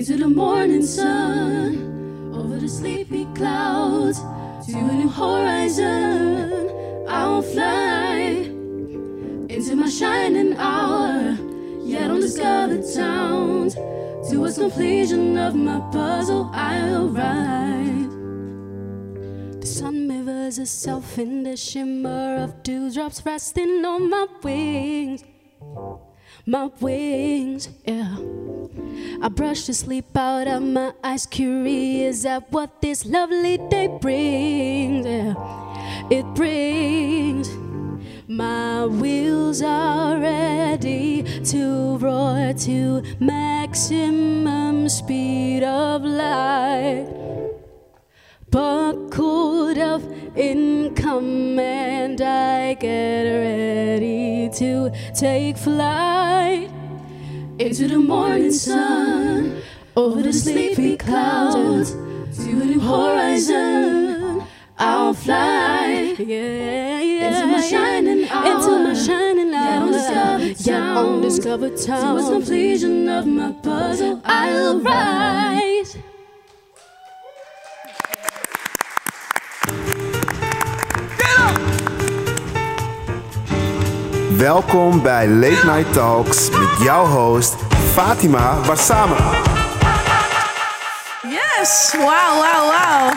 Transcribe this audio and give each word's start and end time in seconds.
into 0.00 0.16
the 0.16 0.28
morning 0.28 0.82
sun, 0.82 2.32
over 2.34 2.56
the 2.56 2.66
sleepy 2.66 3.26
clouds, 3.34 4.18
to 4.64 4.78
a 4.78 4.92
new 4.94 5.10
horizon. 5.10 6.70
I'll 7.06 7.42
fly 7.42 8.48
into 9.50 9.76
my 9.76 9.90
shining 9.90 10.56
hour, 10.56 11.36
yet 11.84 12.10
undiscovered 12.10 12.82
towns. 12.94 13.74
Towards 14.30 14.56
completion 14.56 15.36
of 15.36 15.54
my 15.54 15.80
puzzle, 15.92 16.48
I'll 16.54 17.10
ride. 17.10 18.10
The 19.60 19.66
sun 19.66 20.08
mirrors 20.08 20.58
itself 20.58 21.18
in 21.18 21.42
the 21.42 21.58
shimmer 21.58 22.36
of 22.36 22.62
dewdrops 22.62 23.20
resting 23.26 23.84
on 23.84 24.08
my 24.08 24.26
wings. 24.42 25.24
My 26.50 26.68
wings, 26.80 27.68
yeah. 27.86 28.16
I 29.22 29.28
brush 29.28 29.68
the 29.68 29.72
sleep 29.72 30.16
out 30.16 30.48
of 30.48 30.64
my 30.64 30.92
eyes, 31.04 31.24
curious 31.24 32.24
at 32.24 32.50
what 32.50 32.82
this 32.82 33.06
lovely 33.06 33.56
day 33.56 33.86
brings. 33.86 35.06
Yeah. 35.06 36.08
It 36.10 36.26
brings. 36.34 37.48
My 38.26 38.84
wheels 38.84 39.62
are 39.62 40.18
ready 40.18 41.22
to 41.44 41.98
roar 41.98 42.52
to 42.66 43.02
maximum 43.20 44.88
speed 44.88 45.62
of 45.62 46.02
light. 46.02 47.06
Buckled 48.50 49.78
up 49.78 50.02
in 50.36 50.94
command, 50.94 52.20
I 52.20 52.74
get 52.74 53.24
ready 53.24 54.48
to 54.54 54.92
take 55.14 55.56
flight 55.56 56.70
into 57.58 57.88
the 57.88 57.98
morning 57.98 58.52
sun, 58.52 59.60
over 59.96 60.22
the 60.22 60.32
sleepy 60.32 60.96
clouds, 60.96 61.92
to 61.92 62.64
new 62.64 62.80
horizon. 62.80 64.42
I'll 64.78 65.12
fly, 65.12 66.14
yeah, 66.18 67.00
yeah, 67.00 67.28
into 67.28 67.46
my 67.48 67.60
shining 67.60 68.28
hour, 68.30 68.46
into 68.46 68.88
my 68.88 68.94
shining 68.94 69.52
hour, 69.52 69.82
undiscovered 69.82 70.66
yeah, 70.66 70.98
undiscovered 70.98 71.76
town. 71.76 72.16
Towards 72.16 72.30
completion 72.30 73.08
of 73.08 73.26
my 73.26 73.52
puzzle, 73.52 74.22
I'll 74.24 74.80
rise. 74.80 75.98
Welkom 84.40 85.02
bij 85.02 85.28
Late 85.28 85.66
Night 85.66 85.92
Talks 85.92 86.50
met 86.50 86.82
jouw 86.82 87.06
host 87.06 87.54
Fatima 87.92 88.60
Wassama. 88.60 89.42
Yes, 91.22 91.94
wauw, 91.96 92.40
wauw, 92.40 92.66
wauw. 92.66 93.12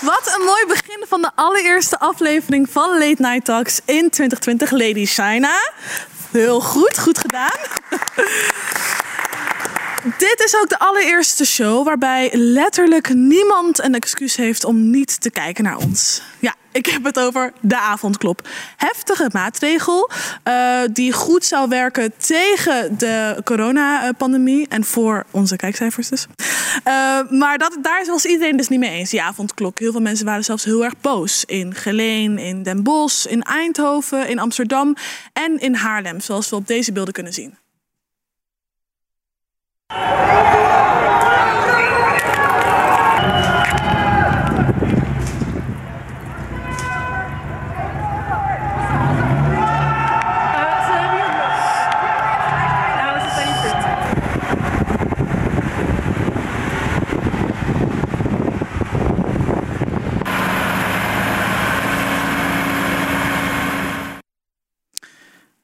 Wat 0.00 0.36
een 0.38 0.44
mooi 0.44 0.64
begin 0.68 1.04
van 1.08 1.22
de 1.22 1.30
allereerste 1.34 1.98
aflevering 1.98 2.70
van 2.70 2.98
Late 2.98 3.22
Night 3.22 3.44
Talks 3.44 3.80
in 3.84 4.10
2020, 4.10 4.70
Lady 4.70 5.06
China. 5.06 5.72
Heel 6.30 6.60
goed, 6.60 6.98
goed 6.98 7.18
gedaan. 7.18 7.58
Dit 10.18 10.42
is 10.44 10.56
ook 10.56 10.68
de 10.68 10.78
allereerste 10.78 11.46
show 11.46 11.84
waarbij 11.84 12.30
letterlijk 12.32 13.14
niemand 13.14 13.82
een 13.82 13.94
excuus 13.94 14.36
heeft 14.36 14.64
om 14.64 14.90
niet 14.90 15.20
te 15.20 15.30
kijken 15.30 15.64
naar 15.64 15.76
ons. 15.76 16.22
Ja, 16.38 16.54
ik 16.72 16.86
heb 16.86 17.04
het 17.04 17.18
over 17.18 17.52
de 17.60 17.78
avondklop. 17.78 18.48
Heftige 18.76 19.30
maatregel 19.32 20.10
uh, 20.48 20.80
die 20.92 21.12
goed 21.12 21.44
zou 21.44 21.68
werken 21.68 22.12
tegen 22.16 22.98
de 22.98 23.40
coronapandemie 23.44 24.68
en 24.68 24.84
voor 24.84 25.24
onze 25.30 25.56
kijkcijfers 25.56 26.08
dus. 26.08 26.26
Uh, 26.86 27.30
maar 27.30 27.58
dat, 27.58 27.78
daar 27.82 28.04
was 28.06 28.24
iedereen 28.24 28.56
dus 28.56 28.68
niet 28.68 28.78
mee 28.78 28.90
eens, 28.90 29.10
die 29.10 29.22
avondklok. 29.22 29.78
Heel 29.78 29.92
veel 29.92 30.00
mensen 30.00 30.26
waren 30.26 30.44
zelfs 30.44 30.64
heel 30.64 30.84
erg 30.84 30.94
boos. 31.00 31.44
In 31.44 31.74
Geleen, 31.74 32.38
in 32.38 32.62
Den 32.62 32.82
Bosch, 32.82 33.26
in 33.26 33.42
Eindhoven, 33.42 34.28
in 34.28 34.38
Amsterdam 34.38 34.96
en 35.32 35.58
in 35.58 35.74
Haarlem, 35.74 36.20
zoals 36.20 36.50
we 36.50 36.56
op 36.56 36.66
deze 36.66 36.92
beelden 36.92 37.12
kunnen 37.14 37.32
zien. 37.32 37.58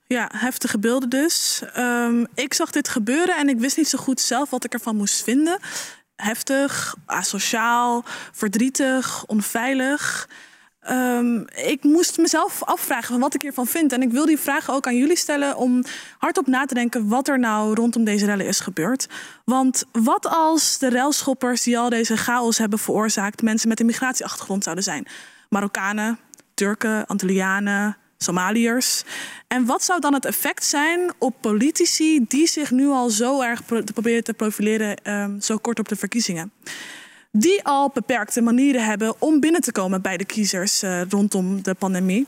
Ja, 0.09 0.31
heftige 0.35 0.79
beelden 0.79 1.09
dus. 1.09 1.63
Um, 1.77 2.27
ik 2.35 2.55
zag 2.55 2.71
dit 2.71 2.89
gebeuren 2.89 3.37
en 3.37 3.49
ik 3.49 3.59
wist 3.59 3.77
niet 3.77 3.89
zo 3.89 3.99
goed 3.99 4.21
zelf 4.21 4.51
wat 4.51 4.65
ik 4.65 4.73
ervan 4.73 4.97
moest 4.97 5.23
vinden. 5.23 5.59
Heftig, 6.17 6.97
asociaal, 7.07 8.05
verdrietig, 8.33 9.25
onveilig. 9.27 10.29
Um, 10.91 11.45
ik 11.55 11.85
moest 11.85 12.19
mezelf 12.19 12.63
afvragen 12.65 13.09
van 13.09 13.21
wat 13.21 13.35
ik 13.35 13.43
hiervan 13.43 13.67
vind. 13.67 13.93
En 13.93 14.03
ik 14.03 14.11
wil 14.11 14.27
die 14.27 14.39
vragen 14.39 14.75
ook 14.75 14.87
aan 14.87 14.97
jullie 14.97 15.17
stellen 15.17 15.57
om 15.57 15.85
hardop 16.19 16.47
na 16.47 16.65
te 16.65 16.75
denken 16.75 17.09
wat 17.09 17.29
er 17.29 17.39
nou 17.39 17.75
rondom 17.75 18.05
deze 18.05 18.27
rellen 18.27 18.47
is 18.47 18.61
gebeurd. 18.61 19.09
Want 19.45 19.85
wat 19.93 20.27
als 20.27 20.79
de 20.79 20.89
relschoppers 20.89 21.63
die 21.63 21.79
al 21.79 21.89
deze 21.89 22.17
chaos 22.17 22.59
hebben 22.59 22.79
veroorzaakt 22.79 23.43
mensen 23.43 23.69
met 23.69 23.81
een 23.81 23.87
migratieachtergrond 23.87 24.63
zouden 24.63 24.85
zijn? 24.85 25.07
Marokkanen, 25.49 26.19
Turken, 26.55 27.07
Antillianen, 27.07 27.97
Somaliërs. 28.19 29.05
En 29.49 29.65
wat 29.65 29.83
zou 29.83 30.01
dan 30.01 30.15
het 30.15 30.25
effect 30.25 30.65
zijn 30.65 31.13
op 31.19 31.35
politici 31.41 32.25
die 32.29 32.47
zich 32.47 32.71
nu 32.71 32.89
al 32.89 33.11
zo 33.11 33.41
erg 33.41 33.65
proberen 33.65 34.25
te 34.25 34.33
profileren, 34.33 35.13
um, 35.13 35.41
zo 35.41 35.57
kort 35.57 35.79
op 35.79 35.89
de 35.89 35.97
verkiezingen? 35.97 36.53
Die 37.31 37.65
al 37.65 37.91
beperkte 37.95 38.41
manieren 38.41 38.85
hebben 38.85 39.15
om 39.19 39.41
binnen 39.41 39.61
te 39.61 39.73
komen 39.73 40.03
bij 40.03 40.17
de 40.17 40.25
kiezers 40.25 40.83
uh, 40.83 41.03
rondom 41.09 41.63
de 41.63 41.75
pandemie. 41.75 42.27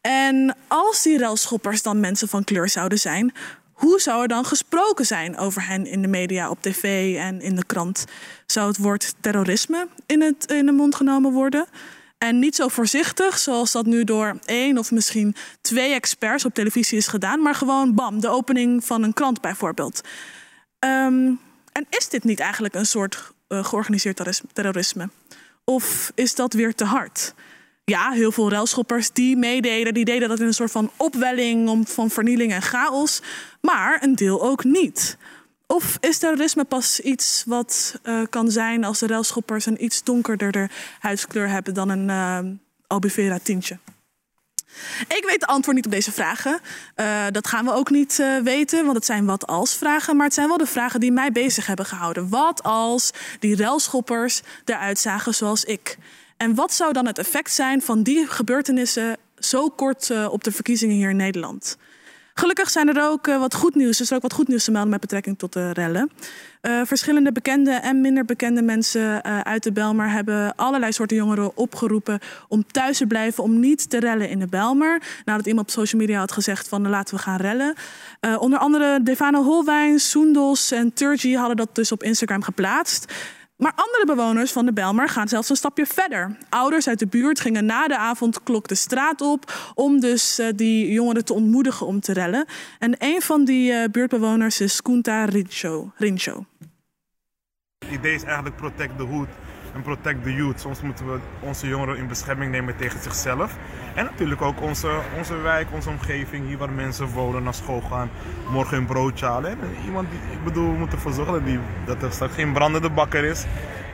En 0.00 0.56
als 0.68 1.02
die 1.02 1.18
relschoppers 1.18 1.82
dan 1.82 2.00
mensen 2.00 2.28
van 2.28 2.44
kleur 2.44 2.68
zouden 2.68 2.98
zijn, 2.98 3.32
hoe 3.72 4.00
zou 4.00 4.22
er 4.22 4.28
dan 4.28 4.44
gesproken 4.44 5.06
zijn 5.06 5.36
over 5.36 5.66
hen 5.66 5.86
in 5.86 6.02
de 6.02 6.08
media, 6.08 6.50
op 6.50 6.62
tv 6.62 7.16
en 7.16 7.40
in 7.40 7.54
de 7.54 7.64
krant? 7.64 8.04
Zou 8.46 8.68
het 8.68 8.76
woord 8.76 9.14
terrorisme 9.20 9.88
in, 10.06 10.20
het, 10.20 10.52
in 10.52 10.66
de 10.66 10.72
mond 10.72 10.94
genomen 10.94 11.32
worden? 11.32 11.66
En 12.18 12.38
niet 12.38 12.54
zo 12.54 12.68
voorzichtig, 12.68 13.38
zoals 13.38 13.72
dat 13.72 13.86
nu 13.86 14.04
door 14.04 14.38
één 14.44 14.78
of 14.78 14.90
misschien 14.90 15.34
twee 15.60 15.92
experts 15.92 16.44
op 16.44 16.54
televisie 16.54 16.98
is 16.98 17.06
gedaan, 17.06 17.42
maar 17.42 17.54
gewoon 17.54 17.94
bam, 17.94 18.20
de 18.20 18.28
opening 18.28 18.84
van 18.84 19.02
een 19.02 19.12
krant 19.12 19.40
bijvoorbeeld. 19.40 20.00
Um, 20.78 21.40
en 21.72 21.86
is 21.90 22.08
dit 22.08 22.24
niet 22.24 22.40
eigenlijk 22.40 22.74
een 22.74 22.86
soort 22.86 23.32
uh, 23.48 23.64
georganiseerd 23.64 24.42
terrorisme? 24.52 25.08
Of 25.64 26.12
is 26.14 26.34
dat 26.34 26.52
weer 26.52 26.74
te 26.74 26.84
hard? 26.84 27.34
Ja, 27.84 28.10
heel 28.10 28.32
veel 28.32 28.48
relschoppers 28.48 29.10
die 29.12 29.36
meededen, 29.36 29.94
die 29.94 30.04
deden 30.04 30.28
dat 30.28 30.40
in 30.40 30.46
een 30.46 30.54
soort 30.54 30.70
van 30.70 30.90
opwelling 30.96 31.68
om, 31.68 31.86
van 31.86 32.10
vernieling 32.10 32.52
en 32.52 32.62
chaos, 32.62 33.22
maar 33.60 34.02
een 34.02 34.14
deel 34.14 34.42
ook 34.42 34.64
niet. 34.64 35.16
Of 35.70 35.96
is 36.00 36.18
terrorisme 36.18 36.64
pas 36.64 37.00
iets 37.00 37.42
wat 37.46 38.00
uh, 38.04 38.22
kan 38.30 38.50
zijn 38.50 38.84
als 38.84 38.98
de 38.98 39.06
relschoppers 39.06 39.66
een 39.66 39.84
iets 39.84 40.02
donkerder 40.02 40.70
huidskleur 40.98 41.48
hebben 41.48 41.74
dan 41.74 41.88
een 41.88 42.08
uh, 42.08 42.52
albufera 42.86 43.38
tintje? 43.42 43.78
Ik 45.08 45.24
weet 45.28 45.40
de 45.40 45.46
antwoord 45.46 45.76
niet 45.76 45.86
op 45.86 45.92
deze 45.92 46.12
vragen. 46.12 46.60
Uh, 46.96 47.24
dat 47.30 47.46
gaan 47.46 47.64
we 47.64 47.72
ook 47.72 47.90
niet 47.90 48.22
weten, 48.42 48.84
want 48.84 48.96
het 48.96 49.04
zijn 49.04 49.24
wat 49.24 49.46
als 49.46 49.74
vragen. 49.74 50.16
Maar 50.16 50.24
het 50.24 50.34
zijn 50.34 50.48
wel 50.48 50.56
de 50.56 50.66
vragen 50.66 51.00
die 51.00 51.12
mij 51.12 51.32
bezig 51.32 51.66
hebben 51.66 51.86
gehouden. 51.86 52.28
Wat 52.28 52.62
als 52.62 53.10
die 53.38 53.56
relschoppers 53.56 54.42
eruit 54.64 54.98
zagen 54.98 55.34
zoals 55.34 55.64
ik? 55.64 55.98
En 56.36 56.54
wat 56.54 56.72
zou 56.72 56.92
dan 56.92 57.06
het 57.06 57.18
effect 57.18 57.52
zijn 57.52 57.82
van 57.82 58.02
die 58.02 58.26
gebeurtenissen 58.26 59.16
zo 59.38 59.68
kort 59.68 60.26
op 60.28 60.44
de 60.44 60.52
verkiezingen 60.52 60.96
hier 60.96 61.10
in 61.10 61.16
Nederland? 61.16 61.76
Gelukkig 62.38 62.70
zijn 62.70 62.96
er 62.96 63.02
ook 63.02 63.26
uh, 63.26 63.38
wat 63.38 63.54
goed 63.54 63.74
nieuws. 63.74 64.00
is 64.00 64.10
er 64.10 64.16
ook 64.16 64.22
wat 64.22 64.32
goed 64.32 64.48
nieuws 64.48 64.64
te 64.64 64.70
melden 64.70 64.90
met 64.90 65.00
betrekking 65.00 65.38
tot 65.38 65.52
de 65.52 65.72
rellen. 65.72 66.10
Uh, 66.62 66.80
verschillende 66.84 67.32
bekende 67.32 67.70
en 67.70 68.00
minder 68.00 68.24
bekende 68.24 68.62
mensen 68.62 69.00
uh, 69.00 69.40
uit 69.40 69.62
de 69.62 69.72
Belmer 69.72 70.10
hebben 70.10 70.54
allerlei 70.56 70.92
soorten 70.92 71.16
jongeren 71.16 71.56
opgeroepen 71.56 72.18
om 72.48 72.64
thuis 72.66 72.98
te 72.98 73.06
blijven, 73.06 73.42
om 73.42 73.60
niet 73.60 73.90
te 73.90 74.00
rellen 74.00 74.28
in 74.28 74.38
de 74.38 74.46
Belmer. 74.46 75.02
Nadat 75.24 75.46
iemand 75.46 75.66
op 75.66 75.72
social 75.72 76.00
media 76.00 76.18
had 76.18 76.32
gezegd 76.32 76.68
van 76.68 76.88
laten 76.88 77.14
we 77.14 77.22
gaan 77.22 77.40
rellen. 77.40 77.74
onder 78.38 78.58
andere 78.58 79.02
Devano 79.02 79.42
Holwijn, 79.42 79.98
Soendos 79.98 80.70
en 80.70 80.92
Turgi 80.92 81.36
hadden 81.36 81.56
dat 81.56 81.74
dus 81.74 81.92
op 81.92 82.02
Instagram 82.02 82.42
geplaatst. 82.42 83.12
Maar 83.58 83.72
andere 83.74 84.04
bewoners 84.06 84.52
van 84.52 84.66
de 84.66 84.72
Belmer 84.72 85.08
gaan 85.08 85.28
zelfs 85.28 85.50
een 85.50 85.56
stapje 85.56 85.86
verder. 85.86 86.36
Ouders 86.48 86.88
uit 86.88 86.98
de 86.98 87.06
buurt 87.06 87.40
gingen 87.40 87.64
na 87.64 87.88
de 87.88 87.96
avondklok 87.96 88.68
de 88.68 88.74
straat 88.74 89.20
op 89.20 89.72
om 89.74 90.00
dus 90.00 90.38
uh, 90.38 90.46
die 90.54 90.92
jongeren 90.92 91.24
te 91.24 91.32
ontmoedigen 91.32 91.86
om 91.86 92.00
te 92.00 92.12
rellen. 92.12 92.46
En 92.78 92.94
een 92.98 93.22
van 93.22 93.44
die 93.44 93.72
uh, 93.72 93.84
buurtbewoners 93.90 94.60
is 94.60 94.82
Kunta 94.82 95.24
Rincho. 95.24 95.92
Rincho. 95.96 96.44
Het 97.78 97.90
idee 97.90 98.14
is 98.14 98.22
eigenlijk 98.22 98.56
protect 98.56 98.96
the 98.98 99.04
hood 99.04 99.28
en 99.78 99.84
protect 99.84 100.22
the 100.22 100.34
youth. 100.34 100.60
Soms 100.60 100.80
moeten 100.80 101.12
we 101.12 101.18
onze 101.40 101.68
jongeren 101.68 101.96
in 101.96 102.06
bescherming 102.08 102.50
nemen 102.50 102.76
tegen 102.76 103.02
zichzelf. 103.02 103.56
En 103.94 104.04
natuurlijk 104.04 104.42
ook 104.42 104.60
onze, 104.60 105.00
onze 105.16 105.36
wijk, 105.36 105.66
onze 105.72 105.88
omgeving, 105.88 106.46
hier 106.46 106.58
waar 106.58 106.70
mensen 106.70 107.06
wonen, 107.06 107.42
naar 107.42 107.54
school 107.54 107.80
gaan, 107.80 108.10
morgen 108.50 108.76
een 108.76 108.86
broodje 108.86 109.26
halen. 109.26 109.50
En 109.50 109.58
iemand 109.84 110.10
die, 110.10 110.18
ik 110.32 110.44
bedoel, 110.44 110.72
we 110.72 110.78
moeten 110.78 110.96
ervoor 110.96 111.12
zorgen 111.12 111.34
dat, 111.34 111.44
die, 111.44 111.58
dat 111.86 112.02
er 112.02 112.12
straks 112.12 112.34
geen 112.34 112.52
brandende 112.52 112.90
bakker 112.90 113.24
is. 113.24 113.44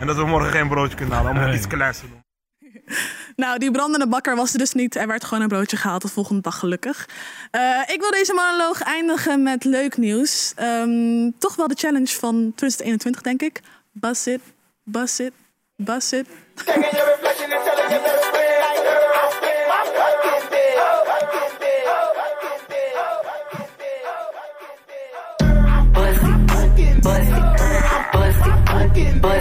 En 0.01 0.07
dat 0.07 0.17
we 0.17 0.25
morgen 0.25 0.51
geen 0.51 0.69
broodje 0.69 0.97
kunnen 0.97 1.15
halen, 1.17 1.47
om 1.47 1.53
iets 1.53 1.67
kleins 1.67 1.99
te 1.99 2.07
doen. 2.09 2.23
Nou, 3.37 3.59
die 3.59 3.71
brandende 3.71 4.09
bakker 4.09 4.37
was 4.37 4.53
er 4.53 4.59
dus 4.59 4.73
niet. 4.73 4.97
Er 4.97 5.07
werd 5.07 5.25
gewoon 5.25 5.43
een 5.43 5.49
broodje 5.49 5.77
gehaald 5.77 6.03
de 6.03 6.09
volgende 6.09 6.43
dag, 6.43 6.59
gelukkig. 6.59 7.09
Uh, 7.53 7.81
ik 7.87 8.01
wil 8.01 8.11
deze 8.11 8.35
monoloog 8.35 8.83
eindigen 8.83 9.43
met 9.43 9.65
leuk 9.65 9.97
nieuws. 9.97 10.55
Um, 10.61 11.39
toch 11.39 11.57
wel 11.57 11.69
de 11.69 11.75
challenge 11.75 12.07
van 12.07 12.53
2021, 12.55 13.23
denk 13.23 13.43
ik. 13.43 13.61
Bus 13.93 14.27
it, 14.27 14.41
bus 14.83 15.21
it, 15.21 15.33
bus 15.79 16.12
it. 16.12 16.26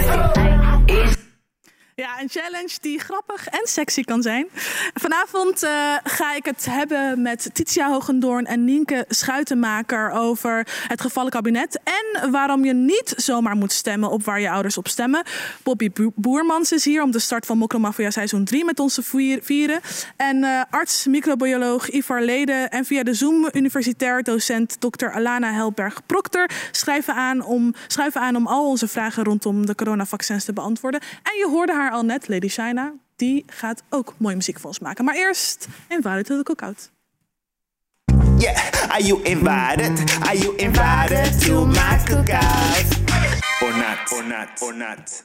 Ja, 0.06 0.22
een 2.23 2.41
challenge 2.41 2.77
die 2.81 2.99
grappig 2.99 3.47
en 3.47 3.67
sexy 3.67 4.03
kan 4.03 4.21
zijn. 4.21 4.47
Vanavond 4.93 5.63
uh, 5.63 5.69
ga 6.03 6.35
ik 6.35 6.45
het 6.45 6.65
hebben 6.69 7.21
met 7.21 7.49
Titia 7.53 7.89
Hogendoorn 7.89 8.45
en 8.45 8.63
Nienke 8.63 9.05
Schuitenmaker 9.09 10.11
over 10.11 10.67
het 10.87 11.01
gevallen 11.01 11.31
kabinet. 11.31 11.79
En 11.83 12.31
waarom 12.31 12.65
je 12.65 12.73
niet 12.73 13.13
zomaar 13.17 13.55
moet 13.55 13.71
stemmen 13.71 14.09
op 14.09 14.23
waar 14.23 14.39
je 14.39 14.49
ouders 14.49 14.77
op 14.77 14.87
stemmen. 14.87 15.23
Bobby 15.63 15.89
Boermans 16.15 16.71
is 16.71 16.85
hier 16.85 17.03
om 17.03 17.11
de 17.11 17.19
start 17.19 17.45
van 17.45 17.57
Mokromafia 17.57 18.11
seizoen 18.11 18.43
3 18.43 18.65
met 18.65 18.79
ons 18.79 18.93
te 18.93 19.39
vieren. 19.41 19.79
En 20.15 20.37
uh, 20.37 20.61
arts, 20.69 21.05
microbioloog 21.07 21.89
Ivar 21.89 22.21
Leden 22.21 22.69
en 22.69 22.85
via 22.85 23.03
de 23.03 23.13
Zoom 23.13 23.49
universitair 23.51 24.23
docent 24.23 24.81
Dr. 24.81 25.07
Alana 25.07 25.51
Helberg-Proctor 25.51 26.49
schrijven 26.71 27.13
aan, 27.15 27.41
om, 27.41 27.73
schrijven 27.87 28.21
aan 28.21 28.35
om 28.35 28.47
al 28.47 28.67
onze 28.67 28.87
vragen 28.87 29.23
rondom 29.23 29.65
de 29.65 29.75
coronavaccins 29.75 30.45
te 30.45 30.53
beantwoorden. 30.53 31.01
En 31.23 31.37
je 31.37 31.47
hoorde 31.49 31.73
haar 31.73 31.91
al 31.91 32.03
net, 32.03 32.12
Lady 32.21 32.48
China, 32.48 32.94
die 33.15 33.44
gaat 33.48 33.83
ook 33.89 34.13
mooie 34.18 34.36
muziek 34.36 34.60
voor 34.60 34.68
ons 34.68 34.80
maken. 34.80 35.06
Maar 35.06 35.15
eerst 35.15 35.68
Invited 35.88 36.25
to 36.25 36.38
the 36.38 36.44
Cookout. 36.44 36.92
Yeah, 38.38 38.89
are 38.89 39.04
you 39.04 39.21
invited? 39.24 40.19
Are 40.21 40.38
you 40.38 40.56
invited 40.56 41.42
to 41.42 41.65
my 41.65 41.98
cookout? 42.06 42.86
Or 43.62 43.77
not, 43.77 44.12
or 44.12 44.24
not, 44.24 44.62
or 44.62 44.75
not. 44.75 45.24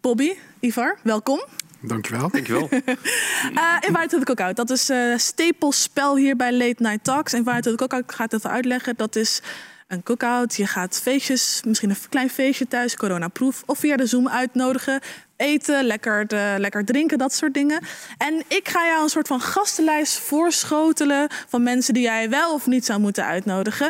Bobby, 0.00 0.36
Ivar, 0.60 0.98
welkom. 1.02 1.40
Dankjewel. 1.80 2.30
Dankjewel. 2.30 2.68
uh, 2.72 3.76
Invited 3.80 4.10
to 4.10 4.18
the 4.18 4.24
Cookout, 4.24 4.56
dat 4.56 4.70
is 4.70 4.90
uh, 4.90 5.16
stapelspel 5.16 6.16
hier 6.16 6.36
bij 6.36 6.52
Late 6.52 6.82
Night 6.82 7.04
Talks. 7.04 7.34
Invited 7.34 7.62
to 7.62 7.70
the 7.70 7.76
Cookout, 7.76 8.14
gaat 8.14 8.32
even 8.32 8.50
uitleggen, 8.50 8.96
dat 8.96 9.16
is 9.16 9.42
een 9.92 10.02
cookout. 10.02 10.56
Je 10.56 10.66
gaat 10.66 11.00
feestjes, 11.02 11.62
misschien 11.66 11.90
een 11.90 11.96
klein 12.08 12.30
feestje 12.30 12.68
thuis, 12.68 12.96
coronaproof. 12.96 13.62
Of 13.66 13.78
via 13.78 13.96
de 13.96 14.06
Zoom 14.06 14.28
uitnodigen. 14.28 15.00
Eten, 15.36 15.84
lekker, 15.84 16.26
lekker 16.58 16.84
drinken, 16.84 17.18
dat 17.18 17.34
soort 17.34 17.54
dingen. 17.54 17.80
En 18.18 18.42
ik 18.48 18.68
ga 18.68 18.86
jou 18.86 19.02
een 19.02 19.08
soort 19.08 19.26
van 19.26 19.40
gastenlijst 19.40 20.18
voorschotelen 20.18 21.28
van 21.48 21.62
mensen 21.62 21.94
die 21.94 22.02
jij 22.02 22.30
wel 22.30 22.54
of 22.54 22.66
niet 22.66 22.84
zou 22.84 23.00
moeten 23.00 23.24
uitnodigen. 23.24 23.86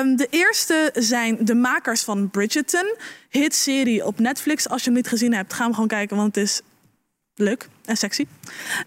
Um, 0.00 0.16
de 0.16 0.26
eerste 0.30 0.90
zijn 0.94 1.36
de 1.40 1.54
makers 1.54 2.02
van 2.02 2.30
Bridgerton, 2.30 2.96
hitserie 3.28 4.06
op 4.06 4.18
Netflix. 4.18 4.68
Als 4.68 4.80
je 4.80 4.86
hem 4.86 4.96
niet 4.96 5.08
gezien 5.08 5.34
hebt, 5.34 5.52
ga 5.52 5.64
hem 5.64 5.72
gewoon 5.72 5.88
kijken, 5.88 6.16
want 6.16 6.34
het 6.34 6.44
is 6.44 6.60
leuk 7.34 7.68
en 7.86 7.96
sexy. 7.96 8.26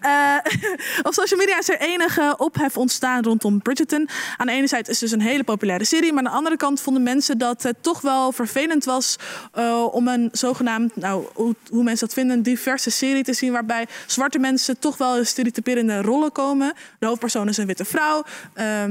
Uh, 0.02 0.36
op 1.08 1.14
social 1.14 1.38
media 1.38 1.58
is 1.58 1.68
er 1.68 1.80
enige 1.80 2.34
ophef 2.36 2.76
ontstaan 2.76 3.22
rondom 3.22 3.62
Bridgerton. 3.62 4.08
Aan 4.36 4.46
de 4.46 4.52
ene 4.52 4.66
zijde 4.66 4.90
is 4.90 5.00
het 5.00 5.10
dus 5.10 5.18
een 5.18 5.26
hele 5.26 5.44
populaire 5.44 5.84
serie, 5.84 6.12
maar 6.12 6.24
aan 6.24 6.30
de 6.30 6.36
andere 6.36 6.56
kant 6.56 6.80
vonden 6.80 7.02
mensen 7.02 7.38
dat 7.38 7.62
het 7.62 7.76
toch 7.80 8.00
wel 8.00 8.32
vervelend 8.32 8.84
was 8.84 9.16
uh, 9.58 9.86
om 9.94 10.08
een 10.08 10.28
zogenaamd, 10.32 10.96
nou, 10.96 11.26
hoe, 11.34 11.82
mensen 11.82 12.06
dat 12.06 12.16
vinden, 12.16 12.42
diverse 12.42 12.90
serie 12.90 13.24
te 13.24 13.32
zien 13.32 13.52
waarbij 13.52 13.86
zwarte 14.06 14.38
mensen 14.38 14.78
toch 14.78 14.96
wel 14.96 15.16
in 15.16 15.26
stereotyperende 15.26 16.02
rollen 16.02 16.32
komen. 16.32 16.72
De 16.98 17.06
hoofdpersoon 17.06 17.48
is 17.48 17.56
een 17.56 17.66
witte 17.66 17.84
vrouw 17.84 18.24
uh, 18.54 18.82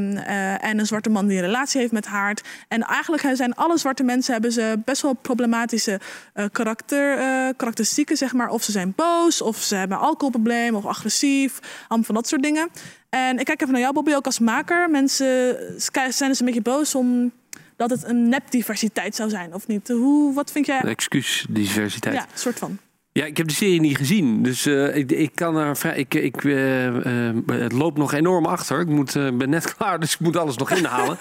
en 0.64 0.80
een 0.80 0.86
zwarte 0.86 1.10
man 1.10 1.28
die 1.28 1.38
een 1.38 1.44
relatie 1.44 1.80
heeft 1.80 1.92
met 1.92 2.06
haar. 2.06 2.38
En 2.68 2.82
eigenlijk 2.82 3.36
zijn 3.36 3.56
alle 3.56 3.78
zwarte 3.78 4.04
mensen 4.04 4.34
hebben 4.34 4.52
ze 4.52 4.80
best 4.86 5.02
wel 5.02 5.14
problematische 5.14 6.00
karakter, 6.52 7.18
karakteristieken, 7.56 8.18
zeg 8.18 8.34
maar. 8.34 8.50
Of 8.50 8.64
ze 8.64 8.72
zijn 8.72 8.94
boos, 8.96 9.42
of 9.42 9.58
ze 9.58 9.76
hebben 9.76 9.99
alcoholprobleem 10.00 10.76
of 10.76 10.86
agressief. 10.86 11.60
Allemaal 11.88 12.06
van 12.06 12.16
dat 12.16 12.28
soort 12.28 12.44
dingen. 12.44 12.70
En 13.10 13.40
ik 13.40 13.46
kijk 13.46 13.62
even 13.62 13.74
naar 13.74 13.82
jou, 13.82 13.94
Bobby, 13.94 14.14
ook 14.14 14.26
als 14.26 14.40
maker. 14.40 14.90
Mensen 14.90 15.58
zijn 16.10 16.30
dus 16.30 16.40
een 16.40 16.46
beetje 16.46 16.62
boos 16.62 16.96
om 16.96 17.32
dat 17.76 17.90
het 17.90 18.04
een 18.04 18.30
nepdiversiteit 18.30 19.16
zou 19.16 19.30
zijn, 19.30 19.54
of 19.54 19.68
niet? 19.68 19.88
Hoe, 19.88 20.34
wat 20.34 20.52
vind 20.52 20.66
jij? 20.66 20.82
Excuus 20.82 21.46
diversiteit. 21.50 22.16
Ja, 22.16 22.26
soort 22.34 22.60
van. 22.60 22.78
Ja, 23.12 23.26
ik 23.26 23.38
heb 23.38 23.48
de 23.48 23.54
serie 23.54 23.80
niet 23.80 23.98
gezien, 23.98 24.44
dus 24.44 24.68
uh, 24.68 24.96
ik, 24.96 25.12
ik 25.12 25.32
kan 25.36 25.56
er 25.58 25.78
vrij. 25.78 25.98
Ik, 25.98 26.14
ik 26.14 26.44
uh, 26.44 26.86
uh, 26.86 27.36
het 27.48 27.72
loopt 27.72 27.98
nog 27.98 28.14
enorm 28.14 28.46
achter. 28.46 28.80
Ik 28.80 28.88
moet, 28.88 29.14
ben 29.14 29.50
net 29.50 29.66
klaar, 29.76 30.00
dus 30.00 30.14
ik 30.14 30.20
moet 30.20 30.38
alles 30.38 30.58
nog 30.58 30.72
inhalen. 30.72 31.18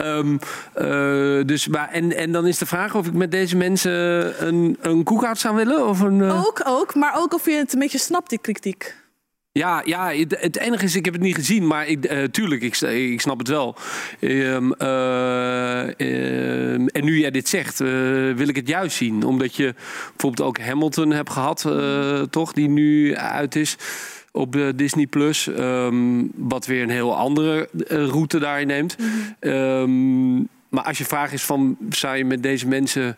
um, 0.00 0.38
dus, 1.52 1.68
maar, 1.68 1.88
en, 1.88 2.16
en 2.16 2.32
dan 2.32 2.46
is 2.46 2.58
de 2.58 2.66
vraag 2.66 2.94
of 2.94 3.06
ik 3.06 3.12
met 3.12 3.30
deze 3.30 3.56
mensen 3.56 3.92
een, 4.46 4.76
een 4.80 5.02
koekhout 5.02 5.38
zou 5.38 5.54
willen? 5.54 5.88
Of 5.88 6.00
een, 6.00 6.22
Ook, 6.22 6.60
ook, 6.64 6.94
maar 6.94 7.12
ook 7.16 7.34
of 7.34 7.46
je 7.46 7.52
het 7.52 7.72
een 7.72 7.78
beetje 7.78 7.98
snapt, 7.98 8.30
die 8.30 8.38
kritiek. 8.38 9.01
Ja, 9.52 9.82
ja 9.84 10.12
het, 10.12 10.36
het, 10.40 10.58
enige 10.58 10.84
is, 10.84 10.96
ik 10.96 11.04
heb 11.04 11.14
het 11.14 11.22
niet 11.22 11.34
gezien, 11.34 11.66
maar 11.66 11.86
ik, 11.86 12.12
uh, 12.12 12.24
tuurlijk, 12.24 12.62
ik, 12.62 12.80
ik 12.80 13.20
snap 13.20 13.38
het 13.38 13.48
wel. 13.48 13.76
Um, 14.20 14.74
uh, 14.78 15.82
um, 15.86 16.88
en 16.88 17.04
nu 17.04 17.18
jij 17.18 17.30
dit 17.30 17.48
zegt, 17.48 17.80
uh, 17.80 17.88
wil 18.34 18.48
ik 18.48 18.56
het 18.56 18.68
juist 18.68 18.96
zien. 18.96 19.24
Omdat 19.24 19.56
je 19.56 19.74
bijvoorbeeld 20.10 20.48
ook 20.48 20.58
Hamilton 20.58 21.10
hebt 21.10 21.30
gehad, 21.30 21.68
toch, 22.30 22.52
die 22.52 22.68
nu 22.68 23.16
uit 23.16 23.56
is 23.56 23.76
op 24.30 24.72
Disney 24.74 25.06
Plus. 25.06 25.46
Um, 25.46 26.30
wat 26.34 26.66
weer 26.66 26.82
een 26.82 26.90
heel 26.90 27.16
andere 27.16 27.68
route 27.88 28.38
daarin 28.38 28.66
neemt. 28.66 28.96
Mm 29.40 30.48
maar 30.72 30.84
als 30.84 30.98
je 30.98 31.04
vraag 31.04 31.32
is 31.32 31.42
van, 31.42 31.76
zou 31.90 32.16
je 32.16 32.24
met 32.24 32.42
deze 32.42 32.68
mensen 32.68 33.16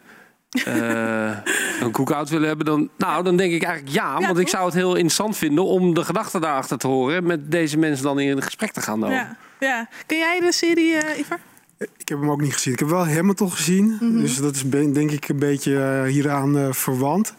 uh, 0.54 1.36
een 1.80 1.90
cookout 1.90 2.28
willen 2.28 2.48
hebben, 2.48 2.66
dan, 2.66 2.88
nou, 2.98 3.24
dan 3.24 3.36
denk 3.36 3.52
ik 3.52 3.62
eigenlijk 3.62 3.96
ja. 3.96 4.20
want 4.20 4.38
ik 4.38 4.48
zou 4.48 4.64
het 4.64 4.74
heel 4.74 4.94
interessant 4.94 5.36
vinden 5.36 5.64
om 5.64 5.94
de 5.94 6.04
gedachten 6.04 6.40
daarachter 6.40 6.78
te 6.78 6.86
horen. 6.86 7.26
Met 7.26 7.50
deze 7.50 7.78
mensen 7.78 8.04
dan 8.04 8.18
in 8.20 8.36
een 8.36 8.42
gesprek 8.42 8.72
te 8.72 8.80
gaan. 8.80 9.00
Ja, 9.00 9.36
ja. 9.60 9.88
Ken 10.06 10.18
jij 10.18 10.40
de 10.40 10.52
serie, 10.52 10.92
uh, 10.92 11.18
Ivar? 11.18 11.38
Ik 11.78 12.08
heb 12.08 12.20
hem 12.20 12.30
ook 12.30 12.40
niet 12.40 12.52
gezien. 12.52 12.72
Ik 12.72 12.78
heb 12.78 12.88
wel 12.88 13.08
Hamilton 13.08 13.50
gezien. 13.50 13.84
Mm 13.84 13.98
-hmm. 13.98 14.20
Dus 14.20 14.36
dat 14.36 14.54
is 14.54 14.62
denk 14.70 15.10
ik 15.10 15.28
een 15.28 15.38
beetje 15.38 15.72
uh, 15.72 16.02
hieraan 16.12 16.56
uh, 16.56 16.72
verwant. 16.72 17.34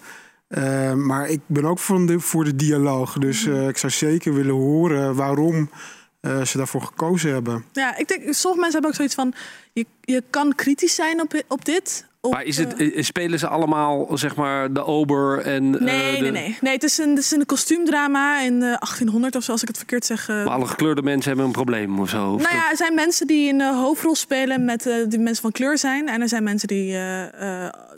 Uh, 0.50 0.94
maar 0.94 1.30
ik 1.30 1.40
ben 1.46 1.66
ook 1.66 1.80
voor 1.80 2.06
de, 2.06 2.20
voor 2.20 2.44
de 2.44 2.56
dialoog. 2.56 3.14
Dus 3.14 3.46
uh, 3.46 3.68
ik 3.68 3.78
zou 3.78 3.92
zeker 3.92 4.34
willen 4.34 4.54
horen 4.54 5.16
waarom 5.16 5.70
uh, 6.22 6.42
ze 6.42 6.58
daarvoor 6.58 6.82
gekozen 6.82 7.32
hebben. 7.32 7.66
Ja, 7.72 7.98
ik 7.98 8.08
denk, 8.08 8.22
sommige 8.22 8.62
mensen 8.62 8.72
hebben 8.72 8.90
ook 8.90 8.96
zoiets 8.96 9.16
van... 9.16 9.34
je, 9.74 9.86
je 10.02 10.24
kan 10.30 10.56
kritisch 10.56 10.96
zijn 10.96 11.22
op, 11.22 11.44
op 11.48 11.66
dit... 11.66 12.06
Maar 12.30 12.44
is 12.44 12.58
het, 12.58 12.76
spelen 12.98 13.40
ze 13.40 13.48
allemaal, 13.48 14.18
zeg 14.18 14.36
maar, 14.36 14.74
de 14.74 14.86
ober 14.86 15.40
en... 15.40 15.70
Nee, 15.70 16.12
uh, 16.12 16.16
de... 16.16 16.22
nee, 16.22 16.32
nee. 16.32 16.58
Nee, 16.62 16.74
het 16.74 16.84
is 16.84 16.98
een, 16.98 17.10
het 17.10 17.20
is 17.20 17.32
een 17.32 17.46
kostuumdrama 17.46 18.42
in 18.42 18.54
uh, 18.54 18.60
1800 18.60 19.36
of 19.36 19.44
zo, 19.44 19.52
als 19.52 19.62
ik 19.62 19.68
het 19.68 19.78
verkeerd 19.78 20.06
zeg. 20.06 20.30
Uh... 20.30 20.36
Maar 20.36 20.54
alle 20.54 20.68
gekleurde 20.68 21.02
mensen 21.02 21.28
hebben 21.28 21.46
een 21.46 21.52
probleem 21.52 22.00
of 22.00 22.10
zo? 22.10 22.32
Of 22.32 22.42
nou 22.42 22.56
ja, 22.56 22.70
er 22.70 22.78
zijn 22.78 22.94
mensen 22.94 23.28
die 23.28 23.54
een 23.54 23.62
hoofdrol 23.62 24.16
spelen 24.16 24.66
met 24.66 24.90
die 25.08 25.20
mensen 25.20 25.42
van 25.42 25.52
kleur 25.52 25.78
zijn. 25.78 26.08
En 26.10 26.22
er 26.22 26.30
zijn 26.30 26.44
mensen 26.44 26.68
die 26.68 26.98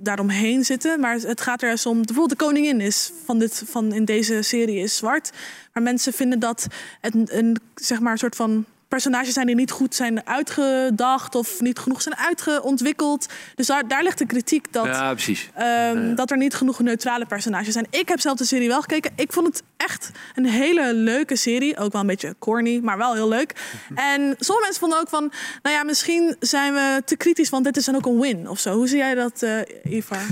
daaromheen 0.01 0.65
zitten. 0.65 0.99
Maar 0.99 1.15
het 1.15 1.41
gaat 1.41 1.61
er 1.61 1.69
eens 1.69 1.85
om... 1.85 1.95
Bijvoorbeeld 1.95 2.39
de 2.39 2.45
koningin 2.45 2.81
is 2.81 3.11
van, 3.25 3.39
dit, 3.39 3.63
van 3.65 3.93
in 3.93 4.05
deze 4.05 4.41
serie 4.41 4.79
is 4.79 4.95
zwart. 4.95 5.31
Maar 5.73 5.83
mensen 5.83 6.13
vinden 6.13 6.39
dat 6.39 6.67
het 7.01 7.15
een, 7.15 7.27
een 7.31 7.57
zeg 7.75 7.99
maar, 7.99 8.11
een 8.11 8.17
soort 8.17 8.35
van 8.35 8.65
personages 8.87 9.33
zijn 9.33 9.45
die 9.45 9.55
niet 9.55 9.71
goed 9.71 9.95
zijn 9.95 10.27
uitgedacht 10.27 11.35
of 11.35 11.59
niet 11.59 11.79
genoeg 11.79 12.01
zijn 12.01 12.17
uitgeontwikkeld. 12.17 13.25
Dus 13.55 13.67
daar, 13.67 13.87
daar 13.87 14.03
ligt 14.03 14.17
de 14.17 14.25
kritiek 14.25 14.73
dat, 14.73 14.85
ja, 14.85 15.13
precies. 15.13 15.49
Um, 15.57 15.63
ja. 15.63 16.15
dat 16.15 16.31
er 16.31 16.37
niet 16.37 16.53
genoeg 16.53 16.79
neutrale 16.79 17.25
personages 17.25 17.73
zijn. 17.73 17.87
Ik 17.89 18.07
heb 18.07 18.19
zelf 18.19 18.37
de 18.37 18.45
serie 18.45 18.67
wel 18.67 18.81
gekeken. 18.81 19.11
Ik 19.15 19.31
vond 19.31 19.47
het 19.47 19.63
echt 19.77 20.11
een 20.35 20.45
hele 20.45 20.93
leuke 20.93 21.35
serie. 21.35 21.77
Ook 21.77 21.91
wel 21.91 22.01
een 22.01 22.07
beetje 22.07 22.35
corny, 22.39 22.79
maar 22.83 22.97
wel 22.97 23.13
heel 23.13 23.29
leuk. 23.29 23.55
En 23.95 24.35
sommige 24.39 24.65
mensen 24.65 24.79
vonden 24.79 24.99
ook 24.99 25.09
van, 25.09 25.31
nou 25.61 25.75
ja, 25.75 25.83
misschien 25.83 26.35
zijn 26.39 26.73
we 26.73 27.01
te 27.05 27.15
kritisch, 27.15 27.49
want 27.49 27.63
dit 27.63 27.77
is 27.77 27.85
dan 27.85 27.95
ook 27.95 28.05
een 28.05 28.19
win 28.19 28.49
of 28.49 28.59
zo. 28.59 28.75
Hoe 28.75 28.87
zie 28.87 28.97
jij 28.97 29.15
dat, 29.15 29.43
uh, 29.43 29.93
Ivar? 29.93 30.25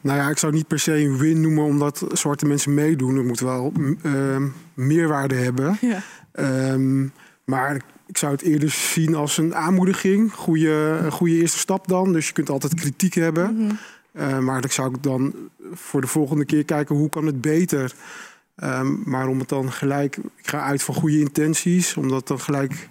Nou 0.00 0.18
ja, 0.18 0.28
ik 0.28 0.38
zou 0.38 0.52
niet 0.52 0.66
per 0.66 0.78
se 0.78 0.96
een 0.96 1.18
win 1.18 1.40
noemen 1.40 1.64
omdat 1.64 2.04
zwarte 2.12 2.46
mensen 2.46 2.74
meedoen. 2.74 3.16
Het 3.16 3.26
moet 3.26 3.40
wel 3.40 3.72
uh, 4.02 4.36
meerwaarde 4.74 5.34
hebben. 5.34 5.78
Ja. 5.80 6.02
Um, 6.72 7.12
maar 7.50 7.80
ik 8.06 8.18
zou 8.18 8.32
het 8.32 8.42
eerder 8.42 8.70
zien 8.70 9.14
als 9.14 9.38
een 9.38 9.54
aanmoediging. 9.54 10.32
Goede, 10.32 10.98
een 11.04 11.12
goede 11.12 11.34
eerste 11.40 11.58
stap 11.58 11.88
dan. 11.88 12.12
Dus 12.12 12.26
je 12.26 12.32
kunt 12.32 12.50
altijd 12.50 12.74
kritiek 12.74 13.14
hebben. 13.14 13.78
Eh, 14.12 14.38
maar 14.38 14.60
dan 14.60 14.70
zou 14.70 14.94
ik 14.94 15.02
dan 15.02 15.34
voor 15.72 16.00
de 16.00 16.06
volgende 16.06 16.44
keer 16.44 16.64
kijken 16.64 16.96
hoe 16.96 17.08
kan 17.10 17.26
het 17.26 17.40
beter. 17.40 17.92
Ehm, 18.56 19.10
maar 19.10 19.28
om 19.28 19.38
het 19.38 19.48
dan 19.48 19.72
gelijk, 19.72 20.16
ik 20.16 20.46
ga 20.48 20.60
uit 20.64 20.82
van 20.82 20.94
goede 20.94 21.18
intenties, 21.20 21.96
om 21.96 22.08
dat 22.08 22.28
dan 22.28 22.40
gelijk 22.40 22.88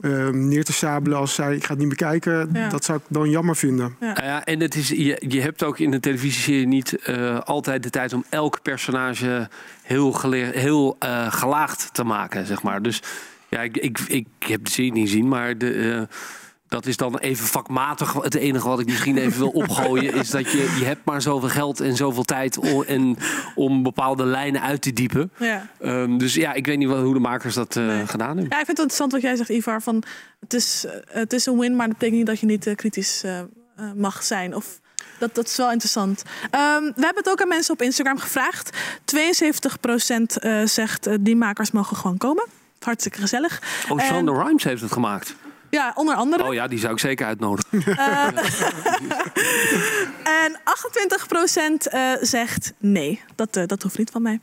ehm, 0.00 0.48
neer 0.48 0.64
te 0.64 0.72
sabelen 0.72 1.18
als 1.18 1.34
zij, 1.34 1.54
ik 1.56 1.64
ga 1.64 1.70
het 1.70 1.78
niet 1.78 1.88
bekijken, 1.88 2.50
Ja. 2.52 2.68
dat 2.68 2.84
zou 2.84 2.98
ik 2.98 3.04
dan 3.08 3.30
jammer 3.30 3.56
vinden. 3.56 3.96
Nou 4.00 4.22
ja, 4.22 4.44
en 4.44 4.60
het 4.60 4.74
is, 4.74 4.88
je, 4.88 5.22
je 5.28 5.40
hebt 5.40 5.62
ook 5.62 5.78
in 5.78 5.92
een 5.92 6.00
televisieserie 6.00 6.66
niet 6.66 6.96
eh, 7.02 7.40
altijd 7.40 7.82
de 7.82 7.90
tijd 7.90 8.12
om 8.12 8.24
elk 8.28 8.62
personage 8.62 9.48
heel, 9.82 10.12
gele- 10.12 10.50
heel 10.54 10.96
eh, 10.98 11.32
gelaagd 11.32 11.88
te 11.92 12.04
maken, 12.04 12.46
zeg 12.46 12.62
maar. 12.62 12.82
Dus 12.82 13.02
ja, 13.54 13.60
ik, 13.60 13.76
ik, 13.76 13.98
ik 13.98 14.26
heb 14.38 14.64
de 14.64 14.70
serie 14.70 14.92
niet 14.92 15.08
gezien, 15.08 15.28
maar 15.28 15.58
de, 15.58 15.72
eh, 15.72 16.16
dat 16.68 16.86
is 16.86 16.96
dan 16.96 17.18
even 17.18 17.46
vakmatig. 17.46 18.12
Het 18.12 18.34
enige 18.34 18.68
wat 18.68 18.80
ik 18.80 18.86
misschien 18.86 19.16
even 19.16 19.38
wil 19.38 19.48
opgooien 19.48 20.14
is 20.14 20.30
dat 20.30 20.50
je, 20.50 20.76
je 20.78 20.84
hebt 20.84 21.04
maar 21.04 21.22
zoveel 21.22 21.48
geld 21.48 21.80
en 21.80 21.96
zoveel 21.96 22.22
tijd 22.22 22.58
om, 22.58 22.82
en, 22.82 23.16
om 23.54 23.82
bepaalde 23.82 24.24
lijnen 24.24 24.62
uit 24.62 24.82
te 24.82 24.92
diepen. 24.92 25.32
Ja. 25.38 25.68
Ehm, 25.80 26.18
dus 26.18 26.34
ja, 26.34 26.52
ik 26.52 26.66
weet 26.66 26.78
niet 26.78 26.88
wat, 26.88 27.02
hoe 27.02 27.14
de 27.14 27.20
makers 27.20 27.54
dat 27.54 27.76
eh, 27.76 27.86
Nee. 27.86 28.06
gedaan 28.06 28.36
hebben. 28.36 28.48
Ja, 28.48 28.60
ik 28.60 28.66
vind 28.66 28.78
het 28.78 28.78
interessant 28.78 29.12
wat 29.12 29.20
jij 29.20 29.36
zegt, 29.36 29.48
Ivar. 29.48 29.82
Van, 29.82 30.02
het, 30.40 30.54
is, 30.54 30.86
het 31.08 31.32
is 31.32 31.46
een 31.46 31.58
win, 31.58 31.76
maar 31.76 31.86
dat 31.88 31.98
betekent 31.98 32.18
niet 32.18 32.26
dat 32.26 32.40
je 32.40 32.46
niet 32.46 32.66
eh, 32.66 32.74
kritisch 32.74 33.24
mag 33.94 34.22
zijn. 34.22 34.54
Of, 34.54 34.80
dat, 35.18 35.34
dat 35.34 35.46
is 35.46 35.56
wel 35.56 35.70
interessant. 35.70 36.22
Ehm, 36.50 36.82
we 36.82 36.92
hebben 37.04 37.22
het 37.22 37.28
ook 37.28 37.42
aan 37.42 37.48
mensen 37.48 37.74
op 37.74 37.82
Instagram 37.82 38.18
gevraagd. 38.18 38.76
72% 39.04 40.36
eh, 40.38 40.64
zegt 40.64 41.06
uh, 41.06 41.14
die 41.20 41.36
makers 41.36 41.70
mogen 41.70 41.96
gewoon 41.96 42.16
komen. 42.16 42.46
Hartstikke 42.84 43.20
gezellig. 43.20 43.62
Oh, 43.88 44.00
En- 44.02 44.06
Shonda 44.06 44.32
Rhimes 44.32 44.64
heeft 44.64 44.82
het 44.82 44.92
gemaakt. 44.92 45.34
Ja, 45.70 45.92
onder 45.94 46.14
andere. 46.14 46.44
Oh 46.44 46.54
ja, 46.54 46.66
die 46.68 46.78
zou 46.78 46.92
ik 46.92 46.98
zeker 46.98 47.26
uitnodigen. 47.26 47.63
En 50.44 50.60
28% 51.86 51.86
eh, 51.90 52.10
zegt 52.20 52.72
nee. 52.78 53.20
Dat, 53.34 53.56
eh, 53.56 53.66
dat 53.66 53.82
hoeft 53.82 53.98
niet 53.98 54.10
van 54.10 54.22
mij. 54.22 54.40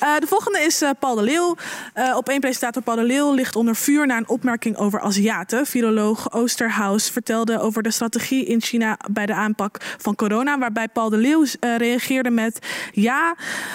Eh, 0.00 0.16
de 0.18 0.26
volgende 0.26 0.60
is 0.60 0.82
eh, 0.82 0.90
Paul 0.98 1.14
de 1.14 1.22
Leeuw. 1.22 1.56
Eh, 1.94 2.16
op 2.16 2.28
één 2.28 2.40
presentator 2.40 2.82
Paul 2.82 2.96
de 2.96 3.02
Leeuw 3.02 3.32
ligt 3.32 3.56
onder 3.56 3.76
vuur 3.76 4.06
na 4.06 4.16
een 4.16 4.28
opmerking 4.28 4.76
over 4.76 5.00
Aziaten. 5.00 5.66
Viroloog 5.66 6.32
Oosterhaus 6.32 7.10
vertelde 7.10 7.60
over 7.60 7.82
de 7.82 7.90
strategie 7.90 8.44
in 8.44 8.60
China 8.60 8.98
bij 9.10 9.26
de 9.26 9.34
aanpak 9.34 9.76
van 9.98 10.14
corona. 10.14 10.58
Waarbij 10.58 10.88
Paul 10.88 11.10
de 11.10 11.16
Leeuw 11.16 11.44
eh, 11.60 11.76
reageerde 11.76 12.30
met 12.30 12.66
ja, 12.92 13.34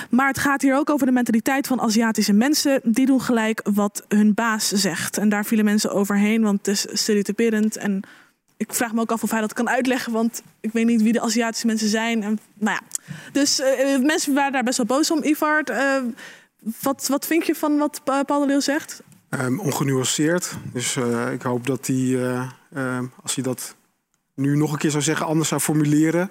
maar 0.09 0.27
het 0.27 0.39
gaat 0.39 0.61
hier 0.61 0.75
ook 0.75 0.89
over 0.89 1.05
de 1.05 1.11
mentaliteit 1.11 1.67
van 1.67 1.81
Aziatische 1.81 2.33
mensen. 2.33 2.79
Die 2.83 3.05
doen 3.05 3.21
gelijk 3.21 3.61
wat 3.73 4.05
hun 4.07 4.33
baas 4.33 4.67
zegt. 4.67 5.17
En 5.17 5.29
daar 5.29 5.45
vielen 5.45 5.65
mensen 5.65 5.91
overheen, 5.91 6.41
want 6.43 6.57
het 6.57 6.67
is 6.67 6.85
stereotyperend 6.91 7.77
en 7.77 8.03
ik 8.57 8.73
vraag 8.73 8.93
me 8.93 9.01
ook 9.01 9.11
af 9.11 9.23
of 9.23 9.31
hij 9.31 9.41
dat 9.41 9.53
kan 9.53 9.69
uitleggen, 9.69 10.11
want 10.13 10.41
ik 10.59 10.71
weet 10.71 10.85
niet 10.85 11.01
wie 11.01 11.13
de 11.13 11.21
Aziatische 11.21 11.67
mensen 11.67 11.89
zijn. 11.89 12.23
En, 12.23 12.39
nou 12.53 12.79
ja. 12.81 13.03
Dus 13.31 13.59
eh, 13.59 13.99
mensen 13.99 14.33
waren 14.33 14.51
daar 14.51 14.63
best 14.63 14.77
wel 14.77 14.85
boos 14.85 15.11
om. 15.11 15.23
Ivar, 15.23 15.63
eh, 15.63 16.01
wat, 16.81 17.07
wat 17.07 17.27
vind 17.27 17.45
je 17.45 17.55
van 17.55 17.77
wat 17.77 18.01
Pa- 18.03 18.23
Paul 18.23 18.39
de 18.39 18.45
Leeuw 18.47 18.59
zegt? 18.59 19.03
Ehm, 19.29 19.59
ongenuanceerd. 19.59 20.53
Dus 20.73 20.95
eh, 20.95 21.31
ik 21.31 21.41
hoop 21.41 21.67
dat 21.67 21.87
hij, 21.87 21.95
eh, 21.95 22.49
ehm, 22.73 23.05
als 23.23 23.35
hij 23.35 23.43
dat 23.43 23.75
nu 24.33 24.57
nog 24.57 24.71
een 24.71 24.77
keer 24.77 24.91
zou 24.91 25.03
zeggen, 25.03 25.25
anders 25.25 25.49
zou 25.49 25.61
formuleren. 25.61 26.29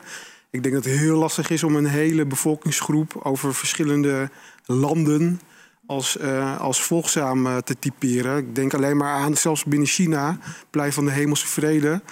Ik 0.50 0.62
denk 0.62 0.74
dat 0.74 0.84
het 0.84 0.98
heel 0.98 1.16
lastig 1.18 1.50
is 1.50 1.62
om 1.62 1.76
een 1.76 1.86
hele 1.86 2.26
bevolkingsgroep 2.26 3.20
over 3.22 3.54
verschillende 3.54 4.30
landen 4.64 5.40
als, 5.86 6.16
eh, 6.16 6.60
als 6.60 6.82
volgzaam 6.82 7.46
eh, 7.46 7.56
te 7.56 7.78
typeren. 7.78 8.36
Ik 8.36 8.54
denk 8.54 8.74
alleen 8.74 8.96
maar 8.96 9.14
aan, 9.14 9.36
zelfs 9.36 9.64
binnen 9.64 9.88
China, 9.88 10.38
blijf 10.70 10.94
van 10.94 11.04
de 11.04 11.10
hemelse 11.10 11.46
vrede. 11.46 12.02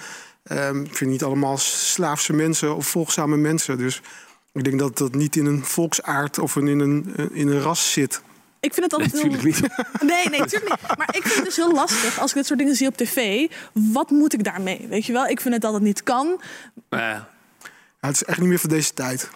Ehm, 0.43 0.83
ik 0.83 0.95
vind 0.95 1.11
niet 1.11 1.23
allemaal 1.23 1.57
slaafse 1.57 2.33
mensen 2.33 2.75
of 2.75 2.87
volgzame 2.87 3.37
mensen. 3.37 3.77
Dus 3.77 4.01
ik 4.53 4.63
denk 4.63 4.79
dat 4.79 4.97
dat 4.97 5.15
niet 5.15 5.35
in 5.35 5.45
een 5.45 5.65
volksaard 5.65 6.39
of 6.39 6.55
in 6.55 6.67
een, 6.67 7.13
eh, 7.15 7.25
in 7.31 7.47
een 7.47 7.61
ras 7.61 7.91
zit. 7.91 8.21
Ik 8.59 8.73
vind 8.73 8.91
het 8.91 8.93
altijd 8.93 9.13
Natuurlijk 9.13 9.43
heel... 9.43 9.51
niet. 9.51 10.01
Nee, 10.11 10.29
nee, 10.29 10.39
natuurlijk 10.39 10.81
niet. 10.81 10.97
Maar 10.97 11.15
ik 11.15 11.21
vind 11.21 11.35
het 11.35 11.45
dus 11.45 11.55
heel 11.55 11.73
lastig 11.73 12.19
als 12.19 12.29
ik 12.29 12.37
dit 12.37 12.45
soort 12.45 12.59
dingen 12.59 12.75
zie 12.75 12.87
op 12.87 12.97
tv. 12.97 13.47
Wat 13.71 14.09
moet 14.09 14.33
ik 14.33 14.43
daarmee? 14.43 14.85
Weet 14.89 15.05
je 15.05 15.13
wel, 15.13 15.25
ik 15.25 15.41
vind 15.41 15.53
het 15.53 15.63
dat 15.63 15.73
het 15.73 15.81
niet 15.81 16.03
kan. 16.03 16.41
Ja, 16.89 17.29
het 17.99 18.15
is 18.15 18.23
echt 18.23 18.39
niet 18.39 18.49
meer 18.49 18.59
van 18.59 18.69
deze 18.69 18.93
tijd. 18.93 19.29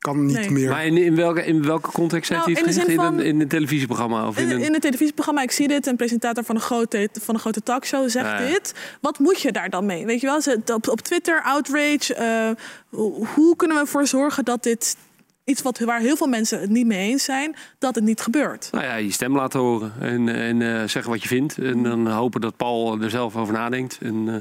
Kan 0.00 0.26
niet 0.26 0.36
Nee. 0.36 0.50
meer. 0.50 0.68
Maar 0.70 0.86
in, 0.86 0.96
in, 0.96 1.14
welke, 1.16 1.44
in 1.44 1.62
welke 1.64 1.90
context 1.90 2.28
heeft 2.30 2.46
Nou, 2.46 2.52
hij 2.52 2.62
het 2.62 2.76
in 2.76 2.82
gezegd? 2.82 3.12
In, 3.12 3.18
een, 3.18 3.24
in 3.26 3.40
een 3.40 3.48
televisieprogramma? 3.48 4.26
Of 4.28 4.38
in 4.38 4.44
In, 4.48 4.50
een... 4.50 4.62
in 4.62 4.74
een 4.74 4.80
televisieprogramma, 4.80 5.42
ik 5.42 5.50
zie 5.50 5.68
dit, 5.68 5.86
een 5.86 5.96
presentator 5.96 6.44
van 6.44 6.54
een 6.54 6.60
grote, 6.60 7.08
van 7.20 7.34
een 7.34 7.40
grote 7.40 7.62
talkshow 7.62 8.08
zegt 8.08 8.26
Ja, 8.26 8.46
dit. 8.46 8.74
Wat 9.00 9.18
moet 9.18 9.40
je 9.40 9.52
daar 9.52 9.70
dan 9.70 9.86
mee? 9.86 10.06
Weet 10.06 10.20
je 10.20 10.26
wel, 10.26 10.40
Ze- 10.40 10.60
op, 10.74 10.88
op 10.88 11.00
Twitter, 11.00 11.42
outrage. 11.42 12.14
eh, 12.14 12.50
hoe- 12.88 13.26
hoe 13.34 13.56
kunnen 13.56 13.76
we 13.76 13.82
ervoor 13.82 14.06
zorgen 14.06 14.44
dat 14.44 14.62
dit 14.62 14.96
iets 15.44 15.62
wat, 15.62 15.78
waar 15.78 16.00
heel 16.00 16.16
veel 16.16 16.26
mensen 16.26 16.60
het 16.60 16.70
niet 16.70 16.86
mee 16.86 17.08
eens 17.10 17.24
zijn, 17.24 17.54
dat 17.78 17.94
het 17.94 18.04
niet 18.04 18.20
gebeurt? 18.20 18.68
Nou 18.72 18.84
ja, 18.84 18.94
je 18.94 19.10
stem 19.12 19.36
laten 19.36 19.60
horen 19.60 19.92
en, 20.00 20.28
en 20.28 20.62
eh, 20.62 20.88
zeggen 20.88 21.10
wat 21.10 21.22
je 21.22 21.28
vindt. 21.28 21.58
En 21.58 21.82
dan 21.82 22.06
hopen 22.06 22.40
dat 22.40 22.56
Paul 22.56 23.00
er 23.00 23.10
zelf 23.10 23.36
over 23.36 23.52
nadenkt. 23.54 23.98
En, 24.02 24.24
eh, 24.28 24.34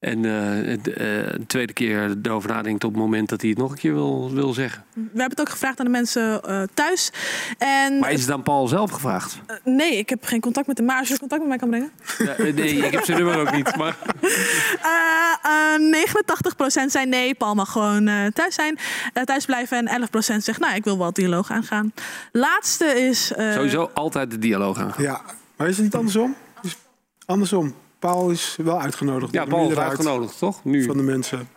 en 0.00 0.24
eh, 0.24 0.66
het, 0.70 0.92
eh, 0.92 1.32
een 1.32 1.46
tweede 1.46 1.72
keer 1.72 2.16
erover 2.22 2.50
nadenkt 2.50 2.84
op 2.84 2.92
het 2.92 3.00
moment 3.00 3.28
dat 3.28 3.40
hij 3.40 3.50
het 3.50 3.58
nog 3.58 3.70
een 3.70 3.76
keer 3.78 3.92
wil, 3.92 4.30
wil 4.32 4.52
zeggen. 4.52 4.84
We 4.94 5.00
hebben 5.04 5.30
het 5.30 5.40
ook 5.40 5.48
gevraagd 5.48 5.78
aan 5.78 5.84
de 5.84 5.90
mensen 5.90 6.42
eh, 6.42 6.62
thuis. 6.74 7.10
En 7.58 7.98
Maar 7.98 8.12
is 8.12 8.20
het 8.20 8.30
aan 8.30 8.42
Paul 8.42 8.68
zelf 8.68 8.90
gevraagd? 8.90 9.38
nee, 9.64 9.96
ik 9.98 10.08
heb 10.08 10.24
geen 10.24 10.40
contact 10.40 10.66
met 10.66 10.76
hem. 10.78 10.86
Maar 10.86 10.98
als 10.98 11.08
je 11.08 11.18
contact 11.18 11.40
met 11.40 11.48
mij 11.48 11.58
kan 11.58 11.68
brengen. 11.68 11.90
Ja, 12.18 12.34
nee, 12.52 12.74
ik 12.86 12.92
heb 12.92 13.04
zijn 13.04 13.16
nummer 13.22 13.38
ook 13.38 13.52
niet. 13.52 13.76
Maar 13.76 13.96
Eh, 15.42 15.74
eh, 15.74 15.80
89% 16.84 16.90
zei 16.90 17.06
nee, 17.06 17.34
Paul 17.34 17.54
mag 17.54 17.72
gewoon 17.72 18.08
eh, 18.08 18.26
thuis 18.26 18.54
zijn. 18.54 18.78
eh, 19.12 19.22
thuis 19.22 19.44
blijven. 19.44 19.86
En 19.88 20.08
11% 20.08 20.36
zegt, 20.42 20.60
nou, 20.60 20.74
ik 20.74 20.84
wil 20.84 20.98
wel 20.98 21.12
dialoog 21.12 21.50
aangaan. 21.50 21.92
Laatste 22.32 22.84
is... 22.84 23.32
eh, 23.32 23.52
sowieso 23.52 23.90
altijd 23.94 24.30
de 24.30 24.38
dialoog 24.38 24.78
aangaan. 24.78 25.02
Ja, 25.02 25.20
maar 25.56 25.68
is 25.68 25.74
het 25.74 25.84
niet 25.84 25.94
andersom? 25.94 26.34
Is 26.62 26.76
andersom. 27.26 27.74
Paul 28.00 28.30
is 28.30 28.56
wel 28.62 28.80
uitgenodigd. 28.80 29.32
Ja, 29.32 29.44
Paul 29.44 29.70
is 29.70 29.76
uitgenodigd, 29.76 30.38
toch? 30.38 30.64
Nu. 30.64 30.84
Van 30.84 30.96
de 30.96 31.02
mensen. 31.02 31.48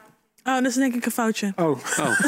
Oh, 0.43 0.53
dat 0.55 0.65
is 0.65 0.73
denk 0.75 0.95
ik 0.95 1.05
een 1.05 1.11
foutje. 1.11 1.53
Oh, 1.55 1.77
Oh. 1.99 2.19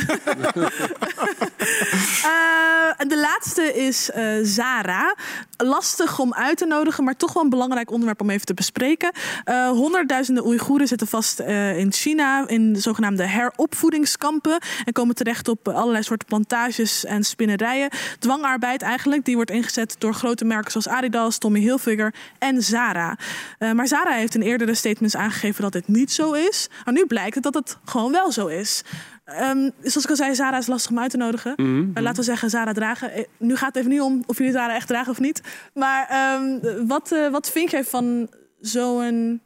Eh, 2.24 3.02
en 3.02 3.08
de 3.08 3.18
laatste 3.20 3.74
is 3.74 4.12
eh, 4.12 4.34
Zara. 4.42 5.16
Lastig 5.58 6.20
om 6.20 6.34
uit 6.34 6.58
te 6.58 6.66
nodigen, 6.66 7.04
maar 7.04 7.16
toch 7.16 7.34
wel 7.34 7.44
een 7.44 7.50
belangrijk 7.50 7.92
onderwerp 7.92 8.22
om 8.22 8.30
even 8.30 8.46
te 8.46 8.54
bespreken. 8.54 9.12
Eh, 9.44 9.70
honderdduizenden 9.70 10.46
Oeigoeren 10.46 10.88
zitten 10.88 11.08
vast 11.08 11.40
eh, 11.40 11.78
in 11.78 11.92
China 11.92 12.48
in 12.48 12.74
de 12.74 12.80
zogenaamde 12.80 13.24
heropvoedingskampen. 13.24 14.60
En 14.86 14.94
komen 14.94 15.16
terecht 15.16 15.48
op 15.48 15.68
allerlei 15.68 16.04
soorten 16.04 16.28
plantages 16.28 17.06
en 17.06 17.24
spinnerijen. 17.24 17.90
Dwangarbeid 18.20 18.82
eigenlijk, 18.82 19.26
die 19.26 19.36
wordt 19.36 19.52
ingezet 19.52 19.96
door 19.98 20.14
grote 20.14 20.46
merken 20.46 20.72
zoals 20.72 20.88
Adidas, 20.88 21.38
Tommy 21.38 21.60
Hilfiger 21.60 22.14
en 22.40 22.62
Zara. 22.62 23.18
Eh, 23.58 23.72
maar 23.72 23.88
Zara 23.88 24.12
heeft 24.12 24.36
in 24.36 24.42
eerdere 24.42 24.74
statements 24.74 25.16
aangegeven 25.16 25.62
dat 25.62 25.72
dit 25.72 25.88
niet 25.88 26.12
zo 26.12 26.32
is. 26.32 26.68
Maar 26.86 26.94
nu 26.94 27.06
blijkt 27.06 27.36
het 27.36 27.44
dat 27.44 27.54
het 27.54 27.78
gewoon 27.86 28.05
wel 28.12 28.32
zo 28.32 28.48
is. 28.48 28.84
Ehm, 29.26 29.70
zoals 29.82 30.04
ik 30.04 30.10
al 30.10 30.16
zei, 30.16 30.36
Zara 30.36 30.58
is 30.58 30.68
lastig 30.68 30.92
om 30.92 31.00
uit 31.00 31.12
te 31.12 31.18
nodigen. 31.18 31.54
Mhm. 31.56 31.90
Eh, 31.94 32.04
laten 32.04 32.20
we 32.20 32.24
zeggen, 32.24 32.50
Zara 32.50 32.74
dragen. 32.74 33.12
Eh, 33.12 33.24
Nu 33.38 33.56
gaat 33.56 33.68
het 33.68 33.76
even 33.78 33.90
niet 33.90 34.02
om 34.02 34.24
of 34.26 34.38
jullie 34.38 34.54
Zara 34.54 34.76
echt 34.76 34.88
dragen 34.88 35.12
of 35.12 35.20
niet. 35.20 35.42
Maar 35.74 36.08
ehm, 36.10 36.60
wat, 36.88 37.12
eh, 37.12 37.30
wat 37.32 37.50
vind 37.52 37.72
jij 37.72 37.84
van 37.84 38.30
zo'n... 38.62 39.42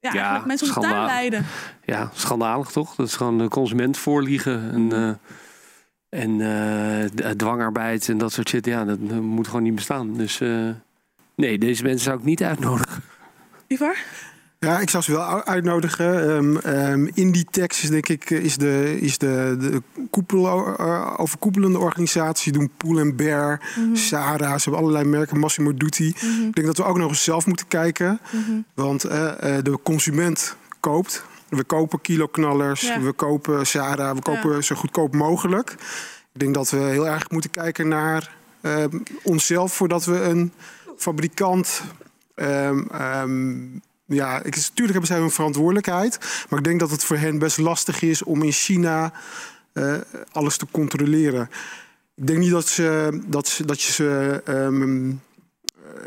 Ja, 0.00 0.10
eigenlijk 0.12 0.46
mensen 0.46 0.66
om 0.66 0.72
schandaal. 0.72 1.06
leiden. 1.06 1.46
Ja, 1.84 2.10
schandalig 2.14 2.70
toch? 2.70 2.94
Dat 2.94 3.06
is 3.06 3.14
gewoon 3.16 3.38
de 3.38 3.48
consument 3.48 3.98
voorliegen. 3.98 4.70
En, 4.72 4.92
eh, 6.40 7.02
en 7.26 7.36
dwangarbeid 7.36 8.08
en 8.08 8.18
dat 8.18 8.32
soort 8.32 8.48
shit. 8.48 8.66
Ja, 8.66 8.84
dat 8.84 8.98
moet 9.20 9.46
gewoon 9.46 9.62
niet 9.62 9.74
bestaan. 9.74 10.16
Dus 10.16 10.38
nee, 11.34 11.58
deze 11.58 11.82
mensen 11.82 12.04
zou 12.04 12.18
ik 12.18 12.24
niet 12.24 12.42
uitnodigen. 12.42 13.02
Ivar? 13.66 13.96
Ja, 14.62 14.78
ik 14.80 14.90
zou 14.90 15.02
ze 15.02 15.12
wel 15.12 15.44
uitnodigen. 15.44 16.30
Ehm, 16.36 16.56
ehm, 16.56 17.06
in 17.14 17.32
die 17.32 17.46
tekst 17.50 17.82
is 17.82 17.90
denk 17.90 18.08
ik 18.08 18.30
is 18.30 18.56
de, 18.56 19.00
is 19.00 19.18
de, 19.18 19.56
de 19.60 19.82
koepel, 20.10 20.76
eh, 20.76 21.14
overkoepelende 21.16 21.78
organisatie. 21.78 22.52
Doen 22.52 22.70
Pool 22.76 22.98
and 23.00 23.16
Bear, 23.16 23.60
Sarah. 23.92 24.54
Ze 24.56 24.62
hebben 24.62 24.80
allerlei 24.80 25.04
merken. 25.04 25.38
Massimo 25.38 25.74
Dutti. 25.74 26.08
Ik 26.08 26.54
denk 26.54 26.66
dat 26.66 26.76
we 26.76 26.84
ook 26.84 26.98
nog 26.98 27.08
eens 27.08 27.24
zelf 27.24 27.46
moeten 27.46 27.68
kijken. 27.68 28.20
Want 28.74 29.04
eh, 29.04 29.56
eh, 29.56 29.64
de 29.64 29.78
consument 29.82 30.56
koopt. 30.80 31.24
We 31.48 31.64
kopen 31.64 32.00
kiloknallers, 32.00 32.80
Ja. 32.80 33.00
we 33.00 33.12
kopen 33.12 33.66
Sarah, 33.66 34.14
we 34.14 34.22
kopen 34.22 34.64
zo 34.64 34.74
goedkoop 34.74 35.14
mogelijk. 35.14 35.70
Ik 36.32 36.40
denk 36.40 36.54
dat 36.54 36.70
we 36.70 36.76
heel 36.76 37.08
erg 37.08 37.30
moeten 37.30 37.50
kijken 37.50 37.88
naar 37.88 38.34
eh, 38.60 38.84
onszelf 39.22 39.72
voordat 39.74 40.04
we 40.04 40.20
een 40.22 40.52
fabrikant. 40.96 41.82
ehm, 42.34 42.82
ehm, 42.90 43.54
ja, 44.12 44.36
ik, 44.42 44.56
natuurlijk 44.56 44.76
hebben 44.98 45.06
zij 45.06 45.18
een 45.18 45.30
verantwoordelijkheid. 45.30 46.18
Maar 46.48 46.58
ik 46.58 46.64
denk 46.64 46.80
dat 46.80 46.90
het 46.90 47.04
voor 47.04 47.16
hen 47.16 47.38
best 47.38 47.58
lastig 47.58 48.02
is 48.02 48.22
om 48.22 48.42
in 48.42 48.52
China 48.52 49.12
eh, 49.72 49.94
alles 50.32 50.56
te 50.56 50.66
controleren. 50.70 51.50
Ik 52.16 52.26
denk 52.26 52.38
niet 52.38 52.50
dat, 52.50 52.68
ze, 52.68 53.20
dat, 53.26 53.48
ze, 53.48 53.64
dat 53.64 53.82
je 53.82 53.92
ze. 53.92 54.40
ehm, 54.44 55.12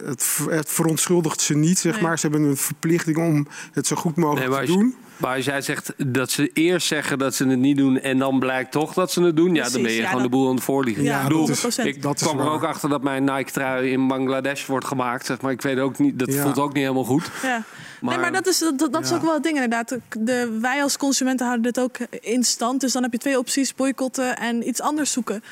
het, 0.05 0.23
ver- 0.23 0.51
het 0.51 0.69
verontschuldigt 0.69 1.41
ze 1.41 1.53
niet, 1.55 1.79
zeg 1.79 1.93
Nee. 1.93 2.01
maar. 2.01 2.19
Ze 2.19 2.27
hebben 2.27 2.47
een 2.49 2.57
verplichting 2.57 3.17
om 3.17 3.47
het 3.71 3.87
zo 3.87 3.95
goed 3.95 4.15
mogelijk 4.15 4.49
Nee, 4.49 4.65
te 4.65 4.71
doen. 4.71 4.95
Maar 5.17 5.35
als 5.35 5.45
jij 5.45 5.61
zegt 5.61 5.93
dat 6.05 6.31
ze 6.31 6.49
eerst 6.53 6.87
zeggen 6.87 7.17
dat 7.17 7.35
ze 7.35 7.47
het 7.47 7.59
niet 7.59 7.77
doen 7.77 7.99
en 7.99 8.17
dan 8.17 8.39
blijkt 8.39 8.71
toch 8.71 8.93
dat 8.93 9.11
ze 9.11 9.21
het 9.23 9.35
doen, 9.35 9.55
ja, 9.55 9.69
dan 9.69 9.81
ben 9.81 9.91
je 9.91 9.97
ja, 9.97 10.05
gewoon 10.07 10.21
dat- 10.21 10.31
de 10.31 10.37
boel 10.37 10.47
aan 10.49 10.55
het 10.55 10.63
voorliegen. 10.63 11.03
Ja, 11.03 11.17
ik 11.17 11.23
bedoel, 11.27 11.47
100%. 11.47 11.85
ik 11.87 12.01
Dat 12.01 12.15
is 12.21 12.27
kwam 12.27 12.39
er 12.39 12.49
ook 12.49 12.63
achter 12.63 12.89
dat 12.89 13.03
mijn 13.03 13.23
Nike-trui 13.23 13.91
in 13.91 14.07
Bangladesh 14.07 14.65
wordt 14.65 14.85
gemaakt, 14.85 15.25
zeg 15.25 15.41
maar. 15.41 15.51
Ik 15.51 15.61
weet 15.61 15.79
ook 15.79 15.97
niet, 15.99 16.19
dat 16.19 16.33
Ja. 16.33 16.41
voelt 16.41 16.59
ook 16.59 16.73
niet 16.73 16.81
helemaal 16.83 17.03
goed. 17.03 17.29
Ja. 17.41 17.63
Maar- 18.01 18.13
nee, 18.13 18.21
maar 18.23 18.31
dat 18.33 18.47
is, 18.47 18.59
dat, 18.59 18.87
dat 18.93 19.03
is 19.03 19.13
ook 19.13 19.21
wel 19.21 19.33
het 19.33 19.43
ding 19.43 19.55
inderdaad. 19.55 19.97
De, 20.19 20.57
wij 20.61 20.83
als 20.83 20.97
consumenten 20.97 21.45
houden 21.45 21.73
dit 21.73 21.83
ook 21.83 21.97
in 22.21 22.43
stand. 22.43 22.81
Dus 22.81 22.91
dan 22.91 23.03
heb 23.03 23.11
je 23.11 23.17
twee 23.17 23.37
opties, 23.37 23.75
boycotten 23.75 24.37
en 24.37 24.67
iets 24.67 24.81
anders 24.81 25.11
zoeken. 25.11 25.43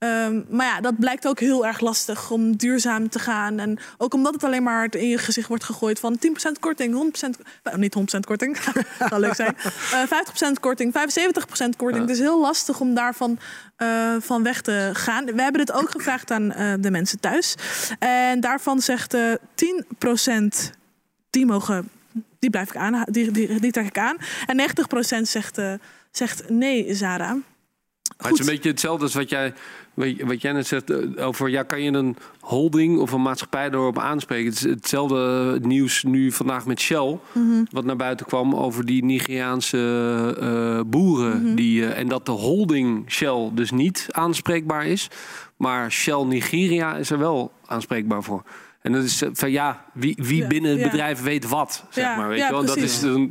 Ehm, 0.00 0.40
maar 0.48 0.66
ja, 0.66 0.80
dat 0.80 0.98
blijkt 0.98 1.26
ook 1.26 1.40
heel 1.40 1.66
erg 1.66 1.80
lastig 1.80 2.30
om 2.30 2.56
duurzaam 2.56 3.08
te 3.08 3.18
gaan. 3.18 3.58
En 3.58 3.78
ook 3.98 4.14
omdat 4.14 4.32
het 4.32 4.44
alleen 4.44 4.62
maar 4.62 4.94
in 4.94 5.08
je 5.08 5.18
gezicht 5.18 5.48
wordt 5.48 5.64
gegooid 5.64 6.00
van 6.00 6.18
10% 6.18 6.58
korting, 6.58 6.94
100%, 6.94 7.38
nou, 7.62 7.78
niet 7.78 7.94
100% 7.94 8.20
korting, 8.26 8.56
zou 9.08 9.20
leuk 9.20 9.34
zijn. 9.34 9.56
Eh 9.92 10.02
50% 10.56 10.60
korting, 10.60 10.92
75% 10.92 11.76
korting. 11.76 12.00
Het 12.00 12.10
is 12.10 12.18
heel 12.18 12.40
lastig 12.40 12.80
om 12.80 12.94
daarvan 12.94 13.38
eh, 13.76 14.14
van 14.18 14.42
weg 14.42 14.60
te 14.60 14.90
gaan. 14.92 15.24
We 15.24 15.42
hebben 15.42 15.66
dit 15.66 15.72
ook 15.72 15.90
gevraagd 15.90 16.30
aan 16.30 16.52
eh, 16.52 16.72
de 16.80 16.90
mensen 16.90 17.20
thuis. 17.20 17.54
En 17.98 18.40
daarvan 18.40 18.80
zegt 18.80 19.14
eh 19.14 19.32
10% 19.54 20.70
die 21.30 21.46
mogen, 21.46 21.90
die 22.38 22.50
blijf 22.50 22.68
ik 22.68 22.76
aan, 22.76 23.04
die, 23.04 23.30
die, 23.30 23.60
die 23.60 23.72
trek 23.72 23.86
ik 23.86 23.98
aan. 23.98 24.16
En 24.46 24.60
90% 25.18 25.22
zegt, 25.22 25.58
zegt 26.10 26.48
nee, 26.48 26.94
Zara. 26.94 27.36
Maar 28.20 28.30
het 28.30 28.40
is 28.40 28.46
een 28.46 28.52
beetje 28.52 28.70
hetzelfde 28.70 29.04
als 29.04 29.14
wat 29.14 29.30
jij, 29.30 29.54
wat 30.24 30.42
jij 30.42 30.52
net 30.52 30.66
zegt 30.66 30.90
eh, 30.90 31.26
over... 31.26 31.48
ja, 31.48 31.62
kan 31.62 31.82
je 31.82 31.92
een 31.92 32.16
holding 32.40 32.98
of 32.98 33.12
een 33.12 33.22
maatschappij 33.22 33.70
erop 33.70 33.98
aanspreken? 33.98 34.46
Het 34.50 34.54
is 34.54 34.70
hetzelfde 34.70 35.58
nieuws 35.62 36.02
nu 36.02 36.32
vandaag 36.32 36.66
met 36.66 36.80
Shell... 36.80 37.18
wat 37.70 37.84
naar 37.84 37.96
buiten 37.96 38.26
kwam 38.26 38.54
over 38.54 38.86
die 38.86 39.04
Nigeriaanse 39.04 40.36
eh, 40.40 40.80
boeren. 40.86 41.54
die, 41.56 41.86
eh, 41.86 41.98
en 41.98 42.08
dat 42.08 42.26
de 42.26 42.32
holding 42.32 43.10
Shell 43.10 43.50
dus 43.52 43.70
niet 43.70 44.06
aanspreekbaar 44.10 44.86
is... 44.86 45.08
maar 45.56 45.92
Shell 45.92 46.24
Nigeria 46.24 46.96
is 46.96 47.10
er 47.10 47.18
wel 47.18 47.52
aanspreekbaar 47.66 48.22
voor. 48.22 48.42
En 48.80 48.92
dat 48.92 49.04
is 49.04 49.22
eh, 49.22 49.28
van 49.32 49.50
ja, 49.50 49.84
wie, 49.92 50.16
wie 50.22 50.42
Ja, 50.42 50.46
binnen 50.46 50.70
het 50.70 50.80
ja. 50.80 50.90
bedrijf 50.90 51.22
weet 51.22 51.48
wat, 51.48 51.84
zeg 51.90 52.04
Ja, 52.04 52.16
maar. 52.16 52.28
Weet 52.28 52.38
je 52.38 52.50
wel? 52.50 52.64
Dat 52.64 52.76
is, 52.76 53.00
dan 53.00 53.30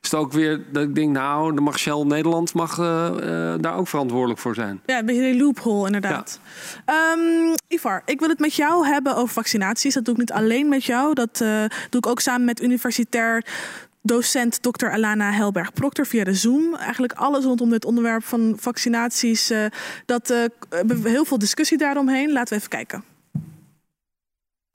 is 0.00 0.10
het 0.10 0.14
ook 0.14 0.32
weer 0.32 0.64
dat 0.72 0.82
ik 0.82 0.94
denk, 0.94 1.12
nou, 1.12 1.60
mag 1.60 1.78
Shell 1.78 2.02
Nederland 2.04 2.54
mag, 2.54 2.78
eh, 2.78 3.06
eh, 3.06 3.60
daar 3.60 3.76
ook 3.76 3.88
verantwoordelijk 3.88 4.40
voor 4.40 4.54
zijn. 4.54 4.80
Ja, 4.86 4.98
een 4.98 5.06
beetje 5.06 5.26
een 5.26 5.38
loophole 5.38 5.86
inderdaad. 5.86 6.40
Ehm, 6.84 7.54
Ivar, 7.68 8.02
ik 8.04 8.20
wil 8.20 8.28
het 8.28 8.38
met 8.38 8.54
jou 8.54 8.86
hebben 8.86 9.16
over 9.16 9.34
vaccinaties. 9.34 9.94
Dat 9.94 10.04
doe 10.04 10.14
ik 10.14 10.20
niet 10.20 10.32
alleen 10.32 10.68
met 10.68 10.84
jou. 10.84 11.14
Dat 11.14 11.38
doe 11.90 12.00
ik 12.00 12.06
ook 12.06 12.20
samen 12.20 12.44
met 12.44 12.62
universitair 12.62 13.44
docent 14.02 14.62
Dr. 14.62 14.86
Alana 14.86 15.30
Helberg-Proctor 15.30 16.06
via 16.06 16.24
de 16.24 16.34
Zoom. 16.34 16.74
Eigenlijk 16.74 17.12
alles 17.12 17.44
rondom 17.44 17.70
dit 17.70 17.84
onderwerp 17.84 18.24
van 18.24 18.56
vaccinaties. 18.60 19.52
dat 20.06 20.28
we 20.68 21.00
heel 21.04 21.24
veel 21.24 21.38
discussie 21.38 21.78
daaromheen. 21.78 22.32
Laten 22.32 22.48
we 22.48 22.58
even 22.58 22.68
kijken. 22.68 23.04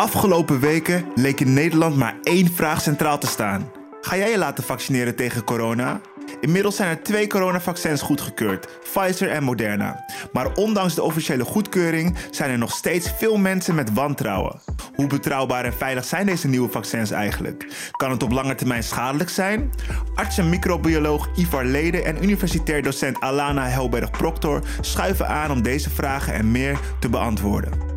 Afgelopen 0.04 0.60
weken 0.60 1.06
leek 1.16 1.40
in 1.40 1.54
Nederland 1.54 1.96
maar 1.96 2.16
één 2.24 2.54
vraag 2.54 2.82
centraal 2.82 3.18
te 3.18 3.28
staan. 3.28 3.72
Ga 4.02 4.18
jij 4.18 4.30
je 4.32 4.38
laten 4.38 4.64
vaccineren 4.64 5.16
tegen 5.16 5.44
corona? 5.44 6.02
Inmiddels 6.42 6.76
zijn 6.76 6.90
er 6.90 7.04
twee 7.04 7.28
coronavaccins 7.28 8.02
goedgekeurd, 8.02 8.68
Pfizer 8.80 9.30
en 9.30 9.44
Moderna. 9.44 10.06
Maar 10.32 10.54
ondanks 10.54 10.96
de 10.96 11.04
officiële 11.04 11.44
goedkeuring 11.44 12.18
zijn 12.32 12.52
er 12.52 12.58
nog 12.58 12.72
steeds 12.72 13.12
veel 13.18 13.38
mensen 13.38 13.76
met 13.76 13.94
wantrouwen. 13.94 14.60
Hoe 14.96 15.08
betrouwbaar 15.08 15.66
en 15.66 15.74
veilig 15.74 16.06
zijn 16.06 16.26
deze 16.26 16.48
nieuwe 16.48 16.70
vaccins 16.70 17.12
eigenlijk? 17.12 17.68
Kan 17.92 18.12
het 18.12 18.24
op 18.24 18.32
lange 18.32 18.56
termijn 18.56 18.84
schadelijk 18.84 19.30
zijn? 19.30 19.72
Arts 20.16 20.38
en 20.38 20.50
microbioloog 20.50 21.30
Ivar 21.36 21.66
Lede 21.66 22.02
en 22.02 22.24
universitair 22.24 22.82
docent 22.82 23.20
Alana 23.20 23.68
Helberg-Proctor 23.68 24.62
schuiven 24.82 25.28
aan 25.28 25.52
om 25.52 25.62
deze 25.62 25.90
vragen 25.90 26.34
en 26.34 26.52
meer 26.52 26.80
te 27.00 27.10
beantwoorden. 27.10 27.93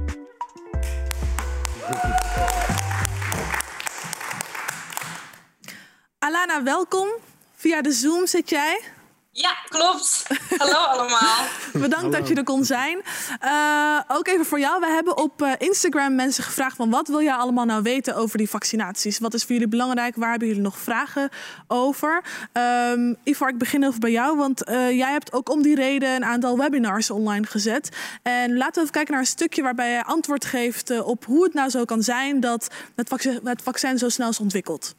Alana, 6.19 6.63
welkom. 6.63 7.09
Via 7.57 7.83
de 7.83 7.93
Zoom 7.93 8.27
zit 8.27 8.51
jij. 8.51 8.81
Ja, 9.39 9.57
klopt. 9.69 10.27
Hallo 10.57 10.79
allemaal. 10.79 11.45
Bedankt 11.87 12.13
dat 12.13 12.29
je 12.29 12.35
er 12.35 12.45
kon 12.45 12.65
zijn. 12.65 13.03
Eh, 13.41 14.01
ook 14.09 14.29
even 14.29 14.45
voor 14.45 14.61
jou. 14.61 14.81
We 14.81 14.87
hebben 14.87 15.17
op 15.17 15.43
eh, 15.43 15.53
Instagram 15.59 16.15
mensen 16.15 16.45
gevraagd 16.45 16.77
van 16.77 16.91
wat 16.91 17.09
wil 17.09 17.23
jij 17.23 17.35
allemaal 17.35 17.65
nou 17.65 17.83
weten 17.83 18.17
over 18.17 18.39
die 18.39 18.49
vaccinaties? 18.49 19.19
Wat 19.19 19.35
is 19.35 19.43
voor 19.43 19.53
jullie 19.53 19.69
belangrijk? 19.69 20.17
Waar 20.17 20.31
hebben 20.31 20.49
jullie 20.49 20.63
nog 20.63 20.79
vragen 20.79 21.29
over? 21.67 22.25
Ehm 22.53 23.15
Ivar, 23.25 23.49
ik 23.49 23.59
begin 23.59 23.83
even 23.83 24.01
bij 24.01 24.11
jou, 24.11 24.37
want 24.37 24.65
eh, 24.65 24.91
jij 24.91 25.11
hebt 25.11 25.33
ook 25.33 25.51
om 25.51 25.63
die 25.63 25.75
reden 25.75 26.15
een 26.15 26.25
aantal 26.25 26.59
webinars 26.59 27.11
online 27.11 27.47
gezet. 27.47 27.89
En 28.23 28.57
laten 28.57 28.75
we 28.75 28.81
even 28.81 28.93
kijken 28.93 29.13
naar 29.13 29.23
een 29.23 29.27
stukje 29.29 29.63
waarbij 29.63 29.93
je 29.93 30.05
antwoord 30.05 30.45
geeft 30.45 31.01
op 31.01 31.25
hoe 31.25 31.45
het 31.45 31.55
nou 31.55 31.71
zo 31.71 31.85
kan 31.85 32.03
zijn 32.03 32.41
dat 32.41 32.69
het 32.95 33.09
vaccin, 33.09 33.41
het 33.45 33.63
vaccin 33.63 33.99
zo 33.99 34.09
snel 34.09 34.29
is 34.29 34.41
ontwikkeld. 34.41 34.95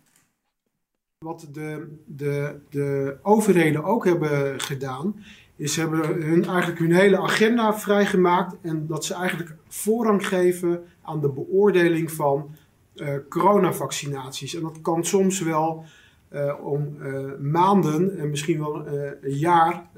Wat 1.26 1.48
de, 1.52 1.88
de, 2.06 2.60
de 2.70 3.18
overheden 3.22 3.84
ook 3.84 4.06
hebben 4.06 4.60
gedaan, 4.60 5.24
is 5.56 5.76
hebben 5.76 6.00
hun, 6.24 6.46
eigenlijk 6.46 6.80
hun 6.80 6.92
hele 6.92 7.18
agenda 7.18 7.78
vrijgemaakt 7.78 8.56
en 8.62 8.88
dat 8.88 9.06
ze 9.06 9.14
eigenlijk 9.14 9.56
voorrang 9.68 10.28
geven 10.28 10.84
aan 11.02 11.22
de 11.22 11.30
beoordeling 11.30 12.12
van 12.12 12.56
eh, 12.96 13.16
coronavaccinaties. 13.30 14.56
En 14.56 14.62
dat 14.62 14.82
kan 14.82 15.06
soms 15.06 15.42
wel 15.42 15.84
eh, 16.28 16.54
om 16.64 17.02
eh, 17.02 17.24
maanden 17.40 18.18
en 18.18 18.30
misschien 18.30 18.60
wel 18.60 18.88
een 19.22 19.38
jaar 19.38 19.90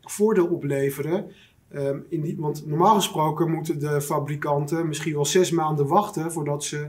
voordeel 0.00 0.46
opleveren. 0.46 1.30
In 2.08 2.36
want 2.38 2.66
normaal 2.66 2.94
gesproken 2.94 3.50
moeten 3.50 3.78
de 3.78 4.00
fabrikanten 4.00 4.88
misschien 4.88 5.14
wel 5.14 5.24
zes 5.24 5.50
maanden 5.50 5.86
wachten 5.86 6.32
voordat 6.32 6.64
ze 6.64 6.88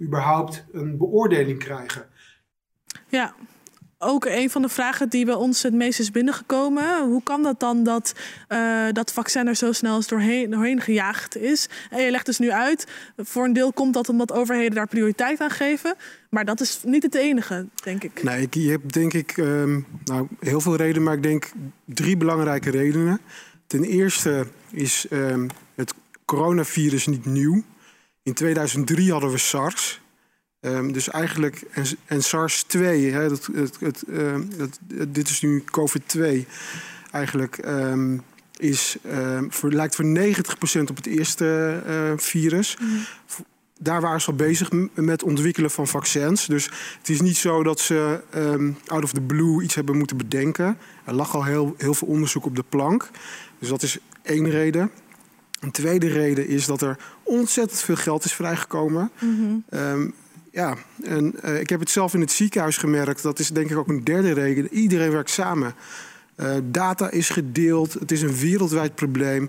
überhaupt 0.00 0.64
een 0.72 0.96
beoordeling 0.96 1.58
krijgen. 1.58 2.06
Ja, 3.08 3.34
ook 3.98 4.24
een 4.24 4.50
van 4.50 4.62
de 4.62 4.68
vragen 4.68 5.08
die 5.08 5.24
bij 5.24 5.34
ons 5.34 5.62
het 5.62 5.74
meest 5.74 5.98
is 5.98 6.10
binnengekomen. 6.10 7.08
Hoe 7.08 7.22
kan 7.22 7.42
dat 7.42 7.60
dan 7.60 7.84
dat 7.84 8.14
eh, 8.48 8.86
dat 8.92 9.12
vaccin 9.12 9.46
er 9.46 9.54
zo 9.54 9.72
snel 9.72 10.02
doorheen, 10.06 10.50
doorheen 10.50 10.80
gejaagd 10.80 11.36
is? 11.36 11.68
En 11.90 12.02
je 12.02 12.10
legt 12.10 12.26
dus 12.26 12.38
nu 12.38 12.50
uit, 12.50 12.86
voor 13.16 13.44
een 13.44 13.52
deel 13.52 13.72
komt 13.72 13.94
dat 13.94 14.08
omdat 14.08 14.32
overheden 14.32 14.74
daar 14.74 14.88
prioriteit 14.88 15.40
aan 15.40 15.50
geven. 15.50 15.94
Maar 16.30 16.44
dat 16.44 16.60
is 16.60 16.80
niet 16.84 17.02
het 17.02 17.14
enige, 17.14 17.66
denk 17.82 18.02
ik. 18.02 18.22
Nee, 18.22 18.42
ik, 18.42 18.54
je 18.54 18.70
hebt 18.70 18.92
denk 18.92 19.12
ik 19.12 19.38
ehm, 19.38 19.80
nou, 20.04 20.28
heel 20.40 20.60
veel 20.60 20.76
redenen, 20.76 21.02
maar 21.02 21.14
ik 21.14 21.22
denk 21.22 21.52
drie 21.84 22.16
belangrijke 22.16 22.70
redenen. 22.70 23.20
Ten 23.66 23.84
eerste 23.84 24.46
is 24.70 25.06
ehm, 25.10 25.48
het 25.74 25.94
coronavirus 26.24 27.06
niet 27.06 27.24
nieuw. 27.24 27.62
In 28.22 28.34
2003 28.34 29.12
hadden 29.12 29.30
we 29.30 29.38
SARS. 29.38 30.00
Ehm, 30.66 30.92
dus 30.92 31.08
eigenlijk, 31.10 31.62
en, 31.70 31.84
en 32.04 32.22
SARS-2, 32.22 32.78
hè, 33.12 33.28
dat, 33.28 33.48
het, 33.52 33.80
het, 33.80 34.02
ehm, 34.02 34.42
dat, 34.56 34.78
dit 35.08 35.28
is 35.28 35.40
nu 35.40 35.64
COVID-2, 35.64 36.46
eigenlijk 37.10 37.58
ehm, 37.58 38.18
is, 38.56 38.96
voor, 39.48 39.72
lijkt 39.72 39.94
voor 39.94 40.04
90% 40.04 40.90
op 40.90 40.96
het 40.96 41.06
eerste 41.06 41.80
eh, 41.86 42.12
virus. 42.16 42.76
Daar 43.78 44.00
waren 44.00 44.20
ze 44.20 44.30
al 44.30 44.36
bezig 44.36 44.70
met 44.94 45.22
ontwikkelen 45.22 45.70
van 45.70 45.86
vaccins. 45.86 46.46
Dus 46.46 46.64
het 46.98 47.08
is 47.08 47.20
niet 47.20 47.36
zo 47.36 47.62
dat 47.62 47.80
ze 47.80 48.20
out 48.86 49.04
of 49.04 49.12
the 49.12 49.20
blue 49.20 49.62
iets 49.62 49.74
hebben 49.74 49.96
moeten 49.96 50.16
bedenken. 50.16 50.78
Er 51.04 51.14
lag 51.14 51.34
al 51.34 51.44
heel, 51.44 51.74
heel 51.78 51.94
veel 51.94 52.08
onderzoek 52.08 52.44
op 52.44 52.56
de 52.56 52.64
plank. 52.68 53.10
Dus 53.58 53.68
dat 53.68 53.82
is 53.82 53.98
één 54.22 54.50
reden. 54.50 54.90
Een 55.60 55.70
tweede 55.70 56.08
reden 56.08 56.48
is 56.48 56.66
dat 56.66 56.82
er 56.82 56.98
ontzettend 57.22 57.80
veel 57.80 57.96
geld 57.96 58.24
is 58.24 58.32
vrijgekomen. 58.32 59.10
Ehm, 59.68 60.08
ja, 60.56 60.76
en 61.02 61.42
eh, 61.42 61.60
ik 61.60 61.68
heb 61.68 61.80
het 61.80 61.90
zelf 61.90 62.14
in 62.14 62.20
het 62.20 62.30
ziekenhuis 62.30 62.76
gemerkt. 62.76 63.22
Dat 63.22 63.38
is 63.38 63.48
denk 63.48 63.70
ik 63.70 63.76
ook 63.76 63.88
een 63.88 64.04
derde 64.04 64.32
reden. 64.32 64.74
Iedereen 64.74 65.10
werkt 65.10 65.30
samen. 65.30 65.74
Eh, 66.34 66.54
data 66.64 67.10
is 67.10 67.28
gedeeld. 67.28 67.92
Het 67.92 68.12
is 68.12 68.22
een 68.22 68.36
wereldwijd 68.36 68.94
probleem. 68.94 69.48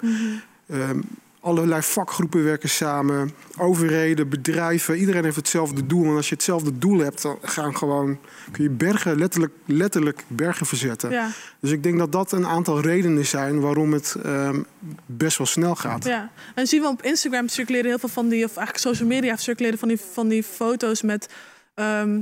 Ehm, 0.69 0.99
allerlei 1.47 1.81
vakgroepen 1.81 2.43
werken 2.43 2.69
samen. 2.69 3.31
Overheden, 3.57 4.29
bedrijven. 4.29 4.97
Iedereen 4.97 5.23
heeft 5.23 5.35
hetzelfde 5.35 5.85
doel. 5.85 6.05
En 6.05 6.15
als 6.15 6.29
je 6.29 6.35
hetzelfde 6.35 6.77
doel 6.77 6.99
hebt, 6.99 7.21
dan 7.21 7.37
gaan 7.41 7.77
gewoon, 7.77 8.19
kun 8.51 8.63
je 8.63 8.69
bergen, 8.69 9.17
letterlijk, 9.17 9.53
letterlijk 9.65 10.23
bergen 10.27 10.65
verzetten. 10.65 11.11
Ja, 11.11 11.29
Dus 11.59 11.71
ik 11.71 11.83
denk 11.83 11.97
dat 11.97 12.11
dat 12.11 12.31
een 12.31 12.47
aantal 12.47 12.81
redenen 12.81 13.25
zijn 13.25 13.59
waarom 13.59 13.93
het 13.93 14.15
ehm, 14.23 14.61
best 15.05 15.37
wel 15.37 15.47
snel 15.47 15.75
gaat. 15.75 16.05
ja. 16.05 16.31
En 16.55 16.67
zien 16.67 16.81
we 16.81 16.87
op 16.87 17.01
Instagram 17.03 17.47
circuleren 17.47 17.85
heel 17.85 17.99
veel 17.99 18.09
van 18.09 18.29
die, 18.29 18.45
of 18.45 18.55
eigenlijk 18.57 18.85
social 18.95 19.07
media 19.07 19.35
circuleren 19.35 19.79
van 19.79 19.87
die, 19.87 19.99
van 20.11 20.27
die 20.27 20.43
foto's 20.43 21.01
met 21.01 21.29
ehm, 21.73 22.19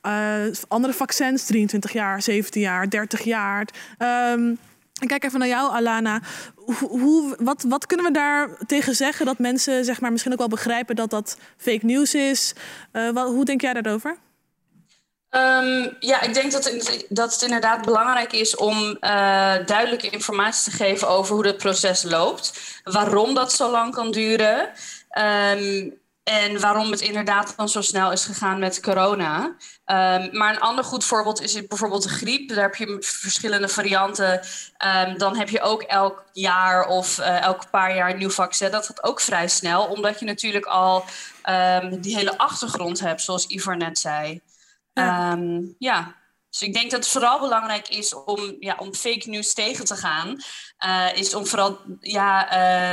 eh, 0.00 0.34
andere 0.68 0.92
vaccins, 0.92 1.44
23 1.44 1.92
jaar, 1.92 2.22
17 2.22 2.60
jaar, 2.60 2.90
30 2.90 3.22
jaar. 3.22 3.68
Ehm, 3.98 4.54
Ik 5.02 5.08
kijk 5.08 5.24
even 5.24 5.38
naar 5.38 5.48
jou, 5.48 5.72
Alana. 5.72 6.20
Hoe, 6.80 7.36
wat, 7.38 7.64
wat 7.68 7.86
kunnen 7.86 8.06
we 8.06 8.12
daar 8.12 8.56
tegen 8.66 8.94
zeggen 8.94 9.26
dat 9.26 9.38
mensen 9.38 9.84
zeg 9.84 10.00
maar, 10.00 10.10
misschien 10.10 10.32
ook 10.32 10.38
wel 10.38 10.48
begrijpen 10.48 10.96
dat 10.96 11.10
dat 11.10 11.36
fake 11.56 11.86
news 11.86 12.14
is? 12.14 12.54
Uh, 12.92 13.10
wat, 13.10 13.26
hoe 13.26 13.44
denk 13.44 13.60
jij 13.60 13.72
daarover? 13.72 14.16
Um, 15.30 15.96
ja, 16.00 16.20
ik 16.20 16.34
denk 16.34 16.52
dat 16.52 16.64
het, 16.64 17.06
dat 17.08 17.32
het 17.32 17.42
inderdaad 17.42 17.84
belangrijk 17.84 18.32
is 18.32 18.56
om 18.56 18.78
uh, 19.00 19.54
duidelijke 19.66 20.08
informatie 20.10 20.70
te 20.70 20.76
geven 20.76 21.08
over 21.08 21.34
hoe 21.34 21.46
het 21.46 21.56
proces 21.56 22.02
loopt. 22.02 22.60
Waarom 22.84 23.34
dat 23.34 23.52
zo 23.52 23.70
lang 23.70 23.94
kan 23.94 24.10
duren. 24.10 24.70
Um, 25.18 26.00
en 26.24 26.60
waarom 26.60 26.90
het 26.90 27.00
inderdaad 27.00 27.54
dan 27.56 27.68
zo 27.68 27.80
snel 27.80 28.12
is 28.12 28.24
gegaan 28.24 28.58
met 28.58 28.80
corona. 28.80 29.44
Um, 29.44 30.28
maar 30.36 30.54
een 30.54 30.60
ander 30.60 30.84
goed 30.84 31.04
voorbeeld 31.04 31.40
is 31.40 31.66
bijvoorbeeld 31.66 32.02
de 32.02 32.08
griep. 32.08 32.48
Daar 32.48 32.62
heb 32.62 32.74
je 32.74 32.96
verschillende 33.00 33.68
varianten. 33.68 34.40
Um, 35.06 35.18
dan 35.18 35.36
heb 35.36 35.48
je 35.48 35.60
ook 35.60 35.82
elk 35.82 36.24
jaar 36.32 36.86
of 36.86 37.18
uh, 37.18 37.42
elk 37.42 37.70
paar 37.70 37.94
jaar 37.94 38.10
een 38.10 38.18
nieuw 38.18 38.30
vaccin. 38.30 38.70
Dat 38.70 38.86
gaat 38.86 39.02
ook 39.02 39.20
vrij 39.20 39.48
snel, 39.48 39.84
omdat 39.84 40.18
je 40.18 40.24
natuurlijk 40.24 40.64
al 40.64 41.04
um, 41.50 42.00
die 42.00 42.16
hele 42.16 42.38
achtergrond 42.38 43.00
hebt, 43.00 43.20
zoals 43.20 43.46
Ivar 43.46 43.76
net 43.76 43.98
zei. 43.98 44.40
Ja. 44.92 45.38
ja. 45.78 46.21
Dus 46.52 46.62
ik 46.62 46.72
denk 46.72 46.90
dat 46.90 47.00
het 47.00 47.12
vooral 47.12 47.40
belangrijk 47.40 47.88
is 47.88 48.14
om, 48.14 48.56
ja, 48.58 48.76
om 48.78 48.94
fake 48.94 49.30
news 49.30 49.54
tegen 49.54 49.84
te 49.84 49.96
gaan. 49.96 50.36
Uh, 50.86 51.06
is 51.14 51.34
om 51.34 51.46
vooral 51.46 51.78
ja, 52.00 52.44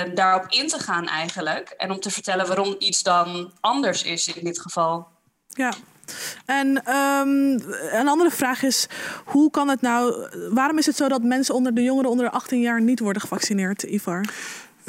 uh, 0.06 0.15
daarop 0.15 0.45
in 0.50 0.67
te 0.67 0.80
gaan 0.80 1.08
eigenlijk. 1.08 1.69
En 1.69 1.91
om 1.91 2.00
te 2.00 2.12
vertellen 2.12 2.48
waarom 2.48 2.76
iets 2.80 3.04
dan 3.04 3.52
anders 3.60 4.04
is 4.04 4.28
in 4.28 4.43
dit 4.43 4.60
geval. 4.60 5.08
Ja. 5.48 5.74
En 6.45 6.67
um, 6.95 7.62
een 7.91 8.08
andere 8.08 8.32
vraag 8.32 8.63
is, 8.63 8.88
hoe 9.26 9.52
kan 9.52 9.67
het 9.67 9.82
nou, 9.82 10.28
waarom 10.54 10.78
is 10.78 10.86
het 10.86 10.95
zo 10.95 11.08
dat 11.08 11.24
mensen 11.24 11.56
onder 11.56 11.74
de 11.74 11.84
jongeren 11.84 12.10
onder 12.10 12.26
de 12.26 12.32
18 12.32 12.60
jaar 12.60 12.82
niet 12.82 13.00
worden 13.00 13.22
gevaccineerd, 13.22 13.84
Ivar? 13.84 14.26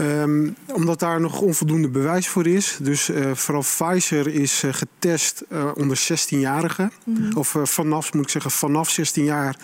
Um, 0.00 0.56
omdat 0.72 0.98
daar 0.98 1.20
nog 1.20 1.40
onvoldoende 1.40 1.88
bewijs 1.88 2.28
voor 2.28 2.46
is. 2.46 2.78
Dus 2.80 3.08
uh, 3.08 3.34
vooral 3.34 3.62
Pfizer 3.62 4.26
is 4.26 4.62
uh, 4.62 4.72
getest 4.72 5.44
uh, 5.52 5.70
onder 5.74 5.98
16-jarigen. 5.98 6.92
Mm 7.04 7.16
-hmm. 7.16 7.36
Of 7.36 7.56
vanaf, 7.62 8.12
moet 8.12 8.22
ik 8.22 8.30
zeggen, 8.30 8.50
vanaf 8.50 8.90
16 8.90 9.24
jaar 9.24 9.56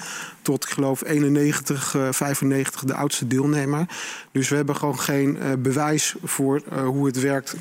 tot, 0.42 0.64
ik 0.64 0.70
geloof, 0.70 1.04
91, 1.04 1.96
95 2.10 2.84
de 2.84 2.94
oudste 2.94 3.26
deelnemer. 3.26 3.86
Dus 4.32 4.48
we 4.48 4.56
hebben 4.56 4.76
gewoon 4.76 4.98
geen 4.98 5.38
bewijs 5.58 6.14
voor 6.24 6.62
hoe 6.84 7.06
het 7.06 7.20
werkt 7.20 7.56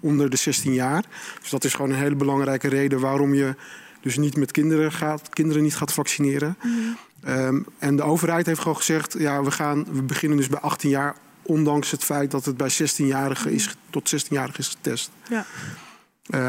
onder 0.00 0.30
de 0.30 0.36
16 0.36 0.72
jaar. 0.72 1.04
Dus 1.40 1.50
dat 1.50 1.64
is 1.64 1.74
gewoon 1.74 1.90
een 1.90 1.96
hele 1.96 2.14
belangrijke 2.14 2.68
reden 2.68 3.00
waarom 3.00 3.34
je 3.34 3.54
dus 4.00 4.16
niet 4.16 4.36
met 4.36 4.50
kinderen 4.50 4.92
gaat, 4.92 5.28
kinderen 5.28 5.62
niet 5.62 5.76
gaat 5.76 5.92
vaccineren. 5.92 6.56
Mm 6.62 6.96
-hmm. 7.20 7.32
um, 7.32 7.66
en 7.78 7.96
de 7.96 8.02
overheid 8.02 8.46
heeft 8.46 8.60
gewoon 8.60 8.76
gezegd, 8.76 9.14
ja, 9.18 9.42
we, 9.42 9.50
gaan, 9.50 9.86
we 9.92 10.02
beginnen 10.02 10.38
dus 10.38 10.48
bij 10.48 10.60
18 10.60 10.90
jaar 10.90 11.16
Ondanks 11.46 11.90
het 11.90 12.04
feit 12.04 12.30
dat 12.30 12.44
het 12.44 12.56
bij 12.56 12.70
16-jarigen 12.72 13.50
is, 13.50 13.76
tot 13.90 14.14
16-jarigen 14.14 14.58
is 14.58 14.68
getest. 14.68 15.10
Ja. 15.28 15.46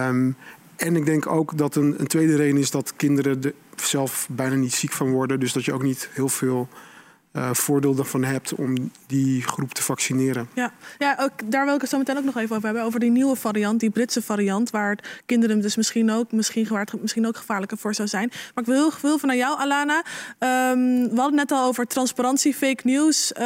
Um, 0.08 0.38
en 0.75 0.95
ik 0.95 1.05
denk 1.05 1.27
ook 1.27 1.58
dat 1.58 1.75
een, 1.75 1.99
een, 1.99 2.08
tweede 2.08 2.36
reden 2.36 2.58
is 2.58 2.71
dat 2.71 2.93
kinderen 2.95 3.43
er 3.43 3.53
zelf 3.75 4.27
bijna 4.31 4.55
niet 4.55 4.73
ziek 4.73 4.91
van 4.91 5.12
worden. 5.12 5.39
Dus 5.39 5.53
dat 5.53 5.65
je 5.65 5.73
ook 5.73 5.84
niet 5.84 6.10
heel 6.13 6.29
veel 6.29 6.67
uh, 7.36 7.50
voordeel 7.54 7.98
ervan 7.98 8.24
hebt 8.24 8.54
om 8.54 8.91
die 9.08 9.43
groep 9.43 9.74
te 9.74 9.84
vaccineren. 9.84 10.50
Ja, 10.54 10.71
ja 10.98 11.17
ook, 11.19 11.32
daar 11.52 11.65
wil 11.65 11.76
ik 11.76 11.82
het 11.82 11.89
zo 11.89 11.98
meteen 11.98 12.17
ook 12.17 12.24
nog 12.24 12.38
even 12.38 12.56
over 12.56 12.67
hebben. 12.67 12.86
Over 12.86 13.00
die 13.00 13.12
nieuwe 13.12 13.36
variant, 13.36 13.80
die 13.80 13.89
Britse 13.89 14.21
variant, 14.21 14.69
waar 14.69 14.98
kinderen 15.26 15.62
dus 15.62 15.76
misschien 15.76 16.12
ook, 16.12 16.32
misschien, 16.32 16.67
waar 16.67 16.80
het 16.80 17.02
misschien 17.02 17.28
ook 17.28 17.38
gevaarlijker 17.38 17.78
voor 17.78 17.93
zou 17.93 18.08
zijn. 18.08 18.28
Maar 18.30 18.63
ik 18.63 18.69
wil 18.69 18.76
heel 18.76 18.91
veel 18.91 19.17
van 19.17 19.38
jou, 19.38 19.60
Alana. 19.60 19.98
Um, 20.39 21.10
we 21.10 21.15
hadden 21.15 21.36
net 21.36 21.52
al 21.52 21.67
over 21.67 21.88
transparantie, 21.88 22.54
fake 22.54 22.82
news. 22.84 23.32
Uh, 23.32 23.41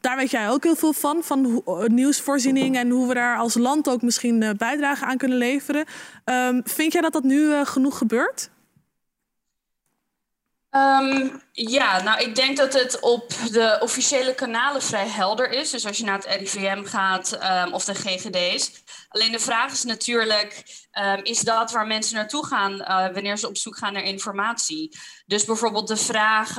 daar 0.00 0.16
weet 0.16 0.30
jij 0.30 0.50
ook 0.50 0.62
heel 0.62 0.76
veel 0.76 0.92
van, 0.92 1.22
van 1.22 1.62
uh, 1.66 1.84
nieuwsvoorziening 1.84 2.76
en 2.76 2.90
hoe 2.90 3.08
we 3.08 3.14
daar 3.14 3.36
als 3.36 3.54
land 3.54 3.88
ook 3.88 4.02
misschien 4.02 4.54
bijdrage 4.56 5.04
aan 5.04 5.16
kunnen 5.16 5.38
leveren. 5.38 5.84
Um, 6.24 6.60
vind 6.64 6.92
jij 6.92 7.02
dat 7.02 7.12
dat 7.12 7.24
nu 7.24 7.64
genoeg 7.64 7.98
gebeurt? 7.98 8.50
Um, 10.70 11.42
ja, 11.52 12.02
nou 12.02 12.20
ik 12.20 12.34
denk 12.34 12.56
dat 12.56 12.72
het 12.72 13.00
op 13.00 13.32
de 13.52 13.78
officiële 13.80 14.34
kanalen 14.34 14.82
vrij 14.82 15.08
helder 15.08 15.50
is. 15.50 15.70
Dus 15.70 15.86
als 15.86 15.98
je 15.98 16.04
naar 16.04 16.16
het 16.16 16.26
RIVM 16.26 16.84
gaat 16.84 17.38
um, 17.42 17.72
of 17.72 17.84
de 17.84 17.94
GGD's. 17.94 18.82
Alleen 19.08 19.32
de 19.32 19.38
vraag 19.38 19.72
is 19.72 19.84
natuurlijk, 19.84 20.64
um, 20.92 21.24
is 21.24 21.40
dat 21.40 21.70
waar 21.72 21.86
mensen 21.86 22.16
naartoe 22.16 22.46
gaan 22.46 22.72
uh, 22.72 22.86
wanneer 23.12 23.36
ze 23.36 23.48
op 23.48 23.56
zoek 23.56 23.76
gaan 23.76 23.92
naar 23.92 24.02
informatie? 24.02 24.96
Dus 25.26 25.44
bijvoorbeeld 25.44 25.88
de 25.88 25.96
vraag, 25.96 26.54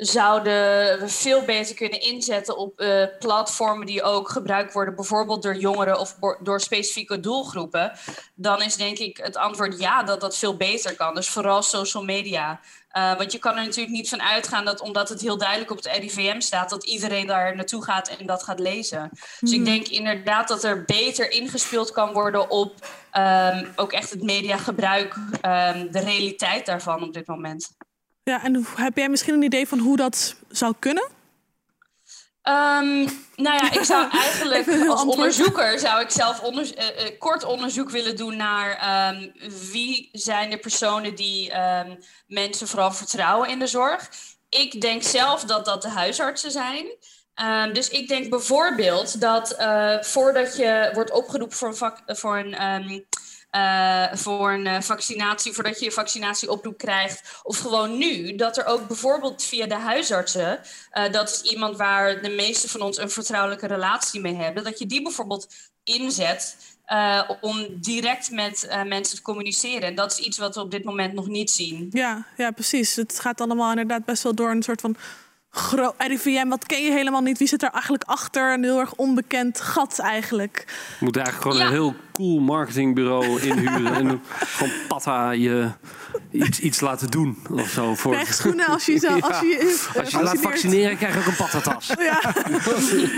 zouden 0.00 0.52
we 1.00 1.08
veel 1.08 1.44
beter 1.44 1.74
kunnen 1.74 2.00
inzetten 2.00 2.56
op 2.56 2.80
uh, 2.80 3.04
platformen 3.18 3.86
die 3.86 4.02
ook 4.02 4.28
gebruikt 4.28 4.72
worden, 4.72 4.94
bijvoorbeeld 4.94 5.42
door 5.42 5.56
jongeren 5.56 5.98
of 5.98 6.16
door 6.40 6.60
specifieke 6.60 7.20
doelgroepen? 7.20 7.92
Dan 8.34 8.62
is 8.62 8.76
denk 8.76 8.98
ik 8.98 9.16
het 9.16 9.36
antwoord 9.36 9.78
ja, 9.78 10.02
dat 10.02 10.20
dat 10.20 10.38
veel 10.38 10.56
beter 10.56 10.96
kan. 10.96 11.14
Dus 11.14 11.28
vooral 11.28 11.62
social 11.62 12.04
media. 12.04 12.60
Uh, 12.96 13.16
want 13.16 13.32
je 13.32 13.38
kan 13.38 13.56
er 13.56 13.64
natuurlijk 13.64 13.96
niet 13.96 14.08
van 14.08 14.22
uitgaan 14.22 14.64
dat 14.64 14.80
omdat 14.80 15.08
het 15.08 15.20
heel 15.20 15.38
duidelijk 15.38 15.70
op 15.70 15.76
het 15.76 15.86
RIVM 15.86 16.40
staat, 16.40 16.70
dat 16.70 16.84
iedereen 16.84 17.26
daar 17.26 17.56
naartoe 17.56 17.84
gaat 17.84 18.08
en 18.08 18.26
dat 18.26 18.42
gaat 18.42 18.60
lezen. 18.60 19.00
Mm. 19.02 19.10
Dus 19.40 19.50
ik 19.50 19.56
hmm. 19.56 19.64
denk 19.64 19.88
inderdaad 19.88 20.48
dat 20.48 20.64
er 20.64 20.84
beter 20.84 21.30
ingespeeld 21.30 21.92
kan 21.92 22.12
worden 22.12 22.50
op 22.50 22.74
um, 23.18 23.72
ook 23.76 23.92
echt 23.92 24.10
het 24.10 24.22
mediagebruik, 24.22 25.14
um, 25.14 25.92
de 25.92 26.00
realiteit 26.04 26.66
daarvan 26.66 27.02
op 27.02 27.12
dit 27.12 27.26
moment. 27.26 27.76
Ja, 28.22 28.44
en 28.44 28.66
heb 28.74 28.96
jij 28.96 29.08
misschien 29.08 29.34
een 29.34 29.42
idee 29.42 29.68
van 29.68 29.78
hoe 29.78 29.96
dat 29.96 30.36
zou 30.48 30.74
kunnen? 30.78 31.08
Um, 32.42 33.04
nou 33.36 33.56
ja, 33.56 33.72
ik 33.72 33.84
zou 33.84 34.10
eigenlijk 34.24 34.88
als 34.88 35.02
onderzoeker 35.02 35.78
zou 35.78 36.00
ik 36.00 36.10
zelf 36.10 36.40
onder, 36.40 36.78
uh, 36.78 36.84
uh, 36.84 37.18
kort 37.18 37.44
onderzoek 37.44 37.90
willen 37.90 38.16
doen 38.16 38.36
naar 38.36 39.10
um, 39.14 39.32
wie 39.70 40.08
zijn 40.12 40.50
de 40.50 40.58
personen 40.58 41.14
die 41.14 41.52
um, 41.58 41.98
mensen 42.26 42.68
vooral 42.68 42.92
vertrouwen 42.92 43.48
in 43.48 43.58
de 43.58 43.66
zorg. 43.66 44.10
Ik 44.48 44.80
denk 44.80 45.02
zelf 45.02 45.44
dat 45.44 45.64
dat 45.64 45.82
de 45.82 45.88
huisartsen 45.88 46.50
zijn. 46.50 46.86
Um, 47.42 47.72
dus 47.72 47.88
ik 47.88 48.08
denk 48.08 48.30
bijvoorbeeld 48.30 49.20
dat 49.20 49.56
uh, 49.60 50.00
voordat 50.00 50.56
je 50.56 50.90
wordt 50.94 51.10
opgeroepen 51.10 51.56
voor 51.56 51.68
een, 52.06 52.16
voor 52.16 52.38
een 52.38 53.04
uh, 53.56 54.12
voor 54.12 54.52
een 54.52 54.66
uh, 54.66 54.80
vaccinatie, 54.80 55.52
voordat 55.52 55.78
je 55.78 55.84
je 55.84 55.92
vaccinatieoproep 55.92 56.78
krijgt. 56.78 57.40
Of 57.42 57.58
gewoon 57.58 57.98
nu, 57.98 58.34
dat 58.34 58.56
er 58.56 58.66
ook 58.66 58.86
bijvoorbeeld 58.86 59.44
via 59.44 59.66
de 59.66 59.74
huisartsen, 59.74 60.60
dat 61.10 61.30
is 61.30 61.50
iemand 61.50 61.76
waar 61.76 62.22
de 62.22 62.28
meeste 62.28 62.68
van 62.68 62.80
ons 62.80 62.98
een 62.98 63.10
vertrouwelijke 63.10 63.66
relatie 63.66 64.20
mee 64.20 64.34
hebben, 64.34 64.64
dat 64.64 64.78
je 64.78 64.86
die 64.86 65.02
bijvoorbeeld 65.02 65.46
inzet 65.84 66.56
om 67.40 67.66
direct 67.80 68.30
met 68.30 68.82
mensen 68.86 69.16
te 69.16 69.22
communiceren. 69.22 69.82
En 69.82 69.94
dat 69.94 70.12
is 70.12 70.18
iets 70.18 70.38
wat 70.38 70.54
we 70.54 70.60
op 70.60 70.70
dit 70.70 70.84
moment 70.84 71.12
nog 71.12 71.26
niet 71.26 71.50
zien. 71.50 71.88
Ja, 71.92 72.26
ja, 72.36 72.50
precies. 72.50 72.96
Het 72.96 73.20
gaat 73.20 73.40
allemaal 73.40 73.70
inderdaad 73.70 74.04
best 74.04 74.22
wel 74.22 74.34
door 74.34 74.50
een 74.50 74.62
soort 74.62 74.80
van 74.80 74.96
RIVM, 75.98 76.48
wat 76.48 76.66
ken 76.66 76.82
je 76.82 76.90
helemaal 76.90 77.20
niet? 77.20 77.38
Wie 77.38 77.48
zit 77.48 77.62
er 77.62 77.70
eigenlijk 77.70 78.04
achter? 78.04 78.52
Een 78.52 78.64
heel 78.64 78.78
erg 78.78 78.94
onbekend 78.94 79.60
gat 79.60 79.98
eigenlijk. 79.98 80.64
Je 80.98 81.04
moet 81.04 81.16
eigenlijk 81.16 81.46
gewoon 81.46 81.62
ja. 81.62 81.64
een 81.66 81.80
heel 81.80 81.94
cool 82.20 82.40
marketingbureau 82.40 83.40
inhuren. 83.40 83.94
en 83.94 84.20
van 84.24 84.70
patta 84.88 85.30
je 85.30 85.70
iets, 86.30 86.60
iets 86.60 86.80
laten 86.80 87.10
doen 87.10 87.38
of 87.50 87.68
zo. 87.68 87.94
Voor... 87.94 88.12
Krijg 88.12 88.34
schoenen 88.34 88.66
als 88.66 88.86
je, 88.86 88.98
zo, 88.98 89.18
als 89.18 89.40
je, 89.40 89.86
ja. 89.94 90.00
als 90.00 90.10
je 90.10 90.22
laat 90.22 90.40
vaccineren, 90.40 90.96
krijg 90.96 91.14
je 91.14 91.20
ook 91.20 91.26
een 91.26 91.36
pattatas. 91.36 91.92
Ja. 92.00 92.34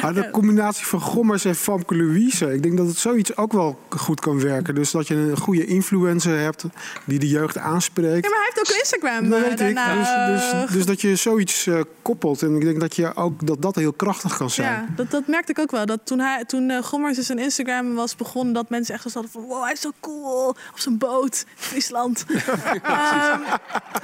Maar 0.03 0.15
de 0.15 0.31
combinatie 0.31 0.87
van 0.87 1.01
Gommers 1.01 1.45
en 1.45 1.55
Famke 1.55 1.97
Louise, 1.97 2.55
ik 2.55 2.63
denk 2.63 2.77
dat 2.77 2.87
het 2.87 2.97
zoiets 2.97 3.37
ook 3.37 3.53
wel 3.53 3.79
goed 3.89 4.21
kan 4.21 4.41
werken. 4.41 4.75
Dus 4.75 4.91
dat 4.91 5.09
je 5.09 5.15
een 5.15 5.37
goede 5.37 5.65
influencer 5.65 6.39
hebt 6.39 6.65
die 7.05 7.19
de 7.19 7.29
jeugd 7.29 7.59
aanspreekt. 7.59 8.25
Ja, 8.25 8.31
maar 8.31 8.39
hij 8.39 8.51
heeft 8.55 8.71
ook 8.71 8.79
Instagram 8.79 9.29
dat 9.29 9.41
weet 9.41 9.59
daarna. 9.59 9.93
Ik. 9.93 10.33
Dus, 10.33 10.51
dus, 10.51 10.71
dus, 10.71 10.87
dat 10.87 11.01
je 11.01 11.17
zoiets 11.17 11.67
uh, 11.67 11.81
koppelt. 12.03 12.43
En 12.43 12.55
ik 12.57 12.63
denk 12.65 12.81
dat 12.81 12.97
je 12.97 13.15
ook 13.15 13.47
dat, 13.47 13.63
dat 13.63 13.75
heel 13.75 13.93
krachtig 13.93 14.37
kan 14.37 14.51
zijn. 14.51 14.73
Ja, 14.73 14.87
dat, 14.97 15.11
dat 15.11 15.27
merkte 15.27 15.53
ik 15.53 15.59
ook 15.59 15.71
wel. 15.71 15.87
Dat 15.87 16.01
toen, 16.05 16.19
hij, 16.19 16.45
toen 16.45 16.71
uh, 16.71 16.83
Gommers 16.83 17.17
dus 17.17 17.27
zijn 17.27 17.39
Instagram 17.39 17.95
was 17.95 18.17
begonnen, 18.17 18.55
dat 18.55 18.71
mensen 18.71 18.92
echt 18.93 19.03
zo 19.03 19.11
hadden 19.13 19.33
van 19.33 19.43
wow, 19.43 19.63
hij 19.63 19.73
is 19.73 19.81
zo 19.81 19.91
cool 20.01 20.49
op 20.49 20.79
zijn 20.79 20.99
boot, 20.99 21.45
Friesland. 21.55 22.25
um, 22.29 23.43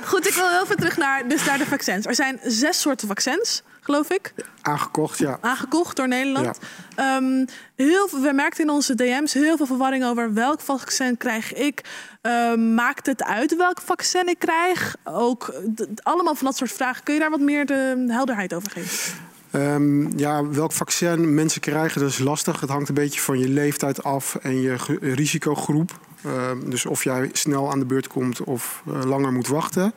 goed, 0.04 0.26
ik 0.28 0.34
wil 0.34 0.48
heel 0.48 0.66
veel 0.66 0.76
terug 0.76 0.96
naar, 0.96 1.28
dus 1.28 1.44
naar 1.44 1.58
de 1.58 1.66
vaccins. 1.66 2.06
Er 2.06 2.14
zijn 2.14 2.40
zes 2.42 2.80
soorten 2.80 3.08
vaccins, 3.08 3.62
geloof 3.80 4.10
ik. 4.10 4.34
Aangekocht, 4.62 5.18
ja. 5.18 5.38
Aangekocht 5.40 5.96
door 5.96 6.08
Nederland. 6.08 6.58
Ja. 6.96 7.16
Um, 7.16 7.46
heel 7.74 8.08
veel, 8.08 8.20
we 8.20 8.32
merkten 8.32 8.64
in 8.64 8.70
onze 8.70 8.94
DM's 8.94 9.32
heel 9.32 9.56
veel 9.56 9.66
verwarring 9.66 10.04
over 10.04 10.34
welk 10.34 10.60
vaccin 10.60 11.16
krijg 11.16 11.54
ik. 11.54 11.84
Um, 12.22 12.74
maakt 12.74 13.06
het 13.06 13.24
uit 13.24 13.56
welk 13.56 13.80
vaccin 13.80 14.28
ik 14.28 14.38
krijg? 14.38 14.96
Ook 15.04 15.54
allemaal 16.02 16.34
van 16.34 16.46
dat 16.46 16.56
soort 16.56 16.72
vragen. 16.72 17.02
Kun 17.02 17.14
je 17.14 17.20
daar 17.20 17.30
wat 17.30 17.40
meer 17.40 17.66
de 17.66 18.04
helderheid 18.08 18.54
over 18.54 18.70
geven? 18.70 19.26
Um, 19.52 20.18
ja, 20.18 20.48
welk 20.48 20.72
vaccin 20.72 21.34
mensen 21.34 21.60
krijgen, 21.60 22.00
dat 22.00 22.10
is 22.10 22.18
lastig. 22.18 22.60
Het 22.60 22.70
hangt 22.70 22.88
een 22.88 22.94
beetje 22.94 23.20
van 23.20 23.38
je 23.38 23.48
leeftijd 23.48 24.02
af 24.02 24.34
en 24.34 24.60
je 24.60 24.76
risicogroep. 25.00 25.98
Ehm, 26.22 26.70
dus 26.70 26.86
of 26.86 27.04
jij 27.04 27.30
snel 27.32 27.70
aan 27.70 27.78
de 27.78 27.84
beurt 27.84 28.06
komt 28.06 28.40
of 28.40 28.82
eh, 28.86 29.04
langer 29.04 29.32
moet 29.32 29.48
wachten. 29.48 29.92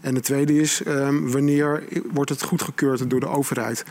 En 0.00 0.14
de 0.14 0.20
tweede 0.20 0.60
is, 0.60 0.82
ehm, 0.82 1.30
wanneer 1.30 1.82
wordt 2.12 2.30
het 2.30 2.42
goedgekeurd 2.42 3.10
door 3.10 3.20
de 3.20 3.28
overheid? 3.28 3.84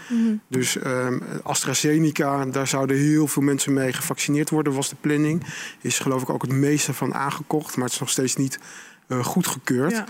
Dus 0.48 0.78
ehm, 0.78 1.20
AstraZeneca, 1.44 2.46
daar 2.46 2.68
zouden 2.68 2.98
heel 2.98 3.28
veel 3.28 3.42
mensen 3.42 3.74
mee 3.74 3.94
gevaccineerd 3.94 4.50
worden, 4.50 4.74
was 4.74 4.90
de 4.90 4.96
planning. 5.02 5.44
Is 5.82 6.00
geloof 6.00 6.22
ik 6.22 6.30
ook 6.30 6.42
het 6.42 6.52
meeste 6.52 6.94
van 6.94 7.14
aangekocht, 7.14 7.76
maar 7.76 7.86
het 7.86 7.94
is 7.94 8.00
nog 8.00 8.10
steeds 8.10 8.36
niet 8.36 8.60
eh, 9.08 9.24
goedgekeurd. 9.24 9.92
Ja. 9.92 10.06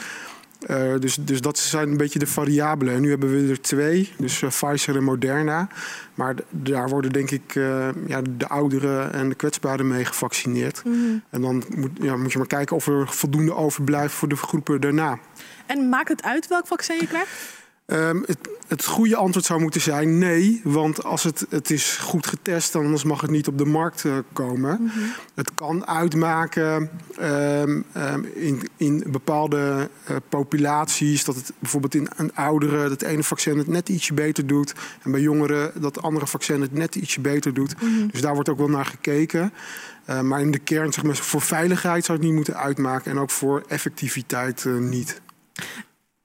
Eh, 0.59 0.93
dus, 0.99 1.15
dus 1.15 1.41
dat 1.41 1.57
zijn 1.57 1.89
een 1.89 1.97
beetje 1.97 2.19
de 2.19 2.27
variabelen. 2.27 2.93
En 2.93 3.01
nu 3.01 3.09
hebben 3.09 3.29
we 3.29 3.51
er 3.51 3.61
twee, 3.61 4.13
dus 4.17 4.41
eh, 4.41 4.49
Pfizer 4.49 4.95
en 4.95 5.03
Moderna. 5.03 5.67
Maar 6.13 6.35
daar 6.49 6.89
worden 6.89 7.11
denk 7.11 7.31
ik 7.31 7.55
eh, 7.55 7.89
ja, 8.07 8.21
de 8.29 8.47
ouderen 8.47 9.13
en 9.13 9.29
de 9.29 9.35
kwetsbaren 9.35 9.87
mee 9.87 10.05
gevaccineerd. 10.05 10.81
En 11.29 11.41
dan 11.41 11.63
moet, 11.75 11.91
ja, 12.01 12.15
moet 12.15 12.31
je 12.31 12.37
maar 12.37 12.47
kijken 12.47 12.75
of 12.75 12.87
er 12.87 13.07
voldoende 13.07 13.55
overblijft 13.55 14.13
voor 14.13 14.27
de 14.27 14.35
groepen 14.35 14.81
daarna. 14.81 15.19
En 15.65 15.89
maakt 15.89 16.09
het 16.09 16.23
uit 16.23 16.47
welk 16.47 16.67
vaccin 16.67 16.97
je 16.99 17.07
krijgt? 17.07 17.56
Ehm, 17.87 18.21
het, 18.25 18.37
het 18.67 18.85
goede 18.85 19.15
antwoord 19.15 19.45
zou 19.45 19.61
moeten 19.61 19.81
zijn 19.81 20.17
nee, 20.17 20.61
want 20.63 21.03
als 21.03 21.23
het, 21.23 21.45
het 21.49 21.69
is 21.69 21.97
goed 21.97 22.27
getest, 22.27 22.73
dan 22.73 22.83
anders 22.83 23.03
mag 23.03 23.21
het 23.21 23.29
niet 23.29 23.47
op 23.47 23.57
de 23.57 23.65
markt 23.65 24.05
eh, 24.05 24.17
komen. 24.33 24.91
Het 25.35 25.51
kan 25.55 25.87
uitmaken 25.87 26.89
ehm, 27.17 27.81
ehm, 27.93 28.23
in, 28.33 28.61
in 28.77 29.03
bepaalde 29.07 29.89
eh, 30.03 30.15
populaties 30.29 31.23
dat 31.23 31.35
het 31.35 31.51
bijvoorbeeld 31.59 31.95
in 31.95 32.07
een 32.15 32.35
ouderen 32.35 32.89
dat 32.89 33.01
ene 33.01 33.23
vaccin 33.23 33.57
het 33.57 33.67
net 33.67 33.89
ietsje 33.89 34.13
beter 34.13 34.47
doet 34.47 34.73
en 35.03 35.11
bij 35.11 35.21
jongeren 35.21 35.71
dat 35.81 36.01
andere 36.01 36.27
vaccin 36.27 36.61
het 36.61 36.73
net 36.73 36.95
ietsje 36.95 37.21
beter 37.21 37.53
doet. 37.53 37.75
Dus 38.11 38.21
daar 38.21 38.33
wordt 38.33 38.49
ook 38.49 38.57
wel 38.57 38.69
naar 38.69 38.85
gekeken. 38.85 39.53
Maar 40.21 40.41
in 40.41 40.51
de 40.51 40.59
kern, 40.59 40.93
zeg 40.93 41.03
maar, 41.03 41.15
voor 41.15 41.41
veiligheid 41.41 42.05
zou 42.05 42.17
het 42.17 42.27
niet 42.27 42.35
moeten 42.35 42.57
uitmaken 42.57 43.11
en 43.11 43.19
ook 43.19 43.31
voor 43.31 43.63
effectiviteit 43.67 44.65
eh, 44.65 44.73
niet. 44.73 45.21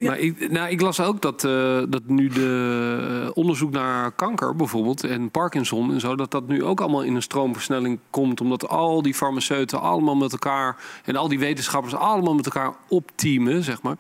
Ja. 0.03 0.09
Maar 0.09 0.19
ik, 0.19 0.51
nou, 0.51 0.71
ik 0.71 0.81
las 0.81 1.01
ook 1.01 1.21
dat, 1.21 1.45
eh, 1.45 1.83
dat 1.89 2.03
nu 2.07 2.29
de 2.29 3.23
eh, 3.25 3.31
onderzoek 3.35 3.71
naar 3.71 4.13
kanker 4.13 4.57
bijvoorbeeld 4.57 5.05
en 5.05 5.31
Parkinson 5.31 5.93
en 5.93 6.01
zo, 6.01 6.17
dat 6.17 6.31
dat 6.31 6.49
nu 6.49 6.65
ook 6.65 6.81
allemaal 6.81 7.03
in 7.03 7.15
een 7.15 7.23
stroomversnelling 7.23 7.99
komt. 8.11 8.41
Omdat 8.41 8.69
al 8.69 9.03
die 9.03 9.15
farmaceuten 9.15 9.81
allemaal 9.81 10.17
met 10.17 10.33
elkaar 10.33 10.77
en 11.05 11.17
al 11.17 11.29
die 11.29 11.39
wetenschappers 11.39 11.95
allemaal 11.95 12.35
met 12.35 12.45
elkaar 12.45 12.75
opteamen, 12.89 13.63
zeg 13.63 13.83
maar. 13.83 13.97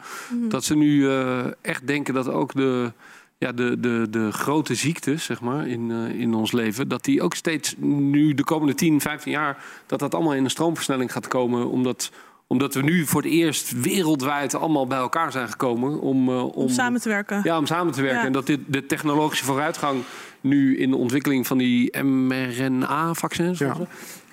Dat 0.48 0.64
ze 0.64 0.76
nu 0.76 1.08
eh, 1.08 1.40
echt 1.60 1.86
denken 1.86 2.14
dat 2.14 2.28
ook 2.28 2.54
de, 2.54 2.92
ja, 3.38 3.52
de, 3.52 3.80
de, 3.80 4.06
de 4.10 4.32
grote 4.32 4.74
ziektes, 4.74 5.24
zeg 5.24 5.40
maar, 5.40 5.68
in, 5.68 5.90
in 5.90 6.34
ons 6.34 6.52
leven, 6.52 6.88
dat 6.88 7.04
die 7.04 7.22
ook 7.22 7.34
steeds 7.34 7.74
nu 7.78 8.34
de 8.34 8.44
komende 8.44 8.74
10, 8.74 9.00
15 9.00 9.32
jaar, 9.32 9.64
dat 9.86 9.98
dat 9.98 10.14
allemaal 10.14 10.34
in 10.34 10.44
een 10.44 10.50
stroomversnelling 10.50 11.12
gaat 11.12 11.28
komen. 11.28 11.68
Omdat 11.68 12.10
omdat 12.52 12.74
we 12.74 12.82
nu 12.82 13.06
voor 13.06 13.22
het 13.22 13.30
eerst 13.30 13.80
wereldwijd 13.80 14.54
allemaal 14.54 14.86
bij 14.86 14.98
elkaar 14.98 15.32
zijn 15.32 15.48
gekomen 15.48 16.00
om, 16.00 16.28
eh, 16.28 16.44
om, 16.44 16.50
Om 16.50 16.68
samen 16.68 17.00
te 17.00 17.08
werken. 17.08 17.40
ja, 17.44 17.58
om 17.58 17.66
samen 17.66 17.92
te 17.92 18.02
werken. 18.02 18.20
Ja. 18.20 18.26
En 18.26 18.32
dat 18.32 18.46
dit, 18.46 18.60
de 18.66 18.86
technologische 18.86 19.44
vooruitgang 19.44 20.02
nu 20.40 20.78
in 20.78 20.90
de 20.90 20.96
ontwikkeling 20.96 21.46
van 21.46 21.58
die 21.58 22.02
mRNA-vaccins 22.02 23.58
Ja. 23.58 23.76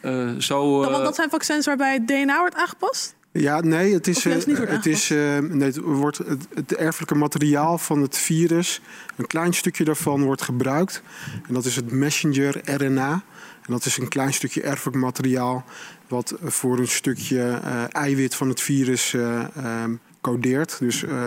eh, 0.02 0.30
zo. 0.38 0.80
Want 0.80 0.96
eh, 0.98 1.04
dat 1.04 1.16
zijn 1.16 1.30
vaccins 1.30 1.66
waarbij 1.66 1.94
het 1.94 2.08
DNA 2.08 2.40
wordt 2.40 2.56
aangepast? 2.56 3.16
Ja, 3.32 3.60
nee, 3.60 3.94
het 3.94 4.08
is, 4.08 4.26
eh, 4.26 4.34
wordt 4.46 4.72
het, 4.72 4.86
is 4.86 5.12
eh, 5.12 5.38
nee, 5.38 5.68
het, 5.68 5.78
wordt 5.78 6.18
het, 6.18 6.48
het 6.54 6.76
erfelijke 6.76 7.16
materiaal 7.16 7.78
van 7.78 8.02
het 8.02 8.18
virus, 8.18 8.82
een 9.18 9.28
klein 9.28 9.54
stukje 9.54 9.84
daarvan 9.84 10.24
wordt 10.24 10.42
gebruikt. 10.42 11.02
En 11.48 11.54
dat 11.54 11.66
is 11.66 11.76
het 11.76 11.92
messenger 11.92 12.62
RNA. 12.84 13.24
En 13.70 13.76
dat 13.76 13.86
is 13.86 13.98
een 13.98 14.08
klein 14.08 14.34
stukje 14.34 14.62
erfelijk 14.62 14.98
materiaal 14.98 15.66
wat 16.08 16.36
voor 16.44 16.80
een 16.80 16.88
stukje 16.88 17.60
eh, 17.64 17.84
eiwit 17.90 18.36
van 18.36 18.50
het 18.50 18.62
virus 18.62 19.14
ehm, 19.14 19.94
codeert. 20.22 20.80
Dus 20.80 21.04
eh, 21.04 21.24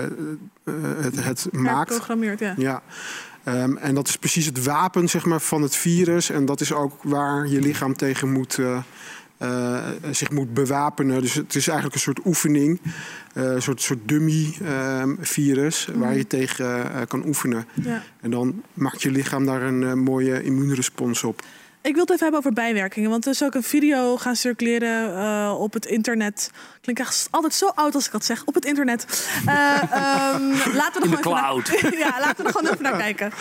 het, 1.01 1.25
het 1.25 1.53
maakt. 1.53 1.91
Geprogrammeerd, 1.91 2.39
ja. 2.39 2.55
Ja. 2.57 2.83
Ehm, 3.45 3.77
en 3.77 3.95
dat 3.95 4.09
is 4.09 4.17
precies 4.17 4.47
het 4.47 4.65
wapen 4.65 5.09
zeg 5.09 5.25
maar, 5.25 5.41
van 5.41 5.63
het 5.63 5.77
virus. 5.77 6.31
En 6.31 6.45
dat 6.45 6.61
is 6.61 6.73
ook 6.73 7.03
waar 7.03 7.49
je 7.49 7.61
lichaam 7.61 7.97
tegen 7.97 8.33
moet, 8.33 8.59
zich 10.11 10.31
moet 10.31 10.55
bewapenen. 10.55 11.21
Dus 11.21 11.35
het 11.35 11.55
is 11.55 11.67
eigenlijk 11.67 11.95
een 11.97 12.03
soort 12.03 12.27
oefening. 12.27 12.81
een 13.33 13.63
soort, 13.63 13.83
soort 13.83 14.09
dummy-virus 14.09 15.89
waar 15.95 16.17
je 16.17 16.27
tegen 16.27 16.91
kan 17.09 17.27
oefenen. 17.27 17.67
Ja. 17.75 18.03
En 18.21 18.31
dan 18.31 18.63
maakt 18.75 19.03
je 19.03 19.11
lichaam 19.11 19.47
daar 19.47 19.63
een 19.63 19.99
mooie 19.99 20.43
immuunrespons 20.43 21.23
op. 21.23 21.43
Ik 21.83 21.95
wil 21.95 22.03
het 22.03 22.11
even 22.11 22.23
hebben 22.23 22.39
over 22.39 22.53
bijwerkingen. 22.53 23.11
Want 23.11 23.25
er 23.25 23.31
is 23.31 23.45
ook 23.45 23.55
een 23.55 23.63
video 23.63 24.17
gaan 24.17 24.37
circuleren 24.37 25.17
eh, 25.17 25.61
op 25.61 25.73
het 25.73 25.87
internet. 25.87 26.51
Klinkt 26.81 27.01
echt 27.01 27.29
altijd 27.31 27.55
zo 27.55 27.67
oud 27.67 27.95
als 27.95 28.07
ik 28.07 28.13
dat 28.13 28.25
zeg. 28.25 28.45
Op 28.45 28.55
het 28.55 28.65
internet. 28.65 29.31
Eh, 29.47 29.83
ehm, 29.83 30.43
laten 30.81 31.03
we 31.03 31.09
er 31.09 31.17
gewoon 31.17 31.21
cloud. 31.21 31.83
Naar, 31.83 31.99
ja, 32.07 32.21
laten 32.21 32.37
we 32.37 32.43
er 32.45 32.57
gewoon 32.57 32.73
even 32.73 32.83
naar 32.83 32.97
kijken. 32.97 33.33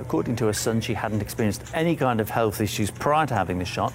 According 0.00 0.36
to 0.36 0.44
her 0.44 0.54
son, 0.54 0.82
she 0.82 0.94
hadn't 0.94 1.22
experienced 1.22 1.62
any 1.74 1.94
kind 1.94 2.20
of 2.20 2.30
health 2.30 2.60
issues 2.60 2.90
prior 2.90 3.26
to 3.26 3.34
having 3.34 3.58
the 3.58 3.64
shot. 3.64 3.92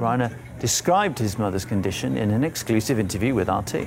Reiner 0.00 0.30
described 0.58 1.18
his 1.18 1.36
mother's 1.36 1.66
condition 1.66 2.16
in 2.16 2.30
an 2.30 2.42
exclusive 2.42 3.00
interview 3.00 3.34
with 3.34 3.48
RT. 3.48 3.74
I 3.74 3.86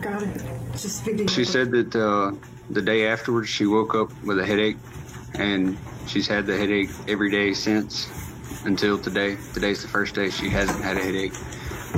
got 0.00 0.22
it. 0.22 0.42
Just 0.72 1.04
feeling. 1.04 1.28
She 1.28 1.44
said 1.44 1.70
that 1.70 1.94
uh, 1.94 2.32
the 2.70 2.82
day 2.82 3.06
afterwards 3.06 3.48
she 3.48 3.66
woke 3.66 3.94
up 3.94 4.10
with 4.24 4.38
a 4.38 4.46
headache, 4.46 4.76
and 5.34 5.76
she's 6.06 6.26
had 6.26 6.46
the 6.46 6.56
headache 6.56 6.90
every 7.08 7.30
day 7.30 7.52
since 7.52 8.08
until 8.64 8.98
today. 8.98 9.36
Today's 9.54 9.82
the 9.82 9.88
first 9.88 10.14
day 10.14 10.30
she 10.30 10.48
hasn't 10.48 10.82
had 10.82 10.96
a 10.96 11.02
headache, 11.02 11.34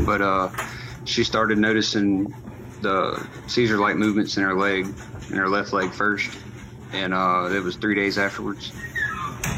but 0.05 0.21
uh, 0.21 0.51
she 1.05 1.25
started 1.25 1.59
noticing 1.59 2.35
the 2.81 3.27
seizure-like 3.47 3.97
movements 3.97 4.37
in 4.37 4.42
her 4.42 4.55
leg, 4.55 4.87
in 5.31 5.37
her 5.37 5.49
left 5.49 5.73
leg 5.73 5.90
first, 5.90 6.31
and 6.92 7.12
uh, 7.12 7.49
it 7.53 7.62
was 7.62 7.77
three 7.77 7.94
days 7.94 8.18
afterwards. 8.18 8.73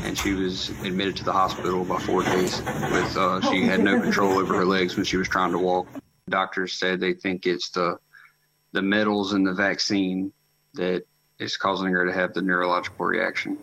And 0.05 0.17
she 0.17 0.33
was 0.33 0.71
admitted 0.85 1.17
to 1.17 1.25
the 1.25 1.33
hospital 1.33 1.85
by 1.85 1.99
four 1.99 2.23
days. 2.23 2.61
With 2.61 3.17
uh, 3.17 3.41
she 3.51 3.63
had 3.63 3.81
no 3.81 4.01
control 4.03 4.39
over 4.39 4.55
her 4.55 4.65
legs 4.65 4.97
when 4.97 5.05
she 5.05 5.17
was 5.17 5.29
trying 5.29 5.53
to 5.53 5.59
walk. 5.59 5.87
Doctors 6.29 6.75
said 6.75 7.01
they 7.01 7.13
think 7.13 7.47
it's 7.47 7.71
the 7.71 7.99
the 8.73 8.83
metals 8.83 9.33
in 9.33 9.43
the 9.43 9.53
vaccine 9.53 10.33
that 10.75 11.03
is 11.39 11.57
causing 11.57 11.93
her 11.93 12.07
to 12.07 12.13
have 12.13 12.33
the 12.35 12.43
neurological 12.43 13.05
reaction. 13.05 13.59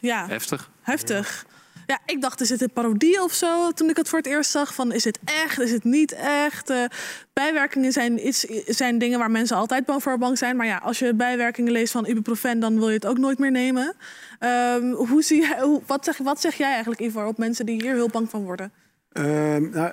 Ja, 0.00 0.26
Heftig. 0.26 0.70
heftig. 0.80 1.46
Ja, 1.90 1.98
ik 2.06 2.20
dacht, 2.20 2.40
is 2.40 2.48
dit 2.48 2.62
een 2.62 2.72
parodie 2.72 3.22
of 3.22 3.32
zo? 3.32 3.70
Toen 3.70 3.88
ik 3.88 3.96
het 3.96 4.08
voor 4.08 4.18
het 4.18 4.26
eerst 4.26 4.50
zag, 4.50 4.74
van 4.74 4.92
is 4.92 5.04
het 5.04 5.18
echt, 5.24 5.60
is 5.60 5.70
het 5.70 5.84
niet 5.84 6.12
echt? 6.12 6.70
Eh, 6.70 6.84
bijwerkingen 7.32 7.92
zijn, 7.92 8.26
iets, 8.26 8.40
zijn 8.66 8.98
dingen 8.98 9.18
waar 9.18 9.30
mensen 9.30 9.56
altijd 9.56 9.84
bang 9.84 10.02
voor 10.02 10.18
bang 10.18 10.38
zijn. 10.38 10.56
Maar 10.56 10.66
ja, 10.66 10.76
als 10.76 10.98
je 10.98 11.14
bijwerkingen 11.14 11.72
leest 11.72 11.92
van 11.92 12.06
ibuprofen, 12.06 12.60
dan 12.60 12.78
wil 12.78 12.88
je 12.88 12.94
het 12.94 13.06
ook 13.06 13.18
nooit 13.18 13.38
meer 13.38 13.50
nemen. 13.50 13.94
Ehm, 14.38 14.90
hoe 14.92 15.22
zie 15.22 15.40
jij, 15.40 15.60
hoe, 15.60 15.82
wat, 15.86 16.04
zeg, 16.04 16.18
wat 16.18 16.40
zeg 16.40 16.54
jij 16.54 16.70
eigenlijk, 16.70 17.00
Ivor, 17.00 17.26
op 17.26 17.38
mensen 17.38 17.66
die 17.66 17.82
hier 17.82 17.94
heel 17.94 18.08
bang 18.08 18.30
van 18.30 18.42
worden? 18.42 18.72
Ehm, 19.12 19.70
nou, 19.70 19.92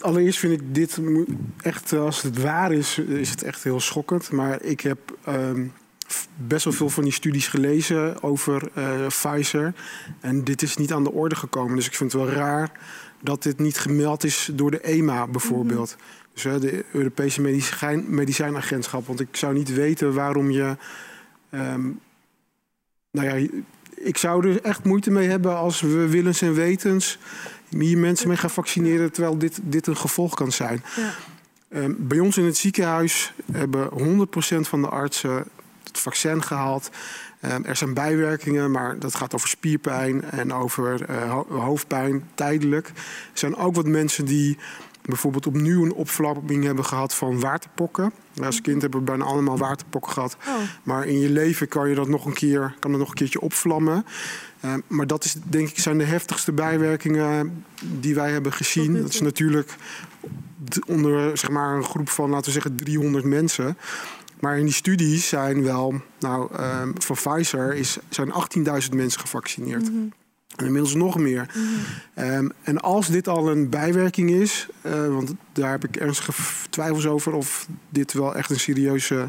allereerst 0.00 0.38
vind 0.38 0.52
ik 0.52 0.74
dit 0.74 0.98
echt, 1.62 1.92
als 1.92 2.22
het 2.22 2.42
waar 2.42 2.72
is, 2.72 2.98
is 2.98 3.30
het 3.30 3.42
echt 3.42 3.64
heel 3.64 3.80
schokkend. 3.80 4.30
Maar 4.30 4.62
ik 4.62 4.80
heb 4.80 4.98
ehm, 5.24 5.66
best 6.36 6.64
wel 6.64 6.72
veel 6.72 6.88
van 6.88 7.02
die 7.02 7.12
studies 7.12 7.48
gelezen 7.48 8.22
over 8.22 8.68
eh, 8.74 9.06
Pfizer. 9.06 9.74
En 10.20 10.44
dit 10.44 10.62
is 10.62 10.76
niet 10.76 10.92
aan 10.92 11.04
de 11.04 11.12
orde 11.12 11.36
gekomen. 11.36 11.76
Dus 11.76 11.86
ik 11.86 11.94
vind 11.94 12.12
het 12.12 12.22
wel 12.22 12.30
raar 12.30 12.70
dat 13.20 13.42
dit 13.42 13.58
niet 13.58 13.78
gemeld 13.78 14.24
is 14.24 14.50
door 14.52 14.70
de 14.70 14.80
EMA 14.80 15.26
bijvoorbeeld. 15.26 15.96
Dus 16.32 16.42
hè, 16.42 16.60
de 16.60 16.84
Europese 16.92 17.40
medicijn, 17.40 18.04
medicijnagentschap. 18.08 19.06
Want 19.06 19.20
ik 19.20 19.36
zou 19.36 19.54
niet 19.54 19.74
weten 19.74 20.14
waarom 20.14 20.50
je. 20.50 20.76
ehm, 21.50 21.90
nou 23.10 23.38
ja, 23.38 23.48
ik 23.94 24.16
zou 24.16 24.48
er 24.48 24.62
echt 24.62 24.84
moeite 24.84 25.10
mee 25.10 25.28
hebben 25.28 25.56
als 25.56 25.80
we 25.80 26.08
willens 26.08 26.42
en 26.42 26.54
wetens 26.54 27.18
hier 27.82 27.98
mensen 27.98 28.28
mee 28.28 28.36
gaan 28.36 28.50
vaccineren, 28.50 29.12
terwijl 29.12 29.38
dit, 29.38 29.60
dit 29.62 29.86
een 29.86 29.96
gevolg 29.96 30.34
kan 30.34 30.52
zijn. 30.52 30.82
Ja. 30.96 31.14
Ehm, 31.68 31.92
bij 31.98 32.18
ons 32.18 32.36
in 32.36 32.44
het 32.44 32.56
ziekenhuis 32.56 33.32
hebben 33.52 33.88
100% 33.92 34.68
van 34.68 34.82
de 34.82 34.88
artsen 34.88 35.44
het 35.84 35.98
vaccin 35.98 36.42
gehaald. 36.42 36.90
Ehm, 37.40 37.62
er 37.64 37.76
zijn 37.76 37.94
bijwerkingen, 37.94 38.70
maar 38.70 38.98
dat 38.98 39.14
gaat 39.14 39.34
over 39.34 39.48
spierpijn 39.48 40.24
en 40.30 40.52
over 40.52 41.04
eh, 41.04 41.30
ho- 41.30 41.46
hoofdpijn 41.48 42.28
tijdelijk. 42.34 42.88
Er 42.88 42.94
zijn 43.38 43.56
ook 43.56 43.74
wat 43.74 43.86
mensen 43.86 44.24
die 44.24 44.58
bijvoorbeeld 45.02 45.46
opnieuw 45.46 45.84
een 45.84 45.92
opflapping 45.92 46.64
hebben 46.64 46.84
gehad 46.84 47.14
van 47.14 47.40
waterpokken. 47.40 48.12
Als 48.42 48.60
kind 48.60 48.82
hebben 48.82 49.00
we 49.00 49.06
bijna 49.06 49.24
allemaal 49.24 49.58
waterpokken 49.58 50.12
gehad. 50.12 50.36
Oh. 50.48 50.54
Maar 50.82 51.06
in 51.06 51.20
je 51.20 51.30
leven 51.30 51.68
kan 51.68 51.88
je 51.88 51.94
dat 51.94 52.08
nog 52.08 52.26
een 52.26 52.32
keer, 52.32 52.74
kan 52.78 52.90
het 52.90 53.00
nog 53.00 53.08
een 53.08 53.14
keertje 53.14 53.40
opvlammen. 53.40 54.06
Eh, 54.60 54.74
maar 54.86 55.06
dat 55.06 55.24
is 55.24 55.36
denk 55.44 55.68
ik 55.68 55.78
zijn 55.78 55.98
de 55.98 56.04
heftigste 56.04 56.52
bijwerkingen 56.52 57.64
die 57.82 58.14
wij 58.14 58.30
hebben 58.30 58.52
gezien. 58.52 58.96
Dat 58.96 59.08
is 59.12 59.20
natuurlijk 59.20 59.74
onder 60.86 61.38
zeg 61.38 61.50
maar, 61.50 61.76
een 61.76 61.84
groep 61.84 62.08
van, 62.08 62.30
laten 62.30 62.46
we 62.46 62.52
zeggen, 62.52 62.76
300 62.76 63.24
mensen. 63.24 63.76
Maar 64.44 64.58
in 64.58 64.64
die 64.64 64.74
studies 64.74 65.28
zijn 65.28 65.62
wel, 65.62 66.02
nou, 66.18 66.54
ehm, 66.56 66.90
van 66.94 67.16
Pfizer 67.16 67.74
is, 67.74 67.98
zijn 68.08 68.32
18.000 68.32 68.94
mensen 68.94 69.20
gevaccineerd. 69.20 69.88
En 70.56 70.64
inmiddels 70.64 70.94
nog 70.94 71.18
meer. 71.18 71.54
Ehm, 72.14 72.48
en 72.62 72.80
als 72.80 73.08
dit 73.08 73.28
al 73.28 73.50
een 73.50 73.68
bijwerking 73.68 74.30
is, 74.30 74.68
eh, 74.80 75.06
want 75.06 75.34
daar 75.52 75.70
heb 75.70 75.84
ik 75.84 75.96
ernstige 75.96 76.32
twijfels 76.70 77.06
over 77.06 77.32
of 77.32 77.68
dit 77.88 78.12
wel 78.12 78.34
echt 78.34 78.50
een 78.50 78.60
serieuze 78.60 79.28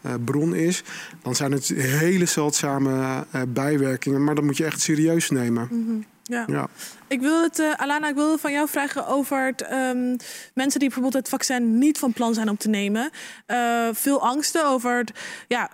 eh, 0.00 0.12
bron 0.24 0.54
is, 0.54 0.82
dan 1.22 1.34
zijn 1.34 1.52
het 1.52 1.68
hele 1.76 2.26
zeldzame 2.26 3.24
eh, 3.30 3.42
bijwerkingen. 3.48 4.24
Maar 4.24 4.34
dat 4.34 4.44
moet 4.44 4.56
je 4.56 4.64
echt 4.64 4.80
serieus 4.80 5.30
nemen. 5.30 5.68
Mhm. 5.70 6.13
Ja. 6.24 6.44
Ja. 6.46 6.66
Ik 7.08 7.20
wil 7.20 7.42
het, 7.42 7.58
eh, 7.58 7.72
Alana, 7.72 8.08
ik 8.08 8.14
wil 8.14 8.38
van 8.38 8.52
jou 8.52 8.68
vragen 8.68 9.06
over 9.06 9.46
het, 9.46 9.62
ehm, 9.62 10.16
mensen 10.54 10.80
die 10.80 10.88
bijvoorbeeld 10.88 11.14
het 11.14 11.28
vaccin 11.28 11.78
niet 11.78 11.98
van 11.98 12.12
plan 12.12 12.34
zijn 12.34 12.48
om 12.48 12.56
te 12.56 12.68
nemen. 12.68 13.10
Eh, 13.46 13.88
veel 13.92 14.22
angsten 14.22 14.66
over, 14.66 14.96
het, 14.96 15.12
ja, 15.48 15.70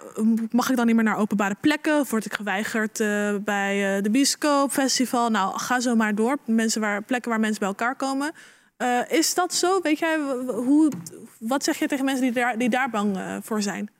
mag 0.50 0.70
ik 0.70 0.76
dan 0.76 0.86
niet 0.86 0.94
meer 0.94 1.04
naar 1.04 1.16
openbare 1.16 1.56
plekken? 1.60 1.98
Of 1.98 2.10
word 2.10 2.24
ik 2.24 2.34
geweigerd 2.34 3.00
eh, 3.00 3.34
bij 3.44 4.00
de 4.02 4.10
bioscoop, 4.10 4.70
festival? 4.70 5.30
Nou, 5.30 5.58
ga 5.58 5.80
zo 5.80 5.94
maar 5.94 6.14
door. 6.14 6.36
Mensen 6.46 6.80
waar, 6.80 7.02
plekken 7.02 7.30
waar 7.30 7.40
mensen 7.40 7.58
bij 7.58 7.68
elkaar 7.68 7.96
komen. 7.96 8.32
Is 9.08 9.34
dat 9.34 9.54
zo? 9.54 9.80
Weet 9.80 9.98
jij, 9.98 10.18
hoe, 10.46 10.92
wat 11.38 11.64
zeg 11.64 11.78
je 11.78 11.86
tegen 11.86 12.04
mensen 12.04 12.22
die 12.22 12.32
daar, 12.32 12.58
die 12.58 12.68
daar 12.68 12.90
bang 12.90 13.18
voor 13.42 13.62
zijn? 13.62 13.90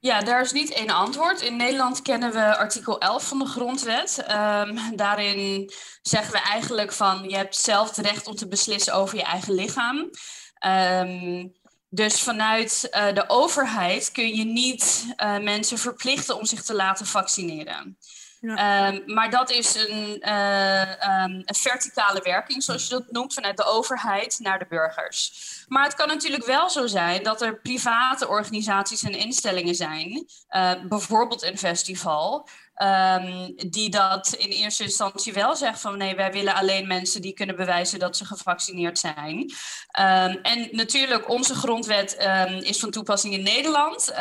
Ja, 0.00 0.20
daar 0.20 0.40
is 0.40 0.52
niet 0.52 0.72
één 0.72 0.90
antwoord. 0.90 1.40
In 1.40 1.56
Nederland 1.56 2.02
kennen 2.02 2.32
we 2.32 2.56
artikel 2.56 3.00
11 3.00 3.28
van 3.28 3.38
de 3.38 3.44
grondwet. 3.44 4.22
Ehm, 4.26 4.96
daarin 4.96 5.70
zeggen 6.02 6.32
we 6.32 6.38
eigenlijk 6.38 6.92
van 6.92 7.28
je 7.28 7.36
hebt 7.36 7.56
zelf 7.56 7.96
het 7.96 8.06
recht 8.06 8.26
om 8.26 8.34
te 8.34 8.48
beslissen 8.48 8.94
over 8.94 9.16
je 9.16 9.22
eigen 9.22 9.54
lichaam. 9.54 10.10
Ehm, 10.54 11.48
dus 11.88 12.22
vanuit 12.22 12.88
eh, 12.90 13.14
de 13.14 13.28
overheid 13.28 14.12
kun 14.12 14.36
je 14.36 14.44
niet 14.44 15.12
eh, 15.16 15.38
mensen 15.38 15.78
verplichten 15.78 16.36
om 16.36 16.44
zich 16.44 16.62
te 16.62 16.74
laten 16.74 17.06
vaccineren. 17.06 17.98
Ehm, 18.40 19.00
maar 19.06 19.30
dat 19.30 19.50
is 19.50 19.74
een, 19.74 20.20
eh, 20.20 21.02
ehm, 21.02 21.30
een 21.30 21.54
verticale 21.54 22.20
werking, 22.22 22.62
zoals 22.62 22.82
je 22.82 22.90
dat 22.90 23.10
noemt, 23.10 23.34
vanuit 23.34 23.56
de 23.56 23.64
overheid 23.64 24.38
naar 24.38 24.58
de 24.58 24.66
burgers. 24.68 25.64
Maar 25.68 25.84
het 25.84 25.94
kan 25.94 26.08
natuurlijk 26.08 26.46
wel 26.46 26.70
zo 26.70 26.86
zijn 26.86 27.22
dat 27.22 27.42
er 27.42 27.60
private 27.60 28.28
organisaties 28.28 29.02
en 29.02 29.12
instellingen 29.12 29.74
zijn, 29.74 30.26
eh, 30.48 30.72
bijvoorbeeld 30.88 31.42
een 31.42 31.58
festival, 31.58 32.48
ehm, 32.80 33.50
die 33.56 33.90
dat 33.90 34.34
in 34.38 34.48
eerste 34.48 34.82
instantie 34.82 35.32
wel 35.32 35.56
zegt 35.56 35.80
van 35.80 35.98
nee, 35.98 36.14
wij 36.14 36.32
willen 36.32 36.54
alleen 36.54 36.86
mensen 36.86 37.22
die 37.22 37.32
kunnen 37.32 37.56
bewijzen 37.56 37.98
dat 37.98 38.16
ze 38.16 38.24
gevaccineerd 38.24 38.98
zijn. 38.98 39.52
Ehm, 39.90 40.36
en 40.42 40.68
natuurlijk, 40.70 41.28
onze 41.28 41.54
grondwet 41.54 42.16
ehm, 42.16 42.54
is 42.54 42.78
van 42.78 42.90
toepassing 42.90 43.34
in 43.34 43.42
Nederland. 43.42 44.14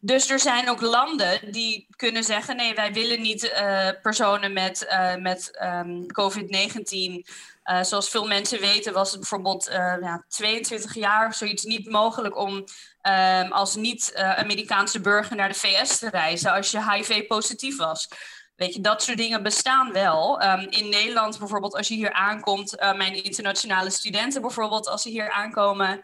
Dus 0.00 0.30
er 0.30 0.40
zijn 0.40 0.70
ook 0.70 0.80
landen 0.80 1.52
die 1.52 1.86
kunnen 1.96 2.24
zeggen: 2.24 2.56
nee, 2.56 2.74
wij 2.74 2.92
willen 2.92 3.20
niet 3.20 3.50
eh, 3.50 3.88
personen 4.02 4.52
met, 4.52 4.86
eh, 4.86 5.16
met 5.16 5.56
ehm, 5.56 6.06
COVID-19. 6.06 7.24
Eh, 7.70 7.82
zoals 7.82 8.08
veel 8.08 8.26
mensen 8.26 8.60
weten, 8.60 8.92
was 8.92 9.10
het 9.10 9.20
bijvoorbeeld 9.20 9.68
eh, 9.68 9.94
ja, 10.00 10.24
22 10.28 10.94
jaar 10.94 11.26
of 11.26 11.34
zoiets 11.34 11.64
niet 11.64 11.90
mogelijk 11.90 12.36
om 12.36 12.64
ehm, 13.00 13.52
als 13.52 13.74
niet-Amerikaanse 13.74 15.00
burger 15.00 15.36
naar 15.36 15.48
de 15.48 15.54
VS 15.54 15.98
te 15.98 16.08
reizen 16.08 16.52
als 16.52 16.70
je 16.70 16.92
HIV-positief 16.92 17.76
was. 17.76 18.08
Weet 18.56 18.74
je, 18.74 18.80
dat 18.80 19.02
soort 19.02 19.16
dingen 19.16 19.42
bestaan 19.42 19.92
wel. 19.92 20.40
Ehm, 20.40 20.60
in 20.60 20.88
Nederland 20.88 21.38
bijvoorbeeld, 21.38 21.74
als 21.74 21.88
je 21.88 21.94
hier 21.94 22.12
aankomt, 22.12 22.76
eh, 22.76 22.94
mijn 22.94 23.24
internationale 23.24 23.90
studenten 23.90 24.40
bijvoorbeeld, 24.40 24.88
als 24.88 25.02
ze 25.02 25.08
hier 25.08 25.30
aankomen 25.30 26.02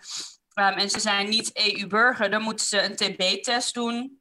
ehm, 0.54 0.78
en 0.78 0.90
ze 0.90 1.00
zijn 1.00 1.28
niet 1.28 1.50
EU-burger, 1.52 2.30
dan 2.30 2.42
moeten 2.42 2.66
ze 2.66 2.82
een 2.82 2.96
TB-test 2.96 3.74
doen. 3.74 4.20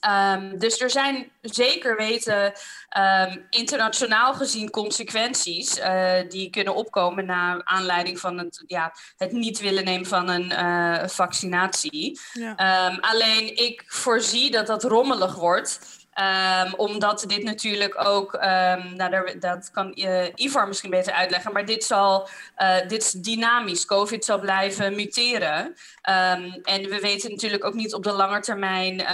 Ehm, 0.00 0.58
dus 0.58 0.80
er 0.80 0.90
zijn 0.90 1.30
zeker 1.40 1.96
weten 1.96 2.52
ehm, 2.88 3.36
internationaal 3.50 4.34
gezien 4.34 4.70
consequenties 4.70 5.78
eh, 5.78 6.28
die 6.28 6.50
kunnen 6.50 6.74
opkomen 6.74 7.26
na 7.26 7.64
aanleiding 7.64 8.20
van 8.20 8.38
het, 8.38 8.64
ja, 8.66 8.94
het 9.16 9.32
niet 9.32 9.60
willen 9.60 9.84
nemen 9.84 10.06
van 10.06 10.28
een 10.28 10.50
eh, 10.50 11.08
vaccinatie. 11.08 12.20
Ja. 12.32 12.56
Ehm, 12.56 12.98
alleen 13.00 13.56
ik 13.56 13.84
voorzie 13.86 14.50
dat 14.50 14.66
dat 14.66 14.84
rommelig 14.84 15.34
wordt. 15.34 16.00
Ehm, 16.12 16.72
omdat 16.76 17.24
dit 17.26 17.42
natuurlijk 17.42 18.04
ook, 18.06 18.34
ehm, 18.34 18.96
nou, 18.96 19.10
daar, 19.10 19.38
dat 19.38 19.70
kan 19.70 19.94
eh, 19.94 20.26
Ivar 20.34 20.68
misschien 20.68 20.90
beter 20.90 21.12
uitleggen, 21.12 21.52
maar 21.52 21.64
dit, 21.64 21.84
zal, 21.84 22.28
eh, 22.54 22.88
dit 22.88 23.02
is 23.02 23.10
dynamisch. 23.10 23.84
COVID 23.84 24.24
zal 24.24 24.38
blijven 24.38 24.94
muteren. 24.94 25.76
Ehm, 26.02 26.50
en 26.62 26.88
we 26.88 26.98
weten 27.00 27.30
natuurlijk 27.30 27.64
ook 27.64 27.74
niet 27.74 27.94
op 27.94 28.02
de 28.02 28.12
lange 28.12 28.40
termijn 28.40 29.06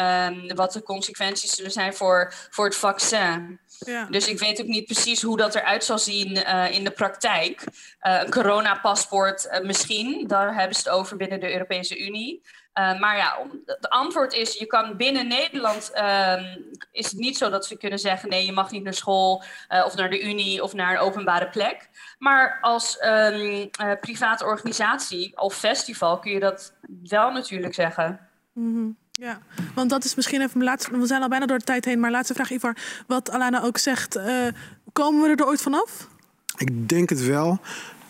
wat 0.54 0.72
de 0.72 0.82
consequenties 0.82 1.54
zullen 1.54 1.70
zijn 1.70 1.94
voor, 1.94 2.32
voor 2.50 2.64
het 2.64 2.76
vaccin. 2.76 3.58
Ja. 3.78 4.06
Dus 4.11 4.28
ik 4.28 4.38
weet 4.38 4.61
ook 4.61 4.66
niet 4.66 4.84
precies 4.84 5.22
hoe 5.22 5.37
dat 5.37 5.54
eruit 5.54 5.84
zal 5.84 5.98
zien 5.98 6.44
eh, 6.44 6.70
in 6.70 6.84
de 6.84 6.90
praktijk. 6.90 7.64
Een 8.00 8.30
coronapaspoort 8.30 9.61
misschien, 9.62 10.26
daar 10.26 10.54
hebben 10.54 10.76
ze 10.76 10.88
het 10.88 10.98
over 10.98 11.16
binnen 11.16 11.40
de 11.40 11.52
Europese 11.52 11.98
Unie. 11.98 12.42
Eh, 12.78 12.98
maar 13.00 13.16
ja, 13.16 13.36
om- 13.40 13.60
het 13.66 13.88
antwoord 13.88 14.32
is, 14.32 14.54
je 14.58 14.66
kan 14.66 14.96
binnen 14.96 15.28
Nederland, 15.28 15.90
ehm, 15.92 16.44
is 16.92 17.06
het 17.10 17.18
niet 17.18 17.36
zo 17.38 17.50
dat 17.50 17.68
we 17.68 17.76
kunnen 17.78 17.98
zeggen, 17.98 18.28
nee, 18.28 18.44
je 18.46 18.52
mag 18.52 18.70
niet 18.70 18.82
naar 18.82 18.94
school 18.94 19.42
eh, 19.68 19.84
of 19.84 19.94
naar 19.96 20.10
de 20.10 20.22
Unie 20.22 20.62
of 20.62 20.72
naar 20.74 20.92
een 20.94 20.98
openbare 21.00 21.48
plek. 21.48 21.88
Maar 22.18 22.58
als 22.60 22.98
ehm, 22.98 23.66
eh, 23.70 23.90
private 24.00 24.44
organisatie 24.44 25.40
of 25.40 25.54
festival 25.54 26.18
kun 26.18 26.32
je 26.32 26.40
dat 26.40 26.72
wel 27.08 27.30
natuurlijk 27.30 27.74
zeggen. 27.74 28.20
Mhm, 28.52 28.88
Ja, 29.12 29.38
want 29.74 29.90
dat 29.90 30.04
is 30.04 30.14
misschien 30.14 30.40
even 30.40 30.58
mijn 30.58 30.70
laatste. 30.70 30.98
We 30.98 31.06
zijn 31.06 31.22
al 31.22 31.28
bijna 31.28 31.46
door 31.46 31.58
de 31.58 31.64
tijd 31.64 31.84
heen, 31.84 32.00
maar 32.00 32.10
laatste 32.10 32.34
vraag, 32.34 32.50
Ivar. 32.50 32.76
Wat 33.06 33.30
Alana 33.30 33.62
ook 33.62 33.78
zegt, 33.78 34.16
eh, 34.16 34.46
komen 34.92 35.22
we 35.22 35.42
er 35.42 35.46
ooit 35.46 35.62
vanaf? 35.62 36.08
Ik 36.56 36.88
denk 36.88 37.08
het 37.08 37.24
wel. 37.26 37.60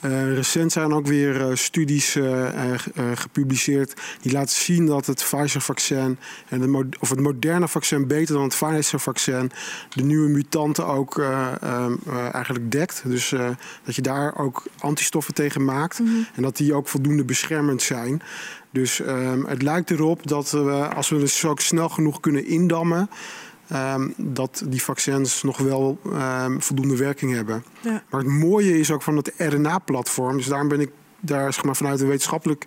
Eh, 0.00 0.34
recent 0.34 0.72
zijn 0.72 0.92
ook 0.92 1.06
weer 1.06 1.40
eh, 1.40 1.54
studies 1.56 2.14
eh, 2.16 2.24
ge- 2.76 3.16
gepubliceerd 3.16 3.94
die 4.20 4.32
laten 4.32 4.56
zien 4.56 4.86
dat 4.86 5.06
het 5.06 5.24
Pfizer-vaccin 5.30 6.18
en 6.48 6.60
het, 6.60 6.98
of 6.98 7.10
het 7.10 7.20
moderne 7.20 7.68
vaccin 7.68 8.06
beter 8.06 8.34
dan 8.34 8.42
het 8.44 8.56
Pfizer-vaccin 8.58 9.50
de 9.94 10.02
nieuwe 10.02 10.28
mutanten 10.28 10.86
ook 10.86 11.18
eh, 11.18 11.48
ehm, 11.62 11.92
eh, 12.06 12.34
eigenlijk 12.34 12.70
dekt. 12.70 13.02
Dus 13.04 13.34
dat 13.84 13.94
je 13.94 14.02
daar 14.02 14.36
ook 14.38 14.62
antistoffen 14.78 15.34
tegen 15.34 15.64
maakt 15.64 15.98
en 16.34 16.42
dat 16.42 16.56
die 16.56 16.74
ook 16.74 16.88
voldoende 16.88 17.24
beschermend 17.24 17.82
zijn. 17.82 18.22
Dus 18.70 19.00
ehm, 19.00 19.44
het 19.44 19.62
lijkt 19.62 19.90
erop 19.90 20.26
dat 20.26 20.50
we, 20.50 20.88
als 20.94 21.08
we 21.08 21.16
het 21.16 21.30
zo 21.30 21.48
ook 21.48 21.60
snel 21.60 21.88
genoeg 21.88 22.20
kunnen 22.20 22.46
indammen, 22.46 23.10
ehm, 23.68 24.08
dat 24.16 24.62
die 24.66 24.82
vaccins 24.82 25.42
nog 25.42 25.58
wel 25.58 25.98
ehm, 26.12 26.58
voldoende 26.58 26.96
werking 26.96 27.32
hebben. 27.32 27.64
Ja. 27.80 28.02
Maar 28.10 28.20
het 28.20 28.30
mooie 28.30 28.78
is 28.78 28.90
ook 28.90 29.02
van 29.02 29.16
het 29.16 29.32
RNA-platform. 29.36 30.36
Dus 30.36 30.46
daarom 30.46 30.68
ben 30.68 30.80
ik 30.80 30.90
daar 31.20 31.52
zeg 31.52 31.64
maar, 31.64 31.76
vanuit 31.76 32.00
een 32.00 32.08
wetenschappelijk 32.08 32.64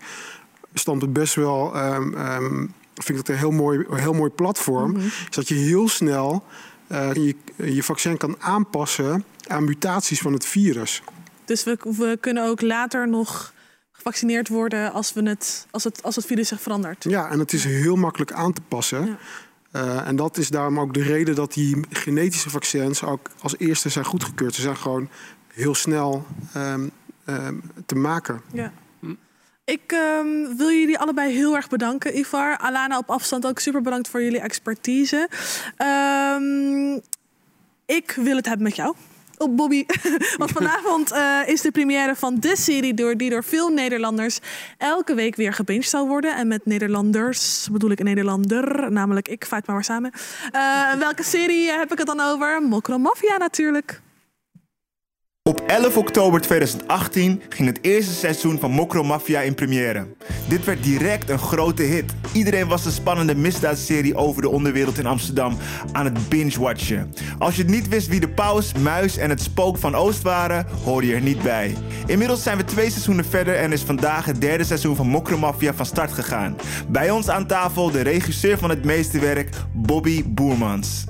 standpunt 0.74 1.14
best 1.14 1.36
wel. 1.36 1.76
ehm, 1.76 2.68
vind 2.94 3.10
ik 3.10 3.18
het 3.18 3.30
een 3.30 3.38
heel 3.38 3.52
mooi, 3.52 3.86
een 3.90 3.98
heel 3.98 4.14
mooi 4.14 4.30
platform. 4.30 4.92
Mhm. 4.92 5.06
Is 5.06 5.36
dat 5.36 5.48
je 5.48 5.56
heel 5.56 5.90
snel 5.90 6.44
eh, 6.92 7.14
je, 7.14 7.36
je 7.56 7.84
vaccin 7.84 8.18
kan 8.18 8.36
aanpassen 8.40 9.24
aan 9.48 9.64
mutaties 9.64 10.20
van 10.20 10.34
het 10.34 10.46
virus. 10.46 11.04
Dus 11.46 11.64
we, 11.64 11.78
we 11.98 12.18
kunnen 12.22 12.46
ook 12.48 12.62
later 12.62 13.08
nog 13.08 13.54
gevaccineerd 13.92 14.48
worden 14.48 14.92
als, 14.92 15.14
we 15.14 15.30
het, 15.30 15.68
als, 15.72 15.84
het, 15.84 16.04
als 16.04 16.16
het 16.16 16.26
virus 16.26 16.48
zich 16.48 16.62
verandert. 16.62 17.04
Ja, 17.04 17.30
en 17.30 17.40
het 17.40 17.54
is 17.54 17.64
heel 17.64 17.96
makkelijk 17.96 18.32
aan 18.32 18.54
te 18.54 18.62
passen. 18.68 19.18
Eh, 19.72 20.08
en 20.08 20.16
dat 20.16 20.38
is 20.38 20.50
daarom 20.50 20.80
ook 20.80 20.94
de 20.94 21.04
reden 21.04 21.36
dat 21.36 21.54
die 21.54 21.78
genetische 21.90 22.50
vaccins 22.50 23.04
ook 23.04 23.30
als 23.42 23.58
eerste 23.58 23.90
zijn 23.90 24.06
goedgekeurd. 24.06 24.56
Ze 24.56 24.62
zijn 24.62 24.78
gewoon 24.78 25.10
heel 25.54 25.76
snel 25.76 26.26
ehm, 26.54 26.88
ehm, 27.26 27.56
te 27.86 27.96
maken. 27.96 28.42
Ja. 28.54 28.72
Ik 29.66 29.92
ehm, 29.92 30.56
wil 30.58 30.72
jullie 30.72 31.00
allebei 31.00 31.34
heel 31.34 31.56
erg 31.56 31.70
bedanken, 31.70 32.18
Ivar. 32.18 32.58
Alana 32.58 32.98
op 32.98 33.10
afstand 33.10 33.46
ook 33.46 33.60
super 33.60 33.82
bedankt 33.82 34.08
voor 34.08 34.24
jullie 34.24 34.40
expertise. 34.40 35.30
Ik 37.86 38.12
wil 38.12 38.36
het 38.36 38.46
hebben 38.46 38.64
met 38.64 38.76
jou. 38.76 38.96
Op 39.42 39.58
Bobby. 39.58 39.86
Want 40.38 40.52
vanavond 40.52 41.12
eh, 41.12 41.40
is 41.46 41.62
de 41.62 41.72
première 41.72 42.16
van 42.16 42.40
de 42.40 42.56
serie 42.56 42.94
door, 42.94 43.18
die 43.18 43.30
door 43.30 43.44
veel 43.44 43.70
Nederlanders 43.70 44.40
elke 44.78 45.14
week 45.14 45.36
weer 45.36 45.54
gebinged 45.54 45.90
zal 45.90 46.08
worden. 46.08 46.36
En 46.36 46.48
met 46.48 46.66
Nederlanders 46.66 47.68
bedoel 47.72 47.92
ik 47.92 48.00
een 48.00 48.06
Nederlander, 48.06 48.92
namelijk 48.92 49.28
ik, 49.28 49.46
Fatima 49.46 49.74
maar 49.74 49.84
samen. 49.84 50.12
Eh, 50.52 50.94
welke 50.94 51.24
serie 51.24 51.72
heb 51.72 51.92
ik 51.92 51.98
het 51.98 52.08
dan 52.08 52.20
over? 52.20 52.62
Mokro 52.62 52.98
Mafia 52.98 53.38
natuurlijk. 53.38 54.02
Op 55.50 55.62
11 55.68 55.98
oktober 55.98 56.42
2018 56.42 57.42
ging 57.50 57.68
het 57.68 57.80
eerste 57.82 58.14
seizoen 58.14 58.60
van 58.60 58.72
Mokro 58.72 59.04
Mafia 59.04 59.42
in 59.42 59.56
première. 59.56 60.08
Dit 60.48 60.66
werd 60.66 60.84
direct 60.84 61.30
een 61.30 61.40
grote 61.40 61.84
hit. 61.84 62.14
Iedereen 62.32 62.68
was 62.68 62.84
de 62.84 62.92
spannende 62.92 63.36
misdaadserie 63.36 64.16
over 64.16 64.42
de 64.42 64.50
onderwereld 64.50 64.98
in 64.98 65.06
Amsterdam 65.06 65.58
aan 65.92 66.06
het 66.06 66.30
binge-watchen. 66.30 67.14
Als 67.38 67.56
je 67.56 67.64
niet 67.64 67.88
wist 67.88 68.08
wie 68.08 68.20
de 68.20 68.30
paus, 68.30 68.74
muis 68.74 69.18
en 69.18 69.30
het 69.30 69.42
spook 69.42 69.78
van 69.78 69.96
Oost 69.96 70.22
waren, 70.22 70.66
hoorde 70.84 71.08
je 71.08 71.16
er 71.16 71.22
niet 71.22 71.42
bij. 71.42 71.76
Inmiddels 72.06 72.44
zijn 72.44 72.58
we 72.58 72.64
twee 72.64 72.90
seizoenen 72.90 73.26
verder 73.26 73.56
en 73.56 73.72
is 73.72 73.82
vandaag 73.82 74.26
het 74.26 74.42
derde 74.42 74.64
seizoen 74.64 74.96
van 74.96 75.08
Mokro 75.08 75.38
Mafia 75.38 75.74
van 75.74 75.86
start 75.86 76.12
gegaan. 76.12 76.56
Bij 76.88 77.10
ons 77.10 77.30
aan 77.30 77.48
tafel 77.48 77.92
de 77.92 78.02
regisseur 78.02 78.58
van 78.58 78.70
het 78.70 78.84
meeste 78.86 79.20
werk, 79.20 79.50
Bobby 79.74 80.24
Boermans. 80.26 81.06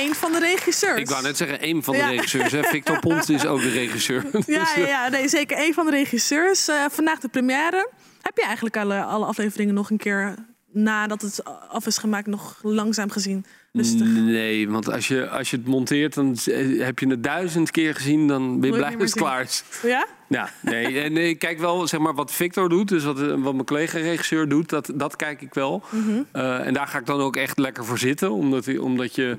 Een 0.00 0.14
van 0.14 0.32
de 0.32 0.38
regisseurs. 0.38 1.00
Ik 1.00 1.08
wou 1.08 1.22
net 1.22 1.36
zeggen, 1.36 1.60
één 1.60 1.82
van 1.82 1.94
de 1.94 2.00
Ja. 2.00 2.08
regisseurs. 2.08 2.52
Hè. 2.52 2.62
Victor 2.62 2.98
Pont 2.98 3.28
is 3.28 3.46
ook 3.46 3.60
de 3.60 3.70
regisseur. 3.70 4.24
Ja, 4.32 4.58
Dus, 4.60 4.74
ja, 4.74 4.86
ja 4.86 5.08
nee, 5.08 5.28
zeker 5.28 5.58
een 5.58 5.74
van 5.74 5.84
de 5.84 5.90
regisseurs. 5.90 6.68
Eh, 6.68 6.84
vandaag 6.90 7.18
de 7.18 7.28
première. 7.28 7.90
Heb 8.22 8.36
je 8.36 8.44
eigenlijk 8.44 8.76
alle, 8.76 9.02
alle 9.02 9.24
afleveringen 9.24 9.74
nog 9.74 9.90
een 9.90 9.96
keer 9.96 10.34
nadat 10.72 11.22
het 11.22 11.42
af 11.68 11.86
is 11.86 11.98
gemaakt 11.98 12.26
nog 12.26 12.58
langzaam 12.62 13.10
gezien? 13.10 13.44
Rustig. 13.72 14.06
Nee, 14.06 14.68
want 14.68 14.90
als 14.92 15.08
je, 15.08 15.28
als 15.28 15.50
je 15.50 15.56
het 15.56 15.66
monteert, 15.66 16.14
dan 16.14 16.36
eh, 16.44 16.84
heb 16.84 16.98
je 16.98 17.06
het 17.08 17.22
duizend 17.22 17.70
keer 17.70 17.94
gezien, 17.94 18.26
dan 18.26 18.60
ben 18.60 18.70
je 18.70 18.76
blij 18.76 18.90
dat 18.90 19.00
het 19.00 19.14
klaar 19.14 19.42
is. 19.42 19.64
Ja? 19.82 20.06
Ja, 20.28 20.50
nee, 20.60 21.00
en 21.00 21.16
ik 21.16 21.38
kijk 21.38 21.58
wel 21.58 21.86
zeg 21.86 22.00
maar, 22.00 22.14
wat 22.14 22.32
Victor 22.32 22.68
doet, 22.68 22.88
dus 22.88 23.04
wat, 23.04 23.20
eh, 23.20 23.26
wat 23.28 23.52
mijn 23.54 23.64
collega-regisseur 23.64 24.48
doet, 24.48 24.68
dat, 24.68 24.90
dat 24.94 25.16
kijk 25.16 25.40
ik 25.42 25.54
wel. 25.54 25.82
Mhm. 25.90 26.22
Eh, 26.32 26.66
en 26.66 26.74
daar 26.74 26.86
ga 26.86 26.98
ik 26.98 27.06
dan 27.06 27.20
ook 27.20 27.36
echt 27.36 27.58
lekker 27.58 27.84
voor 27.84 27.98
zitten, 27.98 28.30
omdat, 28.30 28.78
omdat 28.78 29.14
je 29.14 29.36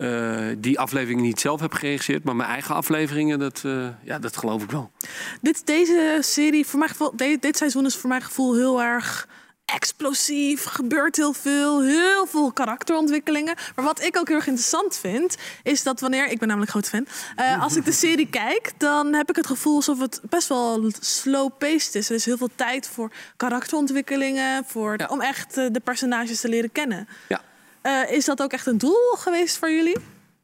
eh, 0.00 0.46
die 0.58 0.78
aflevering 0.78 1.20
niet 1.20 1.40
zelf 1.40 1.60
hebt 1.60 1.74
geregisseerd, 1.74 2.24
maar 2.24 2.36
mijn 2.36 2.48
eigen 2.50 2.74
afleveringen, 2.74 3.38
dat, 3.38 3.62
eh, 3.64 3.88
ja, 4.04 4.18
dat 4.18 4.36
geloof 4.36 4.62
ik 4.62 4.70
wel. 4.70 4.90
Dit, 5.40 5.66
deze 5.66 6.18
serie, 6.20 6.66
voor 6.66 6.78
mijn 6.78 6.90
gevoel, 6.90 7.12
de- 7.16 7.36
dit 7.40 7.56
seizoen 7.56 7.86
is 7.86 7.96
voor 7.96 8.08
mijn 8.08 8.22
gevoel 8.22 8.54
heel 8.54 8.82
erg 8.82 9.28
explosief. 9.64 10.64
Gebeurt 10.64 11.16
heel 11.16 11.32
veel, 11.32 11.82
heel 11.82 12.26
veel 12.26 12.52
karakterontwikkelingen. 12.52 13.54
Maar 13.74 13.84
wat 13.84 14.02
ik 14.02 14.16
ook 14.16 14.28
heel 14.28 14.36
erg 14.36 14.46
interessant 14.46 14.96
vind, 14.98 15.36
is 15.62 15.82
dat 15.82 16.00
wanneer, 16.00 16.26
ik 16.28 16.38
ben 16.38 16.48
namelijk 16.48 16.70
groot 16.70 16.88
fan, 16.88 17.06
eh, 17.36 17.62
als 17.62 17.76
ik 17.76 17.84
de 17.84 17.92
serie 17.92 18.28
kijk, 18.40 18.72
dan 18.78 19.12
heb 19.14 19.28
ik 19.30 19.36
het 19.36 19.46
gevoel 19.46 19.74
alsof 19.76 19.98
het 20.00 20.20
best 20.28 20.48
wel 20.48 20.90
slow-paced 21.00 21.94
is. 21.94 22.08
Er 22.08 22.14
is 22.14 22.24
heel 22.24 22.36
veel 22.36 22.50
tijd 22.54 22.88
voor 22.88 23.10
karakterontwikkelingen, 23.36 24.64
voor, 24.66 24.96
om 25.08 25.20
echt 25.20 25.54
de 25.54 25.80
personages 25.84 26.40
te 26.40 26.48
leren 26.48 26.72
kennen. 26.72 27.08
Ja. 27.28 27.40
Eh, 27.82 28.10
is 28.10 28.24
dat 28.24 28.42
ook 28.42 28.52
echt 28.52 28.66
een 28.66 28.78
doel 28.78 29.14
geweest 29.18 29.56
voor 29.58 29.70
jullie? 29.70 29.96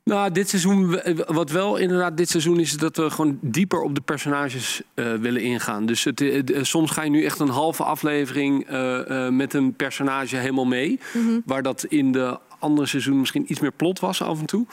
Nou, 0.05 0.33
dit 0.33 0.49
seizoen, 0.49 1.01
wat 1.27 1.51
wel 1.51 1.77
inderdaad 1.77 2.17
dit 2.17 2.29
seizoen 2.29 2.61
is, 2.61 2.73
dat 2.73 2.97
we 2.97 3.11
gewoon 3.11 3.39
dieper 3.41 3.81
op 3.83 3.95
de 3.95 4.01
personages 4.01 4.83
eh, 4.95 5.15
willen 5.15 5.43
ingaan. 5.43 5.87
Dus 5.87 6.05
het, 6.05 6.21
eh, 6.21 6.39
eh, 6.39 6.63
soms 6.65 6.91
ga 6.91 7.03
je 7.03 7.11
nu 7.11 7.25
echt 7.25 7.39
een 7.41 7.49
halve 7.49 7.83
aflevering 7.85 8.67
eh, 8.69 9.27
eh, 9.27 9.33
met 9.33 9.55
een 9.55 9.75
personage 9.75 10.37
helemaal 10.37 10.65
mee. 10.67 11.01
Mhm. 11.13 11.41
Waar 11.45 11.63
dat 11.63 11.85
in 11.85 12.13
de 12.13 12.39
andere 12.59 12.87
seizoen 12.87 13.19
misschien 13.21 13.45
iets 13.53 13.61
meer 13.61 13.73
plot 13.73 14.01
was 14.01 14.23
af 14.23 14.39
en 14.41 14.47
toe. 14.47 14.67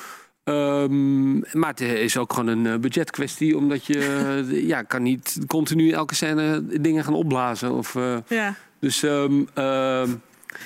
Ehm, 0.44 1.38
maar 1.40 1.70
het 1.70 1.82
is 1.82 2.18
ook 2.18 2.34
gewoon 2.34 2.48
een 2.58 2.66
eh, 2.66 2.80
budgetkwestie, 2.80 3.58
omdat 3.58 3.86
je 3.86 4.00
eh, 4.52 4.68
ja, 4.68 4.82
kan 4.82 5.04
niet 5.04 5.38
continu 5.48 5.90
elke 5.90 6.16
scène 6.16 6.64
dingen 6.82 7.04
gaan 7.04 7.14
opblazen. 7.14 7.72
Of, 7.72 7.96
eh, 7.96 8.18
Ja. 8.28 8.56
dus, 8.80 9.04
ehm, 9.04 9.42
ehm, 9.54 10.10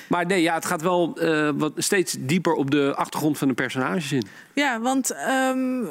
maar 0.08 0.26
nee, 0.26 0.42
ja, 0.42 0.54
het 0.54 0.64
gaat 0.64 0.82
wel 0.82 1.16
eh, 1.16 1.50
wat 1.54 1.72
steeds 1.76 2.16
dieper 2.18 2.52
op 2.52 2.70
de 2.70 2.92
achtergrond 2.96 3.38
van 3.38 3.48
de 3.48 3.54
personages 3.54 4.12
in. 4.12 4.26
Ja, 4.52 4.80
want 4.80 5.10
ehm, 5.10 5.84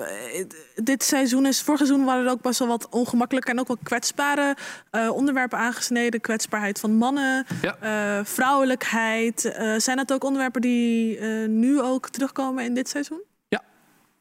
dit 0.76 1.04
seizoen 1.04 1.45
is. 1.45 1.62
Vorig 1.62 1.80
seizoen 1.80 2.06
waren 2.06 2.26
er 2.26 2.32
ook 2.32 2.41
best 2.41 2.60
wel 2.60 2.68
wat 2.68 2.89
ongemakkelijke 2.89 3.52
en 3.52 3.60
ook 3.60 3.68
wel 3.68 3.78
kwetsbare 3.84 4.56
eh, 4.91 5.10
onderwerpen 5.10 5.58
aangesneden. 5.58 6.22
Kwetsbaarheid 6.22 6.80
van 6.80 6.91
mannen, 6.91 7.45
eh, 7.80 8.20
vrouwelijkheid. 8.24 9.56
Zijn 9.78 9.98
dat 9.98 10.14
ook 10.14 10.24
onderwerpen 10.24 10.62
die 10.62 11.20
nu 11.48 11.82
ook 11.82 12.10
terugkomen 12.10 12.64
in 12.64 12.74
dit 12.74 12.89
seizoen? 12.89 13.22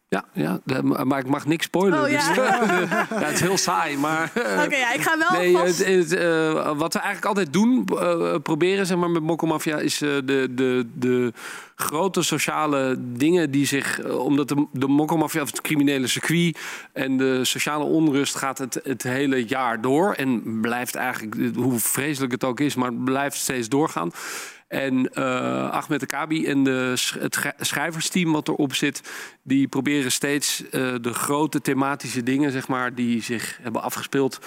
Ja, 0.08 0.24
ja, 0.32 0.60
maar 1.04 1.18
ik 1.18 1.26
mag 1.28 1.46
niks 1.46 1.64
spoilen. 1.64 2.02
Oh, 2.02 2.08
ja. 2.10 2.28
dus, 2.28 2.36
ja, 2.90 3.06
het 3.08 3.32
is 3.34 3.40
heel 3.40 3.56
saai, 3.58 3.96
maar... 3.96 4.30
eh, 4.34 4.62
Oké, 4.64 4.76
ja, 4.76 4.92
ik 4.92 5.00
ga 5.00 5.18
wel 5.18 5.40
Nee, 5.40 5.52
vast- 5.56 5.78
het, 5.78 5.86
het, 5.86 6.12
eh, 6.12 6.52
wat 6.78 6.92
we 6.92 6.98
eigenlijk 6.98 7.24
altijd 7.26 7.52
doen, 7.52 7.84
eh, 7.98 8.34
proberen 8.42 8.86
zeg 8.86 8.96
maar, 8.98 9.10
met 9.10 9.22
Mokkelmafia, 9.22 9.78
is 9.78 10.00
eh, 10.02 10.08
de, 10.24 10.48
de, 10.50 10.86
de 10.94 11.32
grote 11.76 12.22
sociale 12.22 12.96
dingen 12.98 13.50
die 13.50 13.66
zich... 13.66 14.00
eh, 14.00 14.18
omdat 14.18 14.48
de, 14.48 14.66
de 14.72 14.86
Mokkelmafia, 14.86 15.42
of 15.42 15.50
het 15.50 15.60
criminele 15.60 16.06
circuit 16.06 16.58
en 16.92 17.16
de 17.16 17.44
sociale 17.44 17.84
onrust 17.84 18.34
gaat 18.34 18.58
het, 18.58 18.80
het 18.84 19.02
hele 19.02 19.44
jaar 19.44 19.80
door. 19.80 20.12
En 20.12 20.60
blijft 20.60 20.94
eigenlijk, 20.94 21.56
hoe 21.56 21.78
vreselijk 21.78 22.32
het 22.32 22.44
ook 22.44 22.60
is, 22.60 22.74
maar 22.74 22.92
blijft 22.94 23.36
steeds 23.36 23.68
doorgaan. 23.68 24.10
En 24.68 25.12
eh 25.12 25.70
Ahmed 25.70 26.00
de 26.00 26.06
Kabi 26.06 26.46
en 26.46 26.64
de, 26.64 26.94
het 27.18 27.34
sch- 27.34 27.52
schrijversteam 27.58 28.32
wat 28.32 28.48
erop 28.48 28.74
zit... 28.74 29.00
die 29.42 29.68
proberen 29.68 30.12
steeds 30.12 30.62
eh, 30.70 30.94
de 31.00 31.14
grote 31.14 31.60
thematische 31.60 32.22
dingen... 32.22 32.52
Zeg 32.52 32.68
maar, 32.68 32.94
die 32.94 33.22
zich 33.22 33.58
hebben 33.62 33.82
afgespeeld 33.82 34.38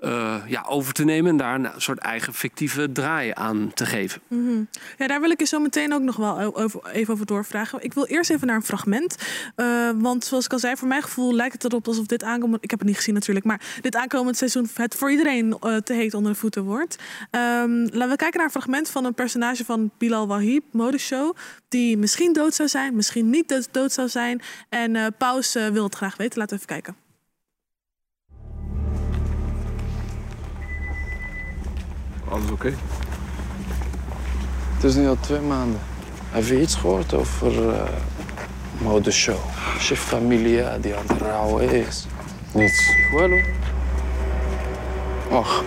eh, 0.00 0.36
ja, 0.46 0.64
over 0.68 0.92
te 0.92 1.04
nemen... 1.04 1.30
en 1.30 1.36
daar 1.36 1.54
een 1.54 1.70
soort 1.76 1.98
eigen 1.98 2.34
fictieve 2.34 2.92
draai 2.92 3.30
aan 3.34 3.70
te 3.74 3.86
geven. 3.86 4.20
Mhm. 4.28 4.62
Ja, 4.98 5.06
daar 5.06 5.20
wil 5.20 5.30
ik 5.30 5.40
je 5.40 5.46
zo 5.46 5.58
meteen 5.58 5.92
ook 5.92 6.02
nog 6.02 6.16
wel 6.16 6.62
even 6.92 7.12
over 7.12 7.26
doorvragen. 7.26 7.82
Ik 7.82 7.94
wil 7.94 8.04
eerst 8.04 8.30
even 8.30 8.46
naar 8.46 8.56
een 8.56 8.62
fragment. 8.62 9.16
Eh, 9.54 9.90
want 9.94 10.24
zoals 10.24 10.44
ik 10.44 10.52
al 10.52 10.58
zei, 10.58 10.76
voor 10.76 10.88
mijn 10.88 11.02
gevoel 11.02 11.34
lijkt 11.34 11.52
het 11.52 11.64
erop 11.64 11.86
alsof 11.86 12.06
dit 12.06 12.22
aankomend... 12.22 12.64
Ik 12.64 12.70
heb 12.70 12.78
het 12.78 12.88
niet 12.88 12.96
gezien 12.96 13.14
natuurlijk, 13.14 13.46
maar 13.46 13.60
dit 13.80 13.96
aankomend 13.96 14.36
seizoen... 14.36 14.68
het 14.74 14.94
voor 14.94 15.10
iedereen 15.10 15.56
eh, 15.60 15.76
te 15.76 15.92
heet 15.92 16.14
onder 16.14 16.32
de 16.32 16.38
voeten 16.38 16.64
wordt. 16.64 16.96
Ehm, 17.30 17.80
laten 17.80 18.08
we 18.08 18.16
kijken 18.16 18.36
naar 18.36 18.44
een 18.44 18.50
fragment 18.50 18.90
van 18.90 19.04
een 19.04 19.14
personage 19.14 19.64
van 19.64 19.90
Bilal 19.98 20.26
Wahib, 20.26 20.64
modeshow... 20.72 21.36
die 21.68 21.96
misschien 21.96 22.32
dood 22.32 22.54
zou 22.54 22.68
zijn, 22.68 22.96
misschien 22.96 23.30
niet 23.30 23.48
dood, 23.48 23.68
dood 23.70 23.92
zou 23.92 24.08
zijn. 24.08 24.42
En 24.68 25.14
Paus 25.18 25.52
wil 25.52 25.84
het 25.84 25.94
graag 25.94 26.16
weten. 26.16 26.38
Laten 26.38 26.56
we 26.56 26.62
even 26.62 26.82
kijken. 26.82 27.09
Alles 32.30 32.50
oké? 32.50 32.74
Het 34.74 34.84
is 34.84 34.94
nu 34.94 35.08
al 35.08 35.16
twee 35.20 35.40
maanden. 35.40 35.80
Heb 36.30 36.44
je 36.44 36.60
iets 36.60 36.74
gehoord 36.74 37.14
over 37.14 37.66
uh, 37.66 37.82
modeshow? 38.78 39.38
Je 39.88 39.96
familia 39.96 40.78
die 40.78 40.94
aan 40.96 41.04
het 41.06 41.20
rouwen 41.20 41.70
is. 41.70 42.06
Niets. 42.52 42.92
Wel 43.12 43.28
hoor. 43.28 43.44
Och. 45.30 45.64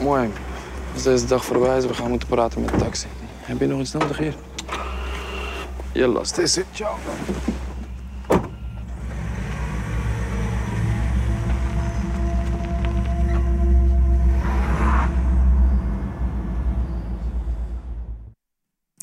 Mooi. 0.00 0.30
Als 0.94 1.02
deze 1.02 1.26
dag 1.26 1.44
voorbij 1.44 1.76
is, 1.76 1.86
we 1.86 1.94
gaan 1.94 2.10
moeten 2.10 2.28
praten 2.28 2.60
met 2.60 2.70
de 2.70 2.76
taxi. 2.76 3.06
Heb 3.40 3.60
je 3.60 3.66
nog 3.66 3.80
iets 3.80 3.92
nodig 3.92 4.18
hier? 4.18 4.34
Je 5.92 6.06
last 6.06 6.38
is 6.38 6.56
het, 6.56 6.66
ciao. 6.72 6.94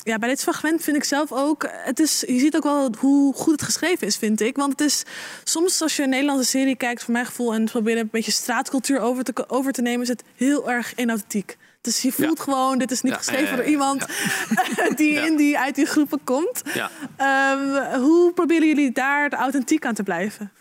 Ja, 0.04 0.18
bij 0.18 0.28
dit 0.28 0.42
fragment 0.42 0.82
vind 0.82 0.96
ik 0.96 1.04
zelf 1.04 1.32
ook. 1.32 1.68
Het 1.70 2.00
is, 2.00 2.20
je 2.26 2.38
ziet 2.38 2.56
ook 2.56 2.62
wel 2.62 2.94
hoe 2.98 3.34
goed 3.34 3.52
het 3.52 3.62
geschreven 3.62 4.06
is, 4.06 4.16
vind 4.16 4.40
ik. 4.40 4.56
Want 4.56 4.70
het 4.70 4.80
is 4.80 5.02
soms 5.44 5.82
als 5.82 5.96
je 5.96 6.02
een 6.02 6.08
Nederlandse 6.08 6.50
serie 6.50 6.76
kijkt, 6.76 7.02
voor 7.02 7.12
mijn 7.12 7.26
gevoel, 7.26 7.54
en 7.54 7.64
probeert 7.64 7.98
een 7.98 8.08
beetje 8.12 8.32
straatcultuur 8.32 9.00
over 9.00 9.24
te, 9.24 9.48
over 9.48 9.72
te 9.72 9.82
nemen, 9.82 10.02
is 10.02 10.08
het 10.08 10.22
heel 10.36 10.70
erg 10.70 10.94
inauthentiek. 10.94 11.56
Dus 11.80 12.02
je 12.02 12.12
voelt 12.12 12.40
gewoon, 12.40 12.78
dit 12.78 12.90
is 12.90 13.00
niet 13.02 13.12
Ja, 13.12 13.18
geschreven 13.18 13.48
ja, 13.48 13.56
door 13.56 13.64
iemand 13.64 14.06
die, 14.96 15.14
in 15.14 15.36
die 15.36 15.58
uit 15.58 15.74
die 15.74 15.86
groepen 15.86 16.20
komt. 16.24 16.62
Ja. 16.74 16.90
Ehm, 17.16 18.00
hoe 18.00 18.32
proberen 18.32 18.66
jullie 18.66 18.92
daar 18.92 19.32
authentiek 19.32 19.86
aan 19.86 19.94
te 19.94 20.02
blijven? 20.02 20.52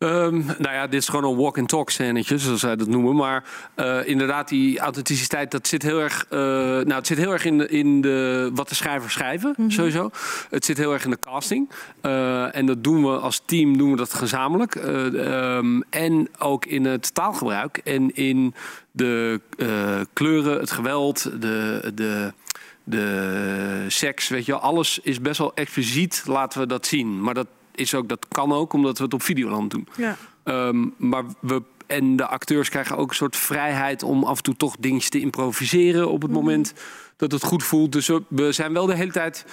Ehm, 0.00 0.38
nou 0.46 0.74
ja, 0.74 0.86
dit 0.86 1.00
is 1.00 1.08
gewoon 1.08 1.30
een 1.30 1.36
walk-and-talk 1.36 1.90
scènetje, 1.90 2.38
zoals 2.38 2.60
zij 2.60 2.76
dat 2.76 2.88
noemen. 2.88 3.16
Maar 3.16 3.44
eh, 3.74 4.06
inderdaad, 4.06 4.48
die 4.48 4.78
authenticiteit, 4.78 5.50
dat 5.50 5.66
zit 5.66 5.82
heel 5.82 6.00
erg, 6.00 6.26
eh, 6.28 6.38
nou, 6.38 6.92
het 6.92 7.06
zit 7.06 7.18
heel 7.18 7.32
erg 7.32 7.44
in, 7.44 7.58
de, 7.58 7.68
in 7.68 8.00
de, 8.00 8.50
wat 8.54 8.68
de 8.68 8.74
schrijvers 8.74 9.12
schrijven, 9.12 9.54
sowieso. 9.68 10.10
Het 10.50 10.64
zit 10.64 10.76
heel 10.76 10.92
erg 10.92 11.04
in 11.04 11.10
de 11.10 11.18
casting. 11.20 11.70
Eh, 12.00 12.56
en 12.56 12.66
dat 12.66 12.84
doen 12.84 13.02
we 13.02 13.18
als 13.18 13.42
team, 13.44 13.76
doen 13.76 13.90
we 13.90 13.96
dat 13.96 14.14
gezamenlijk. 14.14 14.74
Eh, 14.74 15.56
ehm, 15.56 15.80
en 15.90 16.28
ook 16.38 16.66
in 16.66 16.84
het 16.84 17.14
taalgebruik 17.14 17.76
en 17.76 18.14
in 18.14 18.54
de 18.90 19.40
kleuren, 20.12 20.60
het 20.60 20.70
geweld, 20.70 21.22
de... 21.40 21.92
de 21.94 22.32
de 22.84 23.84
seks, 23.88 24.28
weet 24.28 24.46
je 24.46 24.54
alles 24.54 24.98
is 25.02 25.20
best 25.20 25.38
wel 25.38 25.54
expliciet, 25.54 26.22
laten 26.26 26.60
we 26.60 26.66
dat 26.66 26.86
zien. 26.86 27.22
Maar 27.22 27.34
dat 27.34 27.46
is 27.80 27.94
ook, 27.94 28.08
dat 28.08 28.26
kan 28.28 28.52
ook, 28.52 28.72
omdat 28.72 28.98
we 28.98 29.04
het 29.04 29.14
op 29.14 29.22
Videoland 29.22 29.70
doen. 29.70 29.88
Ja. 29.96 30.16
Ehm, 30.44 30.86
maar 30.96 31.24
we, 31.40 31.62
en 31.86 32.16
de 32.16 32.26
acteurs 32.26 32.68
krijgen 32.68 32.96
ook 32.96 33.08
een 33.08 33.16
soort 33.16 33.36
vrijheid 33.36 34.02
om 34.02 34.24
af 34.24 34.36
en 34.36 34.42
toe 34.42 34.56
toch 34.56 34.76
dingetjes 34.80 35.10
te 35.10 35.20
improviseren 35.20 36.10
op 36.10 36.22
het 36.22 36.30
moment 36.30 36.72
dat 37.16 37.32
het 37.32 37.44
goed 37.44 37.62
voelt. 37.62 37.92
Dus 37.92 38.10
we 38.28 38.52
zijn 38.52 38.72
wel 38.72 38.86
de 38.86 38.94
hele 38.94 39.12
tijd, 39.12 39.44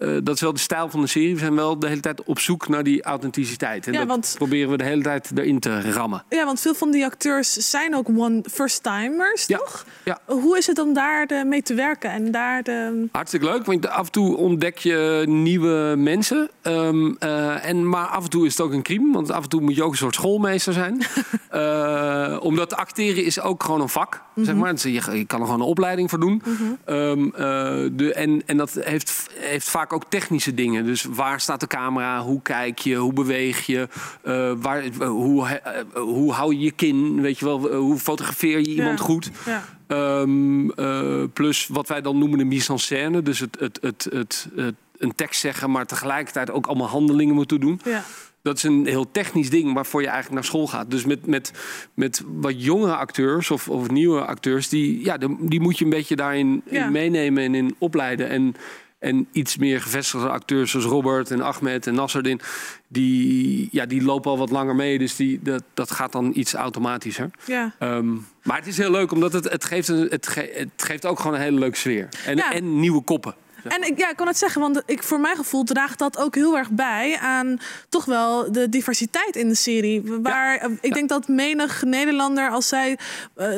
eh, 0.00 0.16
dat 0.22 0.34
is 0.34 0.40
wel 0.40 0.52
de 0.52 0.58
stijl 0.58 0.88
van 0.90 1.00
de 1.00 1.06
serie, 1.06 1.32
we 1.34 1.40
zijn 1.40 1.54
wel 1.54 1.78
de 1.78 1.86
hele 1.88 2.00
tijd 2.00 2.22
op 2.24 2.38
zoek 2.38 2.68
naar 2.68 2.82
die 2.82 3.02
authenticiteit. 3.02 3.86
En 3.86 3.92
Ja, 3.92 3.98
dat 3.98 4.08
want- 4.08 4.34
proberen 4.38 4.70
we 4.70 4.76
de 4.76 4.84
hele 4.84 5.02
tijd 5.02 5.30
erin 5.34 5.60
te 5.60 5.92
rammen. 5.92 6.24
Ja, 6.28 6.44
want 6.44 6.60
veel 6.60 6.74
van 6.74 6.90
die 6.90 7.04
acteurs 7.04 7.52
zijn 7.52 7.94
ook 7.94 8.08
one 8.16 8.42
first-timers, 8.50 9.46
toch? 9.46 9.84
Ja. 10.04 10.18
Hoe 10.26 10.58
is 10.58 10.66
het 10.66 10.78
om 10.78 10.92
daar 10.94 11.26
de, 11.26 11.42
mee 11.46 11.62
te 11.62 11.74
werken 11.74 12.10
en 12.10 12.30
daar 12.30 12.62
de... 12.62 13.06
Hartstikke 13.12 13.46
leuk, 13.46 13.64
want 13.66 13.88
af 13.88 14.06
en 14.06 14.12
toe 14.12 14.36
ontdek 14.36 14.78
je 14.78 15.24
nieuwe 15.26 15.94
mensen. 15.96 16.50
Ehm, 16.62 17.12
eh, 17.18 17.64
en, 17.68 17.88
maar 17.88 18.06
af 18.06 18.24
en 18.24 18.30
toe 18.30 18.46
is 18.46 18.56
het 18.56 18.66
ook 18.66 18.72
een 18.72 18.82
crime, 18.82 19.12
want 19.12 19.30
af 19.30 19.42
en 19.42 19.48
toe 19.48 19.60
moet 19.60 19.74
je 19.76 19.82
ook 19.82 19.90
een 19.92 19.96
soort 19.98 20.14
schoolmeester 20.14 20.72
zijn. 20.72 21.02
Eh, 21.50 22.36
omdat 22.40 22.74
acteren 22.76 23.24
is 23.24 23.40
ook 23.40 23.62
gewoon 23.64 23.80
een 23.80 23.88
vak, 23.88 24.22
zeg 24.34 24.54
maar. 24.54 24.72
Dus 24.72 24.82
je, 24.82 24.90
je 24.92 25.24
kan 25.26 25.40
er 25.40 25.46
gewoon 25.46 25.60
een 25.60 25.66
opleiding 25.66 26.10
voor 26.10 26.20
doen. 26.20 26.42
Mhm. 26.44 26.62
Ehm, 26.84 26.98
Ehm, 27.10 27.24
eh, 27.26 27.90
de, 27.92 28.12
en 28.14 28.42
en 28.46 28.56
dat 28.56 28.72
heeft, 28.80 29.26
heeft 29.34 29.68
vaak 29.68 29.89
ook 29.92 30.04
technische 30.08 30.54
dingen. 30.54 30.84
Dus 30.84 31.04
waar 31.04 31.40
staat 31.40 31.60
de 31.60 31.66
camera? 31.66 32.22
Hoe 32.22 32.42
kijk 32.42 32.78
je? 32.78 32.94
Hoe 32.94 33.12
beweeg 33.12 33.66
je? 33.66 33.88
Eh, 34.22 34.52
waar, 34.60 34.84
hoe, 35.06 35.46
eh, 35.46 35.82
hoe 35.94 36.32
hou 36.32 36.54
je 36.54 36.60
je 36.60 36.70
kin? 36.70 37.20
Weet 37.20 37.38
je 37.38 37.44
wel, 37.44 37.74
hoe 37.74 37.98
fotografeer 37.98 38.58
je 38.58 38.66
iemand 38.74 38.98
Ja. 38.98 39.04
goed? 39.04 39.30
Ja. 39.46 39.64
Ehm, 39.86 40.70
eh, 40.70 41.22
plus 41.32 41.66
wat 41.66 41.88
wij 41.88 42.00
dan 42.00 42.18
noemen 42.18 42.38
de 42.38 42.44
mise 42.44 42.72
en 42.72 42.78
scène. 42.78 43.22
Dus 43.22 43.38
het, 43.38 43.56
het, 43.60 43.78
het, 43.82 44.06
het, 44.12 44.48
het- 44.56 44.74
een 44.98 45.14
tekst 45.14 45.40
zeggen, 45.40 45.70
maar 45.70 45.86
tegelijkertijd 45.86 46.50
ook 46.50 46.66
allemaal 46.66 46.88
handelingen 46.88 47.34
moeten 47.34 47.60
doen. 47.60 47.80
Ja. 47.84 48.02
Dat 48.42 48.56
is 48.56 48.62
een 48.62 48.86
heel 48.86 49.10
technisch 49.10 49.50
ding 49.50 49.72
waarvoor 49.74 50.00
je 50.00 50.06
eigenlijk 50.06 50.34
naar 50.34 50.44
school 50.50 50.66
gaat. 50.66 50.90
Dus 50.90 51.04
met, 51.04 51.26
met, 51.26 51.52
met 51.94 52.22
wat 52.26 52.64
jongere 52.64 52.96
acteurs 52.96 53.50
of, 53.50 53.68
of 53.68 53.90
nieuwe 53.90 54.24
acteurs, 54.24 54.68
die, 54.68 55.04
ja, 55.04 55.18
die 55.40 55.60
moet 55.60 55.78
je 55.78 55.84
een 55.84 55.90
beetje 55.90 56.16
daarin 56.16 56.62
Ja. 56.70 56.88
meenemen 56.90 57.42
en 57.44 57.54
in 57.54 57.74
opleiden. 57.78 58.28
En, 58.28 58.54
en 59.00 59.28
iets 59.32 59.56
meer 59.56 59.80
gevestigde 59.80 60.28
acteurs 60.28 60.70
zoals 60.70 60.86
Robert 60.86 61.30
en 61.30 61.40
Ahmed 61.40 61.86
en 61.86 61.94
Nasserdin, 61.94 62.40
die, 62.88 63.68
ja, 63.72 63.86
die 63.86 64.02
lopen 64.02 64.30
al 64.30 64.38
wat 64.38 64.50
langer 64.50 64.74
mee. 64.76 64.98
Dus 64.98 65.16
die, 65.16 65.40
dat, 65.42 65.62
dat 65.74 65.90
gaat 65.90 66.12
dan 66.12 66.32
iets 66.34 66.54
automatischer. 66.54 67.30
Ja. 67.46 67.74
Ehm, 67.78 68.12
maar 68.42 68.56
het 68.56 68.66
is 68.66 68.76
heel 68.76 68.90
leuk, 68.90 69.12
omdat 69.12 69.32
het, 69.32 69.50
het, 69.50 69.64
geeft 69.64 69.88
een, 69.88 70.06
het, 70.10 70.26
ge- 70.28 70.50
het 70.54 70.70
geeft 70.76 71.06
ook 71.06 71.20
gewoon 71.20 71.34
een 71.34 71.40
hele 71.42 71.58
leuke 71.58 71.76
sfeer. 71.76 72.08
En, 72.26 72.36
Ja. 72.36 72.52
en 72.52 72.80
nieuwe 72.80 73.02
koppen. 73.02 73.34
En 73.64 73.82
ik, 73.82 73.98
ja, 73.98 74.10
ik 74.10 74.16
kan 74.16 74.26
het 74.26 74.38
zeggen, 74.38 74.60
want 74.60 74.82
ik, 74.86 75.02
voor 75.02 75.20
mijn 75.20 75.36
gevoel 75.36 75.64
draagt 75.64 75.98
dat 75.98 76.18
ook 76.18 76.34
heel 76.34 76.58
erg 76.58 76.70
bij 76.70 77.18
aan 77.18 77.58
toch 77.88 78.04
wel 78.04 78.52
de 78.52 78.68
diversiteit 78.68 79.36
in 79.36 79.48
de 79.48 79.54
serie. 79.54 80.02
Waar 80.22 80.56
eh, 80.56 80.70
ik 80.80 80.94
denk 80.94 81.08
dat 81.08 81.28
menig 81.28 81.82
Nederlander, 81.82 82.50
als 82.50 82.68
zij 82.68 82.98
eh, 83.34 83.48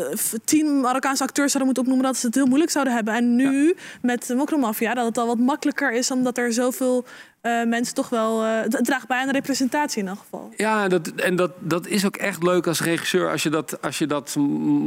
tien 0.44 0.80
Marokkaanse 0.80 1.22
acteurs 1.22 1.52
zouden 1.52 1.64
moeten 1.64 1.82
opnoemen, 1.82 2.06
dat 2.12 2.20
ze 2.20 2.26
het 2.26 2.34
heel 2.34 2.46
moeilijk 2.46 2.70
zouden 2.70 2.94
hebben. 2.94 3.14
En 3.14 3.36
nu 3.36 3.76
met 4.02 4.26
de 4.26 4.34
Mokromafia, 4.34 4.94
dat 4.94 5.06
het 5.06 5.18
al 5.18 5.26
wat 5.26 5.38
makkelijker 5.38 5.92
is, 5.92 6.10
omdat 6.10 6.38
er 6.38 6.52
zoveel 6.52 7.04
eh, 7.42 7.64
mensen 7.64 7.94
toch 7.94 8.08
wel. 8.08 8.44
eh, 8.44 8.60
het 8.60 8.84
draagt 8.84 9.06
bij 9.06 9.18
aan 9.18 9.26
de 9.26 9.32
representatie 9.32 10.02
in 10.02 10.08
elk 10.08 10.18
geval. 10.18 10.52
Ja, 10.56 10.88
dat, 10.88 11.08
en 11.08 11.36
dat, 11.36 11.52
dat 11.58 11.86
is 11.86 12.06
ook 12.06 12.16
echt 12.16 12.42
leuk 12.42 12.66
als 12.66 12.80
regisseur 12.80 13.30
als 13.30 13.42
je 13.42 13.50
dat, 13.50 13.82
als 13.82 13.98
je 13.98 14.06
dat 14.06 14.36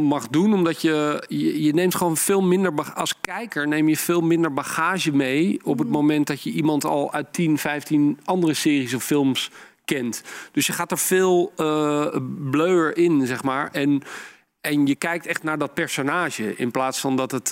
mag 0.07 0.27
doen. 0.27 0.53
Omdat 0.53 0.81
je, 0.81 1.23
je, 1.27 1.63
je 1.63 1.73
neemt 1.73 1.95
gewoon 1.95 2.17
veel 2.17 2.41
minder... 2.41 2.93
Als 2.93 3.19
kijker 3.21 3.67
neem 3.67 3.89
je 3.89 3.97
veel 3.97 4.21
minder 4.21 4.53
bagage 4.53 5.11
mee... 5.11 5.59
op 5.63 5.79
het 5.79 5.89
moment 5.89 6.27
dat 6.27 6.41
je 6.41 6.51
iemand 6.51 6.85
al 6.85 7.13
uit 7.13 7.33
10, 7.33 7.57
15 7.57 8.19
andere 8.25 8.53
series 8.53 8.93
of 8.93 9.03
films 9.03 9.51
kent. 9.85 10.23
Dus 10.51 10.67
je 10.67 10.73
gaat 10.73 10.91
er 10.91 10.97
veel 10.97 11.51
bleuer 12.51 12.97
in, 12.97 13.25
zeg 13.25 13.43
maar. 13.43 13.69
En, 13.71 14.01
en 14.61 14.85
je 14.85 14.95
kijkt 14.95 15.25
echt 15.25 15.43
naar 15.43 15.57
dat 15.57 15.73
personage... 15.73 16.55
in 16.55 16.71
plaats 16.71 16.99
van 16.99 17.15
dat 17.15 17.31
het... 17.31 17.51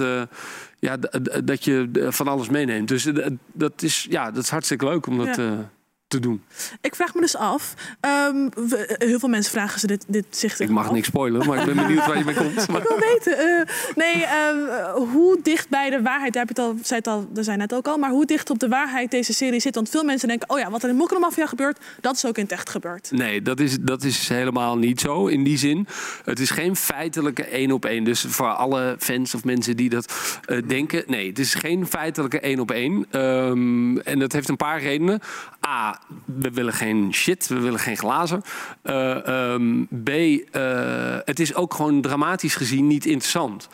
eh, 0.84 0.89
ja, 0.89 1.41
dat 1.43 1.63
je 1.63 1.89
eh, 1.93 2.11
van 2.11 2.27
alles 2.27 2.49
meeneemt. 2.49 2.88
Dus 2.88 3.05
eh, 3.05 3.27
dat 3.53 3.81
is, 3.81 4.07
ja, 4.09 4.31
dat 4.31 4.43
is 4.43 4.49
hartstikke 4.49 4.86
leuk 4.86 5.07
om 5.07 5.17
dat 5.17 5.36
Ja. 5.36 5.71
Eh, 6.14 6.20
te 6.20 6.28
doen. 6.28 6.41
Ik 6.82 6.95
vraag 6.95 7.14
me 7.14 7.22
dus 7.22 7.36
af. 7.36 7.74
ehm, 7.99 8.49
we- 8.55 8.95
heel 8.97 9.20
veel 9.20 9.30
mensen 9.30 9.51
vragen 9.51 9.80
ze 9.80 9.88
dit, 9.88 10.05
dit 10.07 10.26
zich 10.30 10.59
Ik 10.59 10.70
mag 10.70 10.91
niks 10.91 11.07
spoilen, 11.07 11.47
maar 11.47 11.59
ik 11.59 11.66
ben 11.66 11.76
benieuwd 11.88 12.05
waar 12.05 12.18
je 12.18 12.24
mee 12.26 12.36
komt. 12.36 12.61
Ik 12.61 12.68
wil 12.88 12.99
weten, 12.99 13.38
eh, 13.38 13.74
nee, 13.95 14.24
ehm, 14.26 14.95
hoe 14.99 15.39
dicht 15.43 15.70
bij 15.70 15.89
de 15.89 16.01
waarheid, 16.01 16.34
daar 16.34 16.45
heb 16.45 16.55
je 16.55 16.61
het 16.61 16.72
al, 16.72 16.78
zei 16.84 16.99
het 16.99 17.07
al, 17.07 17.28
daar 17.34 17.43
zijn 17.43 17.57
net 17.57 17.74
ook 17.74 17.88
al, 17.88 17.97
maar 17.97 18.09
hoe 18.09 18.26
dicht 18.26 18.49
op 18.49 18.59
de 18.59 18.68
waarheid 18.68 19.11
deze 19.11 19.34
serie 19.34 19.59
zit. 19.59 19.76
Want 19.76 19.89
veel 19.89 20.03
mensen 20.03 20.28
denken, 20.28 20.49
oh 20.49 20.59
ja, 20.59 20.70
wat 20.70 20.84
er 20.84 20.89
in 20.89 20.95
Mokromafia 20.95 21.45
gebeurt, 21.47 21.78
dat 22.01 22.16
is 22.16 22.26
ook 22.26 22.38
in 22.38 22.43
het 22.43 22.51
echt 22.51 22.70
gebeurd. 22.70 23.11
Nee, 23.11 23.41
dat 23.41 23.59
is, 23.59 23.78
dat 23.80 24.03
is 24.03 24.28
helemaal 24.30 24.78
niet 24.78 25.01
zo 25.01 25.28
in 25.28 25.43
die 25.43 25.57
zin. 25.57 25.88
Het 26.26 26.39
is 26.39 26.49
geen 26.49 26.76
feitelijke 26.76 27.43
één 27.43 27.72
op 27.72 27.86
één. 27.86 28.03
Dus 28.03 28.26
voor 28.28 28.47
alle 28.53 28.95
fans 28.99 29.36
of 29.36 29.43
mensen 29.43 29.76
die 29.76 29.89
dat 29.89 30.14
eh, 30.45 30.57
denken. 30.68 31.03
Nee, 31.07 31.28
het 31.28 31.39
is 31.39 31.53
geen 31.53 31.88
feitelijke 31.88 32.39
één 32.39 32.59
op 32.59 32.72
één. 32.72 33.05
Ehm, 33.11 33.97
en 33.97 34.20
dat 34.20 34.32
heeft 34.32 34.49
een 34.49 34.57
paar 34.57 34.82
redenen. 34.82 35.22
A, 35.68 35.99
we 36.26 36.51
willen 36.51 36.74
geen 36.74 37.14
shit. 37.14 37.47
We 37.47 37.60
willen 37.60 37.80
geen 37.80 37.97
glazen. 37.97 38.41
Eh, 38.82 39.28
ehm, 39.28 39.84
B, 40.04 40.10
eh, 40.10 41.18
het 41.26 41.39
is 41.39 41.56
ook 41.56 41.74
gewoon 41.74 42.01
dramatisch 42.01 42.56
gezien 42.56 42.88
niet 42.88 43.06
interessant. 43.06 43.68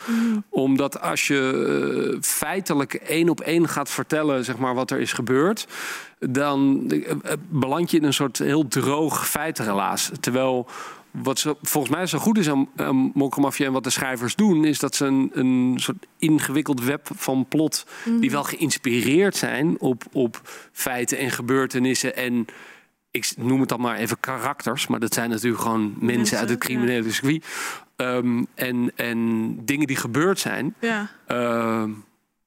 Omdat 0.48 1.00
als 1.00 1.26
je 1.26 2.12
eh, 2.12 2.18
feitelijk 2.20 2.94
één 2.94 3.28
op 3.28 3.40
één 3.40 3.68
gaat 3.68 3.90
vertellen 3.90 4.44
zeg 4.44 4.58
maar, 4.58 4.74
wat 4.74 4.90
er 4.90 5.00
is 5.00 5.12
gebeurd... 5.12 5.66
dan 6.18 6.90
beland 7.48 7.90
je 7.90 7.96
in 7.96 8.04
een 8.04 8.14
soort 8.14 8.38
heel 8.38 8.68
droog 8.68 9.28
feitenrelaas. 9.28 10.10
Terwijl 10.20 10.66
wat 11.10 11.38
zo, 11.38 11.58
volgens 11.62 11.94
mij 11.94 12.06
zo 12.06 12.18
goed 12.18 12.38
is 12.38 12.48
aan, 12.48 12.68
aan 12.76 13.10
Mokromafia 13.14 13.66
en 13.66 13.72
wat 13.72 13.84
de 13.84 13.90
schrijvers 13.90 14.34
doen... 14.34 14.64
is 14.64 14.78
dat 14.78 14.94
ze 14.94 15.04
een, 15.06 15.30
een 15.32 15.74
soort 15.76 16.06
ingewikkeld 16.18 16.84
web 16.84 17.08
van 17.14 17.46
plot... 17.48 17.86
die 18.20 18.30
wel 18.30 18.44
geïnspireerd 18.44 19.36
zijn 19.36 19.80
op, 19.80 20.04
op 20.12 20.40
feiten 20.72 21.18
en 21.18 21.30
gebeurtenissen... 21.30 22.16
en 22.16 22.46
ik 23.10 23.32
noem 23.36 23.60
het 23.60 23.68
dan 23.68 23.80
maar 23.80 23.96
even 23.96 24.20
karakters, 24.20 24.86
maar 24.86 25.00
dat 25.00 25.14
zijn 25.14 25.30
natuurlijk 25.30 25.62
gewoon 25.62 25.82
mensen, 25.82 26.06
Mensen, 26.06 26.38
uit 26.38 26.48
het 26.48 26.58
criminele 26.58 27.10
circuit. 27.10 27.44
Ehm, 27.96 28.44
en, 28.54 28.92
en 28.96 29.56
dingen 29.64 29.86
die 29.86 29.96
gebeurd 29.96 30.38
zijn. 30.38 30.74
Ja. 30.80 31.10
Ehm, 31.26 31.90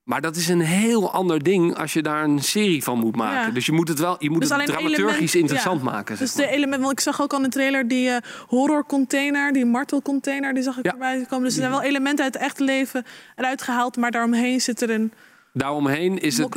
maar 0.04 0.22
dat 0.22 0.36
is 0.36 0.48
een 0.50 0.60
heel 0.60 1.12
ander 1.12 1.44
ding 1.44 1.78
als 1.78 1.94
je 1.94 2.02
daar 2.02 2.24
een 2.24 2.44
serie 2.44 2.84
van 2.84 3.00
moet 3.00 3.16
maken. 3.16 3.48
Ja. 3.48 3.54
Dus 3.54 3.66
je 3.66 3.72
moet 3.72 3.88
het 3.88 4.00
wel, 4.00 4.16
je 4.20 4.30
moet 4.30 4.40
Dus 4.42 4.50
het 4.50 4.66
dramaturgisch 4.66 5.06
element- 5.08 5.34
interessant 5.34 5.82
ja. 5.84 5.92
maken. 5.92 6.18
zeg 6.18 6.28
Dus 6.28 6.36
de 6.36 6.48
element, 6.48 6.82
want 6.82 6.92
ik 6.94 7.00
zag 7.00 7.22
ook 7.22 7.32
al 7.32 7.38
in 7.38 7.44
de 7.44 7.50
trailer 7.50 7.88
die 7.88 8.10
eh, 8.10 8.18
horrorcontainer, 8.48 9.54
die 9.54 9.66
martelcontainer, 9.66 10.54
die 10.54 10.64
zag 10.64 10.78
ik 10.78 10.86
erbij 10.86 11.26
komen. 11.30 11.44
Dus 11.44 11.54
er 11.54 11.60
zijn 11.60 11.72
wel 11.72 11.82
elementen 11.82 12.24
uit 12.26 12.34
het 12.34 12.44
echte 12.44 12.64
leven 12.64 13.06
eruit 13.36 13.62
gehaald, 13.62 13.98
maar 13.98 14.12
daaromheen 14.12 14.62
zit 14.62 14.82
er 14.82 14.90
een. 14.90 15.14
Daaromheen 15.54 16.20
is 16.20 16.38
het. 16.38 16.56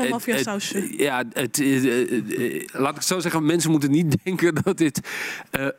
Ja, 0.96 1.24
het, 1.32 1.60
eh, 1.60 1.84
eh, 1.84 2.56
eh, 2.56 2.68
laat 2.72 2.90
ik 2.90 2.96
het 2.96 3.04
zo 3.04 3.18
zeggen. 3.18 3.46
Mensen 3.46 3.70
moeten 3.70 3.90
niet 3.90 4.16
denken 4.24 4.54
dat 4.62 4.76
dit 4.76 5.00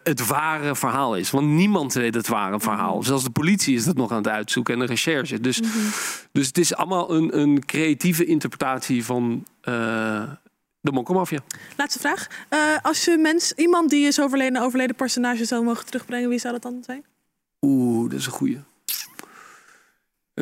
het 0.04 0.28
ware 0.28 0.76
verhaal 0.76 1.16
is. 1.16 1.30
Want 1.30 1.48
niemand 1.48 1.94
weet 1.94 2.14
het 2.14 2.28
ware 2.28 2.60
verhaal. 2.60 3.04
Zelfs 3.04 3.24
de 3.24 3.30
politie 3.30 3.76
is 3.76 3.86
dat 3.86 3.96
nog 3.96 4.12
aan 4.12 4.18
het 4.18 4.28
uitzoeken 4.28 4.74
en 4.74 4.80
de 4.80 4.86
recherche. 4.86 5.42
Dus, 5.42 5.62
dus 6.32 6.48
het 6.48 6.58
is 6.58 6.76
allemaal 6.76 7.12
een, 7.12 7.40
een 7.40 7.66
creatieve 7.66 8.26
interpretatie 8.26 9.06
van 9.06 9.46
eh, 9.62 9.74
de 10.82 10.92
Mokromafia. 10.92 11.40
Laatste 11.78 12.00
vraag. 12.00 12.28
Als 12.82 13.06
je 13.06 13.18
mens, 13.18 13.52
iemand 13.52 13.90
die 13.90 14.08
is 14.08 14.22
overleden, 14.22 14.62
overleden 14.62 14.96
personage 14.96 15.46
zou 15.46 15.64
mogen 15.64 15.86
terugbrengen, 15.86 16.30
wie 16.30 16.40
zou 16.40 16.54
dat 16.54 16.62
dan 16.62 16.84
zijn? 16.86 17.04
Oeh, 17.62 18.10
dat 18.10 18.20
is 18.20 18.26
een 18.26 18.32
goeie. 18.32 18.58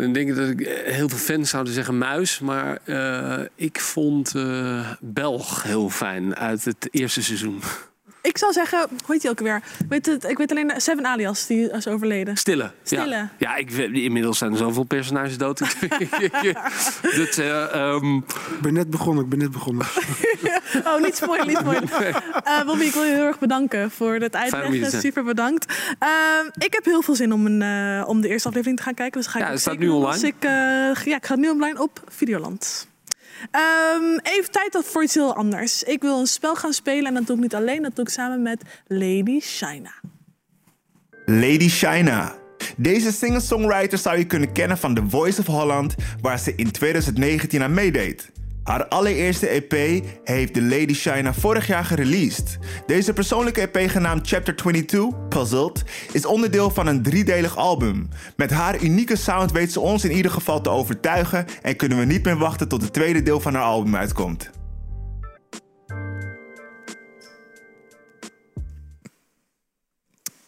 Dan 0.01 0.13
denk 0.13 0.29
ik 0.29 0.35
dat 0.35 0.49
ik 0.49 0.67
heel 0.85 1.09
veel 1.09 1.17
fans 1.17 1.49
zouden 1.49 1.73
zeggen 1.73 1.97
muis. 1.97 2.39
Maar 2.39 2.79
eh, 2.83 3.45
ik 3.55 3.79
vond 3.79 4.35
eh, 4.35 4.91
Belg 4.99 5.63
heel 5.63 5.89
fijn 5.89 6.35
uit 6.35 6.65
het 6.65 6.87
eerste 6.91 7.23
seizoen. 7.23 7.61
Ik 8.25 8.37
zou 8.37 8.53
zeggen, 8.53 8.79
hoe 8.79 9.13
heet 9.13 9.21
die 9.21 9.29
ook 9.29 9.39
weer? 9.39 9.61
Weet 9.89 10.05
het, 10.05 10.23
ik 10.23 10.37
weet 10.37 10.51
alleen 10.51 10.73
Seven 10.77 11.05
Alias, 11.05 11.45
die 11.47 11.71
is 11.71 11.87
overleden. 11.87 12.37
Stille. 12.37 12.71
Stille. 12.83 13.15
Ja, 13.15 13.29
ja 13.37 13.55
ik, 13.55 13.71
inmiddels 13.71 14.37
zijn 14.37 14.51
er 14.51 14.57
zoveel 14.57 14.83
personages 14.83 15.37
dood. 15.37 15.59
dat, 17.17 17.37
eh, 17.37 17.73
ehm, 17.73 18.15
Ik 18.15 18.61
ben 18.61 18.73
net 18.73 18.89
begonnen, 18.89 19.23
ik 19.23 19.29
ben 19.29 19.39
net 19.39 19.51
begonnen. 19.51 19.85
Oh, 20.85 21.01
niet 21.01 21.15
spoilen, 21.15 21.47
niet 21.47 21.57
spoilen. 21.57 21.89
Eh 22.43 22.65
Bobby, 22.65 22.83
ik 22.83 22.93
wil 22.93 23.03
je 23.03 23.13
heel 23.13 23.25
erg 23.25 23.39
bedanken 23.39 23.91
voor 23.91 24.13
het 24.13 24.35
uitleggen. 24.35 24.99
Super 25.01 25.23
bedankt. 25.23 25.73
Ehm, 25.99 26.45
ik 26.57 26.73
heb 26.73 26.85
heel 26.85 27.01
veel 27.01 27.15
zin 27.15 27.33
om, 27.33 27.45
een, 27.45 27.61
eh, 27.61 28.07
om 28.07 28.21
de 28.21 28.27
eerste 28.27 28.47
aflevering 28.47 28.77
te 28.77 28.83
gaan 28.83 28.93
kijken. 28.93 29.21
Dus 29.21 29.29
ga 29.29 29.39
ik 29.39 29.45
Ja, 29.45 29.51
het 29.51 29.59
staat 29.59 29.77
nu 29.77 29.89
online. 29.89 30.13
Dus 30.13 30.23
ik, 30.23 30.35
eh, 30.39 30.49
ja, 31.05 31.15
ik 31.15 31.25
ga 31.25 31.35
nu 31.35 31.49
online 31.49 31.81
op 31.81 32.03
Videoland. 32.07 32.87
Ehm, 33.51 34.17
even 34.23 34.51
tijd 34.51 34.77
voor 34.83 35.03
iets 35.03 35.13
heel 35.13 35.35
anders. 35.35 35.83
Ik 35.83 36.01
wil 36.01 36.19
een 36.19 36.27
spel 36.27 36.55
gaan 36.55 36.73
spelen 36.73 37.05
en 37.05 37.13
dat 37.13 37.27
doe 37.27 37.35
ik 37.35 37.41
niet 37.41 37.55
alleen. 37.55 37.81
Dat 37.81 37.95
doe 37.95 38.05
ik 38.05 38.11
samen 38.11 38.41
met 38.41 38.61
Lady 38.87 39.39
Shina. 39.39 39.93
Lady 41.25 41.69
Shina. 41.69 42.35
Deze 42.77 43.11
singer-songwriter 43.11 43.97
zou 43.97 44.17
je 44.17 44.25
kunnen 44.25 44.51
kennen 44.51 44.77
van 44.77 44.93
The 44.93 45.03
Voice 45.07 45.39
of 45.39 45.45
Holland, 45.45 45.95
waar 46.21 46.39
ze 46.39 46.53
in 46.55 46.71
2019 46.71 47.63
aan 47.63 47.73
meedeed. 47.73 48.31
Haar 48.65 48.87
allereerste 48.87 49.47
EP 49.47 50.03
heeft 50.23 50.53
de 50.53 50.61
Lady 50.61 50.93
Shina 50.93 51.33
vorig 51.33 51.67
jaar 51.67 51.85
gereleased. 51.85 52.57
Deze 52.85 53.13
persoonlijke 53.13 53.61
EP 53.67 53.89
genaamd 53.89 54.27
Chapter 54.27 54.55
22, 54.55 55.27
Puzzled, 55.29 55.83
is 56.11 56.25
onderdeel 56.25 56.69
van 56.69 56.87
een 56.87 57.03
driedelig 57.03 57.57
album. 57.57 58.09
Met 58.35 58.51
haar 58.51 58.83
unieke 58.83 59.15
sound 59.15 59.51
weet 59.51 59.71
ze 59.71 59.79
ons 59.79 60.03
in 60.03 60.11
ieder 60.11 60.31
geval 60.31 60.61
te 60.61 60.69
overtuigen 60.69 61.45
en 61.61 61.75
kunnen 61.75 61.97
we 61.97 62.05
niet 62.05 62.23
meer 62.25 62.37
wachten 62.37 62.67
tot 62.67 62.81
het 62.81 62.93
tweede 62.93 63.23
deel 63.23 63.39
van 63.39 63.53
haar 63.53 63.63
album 63.63 63.95
uitkomt. 63.95 64.49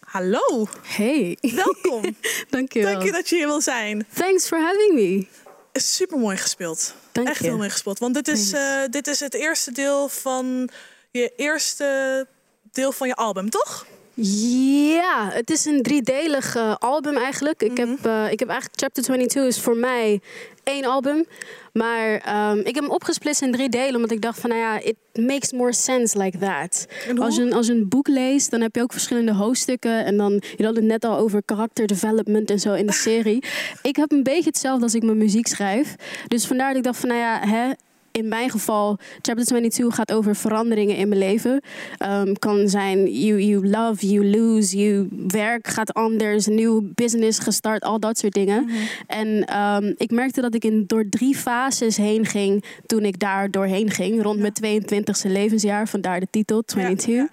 Hallo. 0.00 0.66
Hey. 0.82 1.38
Welkom. 1.40 2.16
Dankjewel. 2.50 2.92
Dank 2.92 3.04
je 3.04 3.12
dat 3.12 3.28
je 3.28 3.36
hier 3.36 3.46
wil 3.46 3.60
zijn. 3.60 4.06
Thanks 4.14 4.46
for 4.48 4.58
having 4.58 4.94
me. 4.94 5.26
Super 5.72 6.18
mooi 6.18 6.36
gespeeld. 6.36 6.94
Dank 7.12 7.28
Echt 7.28 7.38
je. 7.38 7.44
heel 7.44 7.56
mooi 7.56 7.70
gespeeld. 7.70 7.98
Want 7.98 8.14
dit 8.14 8.28
is, 8.28 8.52
eh, 8.52 8.80
dit 8.90 9.06
is 9.06 9.20
het 9.20 9.34
eerste 9.34 9.72
deel 9.72 10.08
van 10.08 10.68
je 11.10 11.32
eerste 11.36 12.26
deel 12.72 12.92
van 12.92 13.06
je 13.06 13.14
album, 13.14 13.50
toch? 13.50 13.86
Ja, 14.20 15.30
het 15.32 15.50
is 15.50 15.64
een 15.64 15.82
driedelig 15.82 16.56
album 16.78 17.16
eigenlijk. 17.16 17.62
Ik, 17.62 17.76
heb, 17.76 17.88
eh, 17.88 18.30
ik 18.30 18.38
heb 18.38 18.48
eigenlijk 18.48 18.80
Chapter 18.80 19.02
22 19.02 19.44
is 19.56 19.60
voor 19.60 19.76
mij 19.76 20.20
één 20.68 20.84
album. 20.84 21.24
Maar 21.72 22.14
ehm, 22.24 22.58
ik 22.58 22.74
heb 22.74 22.84
hem 22.84 22.90
opgesplitst 22.92 23.42
in 23.42 23.52
drie 23.52 23.68
delen, 23.68 23.94
omdat 23.94 24.10
ik 24.10 24.20
dacht 24.22 24.40
van, 24.40 24.50
nou 24.50 24.62
ja, 24.62 24.80
it 24.80 24.96
makes 25.12 25.52
more 25.52 25.72
sense 25.72 26.18
like 26.18 26.38
that. 26.38 26.86
Als 27.18 27.36
je, 27.36 27.42
een- 27.42 27.52
als 27.52 27.66
je 27.66 27.72
een 27.72 27.88
boek 27.88 28.08
leest, 28.08 28.50
dan 28.50 28.60
heb 28.60 28.74
je 28.74 28.82
ook 28.82 28.92
verschillende 28.92 29.32
hoofdstukken. 29.34 30.04
En 30.04 30.16
dan, 30.16 30.42
je 30.56 30.64
had 30.64 30.76
het 30.76 30.84
net 30.84 31.04
al 31.04 31.16
over 31.18 31.42
character 31.46 31.86
development 31.86 32.50
en 32.50 32.58
zo 32.60 32.72
in 32.74 32.86
de 32.86 32.92
serie. 33.08 33.44
ik 33.82 33.96
heb 33.96 34.12
een 34.12 34.22
beetje 34.22 34.44
hetzelfde 34.48 34.82
als 34.82 34.94
ik 34.94 35.02
mijn 35.02 35.18
muziek 35.18 35.46
schrijf. 35.46 35.94
Dus 36.28 36.46
vandaar 36.46 36.68
dat 36.68 36.76
ik 36.76 36.82
dacht 36.84 36.98
van, 37.00 37.08
nou 37.08 37.20
ja, 37.20 37.40
hè, 37.48 37.70
in 38.18 38.28
mijn 38.28 38.50
geval, 38.50 38.98
chapter 39.22 39.44
22 39.44 39.94
gaat 39.94 40.12
over 40.12 40.36
veranderingen 40.36 40.96
in 40.96 41.08
mijn 41.08 41.20
leven. 41.20 41.62
Ehm, 41.98 42.32
kan 42.32 42.68
zijn, 42.68 43.12
you, 43.12 43.40
you 43.40 43.68
love, 43.68 44.06
you 44.06 44.26
lose, 44.26 44.76
you 44.76 45.08
werk 45.26 45.68
gaat 45.68 45.94
anders, 45.94 46.46
nieuw 46.46 46.90
business 46.94 47.38
gestart, 47.38 47.82
al 47.82 48.00
dat 48.00 48.18
soort 48.18 48.32
dingen. 48.32 48.68
En 49.06 49.44
ehm, 49.44 49.92
ik 49.96 50.10
merkte 50.10 50.40
dat 50.40 50.54
ik 50.54 50.64
in, 50.64 50.84
door 50.86 51.08
drie 51.10 51.36
fases 51.36 51.96
heen 51.96 52.26
ging 52.26 52.64
toen 52.86 53.04
ik 53.04 53.18
daar 53.18 53.50
doorheen 53.50 53.90
ging. 53.90 54.22
Rond 54.22 54.60
mijn 54.60 54.82
22e 54.82 55.30
levensjaar, 55.30 55.88
vandaar 55.88 56.20
de 56.20 56.28
titel, 56.30 56.62
22. 56.62 57.26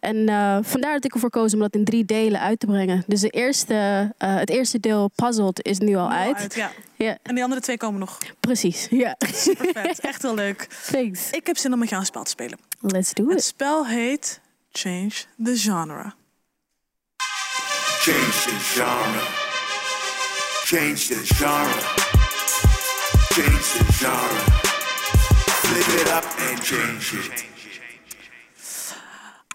En 0.00 0.28
eh, 0.28 0.58
vandaar 0.62 0.92
dat 0.92 1.04
ik 1.04 1.14
ervoor 1.14 1.30
koos 1.30 1.54
om 1.54 1.60
dat 1.60 1.74
in 1.74 1.84
drie 1.84 2.04
delen 2.04 2.40
uit 2.40 2.60
te 2.60 2.66
brengen. 2.66 3.04
Dus 3.06 3.20
de 3.20 3.28
eerste, 3.28 3.74
eh, 4.18 4.36
het 4.36 4.50
eerste 4.50 4.80
deel, 4.80 5.10
Puzzled, 5.14 5.64
is 5.66 5.78
nu 5.78 5.94
al 5.94 6.10
uit. 6.10 6.36
Uit, 6.36 6.64
ja. 7.04 7.18
En 7.22 7.34
die 7.34 7.42
andere 7.44 7.60
twee 7.60 7.76
komen 7.76 8.00
nog. 8.00 8.18
Precies, 8.40 8.86
ja. 8.90 9.16
Super 9.34 9.72
vet. 9.72 10.00
Echt 10.10 10.22
heel 10.22 10.34
leuk. 10.34 10.66
Thanks. 10.90 11.30
Ik 11.30 11.46
heb 11.46 11.56
zin 11.56 11.72
om 11.72 11.78
met 11.78 11.88
jou 11.88 12.00
een 12.00 12.06
spel 12.06 12.22
te 12.24 12.30
spelen. 12.30 12.58
Let's 12.80 13.12
do 13.12 13.28
Het 13.28 13.38
it. 13.38 13.44
spel 13.44 13.86
heet 13.86 14.40
Change 14.72 15.10
the 15.44 15.56
Genre. 15.56 16.12
Change 18.00 18.30
the 18.30 18.58
genre. 18.60 19.20
Change 20.64 20.94
the 20.94 21.34
genre. 21.34 21.80
Change 23.28 23.60
the 23.78 23.92
genre. 23.92 24.40
Flip 25.46 26.00
it 26.00 26.08
up 26.08 26.24
and 26.48 26.64
change 26.64 27.16
it. 27.16 27.44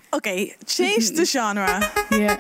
Oké, 0.09 0.55
change 0.65 1.11
the 1.11 1.25
genre. 1.25 1.91
Ja. 2.09 2.39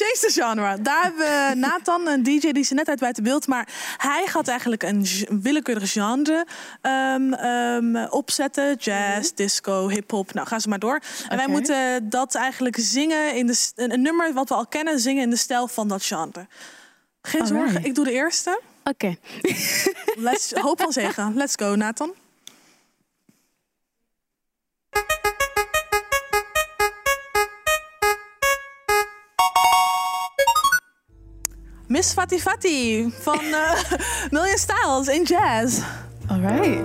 Change 0.00 0.18
the 0.20 0.40
genre. 0.42 0.82
Daar 0.82 1.02
hebben 1.02 1.20
we 1.20 1.54
Nathan, 1.66 2.06
een 2.06 2.22
DJ, 2.22 2.52
die 2.52 2.66
er 2.68 2.74
net 2.74 2.88
uit 2.88 3.00
buiten 3.00 3.22
beeld. 3.22 3.46
Maar 3.46 3.68
hij 3.96 4.26
gaat 4.26 4.48
eigenlijk 4.48 4.82
een 4.82 5.06
willekeurig 5.42 5.92
genre 5.92 6.46
ehm, 6.80 7.32
ehm, 7.32 8.06
opzetten. 8.10 8.74
Jazz, 8.74 9.30
disco, 9.34 9.88
hip-hop. 9.88 10.32
Nou, 10.32 10.46
ga 10.46 10.58
ze 10.58 10.68
maar 10.68 10.78
door. 10.78 11.00
En 11.28 11.36
wij 11.36 11.48
moeten 11.48 12.08
dat 12.08 12.34
eigenlijk 12.34 12.76
zingen 12.78 13.34
in 13.34 13.46
de, 13.46 13.70
een, 13.74 14.02
nummer 14.02 14.32
wat 14.32 14.48
we 14.48 14.54
al 14.54 14.66
kennen, 14.66 15.00
zingen 15.00 15.22
in 15.22 15.30
de 15.30 15.36
stijl 15.36 15.68
van 15.68 15.88
dat 15.88 16.04
genre. 16.04 16.46
Geen 17.22 17.46
zorgen, 17.46 17.84
ik 17.84 17.94
doe 17.94 18.04
de 18.04 18.12
eerste. 18.12 18.60
Oké. 18.84 19.16
Let's, 20.28 20.52
hoop 20.52 20.80
van 20.80 20.92
zegen. 20.92 21.34
Let's 21.34 21.54
go, 21.56 21.74
Nathan. 21.74 22.14
Miss 31.92 32.14
Fati 32.14 32.38
Fati 32.38 33.12
van 33.24 33.40
eh, 33.40 33.98
Million 34.30 34.58
Styles 34.58 35.08
in 35.08 35.24
jazz. 35.24 35.80
All 36.28 36.40
right. 36.40 36.84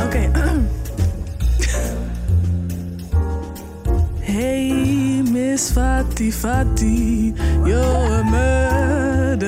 Oké. 0.00 0.30
hey, 4.32 5.22
Miss 5.22 5.72
Fati 5.72 6.32
Fati, 6.32 7.34
you're 7.64 8.12
a 8.12 8.22
murderer. 8.22 9.42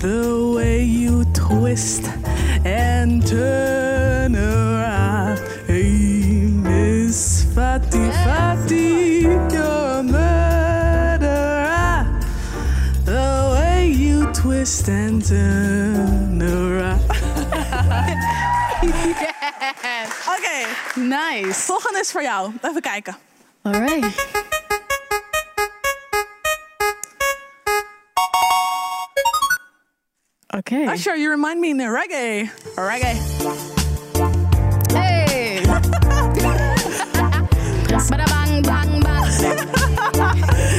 The 0.00 0.52
way 0.56 0.82
you 0.82 1.24
twist 1.32 2.10
and 2.64 3.24
turn 3.24 4.34
around. 4.34 4.65
You 14.66 14.72
twist 14.72 14.88
and 14.88 15.24
turn 15.24 16.42
around. 16.42 17.00
Oké, 20.28 20.66
Nice. 20.94 21.60
volgende 21.60 21.98
is 22.00 22.10
voor 22.10 22.22
jou. 22.22 22.52
Even 22.62 22.80
kijken. 22.80 23.16
All 23.62 23.72
right. 23.72 24.24
Okay. 30.56 30.86
Usher, 30.86 31.16
you 31.16 31.30
remind 31.30 31.60
me 31.60 31.68
in 31.70 31.78
reggae. 31.78 32.50
Reggae. 32.76 33.14
Hey. 34.92 35.60
Bada 38.08 38.26
bang 38.26 38.62
bang 38.62 39.02
bang. 39.02 40.72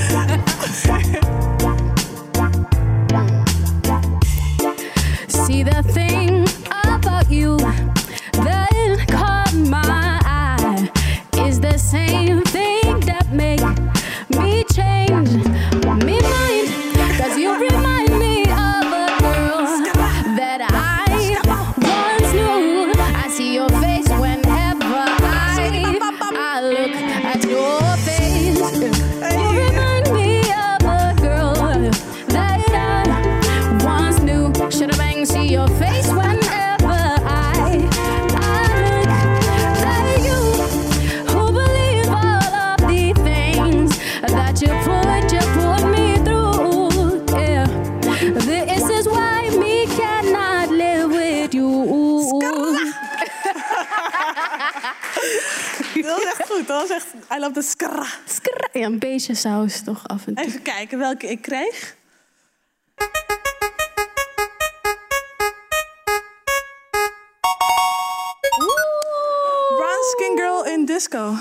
love 57.48 57.62
the 57.62 57.62
skra. 57.62 58.06
Skr- 58.26 58.78
Ja, 58.78 58.86
een 58.86 59.00
beetje 59.00 59.36
saus 59.36 59.82
toch 59.82 60.08
af 60.08 60.28
en 60.28 60.36
toe. 60.36 60.46
Even 60.46 60.62
kijken 60.62 60.98
welke 60.98 61.28
ik 61.28 61.42
kreeg. 61.42 61.96
Brown 69.78 70.04
Skin 70.12 70.38
Girl 70.38 70.66
in 70.66 70.86
Disco. 70.86 71.36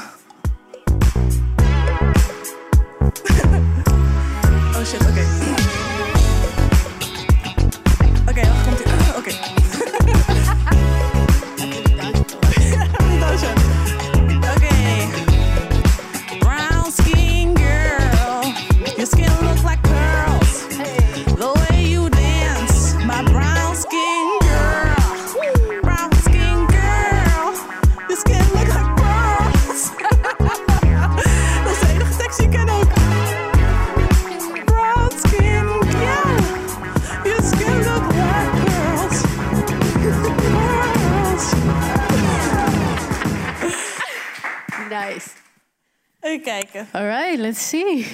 Even. 46.76 46.88
All 46.94 47.06
right, 47.06 47.38
let's 47.38 47.60
see. 47.60 48.06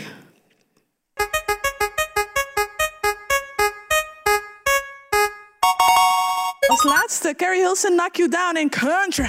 Als 6.68 6.84
laatste, 6.84 7.34
Carrie 7.34 7.58
Hilson, 7.58 7.96
Knock 7.96 8.18
You 8.18 8.28
Down 8.28 8.56
in 8.56 8.68
Country. 8.70 9.28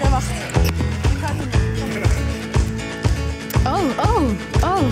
Oké, 0.00 0.10
wacht. 0.10 0.30
Oh, 3.64 3.94
oh, 3.98 4.32
oh. 4.62 4.84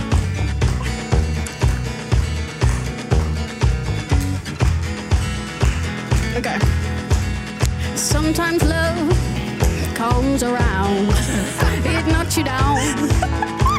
Okay. 6.36 6.59
Sometimes 7.94 8.62
love 8.62 9.16
comes 9.94 10.42
around. 10.42 11.67
It 12.09 12.12
knocks 12.12 12.38
you 12.38 12.44
down. 12.44 12.78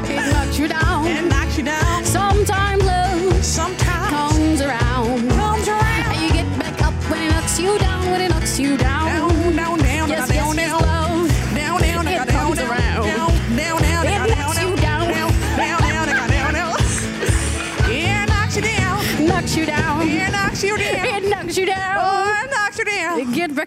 It 0.05 0.32
knocks 0.32 0.59
you 0.59 0.67
down. 0.67 1.07
It 1.07 1.25
knocks 1.25 1.57
you 1.57 1.63
down. 1.63 2.05
Sometimes 2.05 2.84
love 2.84 3.43
Sometimes 3.43 4.09
comes 4.09 4.61
around. 4.61 5.30
comes 5.30 5.67
around. 5.67 6.13
And 6.13 6.21
you 6.21 6.32
get 6.32 6.59
back 6.59 6.80
up 6.84 6.93
when 7.09 7.23
it 7.23 7.32
knocks 7.32 7.59
you 7.59 7.80
down. 7.80 8.05
When 8.11 8.21
it 8.21 8.30
knocks 8.30 8.59
you. 8.59 8.77
Down, 8.77 8.98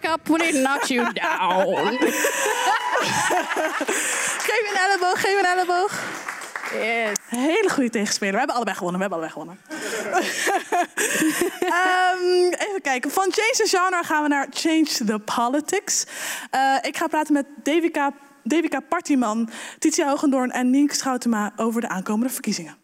back 0.03 0.15
up 0.15 0.29
when 0.29 0.41
it 0.41 0.55
knocks 0.55 0.89
you 0.89 1.13
down. 1.13 1.99
Geef 4.49 4.71
een 4.71 4.77
elleboog, 4.77 5.21
geef 5.21 5.39
een 5.39 5.45
elleboog. 5.45 5.93
yes. 6.73 7.17
Hele 7.27 7.71
goede 7.71 7.91
tegenspeler. 7.91 8.33
We 8.33 8.39
hebben 8.39 8.57
allebei 8.57 8.77
gewonnen. 8.77 9.01
We 9.01 9.07
hebben 9.09 9.29
allebei 9.29 9.41
gewonnen. 9.41 9.59
Ehm, 11.61 12.53
even 12.69 12.81
kijken. 12.83 13.11
Van 13.11 13.33
Change 13.33 13.53
the 13.57 13.67
Genre 13.67 14.05
gaan 14.05 14.23
we 14.23 14.29
naar 14.29 14.47
Change 14.51 15.05
the 15.07 15.19
Politics. 15.19 16.07
Eh, 16.51 16.77
ik 16.83 16.97
ga 16.97 17.07
praten 17.07 17.33
met 17.33 17.47
Devika, 17.63 18.13
Devika 18.43 18.81
Partiman, 18.81 19.51
Titia 19.79 20.09
Hogendoorn 20.09 20.51
en 20.51 20.71
Nienke 20.71 20.95
Schoutema 20.95 21.53
over 21.57 21.81
de 21.81 21.89
aankomende 21.89 22.33
verkiezingen. 22.33 22.82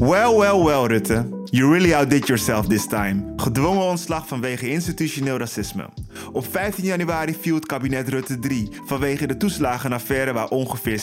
Well, 0.00 0.36
well, 0.36 0.62
well, 0.64 0.86
Rutte. 0.86 1.24
You 1.50 1.72
really 1.72 1.94
outdid 1.94 2.26
yourself 2.26 2.66
this 2.66 2.86
time. 2.86 3.32
Gedwongen 3.36 3.82
ontslag 3.82 4.28
vanwege 4.28 4.68
institutioneel 4.68 5.38
racisme. 5.38 5.88
Op 6.32 6.46
15 6.50 6.84
januari 6.84 7.36
viel 7.40 7.54
het 7.54 7.66
kabinet 7.66 8.08
Rutte 8.08 8.38
3 8.38 8.68
vanwege 8.84 9.26
de 9.26 9.36
toeslagenaffaire 9.36 10.32
waar 10.32 10.48
ongeveer 10.48 11.02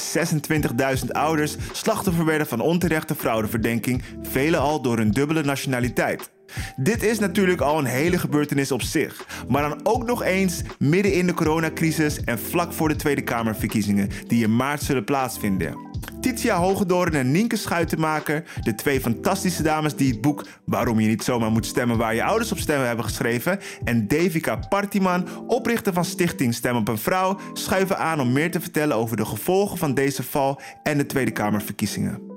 26.000 0.99 1.07
ouders 1.07 1.55
slachtoffer 1.71 2.25
werden 2.25 2.47
van 2.47 2.59
onterechte 2.59 3.15
fraudeverdenking, 3.15 4.03
velen 4.21 4.59
al 4.59 4.81
door 4.81 4.97
hun 4.97 5.11
dubbele 5.11 5.43
nationaliteit. 5.43 6.31
Dit 6.75 7.03
is 7.03 7.19
natuurlijk 7.19 7.61
al 7.61 7.79
een 7.79 7.85
hele 7.85 8.17
gebeurtenis 8.17 8.71
op 8.71 8.81
zich, 8.81 9.25
maar 9.47 9.69
dan 9.69 9.79
ook 9.83 10.05
nog 10.05 10.23
eens 10.23 10.61
midden 10.79 11.13
in 11.13 11.27
de 11.27 11.33
coronacrisis 11.33 12.23
en 12.23 12.39
vlak 12.39 12.73
voor 12.73 12.87
de 12.87 12.95
Tweede 12.95 13.21
Kamerverkiezingen 13.21 14.09
die 14.27 14.43
in 14.43 14.55
maart 14.55 14.81
zullen 14.81 15.03
plaatsvinden. 15.03 15.92
Titia 16.21 16.57
Hogedoorn 16.57 17.13
en 17.13 17.31
Nienke 17.31 17.55
Schuitenmaker, 17.55 18.43
de 18.61 18.75
twee 18.75 19.01
fantastische 19.01 19.63
dames 19.63 19.95
die 19.95 20.11
het 20.11 20.21
boek 20.21 20.45
Waarom 20.65 20.99
je 20.99 21.07
niet 21.07 21.23
zomaar 21.23 21.51
moet 21.51 21.65
stemmen 21.65 21.97
waar 21.97 22.15
je 22.15 22.23
ouders 22.23 22.51
op 22.51 22.57
stemmen 22.57 22.87
hebben 22.87 23.05
geschreven, 23.05 23.59
en 23.83 24.07
Devika 24.07 24.55
Partiman, 24.55 25.27
oprichter 25.47 25.93
van 25.93 26.05
stichting 26.05 26.53
Stem 26.53 26.75
op 26.75 26.87
een 26.87 26.97
Vrouw, 26.97 27.39
schuiven 27.53 27.97
aan 27.97 28.19
om 28.19 28.31
meer 28.31 28.51
te 28.51 28.61
vertellen 28.61 28.95
over 28.95 29.17
de 29.17 29.25
gevolgen 29.25 29.77
van 29.77 29.93
deze 29.93 30.23
val 30.23 30.61
en 30.83 30.97
de 30.97 31.05
Tweede 31.05 31.31
Kamerverkiezingen. 31.31 32.31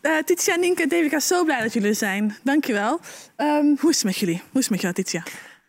Eh 0.00 0.16
Titia, 0.24 0.56
Nienke, 0.56 0.86
Devika, 0.86 1.20
zo 1.20 1.44
blij 1.44 1.62
dat 1.62 1.72
jullie 1.72 1.88
er 1.88 1.94
zijn. 1.94 2.36
Dankjewel. 2.42 3.00
Ehm 3.36 3.64
hoe 3.80 3.90
is 3.90 3.96
het 3.96 4.04
met 4.04 4.16
jullie? 4.16 4.42
Hoe 4.50 4.60
is 4.60 4.68
het 4.68 4.70
met 4.70 4.80
jou, 4.80 4.94
Titia? 4.94 5.22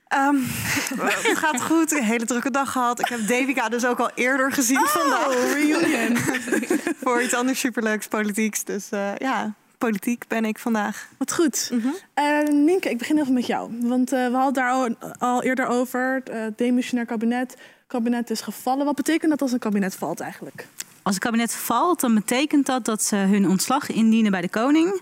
Ehm, 0.10 0.36
het 1.30 1.38
gaat 1.38 1.62
goed, 1.62 1.92
een 1.92 2.04
hele 2.04 2.26
drukke 2.26 2.52
dag 2.52 2.72
gehad. 2.72 3.00
Ik 3.00 3.08
heb 3.08 3.28
Devika 3.28 3.70
dus 3.70 3.86
ook 3.86 4.00
al 4.00 4.10
eerder 4.16 4.52
gezien 4.52 4.86
vandaag. 4.86 5.28
Oh, 5.28 5.52
reunion. 5.52 6.18
Voor 7.04 7.22
iets 7.22 7.34
anders 7.34 7.60
superleuks, 7.60 8.08
politieks. 8.08 8.64
Dus 8.64 8.90
eh, 8.90 9.16
ja, 9.18 9.54
politiek 9.78 10.28
ben 10.28 10.46
ik 10.46 10.60
vandaag. 10.60 11.08
Wat 11.18 11.34
goed. 11.34 11.72
Eh, 12.14 12.42
Nienke, 12.44 12.90
ik 12.90 12.98
begin 12.98 13.18
even 13.18 13.34
met 13.34 13.46
jou. 13.46 13.72
Want 13.82 14.12
eh, 14.12 14.28
we 14.28 14.36
hadden 14.36 14.54
daar 14.54 14.72
al, 14.72 14.96
al 15.18 15.44
eerder 15.44 15.68
over. 15.68 16.22
Het 16.32 16.58
demissionair 16.58 17.08
kabinet. 17.08 17.52
Het 17.52 17.60
kabinet 17.88 18.30
is 18.30 18.42
gevallen. 18.42 18.86
Wat 18.86 18.96
betekent 18.96 19.32
dat 19.32 19.42
als 19.42 19.52
een 19.52 19.60
kabinet 19.60 19.96
valt 19.96 20.20
eigenlijk? 20.20 20.68
Als 21.04 21.16
het 21.16 21.24
kabinet 21.24 21.56
valt, 21.56 22.00
dan 22.00 22.14
betekent 22.14 22.66
dat 22.66 22.86
dat 22.86 23.04
ze 23.04 23.16
hun 23.16 23.50
ontslag 23.50 23.90
indienen 23.90 24.32
bij 24.32 24.42
de 24.42 24.50
koning. 24.50 25.02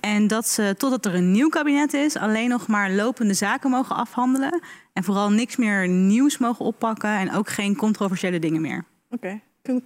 En 0.00 0.26
dat 0.26 0.48
ze, 0.48 0.74
totdat 0.78 1.06
er 1.06 1.14
een 1.14 1.30
nieuw 1.32 1.48
kabinet 1.48 1.92
is, 1.94 2.16
alleen 2.16 2.48
nog 2.48 2.66
maar 2.66 2.90
lopende 2.90 3.34
zaken 3.34 3.70
mogen 3.70 3.96
afhandelen. 3.96 4.60
En 4.92 5.04
vooral 5.04 5.30
niks 5.30 5.56
meer 5.56 5.88
nieuws 5.88 6.38
mogen 6.38 6.64
oppakken 6.64 7.10
en 7.10 7.32
ook 7.32 7.48
geen 7.48 7.76
controversiële 7.76 8.38
dingen 8.38 8.60
meer. 8.60 8.84
Oké. 9.10 9.40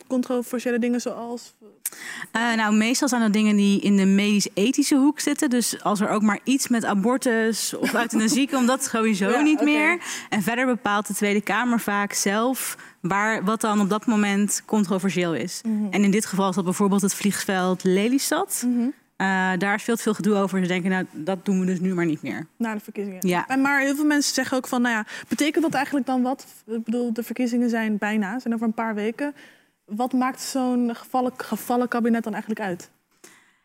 Controversiële 0.06 0.78
dingen 0.78 1.00
zoals... 1.00 1.54
Eh, 2.32 2.54
nou, 2.54 2.74
meestal 2.74 3.08
zijn 3.08 3.20
dat 3.20 3.32
dingen 3.32 3.56
die 3.56 3.80
in 3.80 3.96
de 3.96 4.06
medisch-ethische 4.06 4.96
hoek 4.96 5.20
zitten. 5.20 5.50
Dus 5.50 5.82
als 5.82 6.00
er 6.00 6.08
ook 6.08 6.22
maar 6.22 6.40
iets 6.44 6.68
met 6.68 6.84
abortus 6.84 7.74
of 7.74 7.94
euthanasie 7.94 8.48
komt, 8.50 8.66
dat 8.66 8.84
sowieso 8.84 9.30
Ja, 9.30 9.40
niet 9.40 9.60
meer. 9.60 9.98
En 10.28 10.42
verder 10.42 10.66
bepaalt 10.66 11.06
de 11.06 11.14
Tweede 11.14 11.40
Kamer 11.40 11.80
vaak 11.80 12.12
zelf 12.12 12.76
waar, 13.00 13.44
wat 13.44 13.60
dan 13.60 13.80
op 13.80 13.88
dat 13.88 14.06
moment 14.06 14.62
controversieel 14.66 15.34
is. 15.34 15.60
Mhm. 15.62 15.84
En 15.90 16.04
in 16.04 16.10
dit 16.10 16.26
geval 16.26 16.48
is 16.48 16.54
dat 16.54 16.64
bijvoorbeeld 16.64 17.02
het 17.02 17.14
vliegveld 17.14 17.84
Lelystad. 17.84 18.64
Mhm. 18.66 18.88
Eh, 19.16 19.26
daar 19.58 19.74
is 19.74 19.82
veel 19.82 19.96
te 19.96 20.02
veel 20.02 20.14
gedoe 20.14 20.34
over. 20.34 20.60
Ze 20.60 20.66
denken, 20.66 20.90
nou, 20.90 21.06
dat 21.12 21.44
doen 21.44 21.60
we 21.60 21.66
dus 21.66 21.80
nu 21.80 21.94
maar 21.94 22.06
niet 22.06 22.22
meer. 22.22 22.46
Na 22.56 22.74
de 22.74 22.80
verkiezingen. 22.80 23.28
Ja. 23.28 23.48
En 23.48 23.60
maar 23.60 23.80
heel 23.80 23.94
veel 23.94 24.04
mensen 24.04 24.34
zeggen 24.34 24.56
ook 24.56 24.66
van, 24.66 24.82
nou 24.82 24.94
ja, 24.94 25.06
betekent 25.28 25.64
dat 25.64 25.74
eigenlijk 25.74 26.06
dan 26.06 26.22
wat? 26.22 26.46
Ik 26.66 26.84
bedoel, 26.84 27.12
de 27.12 27.22
verkiezingen 27.22 27.70
zijn 27.70 27.98
bijna, 27.98 28.38
zijn 28.38 28.54
over 28.54 28.66
een 28.66 28.72
paar 28.72 28.94
weken. 28.94 29.34
Wat 29.90 30.12
maakt 30.12 30.40
zo'n 30.40 30.90
gevallen, 30.94 31.32
gevallen 31.36 31.88
kabinet 31.88 32.24
dan 32.24 32.32
eigenlijk 32.32 32.62
uit? 32.62 32.90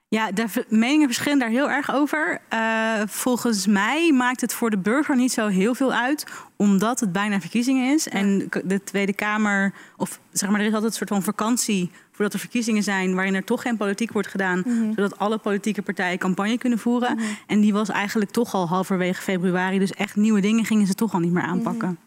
Ja, 0.08 0.32
de 0.32 0.46
meningen 0.70 1.06
verschillen 1.08 1.40
daar 1.40 1.50
heel 1.50 1.70
erg 1.70 1.94
over. 1.94 2.42
Eh, 2.50 3.02
volgens 3.08 3.68
mij 3.68 4.12
maakt 4.12 4.42
het 4.42 4.54
voor 4.54 4.70
de 4.70 4.78
burger 4.78 5.16
niet 5.16 5.32
zo 5.32 5.48
heel 5.48 5.76
veel 5.76 5.94
uit, 5.94 6.26
omdat 6.56 7.00
het 7.00 7.12
bijna 7.12 7.40
verkiezingen 7.40 7.94
is. 7.94 8.08
En 8.08 8.50
de 8.64 8.84
Tweede 8.84 9.14
Kamer, 9.14 9.74
of 9.98 10.20
zeg 10.32 10.50
maar, 10.50 10.60
er 10.60 10.66
is 10.66 10.74
altijd 10.74 10.92
een 10.92 10.98
soort 10.98 11.10
van 11.10 11.24
vakantie 11.24 11.92
voordat 12.12 12.34
er 12.34 12.40
verkiezingen 12.40 12.84
zijn, 12.84 13.16
waarin 13.16 13.36
er 13.36 13.44
toch 13.44 13.62
geen 13.62 13.78
politiek 13.78 14.12
wordt 14.12 14.28
gedaan, 14.28 14.64
Mhm. 14.66 14.94
zodat 14.94 15.18
alle 15.20 15.38
politieke 15.38 15.82
partijen 15.82 16.18
campagne 16.18 16.58
kunnen 16.58 16.80
voeren. 16.80 17.20
En 17.48 17.60
die 17.60 17.74
was 17.74 17.90
eigenlijk 17.90 18.32
toch 18.32 18.54
al 18.54 18.68
halverwege 18.68 19.22
februari, 19.22 19.80
dus 19.80 19.92
echt 19.94 20.16
nieuwe 20.16 20.42
dingen 20.42 20.66
gingen 20.66 20.88
ze 20.88 20.94
toch 20.94 21.14
al 21.14 21.20
niet 21.20 21.32
meer 21.34 21.44
aanpakken. 21.44 22.00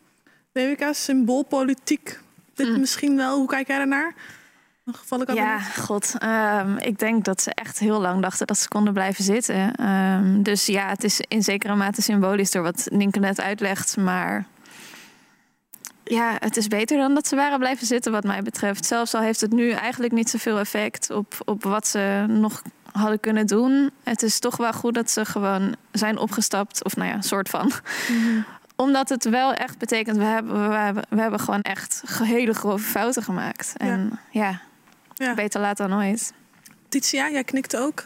DWK, 0.52 0.88
symboolpolitiek. 0.92 2.20
Dit 2.66 2.78
misschien 2.78 3.16
wel. 3.16 3.38
Hoe 3.38 3.48
kijk 3.48 3.66
jij 3.66 3.76
daarnaar? 3.76 4.14
Ja, 5.34 5.58
god. 5.60 6.14
ehm, 6.18 6.76
ik 6.76 6.98
denk 6.98 7.24
dat 7.24 7.42
ze 7.42 7.54
echt 7.54 7.78
heel 7.78 8.00
lang 8.00 8.22
dachten 8.22 8.46
dat 8.46 8.58
ze 8.58 8.68
konden 8.68 8.92
blijven 8.92 9.24
zitten. 9.24 9.74
Ehm, 9.74 10.42
dus 10.42 10.66
ja, 10.66 10.88
het 10.88 11.04
is 11.04 11.20
in 11.28 11.42
zekere 11.42 11.74
mate 11.74 12.02
symbolisch 12.02 12.50
door 12.50 12.62
wat 12.62 12.88
Nienke 12.90 13.18
net 13.18 13.40
uitlegt. 13.40 13.96
Maar 13.96 14.46
ja, 16.04 16.36
het 16.38 16.56
is 16.56 16.68
beter 16.68 16.98
dan 16.98 17.14
dat 17.14 17.26
ze 17.28 17.36
waren 17.36 17.58
blijven 17.58 17.86
zitten 17.86 18.12
wat 18.12 18.24
mij 18.24 18.42
betreft. 18.42 18.86
Zelfs 18.86 19.14
al 19.14 19.20
heeft 19.20 19.40
het 19.40 19.52
nu 19.52 19.70
eigenlijk 19.70 20.12
niet 20.12 20.30
zoveel 20.30 20.58
effect 20.58 21.10
op, 21.10 21.34
op 21.44 21.62
wat 21.62 21.86
ze 21.86 22.24
nog 22.28 22.62
hadden 22.92 23.20
kunnen 23.20 23.46
doen. 23.46 23.90
Het 24.02 24.22
is 24.22 24.38
toch 24.38 24.56
wel 24.56 24.72
goed 24.72 24.94
dat 24.94 25.10
ze 25.10 25.24
gewoon 25.24 25.74
zijn 25.92 26.18
opgestapt. 26.18 26.84
Of 26.84 26.96
nou 26.96 27.10
ja, 27.10 27.20
soort 27.20 27.48
van. 27.48 27.72
Omdat 28.80 29.08
het 29.08 29.24
wel 29.24 29.52
echt 29.54 29.78
betekent, 29.78 30.16
we 30.16 30.24
hebben, 30.24 30.68
we 30.68 30.74
hebben, 30.74 31.04
we 31.08 31.20
hebben 31.20 31.40
gewoon 31.40 31.60
echt 31.60 32.02
hele 32.22 32.54
grove 32.54 32.84
fouten 32.84 33.22
gemaakt. 33.22 33.72
En 33.76 34.20
ja, 34.30 34.60
beter 35.34 35.60
laat 35.60 35.76
dan 35.76 35.90
nooit. 35.90 36.32
Titia, 36.88 37.30
jij 37.30 37.44
knikt 37.44 37.76
ook. 37.76 38.04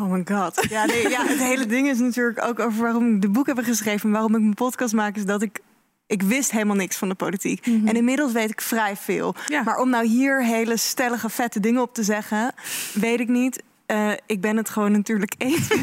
Oh 0.00 0.10
my 0.10 0.22
god. 0.24 0.66
Ja, 0.70 0.86
nee, 0.86 1.08
ja, 1.08 1.26
het 1.26 1.38
hele 1.38 1.66
ding 1.66 1.88
is 1.88 1.98
natuurlijk 1.98 2.44
ook 2.44 2.58
over 2.58 2.82
waarom 2.82 3.14
ik 3.14 3.22
de 3.22 3.28
boek 3.28 3.46
heb 3.46 3.58
geschreven... 3.58 4.06
en 4.06 4.12
waarom 4.12 4.34
ik 4.34 4.40
mijn 4.40 4.54
podcast 4.54 4.94
maak, 4.94 5.16
is 5.16 5.24
dat 5.24 5.42
ik... 5.42 5.60
Ik 6.06 6.22
wist 6.22 6.50
helemaal 6.50 6.76
niks 6.76 6.96
van 6.96 7.08
de 7.08 7.14
politiek. 7.14 7.66
En 7.66 7.96
inmiddels 7.96 8.32
weet 8.32 8.50
ik 8.50 8.60
vrij 8.60 8.96
veel. 8.96 9.34
Maar 9.64 9.78
om 9.78 9.90
nou 9.90 10.06
hier 10.06 10.44
hele 10.44 10.76
stellige, 10.76 11.28
vette 11.28 11.60
dingen 11.60 11.82
op 11.82 11.94
te 11.94 12.02
zeggen... 12.02 12.54
weet 12.94 13.20
ik 13.20 13.28
niet. 13.28 13.62
Eh, 13.90 14.10
ik 14.26 14.40
ben 14.40 14.56
het 14.56 14.70
gewoon 14.70 14.92
natuurlijk 14.92 15.34
eens. 15.38 15.68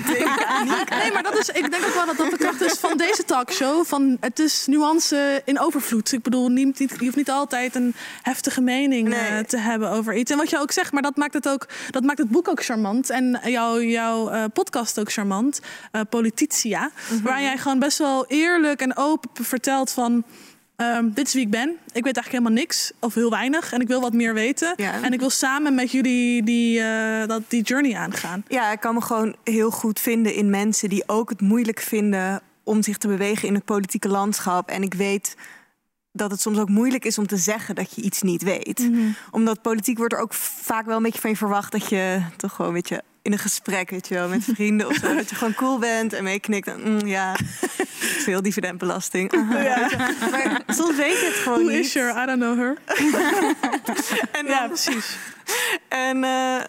Nee, 0.90 1.12
maar 1.12 1.24
dat 1.24 1.38
is, 1.38 1.50
ik 1.50 1.72
denk 1.72 1.86
ook 1.86 1.94
wel 1.94 2.06
dat 2.06 2.18
dat 2.18 2.30
de 2.30 2.38
kracht 2.38 2.62
is 2.62 2.74
van 2.74 2.98
deze 2.98 3.24
talkshow. 3.24 3.86
Van, 3.86 4.18
het 4.20 4.40
is 4.40 4.66
nuance 4.66 5.42
in 5.46 5.60
overvloed. 5.60 6.12
Ik 6.12 6.22
bedoel, 6.22 6.50
niet, 6.50 6.80
niet, 6.80 6.90
je 6.98 7.06
hoeft 7.06 7.16
niet 7.16 7.30
altijd 7.30 7.76
een 7.76 7.94
heftige 8.22 8.62
mening 8.62 9.14
eh, 9.14 9.40
te 9.40 9.58
hebben 9.58 9.90
over 9.90 10.16
iets. 10.16 10.32
En 10.32 10.38
wat 10.38 10.50
je 10.50 10.60
ook 10.60 10.72
zegt, 10.72 10.92
maar 10.92 11.02
dat 11.02 11.16
maakt 11.16 11.34
het, 11.34 11.50
ook, 11.50 11.68
dat 11.92 12.04
maakt 12.04 12.18
het 12.18 12.30
boek 12.30 12.48
ook 12.48 12.64
charmant. 12.64 13.10
En 13.10 13.40
jouw 13.44 13.82
jouw 13.82 14.30
eh, 14.30 14.44
podcast 14.54 15.00
ook 15.00 15.12
charmant. 15.12 15.60
Polititia. 16.10 16.92
Waar 17.24 17.42
jij 17.42 17.58
gewoon 17.58 17.80
best 17.80 17.98
wel 17.98 18.26
eerlijk 18.28 18.82
en 18.82 18.98
open 18.98 19.46
vertelt 19.46 19.92
van... 19.92 20.24
ehm, 20.78 21.10
dit 21.10 21.28
is 21.28 21.34
wie 21.34 21.44
ik 21.44 21.50
ben. 21.52 21.70
Ik 21.70 22.04
weet 22.04 22.16
eigenlijk 22.16 22.32
helemaal 22.32 22.52
niks 22.52 22.92
of 23.00 23.14
heel 23.14 23.30
weinig. 23.30 23.74
En 23.74 23.82
ik 23.82 23.88
wil 23.88 24.02
wat 24.02 24.14
meer 24.14 24.34
weten. 24.34 24.76
En 24.76 25.14
ik 25.14 25.20
wil 25.20 25.30
samen 25.30 25.76
met 25.76 25.92
jullie 25.92 26.44
die, 26.44 26.80
eh, 26.82 27.28
dat, 27.28 27.42
die 27.48 27.62
journey 27.62 27.96
aangaan. 27.96 28.44
Ja, 28.48 28.72
ik 28.72 28.80
kan 28.80 28.94
me 28.94 29.02
gewoon 29.02 29.36
heel 29.44 29.72
goed 29.72 30.00
vinden 30.00 30.34
in 30.34 30.50
mensen 30.50 30.90
die 30.90 31.04
ook 31.06 31.30
het 31.30 31.42
moeilijk 31.42 31.80
vinden 31.80 32.42
om 32.64 32.84
zich 32.84 32.98
te 32.98 33.08
bewegen 33.08 33.48
in 33.48 33.54
het 33.54 33.66
politieke 33.66 34.08
landschap. 34.08 34.70
En 34.70 34.82
ik 34.82 34.94
weet 34.94 35.36
dat 36.12 36.32
het 36.32 36.42
soms 36.42 36.58
ook 36.58 36.70
moeilijk 36.70 37.06
is 37.06 37.18
om 37.18 37.28
te 37.28 37.38
zeggen 37.38 37.76
dat 37.76 37.96
je 37.96 38.02
iets 38.02 38.22
niet 38.22 38.44
weet. 38.44 38.80
Mhm. 38.80 39.10
Omdat 39.32 39.62
politiek 39.62 39.98
wordt 39.98 40.14
er 40.14 40.20
ook 40.20 40.34
vaak 40.34 40.86
wel 40.86 40.98
een 40.98 41.04
beetje 41.04 41.22
van 41.22 41.30
je 41.30 41.36
verwacht 41.36 41.72
dat 41.72 41.90
je 41.90 42.22
toch 42.36 42.52
gewoon 42.52 42.68
een 42.68 42.78
beetje 42.78 43.04
in 43.28 43.34
een 43.34 43.40
gesprek, 43.40 43.90
weet 43.90 44.08
je 44.08 44.14
wel, 44.14 44.28
met 44.28 44.44
vrienden 44.44 44.88
of 44.88 44.96
zo, 44.96 45.14
dat 45.16 45.30
je 45.30 45.36
gewoon 45.36 45.54
cool 45.54 45.80
bent 45.80 46.14
en 46.14 46.24
meeknikt. 46.24 46.78
Mm, 46.86 47.06
ja, 47.08 47.36
veel 48.26 48.42
dividendbelasting. 48.42 49.34
Aha, 49.34 49.62
Ja. 49.62 49.90
Maar 50.32 50.62
soms 50.68 50.96
weet 50.96 51.20
je 51.20 51.26
het 51.26 51.34
gewoon 51.36 51.64
Who 51.64 51.70
niet. 51.76 51.86
is 51.86 51.94
her? 51.94 52.24
I 52.24 52.26
don't 52.26 52.40
know 52.40 52.58
her. 52.58 52.78
En 54.40 54.46
ja, 54.46 54.68
precies. 54.68 55.18
En 55.88 56.24
eh, 56.24 56.60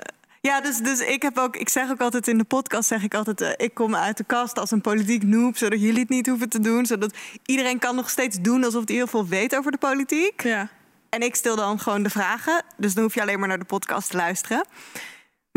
ja, 0.41 0.61
dus, 0.61 0.77
dus 0.77 1.01
ik 1.01 1.23
heb 1.23 1.39
ook, 1.39 1.57
ik 1.57 1.69
zeg 1.69 1.91
ook 1.91 2.01
altijd 2.01 2.29
in 2.29 2.39
de 2.39 2.45
podcast, 2.45 2.89
zeg 2.89 3.03
ik 3.03 3.15
altijd, 3.15 3.41
eh, 3.41 3.51
ik 3.57 3.75
kom 3.75 3.95
uit 3.97 4.17
de 4.17 4.25
kast 4.25 4.59
als 4.59 4.71
een 4.71 4.81
politiek 4.81 5.23
noob, 5.23 5.57
zodat 5.57 5.81
jullie 5.81 6.01
het 6.01 6.09
niet 6.09 6.27
hoeven 6.27 6.49
te 6.49 6.61
doen, 6.61 6.87
zodat 6.87 7.15
iedereen 7.47 7.79
kan 7.79 7.95
nog 7.95 8.11
steeds 8.11 8.41
doen 8.41 8.65
alsof 8.65 8.83
hij 8.87 8.97
heel 8.97 9.07
veel 9.07 9.27
weet 9.27 9.57
over 9.57 9.71
de 9.71 9.79
politiek. 9.79 10.43
Ja. 10.43 10.69
En 11.09 11.21
ik 11.23 11.35
stel 11.35 11.57
dan 11.57 11.79
gewoon 11.79 12.03
de 12.03 12.11
vragen, 12.11 12.63
dus 12.77 12.95
dan 12.95 13.03
hoef 13.03 13.15
je 13.15 13.21
alleen 13.21 13.39
maar 13.39 13.49
naar 13.49 13.59
de 13.59 13.65
podcast 13.65 14.11
te 14.11 14.17
luisteren. 14.17 14.65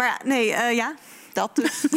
Maar 0.02 0.10
ja, 0.10 0.20
nee, 0.24 0.54
eh, 0.54 0.76
ja, 0.76 0.93
dat 1.34 1.56
dus. 1.56 1.86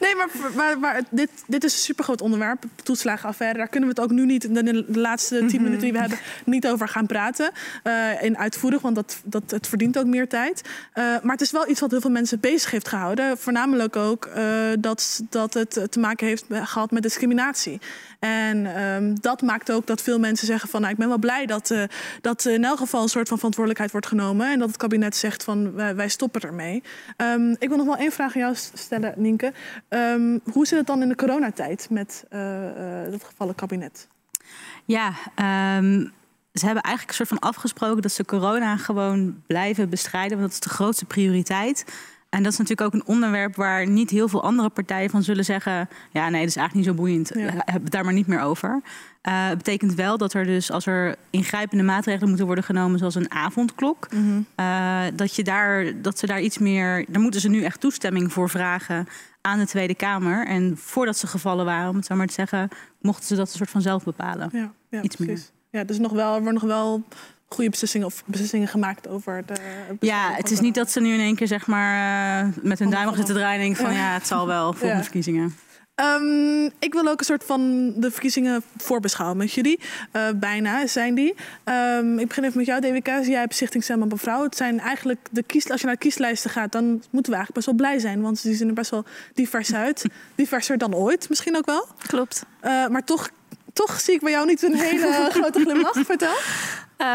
Nee, 0.00 0.14
maar, 0.16 0.28
maar, 0.54 0.78
maar 0.78 1.02
dit, 1.10 1.30
dit 1.46 1.64
is 1.64 1.72
een 1.72 1.78
supergroot 1.78 2.20
onderwerp, 2.20 2.64
toeslagenaffaire. 2.82 3.58
Daar 3.58 3.68
kunnen 3.68 3.88
we 3.88 3.94
het 4.00 4.04
ook 4.10 4.16
nu 4.16 4.26
niet, 4.26 4.44
in 4.44 4.54
de, 4.54 4.84
laatste 4.88 5.36
tien 5.38 5.46
Mhm. 5.46 5.62
minuten 5.62 5.80
die 5.82 5.92
we 5.92 5.98
hebben, 5.98 6.18
niet 6.44 6.66
over 6.68 6.88
gaan 6.88 7.06
praten. 7.06 7.50
eh, 7.82 8.22
in 8.22 8.38
uitvoerig, 8.38 8.80
want 8.80 8.94
dat, 8.94 9.20
dat, 9.24 9.42
het 9.50 9.66
verdient 9.68 9.98
ook 9.98 10.06
meer 10.06 10.28
tijd. 10.28 10.62
Eh, 10.92 11.04
maar 11.04 11.32
het 11.32 11.40
is 11.40 11.50
wel 11.50 11.68
iets 11.68 11.80
wat 11.80 11.90
heel 11.90 12.00
veel 12.00 12.10
mensen 12.10 12.40
bezig 12.40 12.70
heeft 12.70 12.88
gehouden. 12.88 13.38
Voornamelijk 13.38 13.96
ook 13.96 14.24
eh, 14.24 14.44
dat, 14.78 15.20
dat 15.30 15.54
het 15.54 15.86
te 15.90 15.98
maken 16.00 16.26
heeft 16.26 16.44
gehad 16.50 16.90
met 16.90 17.02
discriminatie. 17.02 17.80
En 18.18 18.76
ehm, 18.76 19.14
dat 19.20 19.42
maakt 19.42 19.72
ook 19.72 19.86
dat 19.86 20.02
veel 20.02 20.18
mensen 20.18 20.46
zeggen 20.46 20.68
van... 20.68 20.80
Nou, 20.80 20.92
ik 20.92 20.98
ben 20.98 21.08
wel 21.08 21.18
blij 21.18 21.46
dat, 21.46 21.70
eh, 21.70 21.82
dat 22.20 22.44
in 22.44 22.64
elk 22.64 22.78
geval 22.78 23.02
een 23.02 23.08
soort 23.08 23.28
van 23.28 23.36
verantwoordelijkheid 23.36 23.92
wordt 23.92 24.06
genomen... 24.06 24.52
en 24.52 24.58
dat 24.58 24.68
het 24.68 24.76
kabinet 24.76 25.16
zegt 25.16 25.44
van 25.44 25.74
wij, 25.74 25.94
wij 25.96 26.08
stoppen 26.08 26.40
ermee. 26.40 26.82
Ehm, 27.16 27.54
ik 27.58 27.68
wil 27.68 27.76
nog 27.76 27.86
wel 27.86 27.96
één 27.96 28.12
vraag 28.12 28.34
aan 28.38 28.52
jou 28.52 28.54
stellen, 28.74 29.14
Nienke. 29.16 29.52
Ehm, 29.88 30.38
hoe 30.52 30.66
zit 30.66 30.78
het 30.78 30.86
dan 30.86 31.02
in 31.02 31.08
de 31.08 31.14
coronatijd 31.14 31.86
met 31.90 32.24
eh, 32.28 33.04
eh, 33.04 33.10
dat 33.10 33.24
gevallen 33.24 33.54
kabinet? 33.54 34.08
Ja, 34.84 35.12
ehm, 35.34 36.06
ze 36.52 36.64
hebben 36.64 36.82
eigenlijk 36.82 37.08
een 37.08 37.26
soort 37.26 37.40
van 37.40 37.50
afgesproken 37.50 38.02
dat 38.02 38.12
ze 38.12 38.24
corona 38.24 38.76
gewoon 38.76 39.42
blijven 39.46 39.88
bestrijden. 39.88 40.38
Want 40.38 40.50
dat 40.50 40.62
is 40.62 40.68
de 40.68 40.74
grootste 40.74 41.04
prioriteit. 41.04 41.84
En 42.28 42.42
dat 42.42 42.52
is 42.52 42.58
natuurlijk 42.58 42.94
ook 42.94 43.00
een 43.00 43.14
onderwerp 43.14 43.56
waar 43.56 43.86
niet 43.86 44.10
heel 44.10 44.28
veel 44.28 44.42
andere 44.42 44.68
partijen 44.68 45.10
van 45.10 45.22
zullen 45.22 45.44
zeggen: 45.44 45.88
ja, 46.10 46.28
nee, 46.28 46.40
dat 46.40 46.48
is 46.48 46.56
eigenlijk 46.56 46.74
niet 46.74 46.84
zo 46.84 47.02
boeiend. 47.02 47.28
Heb 47.64 47.82
het 47.82 47.90
daar 47.90 48.04
maar 48.04 48.12
niet 48.12 48.26
meer 48.26 48.40
over. 48.40 48.82
Het 49.22 49.56
betekent 49.56 49.94
wel 49.94 50.18
dat 50.18 50.32
er 50.34 50.44
dus 50.44 50.70
als 50.70 50.86
er 50.86 51.16
ingrijpende 51.30 51.84
maatregelen 51.84 52.28
moeten 52.28 52.46
worden 52.46 52.64
genomen, 52.64 52.98
zoals 52.98 53.14
een 53.14 53.30
avondklok, 53.30 54.08
eh, 54.54 55.02
dat, 55.14 55.34
je 55.34 55.44
daar, 55.44 56.02
dat 56.02 56.18
ze 56.18 56.26
daar 56.26 56.40
iets 56.40 56.58
meer. 56.58 57.04
Daar 57.08 57.22
moeten 57.22 57.40
ze 57.40 57.48
nu 57.48 57.62
echt 57.62 57.80
toestemming 57.80 58.32
voor 58.32 58.50
vragen 58.50 59.08
aan 59.40 59.58
de 59.58 59.66
Tweede 59.66 59.94
Kamer. 59.94 60.46
En 60.46 60.76
voordat 60.76 61.16
ze 61.16 61.26
gevallen 61.26 61.64
waren, 61.64 61.90
om 61.90 61.96
het 61.96 62.06
zo 62.06 62.14
maar 62.14 62.26
te 62.26 62.32
zeggen, 62.32 62.68
mochten 63.00 63.26
ze 63.26 63.34
dat 63.34 63.48
een 63.50 63.56
soort 63.56 63.70
van 63.70 63.82
zelf 63.82 64.04
bepalen. 64.04 64.48
Ja, 64.52 64.72
ja 64.90 65.02
iets 65.02 65.16
meer. 65.16 65.28
precies. 65.28 65.52
Ja, 65.70 65.84
dus 65.84 65.98
nog 65.98 66.12
wel, 66.12 66.34
er 66.34 66.52
nog 66.52 66.62
wel 66.62 67.04
goede 67.48 67.70
beslissingen 67.70 68.06
of 68.06 68.22
beslissingen 68.26 68.68
gemaakt 68.68 69.08
over 69.08 69.42
de. 69.46 69.54
Ja, 70.00 70.32
het 70.34 70.50
is 70.50 70.60
niet 70.60 70.74
dat 70.74 70.90
ze 70.90 71.00
nu 71.00 71.12
in 71.12 71.20
één 71.20 71.34
keer 71.34 71.46
zeg 71.46 71.66
maar 71.66 72.42
eh, 72.44 72.48
met 72.62 72.78
hun 72.78 72.90
duim 72.90 73.14
zitten 73.14 73.34
draaien 73.34 73.76
van 73.76 73.92
Ja. 73.92 73.98
ja, 73.98 74.12
het 74.14 74.26
zal 74.26 74.46
wel 74.46 74.64
volgende 74.72 74.94
Ja. 74.96 75.02
verkiezingen. 75.02 75.56
Ehm, 75.94 76.64
ik 76.78 76.92
wil 76.92 77.08
ook 77.08 77.18
een 77.18 77.24
soort 77.24 77.44
van 77.44 77.92
de 77.96 78.10
verkiezingen 78.10 78.62
voorbeschouwen 78.76 79.36
met 79.38 79.52
jullie. 79.52 79.80
Eh, 80.12 80.22
bijna 80.36 80.86
zijn 80.86 81.14
die. 81.14 81.34
Ehm, 81.64 82.18
ik 82.18 82.28
begin 82.28 82.44
even 82.44 82.56
met 82.56 82.66
jou, 82.66 82.80
DWK. 82.80 83.06
Jij 83.06 83.40
hebt 83.40 83.54
Stichting 83.54 83.84
Stem 83.84 84.02
op 84.02 84.12
een 84.12 84.18
Vrouw. 84.18 84.42
Het 84.42 84.56
zijn 84.56 84.80
eigenlijk 84.80 85.20
de 85.30 85.42
kies, 85.42 85.70
als 85.70 85.80
je 85.80 85.86
naar 85.86 85.94
de 85.94 86.00
kieslijsten 86.00 86.50
gaat, 86.50 86.72
dan 86.72 86.84
moeten 86.84 87.32
we 87.32 87.38
eigenlijk 87.38 87.52
best 87.54 87.66
wel 87.66 87.74
blij 87.74 87.98
zijn. 87.98 88.20
Want 88.22 88.42
die 88.42 88.54
zien 88.54 88.68
er 88.68 88.74
best 88.74 88.90
wel 88.90 89.04
divers 89.34 89.74
uit. 89.74 90.04
Diverser 90.34 90.78
dan 90.78 90.94
ooit, 90.94 91.28
misschien 91.28 91.56
ook 91.56 91.66
wel. 91.66 91.86
Klopt. 92.06 92.44
maar 92.62 93.04
toch, 93.04 93.28
toch 93.86 94.00
zie 94.00 94.14
ik 94.14 94.20
bij 94.20 94.30
jou 94.30 94.46
niet 94.46 94.62
een 94.62 94.74
hele 94.74 95.28
grote 95.36 95.60
glimlach. 95.60 95.94
Vertel. 96.04 96.36
Eh, 96.96 97.06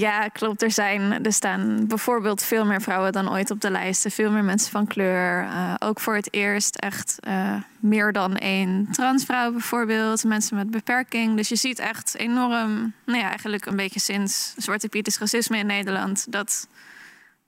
ja, 0.00 0.28
klopt. 0.28 0.62
Er, 0.62 0.70
zijn, 0.70 1.24
er 1.24 1.32
staan 1.32 1.86
bijvoorbeeld 1.86 2.42
veel 2.42 2.64
meer 2.64 2.80
vrouwen 2.80 3.12
dan 3.12 3.30
ooit 3.30 3.50
op 3.50 3.60
de 3.60 3.70
lijsten. 3.70 4.10
Veel 4.10 4.30
meer 4.30 4.44
mensen 4.44 4.70
van 4.70 4.86
kleur. 4.86 5.42
Eh, 5.42 5.74
ook 5.78 6.00
voor 6.00 6.14
het 6.14 6.28
eerst 6.34 6.76
echt 6.76 7.16
eh, 7.20 7.54
meer 7.80 8.12
dan 8.12 8.36
één 8.36 8.88
transvrouw 8.90 9.52
bijvoorbeeld. 9.52 10.24
Mensen 10.24 10.56
met 10.56 10.70
beperking. 10.70 11.36
Dus 11.36 11.48
je 11.48 11.56
ziet 11.56 11.78
echt 11.78 12.16
enorm, 12.16 12.92
nou 13.04 13.18
ja, 13.18 13.28
eigenlijk 13.28 13.66
een 13.66 13.76
beetje 13.76 14.00
sinds 14.00 14.54
Zwarte 14.56 14.88
Piet 14.88 15.06
is 15.06 15.18
racisme 15.18 15.58
in 15.58 15.66
Nederland... 15.66 16.32
dat, 16.32 16.66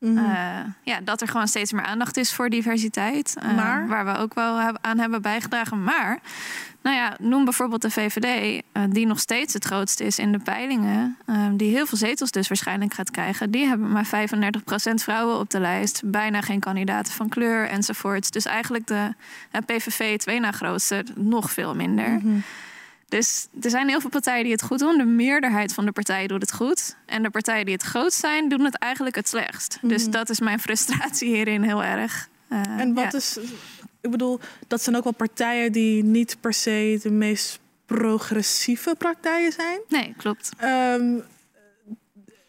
Mhm. 0.03 0.19
eh, 0.19 0.59
ja, 0.83 1.01
dat 1.05 1.21
er 1.21 1.29
gewoon 1.29 1.49
steeds 1.49 1.73
meer 1.73 1.85
aandacht 1.85 2.17
is 2.17 2.33
voor 2.35 2.49
diversiteit. 2.51 3.37
Eh, 3.41 3.55
Maar? 3.57 3.89
Waar 3.89 4.05
we 4.05 4.17
ook 4.17 4.35
wel 4.35 4.57
heb- 4.59 4.79
aan 4.81 4.99
hebben 4.99 5.23
bijgedragen. 5.23 5.83
Maar, 5.83 6.19
nou 6.83 6.97
ja, 6.97 7.17
noem 7.21 7.45
bijvoorbeeld 7.45 7.83
de 7.83 7.91
VVD, 7.91 8.63
eh, 8.73 8.83
die 8.89 9.07
nog 9.07 9.19
steeds 9.21 9.53
het 9.55 9.65
grootste 9.65 10.05
is 10.05 10.19
in 10.19 10.33
de 10.33 10.39
peilingen. 10.39 11.17
eh, 11.27 11.47
die 11.53 11.71
heel 11.75 11.87
veel 11.87 11.99
zetels 11.99 12.31
dus 12.31 12.49
waarschijnlijk 12.49 12.95
gaat 12.95 13.11
krijgen. 13.11 13.51
Die 13.51 13.67
hebben 13.67 13.91
maar 13.93 14.05
35% 14.07 15.03
vrouwen 15.03 15.39
op 15.39 15.51
de 15.51 15.61
lijst. 15.61 16.03
Bijna 16.05 16.41
geen 16.41 16.61
kandidaten 16.61 17.13
van 17.13 17.29
kleur 17.29 17.69
enzovoorts. 17.69 18.31
Dus 18.31 18.45
eigenlijk 18.45 18.87
de 18.87 19.15
PVV, 19.67 20.19
twee 20.19 20.41
na 20.41 20.51
grootste, 20.53 21.05
nog 21.15 21.51
veel 21.53 21.75
minder. 21.75 22.21
Dus 23.13 23.47
er 23.63 23.71
zijn 23.71 23.89
heel 23.89 24.01
veel 24.01 24.11
partijen 24.11 24.43
die 24.43 24.53
het 24.53 24.63
goed 24.63 24.79
doen. 24.79 24.99
De 24.99 25.05
meerderheid 25.05 25.75
van 25.75 25.85
de 25.85 25.93
partijen 25.93 26.29
doet 26.29 26.41
het 26.41 26.53
goed. 26.53 26.97
En 27.07 27.23
de 27.23 27.31
partijen 27.31 27.65
die 27.65 27.75
het 27.75 27.83
groot 27.83 28.13
zijn, 28.13 28.49
doen 28.49 28.61
het 28.65 28.79
eigenlijk 28.79 29.17
het 29.17 29.29
slechtst. 29.29 29.79
Dus 29.83 30.03
Mhm. 30.03 30.11
dat 30.11 30.31
is 30.31 30.41
mijn 30.41 30.61
frustratie 30.61 31.35
hierin 31.35 31.63
heel 31.63 31.83
erg. 31.85 32.29
Eh, 32.49 32.61
En 32.79 32.95
wat 32.95 33.13
ja. 33.13 33.19
is. 33.19 33.39
Ik 34.01 34.11
bedoel, 34.11 34.41
dat 34.69 34.83
zijn 34.83 34.97
ook 34.97 35.05
wel 35.05 35.13
partijen 35.13 35.73
die 35.73 36.05
niet 36.05 36.37
per 36.41 36.53
se 36.53 36.99
de 37.03 37.11
meest 37.11 37.59
progressieve 37.87 38.95
partijen 38.99 39.53
zijn. 39.53 39.79
Nee, 39.89 40.15
klopt. 40.17 40.51
Ehm, 40.57 41.19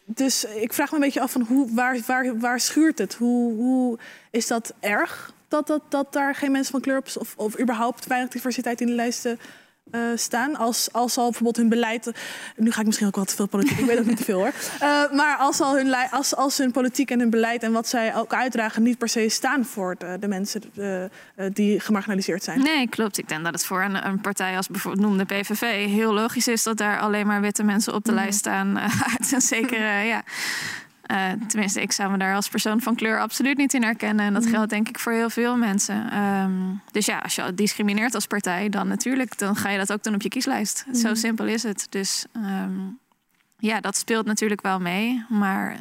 dus 0.04 0.44
ik 0.44 0.72
vraag 0.72 0.90
me 0.90 0.96
een 0.96 1.02
beetje 1.02 1.20
af 1.20 1.32
van 1.32 1.42
hoe, 1.42 1.74
waar, 1.74 1.98
waar, 2.06 2.38
waar 2.38 2.60
schuurt 2.60 2.98
het? 2.98 3.14
Hoe, 3.14 3.54
hoe 3.54 3.98
is 4.30 4.46
dat 4.46 4.74
erg 4.80 5.32
dat, 5.48 5.66
dat, 5.66 5.82
dat 5.88 6.12
daar 6.12 6.34
geen 6.34 6.52
mensen 6.52 6.72
van 6.72 6.80
kleur 6.80 6.96
op 6.98 7.08
of, 7.18 7.34
of 7.36 7.60
überhaupt 7.60 8.06
weinig 8.06 8.30
diversiteit 8.30 8.80
in 8.80 8.86
de 8.86 8.92
lijsten 8.92 9.38
eh, 9.90 10.00
staan? 10.14 10.56
Als, 10.56 10.88
als 10.92 11.16
al 11.16 11.24
bijvoorbeeld 11.24 11.56
hun 11.56 11.68
beleid. 11.68 12.12
Nu 12.56 12.70
ga 12.72 12.80
ik 12.80 12.86
misschien 12.86 13.06
ook 13.06 13.16
wel 13.16 13.24
te 13.24 13.34
veel 13.34 13.46
politiek, 13.46 13.78
ik 13.78 13.84
weet 13.86 13.98
ook 13.98 14.04
niet 14.06 14.16
te 14.16 14.24
veel 14.24 14.38
hoor. 14.38 14.52
Eh, 14.80 15.10
maar 15.12 15.36
als, 15.36 15.60
al 15.60 15.76
hun, 15.76 15.88
lei- 15.88 16.08
als, 16.10 16.36
als 16.36 16.58
hun 16.58 16.70
politiek 16.70 17.10
en 17.10 17.18
hun 17.18 17.30
beleid 17.30 17.62
en 17.62 17.72
wat 17.72 17.88
zij 17.88 18.16
ook 18.16 18.34
uitdragen 18.34 18.82
niet 18.82 18.98
per 18.98 19.08
se 19.08 19.28
staan 19.28 19.64
voor 19.64 19.94
de, 19.98 20.16
de 20.20 20.28
mensen 20.28 20.62
eh, 20.76 21.46
die 21.52 21.80
gemarginaliseerd 21.80 22.42
zijn. 22.44 22.62
Nee, 22.62 22.88
klopt. 22.88 23.18
Ik 23.18 23.28
denk 23.28 23.44
dat 23.44 23.52
het 23.52 23.64
voor 23.64 23.82
een, 23.82 24.06
een 24.06 24.20
partij 24.20 24.56
als 24.56 24.68
bijvoorbeeld 24.68 25.06
noemde 25.06 25.24
PVV 25.24 25.86
heel 25.86 26.12
logisch 26.12 26.48
is 26.48 26.62
dat 26.62 26.76
daar 26.76 27.00
alleen 27.00 27.26
maar 27.26 27.40
witte 27.40 27.62
mensen 27.62 27.94
op 27.94 28.04
de 28.04 28.12
Mhm. 28.12 28.20
lijst 28.20 28.38
staan. 28.38 28.76
eh, 28.78 28.84
uit 29.20 29.32
een 29.32 29.40
zekere, 29.40 29.98
ja. 30.02 30.22
Eh, 31.06 31.30
tenminste, 31.48 31.80
ik 31.82 31.92
zou 31.92 32.10
me 32.10 32.18
daar 32.18 32.34
als 32.34 32.48
persoon 32.48 32.80
van 32.80 32.94
kleur 32.94 33.20
absoluut 33.20 33.56
niet 33.56 33.74
in 33.74 33.82
herkennen. 33.82 34.24
En 34.26 34.32
dat 34.32 34.42
Mhm. 34.42 34.52
geldt 34.52 34.70
denk 34.70 34.88
ik 34.88 34.98
voor 34.98 35.12
heel 35.12 35.30
veel 35.30 35.56
mensen. 35.56 36.10
Ehm, 36.10 36.52
dus 36.92 37.06
ja, 37.06 37.18
als 37.18 37.34
je 37.34 37.54
discrimineert 37.54 38.14
als 38.14 38.26
partij, 38.26 38.68
dan 38.68 38.88
natuurlijk, 38.88 39.38
dan 39.38 39.56
ga 39.56 39.68
je 39.70 39.78
dat 39.78 39.92
ook 39.92 40.02
doen 40.02 40.14
op 40.14 40.22
je 40.22 40.28
kieslijst. 40.28 40.84
Zo 40.92 41.08
Mhm. 41.08 41.14
simpel 41.16 41.46
is 41.46 41.62
het. 41.62 41.86
Dus 41.90 42.24
ehm, 42.32 42.72
ja, 43.58 43.80
dat 43.80 43.96
speelt 43.96 44.26
natuurlijk 44.26 44.62
wel 44.62 44.80
mee. 44.80 45.24
Maar 45.28 45.76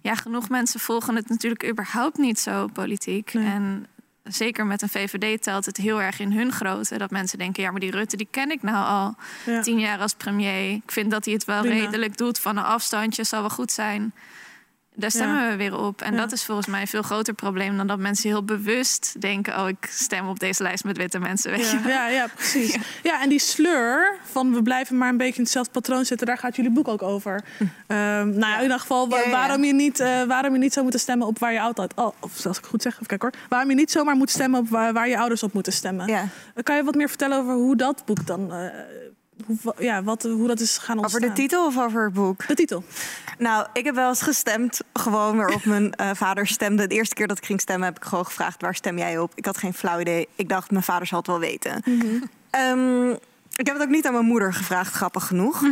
ja, 0.00 0.14
genoeg 0.14 0.48
mensen 0.48 0.80
volgen 0.80 1.16
het 1.16 1.28
natuurlijk 1.28 1.68
überhaupt 1.68 2.18
niet 2.18 2.38
zo 2.40 2.66
politiek. 2.72 3.34
En 3.34 3.86
zeker 4.22 4.66
met 4.66 4.82
een 4.82 4.88
VVD 4.88 5.42
telt 5.42 5.66
het 5.66 5.76
heel 5.76 6.02
erg 6.02 6.18
in 6.20 6.32
hun 6.32 6.52
grootte. 6.52 6.98
Dat 6.98 7.10
mensen 7.10 7.38
denken, 7.38 7.62
ja, 7.62 7.70
maar 7.70 7.80
die 7.80 7.90
Rutte, 7.90 8.16
die 8.16 8.28
ken 8.30 8.50
ik 8.50 8.62
nou 8.62 8.86
al 8.86 9.14
Ja. 9.46 9.60
tien 9.60 9.78
jaar 9.78 9.98
als 9.98 10.14
premier. 10.14 10.70
Ik 10.70 10.90
vind 10.90 11.10
dat 11.10 11.24
hij 11.24 11.34
het 11.34 11.44
wel 11.44 11.60
Prima. 11.60 11.74
redelijk 11.84 12.16
doet 12.16 12.38
van 12.38 12.56
een 12.56 12.64
afstandje, 12.64 13.24
zal 13.24 13.40
wel 13.40 13.50
goed 13.50 13.72
zijn. 13.72 14.12
Daar 14.96 15.10
stemmen 15.10 15.42
Ja. 15.42 15.50
we 15.50 15.56
weer 15.56 15.78
op. 15.78 16.02
En 16.02 16.12
Ja. 16.12 16.18
dat 16.18 16.32
is 16.32 16.44
volgens 16.44 16.66
mij 16.66 16.80
een 16.80 16.86
veel 16.86 17.02
groter 17.02 17.34
probleem 17.34 17.76
dan 17.76 17.86
dat 17.86 17.98
mensen 17.98 18.28
heel 18.30 18.44
bewust 18.44 19.20
denken: 19.20 19.60
oh, 19.60 19.68
ik 19.68 19.86
stem 19.90 20.28
op 20.28 20.38
deze 20.38 20.62
lijst 20.62 20.84
met 20.84 20.96
witte 20.96 21.18
mensen. 21.18 21.50
Weet 21.50 21.70
Ja, 21.70 21.88
ja, 21.88 22.08
ja, 22.08 22.26
precies. 22.34 22.76
Ja. 23.02 23.22
en 23.22 23.28
die 23.28 23.38
sleur 23.38 24.16
van 24.22 24.52
we 24.54 24.62
blijven 24.62 24.98
maar 24.98 25.08
een 25.08 25.16
beetje 25.16 25.36
in 25.36 25.42
hetzelfde 25.42 25.72
patroon 25.72 26.04
zitten, 26.04 26.26
daar 26.26 26.38
gaat 26.38 26.56
jullie 26.56 26.70
boek 26.70 26.88
ook 26.88 27.02
over. 27.02 27.44
Ehm, 27.86 28.28
nou 28.28 28.38
ja, 28.46 28.56
in 28.56 28.62
ieder 28.62 28.80
geval 28.80 29.08
wa- 29.08 29.30
waarom 29.30 29.64
je 29.64 29.72
niet, 29.74 30.00
eh, 30.00 30.22
waarom 30.22 30.52
je 30.52 30.58
niet 30.58 30.72
zou 30.72 30.82
moeten 30.82 31.00
stemmen 31.02 31.26
op 31.26 31.38
waar 31.38 31.52
je 31.52 31.60
altijd, 31.60 31.92
oh, 31.94 32.14
of 32.20 32.46
als 32.46 32.58
ik 32.58 32.64
goed 32.64 32.82
zeg, 32.82 32.92
even 32.94 33.06
kijken 33.06 33.28
hoor, 33.32 33.40
waarom 33.48 33.68
je 33.70 33.74
niet 33.76 33.90
zomaar 33.90 34.16
moet 34.16 34.30
stemmen 34.30 34.60
op 34.60 34.68
waar, 34.68 34.92
waar 34.92 35.08
je 35.08 35.18
ouders 35.18 35.42
op 35.42 35.52
moeten 35.52 35.72
stemmen. 35.72 36.06
Ja. 36.06 36.24
Kan 36.62 36.76
je 36.76 36.84
wat 36.84 36.94
meer 36.94 37.08
vertellen 37.08 37.38
over 37.38 37.54
hoe 37.54 37.76
dat 37.76 38.02
boek 38.04 38.26
dan 38.26 38.52
eh, 38.52 38.58
hoe, 39.46 39.74
ja, 39.78 40.02
wat, 40.02 40.22
hoe 40.22 40.46
dat 40.46 40.60
is 40.60 40.78
gaan 40.78 40.98
ontstaan. 40.98 41.22
Over 41.22 41.34
de 41.34 41.42
titel 41.42 41.66
of 41.66 41.78
over 41.78 42.04
het 42.04 42.12
boek? 42.12 42.46
De 42.46 42.54
titel. 42.54 42.84
Nou, 43.38 43.66
ik 43.72 43.84
heb 43.84 43.94
wel 43.94 44.08
eens 44.08 44.22
gestemd, 44.22 44.80
gewoon 44.92 45.36
waarop 45.36 45.64
mijn 45.64 45.92
eh, 45.92 46.10
vader 46.14 46.46
stemde. 46.46 46.86
De 46.86 46.94
eerste 46.94 47.14
keer 47.14 47.26
dat 47.26 47.38
ik 47.38 47.44
ging 47.44 47.60
stemmen, 47.60 47.86
heb 47.86 47.96
ik 47.96 48.04
gewoon 48.04 48.24
gevraagd: 48.24 48.62
waar 48.62 48.74
stem 48.74 48.98
jij 48.98 49.18
op? 49.18 49.32
Ik 49.34 49.44
had 49.44 49.58
geen 49.58 49.74
flauw 49.74 50.00
idee. 50.00 50.28
Ik 50.34 50.48
dacht, 50.48 50.70
mijn 50.70 50.84
vader 50.84 51.06
zal 51.06 51.18
het 51.18 51.26
wel 51.26 51.38
weten. 51.38 51.82
Ehm, 52.50 53.10
ik 53.56 53.66
heb 53.66 53.74
het 53.74 53.82
ook 53.82 53.88
niet 53.88 54.06
aan 54.06 54.12
mijn 54.12 54.24
moeder 54.24 54.54
gevraagd, 54.54 54.94
grappig 54.94 55.26
genoeg. 55.26 55.62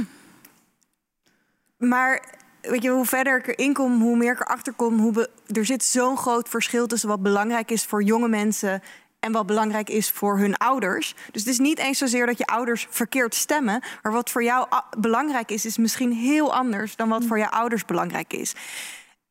Maar 1.76 2.24
weet 2.60 2.82
je, 2.82 2.90
hoe 2.90 3.06
verder 3.06 3.38
ik 3.38 3.46
erin 3.46 3.72
kom, 3.72 4.00
hoe 4.02 4.16
meer 4.16 4.32
ik 4.32 4.40
erachter 4.40 4.72
kom. 4.72 4.98
Hoe 4.98 5.28
er 5.46 5.64
zit 5.64 5.84
zo'n 5.84 6.16
groot 6.16 6.48
verschil 6.48 6.86
tussen 6.86 7.08
wat 7.08 7.22
belangrijk 7.22 7.70
is 7.70 7.84
voor 7.84 8.02
jonge 8.02 8.28
mensen 8.28 8.82
en 9.24 9.32
wat 9.32 9.46
belangrijk 9.46 9.88
is 9.90 10.10
voor 10.10 10.38
hun 10.38 10.56
ouders. 10.56 11.14
Dus 11.30 11.42
het 11.42 11.50
is 11.50 11.58
niet 11.58 11.78
eens 11.78 11.98
zozeer 11.98 12.26
dat 12.26 12.38
je 12.38 12.46
ouders 12.46 12.86
verkeerd 12.90 13.34
stemmen. 13.34 13.82
Maar 14.02 14.12
wat 14.12 14.30
voor 14.30 14.44
jou 14.44 14.66
belangrijk 14.98 15.50
is, 15.50 15.66
is 15.66 15.76
misschien 15.76 16.12
heel 16.12 16.54
anders 16.54 16.96
dan 16.96 17.08
wat 17.08 17.24
voor 17.24 17.38
je 17.38 17.50
ouders 17.50 17.84
belangrijk 17.84 18.32
is. 18.32 18.54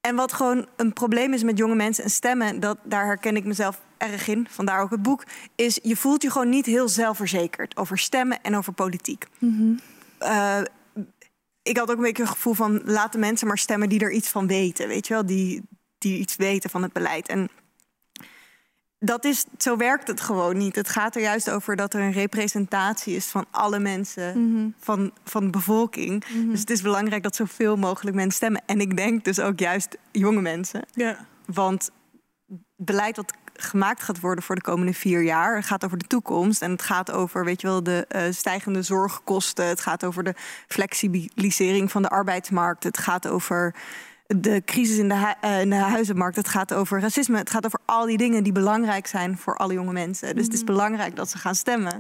En 0.02 0.16
wat 0.16 0.34
gewoon 0.34 0.68
een 0.76 0.94
probleem 0.94 1.34
is 1.34 1.44
met 1.44 1.58
jonge 1.58 1.76
mensen 1.76 2.04
en 2.04 2.10
stemmen, 2.10 2.60
dat, 2.60 2.78
daar 2.84 3.06
herken 3.06 3.36
ik 3.36 3.46
mezelf 3.46 3.82
erg 3.98 4.28
in, 4.28 4.48
vandaar 4.50 4.82
ook 4.82 4.92
het 4.92 5.02
boek, 5.02 5.24
is 5.56 5.80
je 5.84 5.96
voelt 5.96 6.22
je 6.22 6.32
gewoon 6.32 6.50
niet 6.50 6.66
heel 6.66 6.90
zelfverzekerd 6.90 7.78
over 7.78 7.98
stemmen 7.98 8.42
en 8.42 8.56
over 8.58 8.74
politiek. 8.74 9.26
Eh, 10.18 10.62
ik 11.62 11.78
had 11.78 11.92
ook 11.92 11.98
een 11.98 12.04
beetje 12.04 12.24
het 12.24 12.32
gevoel 12.32 12.54
van 12.54 12.82
laat 12.86 13.12
de 13.12 13.18
mensen 13.18 13.48
maar 13.48 13.58
stemmen 13.58 13.90
die 13.90 14.00
er 14.00 14.12
iets 14.12 14.30
van 14.30 14.48
weten, 14.48 14.88
weet 14.88 15.08
je 15.08 15.14
wel, 15.14 15.26
die, 15.26 15.62
die 15.98 16.20
iets 16.20 16.36
weten 16.36 16.70
van 16.70 16.82
het 16.82 16.94
beleid. 16.94 17.28
En 17.28 17.50
dat 19.04 19.26
is, 19.26 19.46
zo 19.58 19.78
werkt 19.78 20.08
het 20.08 20.22
gewoon 20.22 20.58
niet. 20.58 20.76
Het 20.76 20.90
gaat 20.90 21.16
er 21.16 21.22
juist 21.22 21.50
over 21.50 21.76
dat 21.76 21.94
er 21.94 22.02
een 22.02 22.12
representatie 22.12 23.16
is 23.16 23.26
van 23.26 23.46
alle 23.52 23.80
mensen, 23.80 24.76
van, 24.80 25.12
van 25.24 25.44
de 25.44 25.50
bevolking. 25.50 26.26
Dus 26.50 26.60
het 26.60 26.70
is 26.70 26.82
belangrijk 26.82 27.24
dat 27.24 27.36
zoveel 27.36 27.76
mogelijk 27.76 28.16
mensen 28.16 28.36
stemmen. 28.36 28.62
En 28.66 28.80
ik 28.80 28.98
denk 28.98 29.24
dus 29.24 29.40
ook 29.40 29.60
juist 29.60 29.98
jonge 30.12 30.42
mensen. 30.42 30.86
Ja. 30.94 31.26
Want 31.46 31.90
beleid 32.76 33.16
wat 33.16 33.34
gemaakt 33.54 34.04
gaat 34.04 34.20
worden 34.20 34.44
voor 34.44 34.56
de 34.56 34.62
komende 34.62 34.94
vier 34.94 35.22
jaar. 35.22 35.56
Het 35.56 35.66
gaat 35.66 35.86
over 35.86 35.98
de 35.98 36.08
toekomst 36.08 36.62
en 36.62 36.72
het 36.72 36.82
gaat 36.82 37.12
over, 37.12 37.46
weet 37.46 37.62
je 37.62 37.68
wel, 37.68 37.84
de 37.84 38.06
eh, 38.08 38.32
stijgende 38.32 38.82
zorgkosten. 38.82 39.66
Het 39.66 39.82
gaat 39.82 40.06
over 40.06 40.24
de 40.24 40.34
flexibilisering 40.68 41.92
van 41.92 42.02
de 42.02 42.10
arbeidsmarkt. 42.10 42.84
Het 42.84 42.98
gaat 42.98 43.28
over 43.28 43.76
de 44.36 44.62
crisis 44.66 44.98
in 44.98 45.08
de, 45.08 45.16
hu- 45.16 45.48
eh, 45.48 45.62
in 45.62 45.70
de 45.70 45.76
huizenmarkt. 45.76 46.36
Het 46.36 46.48
gaat 46.48 46.74
over 46.74 47.00
racisme. 47.02 47.38
Het 47.38 47.50
gaat 47.50 47.66
over 47.66 47.80
al 47.86 48.06
die 48.06 48.18
dingen 48.18 48.44
die 48.44 48.52
belangrijk 48.52 49.08
zijn 49.08 49.38
voor 49.38 49.58
alle 49.58 49.74
jonge 49.74 49.92
mensen. 49.94 50.36
Dus 50.36 50.46
het 50.46 50.54
is 50.54 50.64
belangrijk 50.64 51.16
dat 51.16 51.30
ze 51.30 51.38
gaan 51.38 51.56
stemmen. 51.56 52.00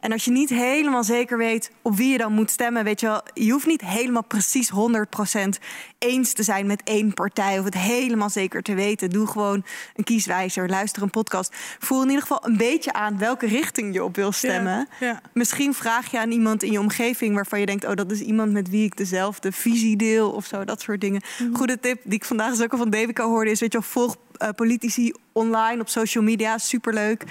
En 0.00 0.12
als 0.12 0.24
je 0.24 0.30
niet 0.30 0.48
helemaal 0.48 1.04
zeker 1.04 1.38
weet 1.38 1.70
op 1.82 1.96
wie 1.96 2.08
je 2.12 2.18
dan 2.18 2.32
moet 2.32 2.50
stemmen, 2.50 2.84
weet 2.84 3.00
je 3.00 3.06
wel, 3.06 3.22
je 3.34 3.50
hoeft 3.50 3.66
niet 3.66 3.80
helemaal 3.80 4.24
precies 4.24 4.70
100% 4.70 5.58
eens 5.98 6.32
te 6.32 6.42
zijn 6.42 6.66
met 6.66 6.82
één 6.84 7.14
partij 7.14 7.58
of 7.58 7.64
het 7.64 7.74
helemaal 7.74 8.30
zeker 8.30 8.62
te 8.62 8.74
weten. 8.74 9.10
Doe 9.10 9.26
gewoon 9.26 9.64
een 9.94 10.04
kieswijzer, 10.04 10.68
luister 10.68 11.02
een 11.02 11.10
podcast. 11.10 11.56
Voel 11.78 12.02
in 12.02 12.06
ieder 12.08 12.22
geval 12.22 12.46
een 12.46 12.56
beetje 12.56 12.92
aan 12.92 13.18
welke 13.18 13.46
richting 13.46 13.94
je 13.94 14.04
op 14.04 14.16
wil 14.16 14.32
stemmen. 14.32 14.88
ja. 15.00 15.20
Misschien 15.32 15.74
vraag 15.74 16.10
je 16.10 16.18
aan 16.18 16.30
iemand 16.30 16.62
in 16.62 16.72
je 16.72 16.80
omgeving 16.80 17.34
waarvan 17.34 17.60
je 17.60 17.66
denkt: 17.66 17.84
oh, 17.84 17.94
dat 17.94 18.10
is 18.10 18.20
iemand 18.20 18.52
met 18.52 18.68
wie 18.70 18.84
ik 18.84 18.96
dezelfde 18.96 19.52
visie 19.52 19.96
deel 19.96 20.30
of 20.30 20.46
zo, 20.46 20.64
dat 20.64 20.80
soort 20.80 21.00
dingen. 21.00 21.22
Goede 21.64 21.80
tip 21.80 22.00
die 22.04 22.14
ik 22.14 22.24
vandaag 22.24 22.50
dus 22.50 22.62
ook 22.62 22.72
al 22.72 22.78
van 22.78 22.90
Devika 22.90 23.24
hoorde 23.24 23.50
is: 23.50 23.60
weet 23.60 23.72
je 23.72 23.78
wel, 23.78 23.88
volg 23.88 24.16
eh, 24.36 24.48
politici 24.48 25.12
online 25.32 25.80
op 25.80 25.88
social 25.88 26.24
media, 26.24 26.58
superleuk. 26.58 27.24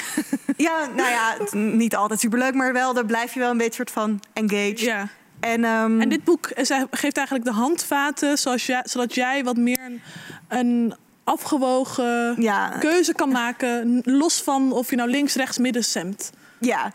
ja, 0.56 0.88
nou 0.96 1.10
ja, 1.10 1.36
niet 1.56 1.96
altijd 1.96 2.20
superleuk, 2.20 2.54
maar 2.54 2.72
wel, 2.72 2.94
daar 2.94 3.06
blijf 3.06 3.34
je 3.34 3.40
wel 3.40 3.50
een 3.50 3.56
beetje 3.56 3.74
soort 3.74 3.90
van 3.90 4.20
engaged. 4.32 4.80
Ja. 4.80 5.08
En, 5.40 5.64
ehm, 5.64 6.00
En 6.00 6.08
dit 6.08 6.24
boek 6.24 6.46
eh, 6.46 6.82
geeft 6.90 7.16
eigenlijk 7.16 7.44
de 7.46 7.52
handvaten 7.52 8.38
zoals 8.38 8.66
jij, 8.66 8.82
zodat 8.84 9.14
jij 9.14 9.44
wat 9.44 9.56
meer 9.56 9.84
een, 9.84 10.00
een 10.48 10.94
afgewogen 11.24 12.36
keuze 12.78 13.14
kan 13.14 13.28
maken. 13.28 14.00
Los 14.04 14.42
van 14.42 14.72
of 14.72 14.90
je 14.90 14.96
nou 14.96 15.10
links, 15.10 15.34
rechts, 15.34 15.58
midden 15.58 15.84
stemt. 15.84 16.30
Ja, 16.58 16.92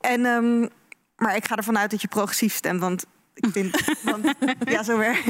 en, 0.00 0.26
ehm, 0.26 0.60
maar 1.16 1.36
ik 1.36 1.46
ga 1.46 1.56
ervan 1.56 1.78
uit 1.78 1.90
dat 1.90 2.00
je 2.00 2.08
progressief 2.08 2.54
stemt, 2.54 2.80
want 2.80 3.04
ik 3.34 3.46
vind... 3.52 3.76
want, 4.02 4.34
ja, 4.64 4.82
zo 4.82 4.98
werkt 4.98 5.26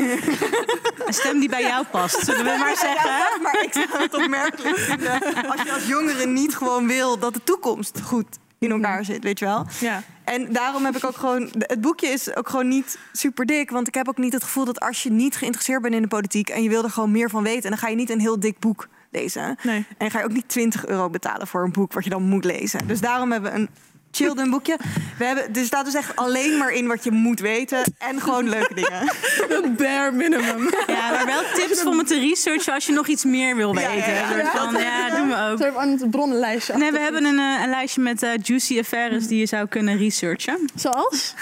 Een 1.07 1.15
stem 1.15 1.41
die 1.41 1.49
bij 1.49 1.63
jou 1.63 1.87
past, 1.87 2.25
zullen 2.25 2.45
we 2.45 2.59
maar 2.59 2.77
zeggen. 2.77 3.11
Ja, 3.11 3.39
maar 3.43 3.63
ik 3.63 3.73
zou 3.73 4.03
het 4.03 4.15
opmerkelijk 4.15 4.79
vinden 4.79 5.47
als 5.51 5.63
je 5.63 5.73
als 5.73 5.87
jongere 5.87 6.27
niet 6.27 6.57
gewoon 6.57 6.87
wil 6.87 7.19
dat 7.19 7.35
de 7.35 7.45
toekomst 7.45 8.01
goed 8.01 8.27
in 8.59 8.71
elkaar 8.71 9.05
zit, 9.05 9.23
weet 9.23 9.39
je 9.39 9.45
wel? 9.45 9.67
Ja. 9.81 10.03
En 10.25 10.53
daarom 10.53 10.85
heb 10.85 10.97
ik 10.97 11.05
ook 11.05 11.17
gewoon... 11.17 11.51
Het 11.59 11.81
boekje 11.81 12.07
is 12.07 12.37
ook 12.37 12.49
gewoon 12.49 12.69
niet 12.69 12.99
super 13.13 13.47
dik. 13.47 13.71
Want 13.71 13.89
ik 13.89 13.95
heb 13.95 14.09
ook 14.09 14.19
niet 14.19 14.33
het 14.33 14.45
gevoel 14.45 14.65
dat 14.65 14.81
als 14.81 15.03
je 15.03 15.11
niet 15.11 15.37
geïnteresseerd 15.37 15.83
bent 15.83 15.95
in 15.95 16.03
de 16.03 16.09
politiek... 16.09 16.49
en 16.49 16.63
je 16.63 16.69
wil 16.69 16.85
er 16.85 16.91
gewoon 16.91 17.11
meer 17.11 17.31
van 17.31 17.43
weten... 17.43 17.71
dan 17.71 17.79
ga 17.79 17.89
je 17.89 17.97
niet 17.97 18.11
een 18.11 18.21
heel 18.21 18.41
dik 18.41 18.59
boek 18.59 18.89
lezen. 19.11 19.57
Nee. 19.63 19.87
En 19.99 20.11
ga 20.11 20.19
je 20.19 20.25
ook 20.25 20.33
niet 20.33 20.49
20 20.49 20.87
euro 20.87 21.11
betalen 21.11 21.47
voor 21.47 21.65
een 21.65 21.73
boek 21.73 21.93
wat 21.93 22.05
je 22.05 22.11
dan 22.11 22.23
moet 22.23 22.45
lezen. 22.45 22.87
Dus 22.87 23.01
daarom 23.01 23.33
hebben 23.33 23.53
we 23.53 23.59
een 23.59 23.69
chilled 24.13 24.51
boekje. 24.51 24.77
We 25.19 25.25
hebben, 25.25 25.55
er 25.55 25.65
staat 25.65 25.85
dus 25.85 25.95
echt 25.95 26.17
alleen 26.17 26.57
maar 26.57 26.71
in 26.71 26.87
wat 26.87 27.05
je 27.05 27.11
moet 27.11 27.41
weten. 27.41 27.83
En 27.99 28.21
gewoon 28.21 28.49
leuke 28.49 28.75
dingen. 28.75 29.13
Een 29.49 29.77
bare 29.77 30.13
minimum. 30.13 30.71
Ja, 30.87 31.11
maar 31.11 31.27
wel 31.27 31.43
tips 31.55 31.85
om 31.85 31.99
het 31.99 32.07
te 32.07 32.19
researchen 32.19 32.75
als 32.75 32.87
je 32.87 32.93
nog 32.93 33.07
iets 33.07 33.25
meer 33.25 33.57
wil 33.57 33.75
weten. 33.75 33.97
ja, 33.97 34.07
ja. 34.07 34.69
Een 34.69 34.79
ja, 34.79 35.17
doen 35.17 35.29
we 35.29 35.49
ook. 35.51 35.59
Zo 35.59 35.79
aan 35.79 35.89
het 35.89 36.11
bronnenlijstje. 36.11 36.77
Nee, 36.77 36.93
we 36.93 36.99
hebben 36.99 37.25
een, 37.25 37.39
eh, 37.39 37.63
een 37.63 37.71
lijstje 37.71 38.01
met 38.01 38.23
eh, 38.23 38.31
juicy 38.43 38.79
affaires 38.79 39.27
die 39.27 39.39
je 39.39 39.47
zou 39.47 39.67
kunnen 39.67 39.97
researchen. 39.97 40.71
Zoals? 40.75 41.35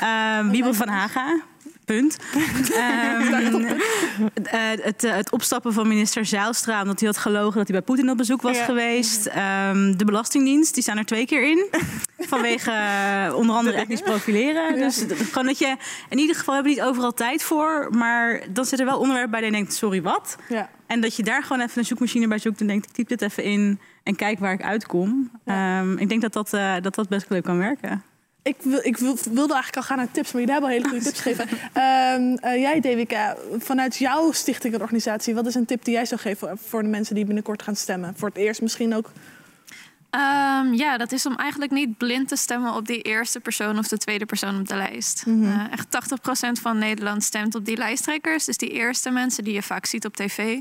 Wiebel 0.51 0.75
van 0.75 0.89
Haga. 0.89 1.41
Punt. 1.91 2.17
Ehm, 2.75 3.65
eh, 4.43 4.61
het, 4.83 5.05
eh, 5.05 5.13
het 5.13 5.31
opstappen 5.31 5.73
van 5.73 5.89
minister 5.89 6.27
Zijlstra... 6.27 6.81
omdat 6.83 6.99
hij 7.01 7.09
had 7.09 7.19
gelogen 7.19 7.59
dat 7.59 7.69
hij 7.69 7.77
bij 7.77 7.83
Poetin 7.83 8.11
op 8.11 8.17
bezoek 8.17 8.43
was 8.43 8.57
Ja. 8.57 8.65
geweest. 8.65 9.27
Ehm, 9.27 9.97
de 9.97 10.05
Belastingdienst, 10.05 10.75
die 10.75 10.83
staan 10.83 10.99
er 10.99 11.05
twee 11.05 11.27
keer 11.27 11.51
in. 11.51 11.67
Vanwege 12.33 12.71
eh, 12.71 13.35
onder 13.37 13.57
andere 13.57 13.77
etnisch 13.77 14.01
profileren. 14.01 14.79
Dus 14.79 15.05
gewoon 15.09 15.47
dat 15.47 15.59
je... 15.59 15.77
In 16.09 16.19
ieder 16.19 16.37
geval 16.37 16.55
hebben 16.55 16.73
we 16.73 16.79
niet 16.79 16.89
overal 16.89 17.15
tijd 17.15 17.43
voor. 17.43 17.89
Maar 17.91 18.43
dan 18.51 18.65
zit 18.65 18.81
er 18.81 18.87
wel 18.87 18.99
onderwerp 18.99 19.31
bij 19.31 19.41
dat 19.41 19.49
je 19.49 19.55
denkt... 19.57 19.75
sorry, 19.75 20.03
wat? 20.03 20.37
Ja. 20.49 20.71
En 20.87 21.01
dat 21.01 21.17
je 21.17 21.23
daar 21.23 21.43
gewoon 21.43 21.61
even 21.63 21.79
een 21.79 21.87
zoekmachine 21.87 22.29
bij 22.29 22.39
zoekt... 22.39 22.61
en 22.61 22.67
denkt, 22.67 22.87
ik 22.87 22.93
typ 22.93 23.09
dit 23.09 23.23
even 23.23 23.45
in 23.45 23.81
en 24.03 24.17
kijk 24.17 24.39
waar 24.39 24.53
ik 24.53 24.63
uitkom. 24.63 25.31
Ehm, 25.45 25.97
ik 25.97 26.09
denk 26.09 26.21
dat 26.21 26.33
dat, 26.33 26.53
eh, 26.53 26.75
dat 26.83 26.95
dat 26.95 27.09
best 27.09 27.31
leuk 27.31 27.45
kan 27.45 27.59
werken. 27.59 28.03
Ik, 28.43 28.57
wil, 28.63 28.81
ik 28.83 28.97
wil, 28.97 29.17
wilde 29.25 29.53
eigenlijk 29.53 29.77
al 29.77 29.83
gaan 29.83 29.97
naar 29.97 30.11
tips, 30.11 30.33
maar 30.33 30.41
jullie 30.41 30.53
hebben 30.57 30.71
al 30.71 30.77
hele 30.77 30.89
goede 30.89 31.05
tips 31.05 31.21
gegeven. 31.21 31.49
Ehm, 31.73 32.35
eh, 32.35 32.61
jij, 32.61 32.81
Devika, 32.81 33.37
vanuit 33.59 33.97
jouw 33.97 34.33
stichting 34.33 34.75
en 34.75 34.81
organisatie, 34.81 35.35
wat 35.35 35.47
is 35.47 35.55
een 35.55 35.67
tip 35.67 35.85
die 35.85 35.95
jij 35.95 36.07
zou 36.07 36.21
geven 36.21 36.49
voor, 36.49 36.59
voor 36.69 36.83
de 36.83 36.89
mensen 36.89 37.15
die 37.15 37.25
binnenkort 37.25 37.63
gaan 37.63 37.77
stemmen? 37.77 38.15
Voor 38.17 38.29
het 38.29 38.37
eerst 38.39 38.63
misschien 38.63 38.95
ook. 38.95 39.11
Ehm, 40.11 40.73
ja, 40.73 40.97
dat 40.97 41.13
is 41.13 41.27
om 41.27 41.37
eigenlijk 41.37 41.73
niet 41.73 41.97
blind 41.97 42.29
te 42.29 42.37
stemmen 42.37 42.75
op 42.75 42.87
die 42.87 43.03
eerste 43.03 43.41
persoon 43.41 43.79
of 43.79 43.89
de 43.89 43.99
tweede 43.99 44.27
persoon 44.27 44.61
op 44.61 44.69
de 44.69 44.77
lijst. 44.77 45.27
Mhm. 45.27 45.45
Eh, 45.45 45.73
echt 45.73 45.91
80% 45.91 46.61
van 46.61 46.79
Nederland 46.79 47.25
stemt 47.25 47.55
op 47.55 47.65
die 47.65 47.77
lijsttrekkers. 47.77 48.45
Dus 48.45 48.57
die 48.57 48.71
eerste 48.71 49.11
mensen 49.11 49.45
die 49.45 49.53
je 49.55 49.63
vaak 49.63 49.87
ziet 49.87 50.05
op 50.05 50.17
tv. 50.17 50.59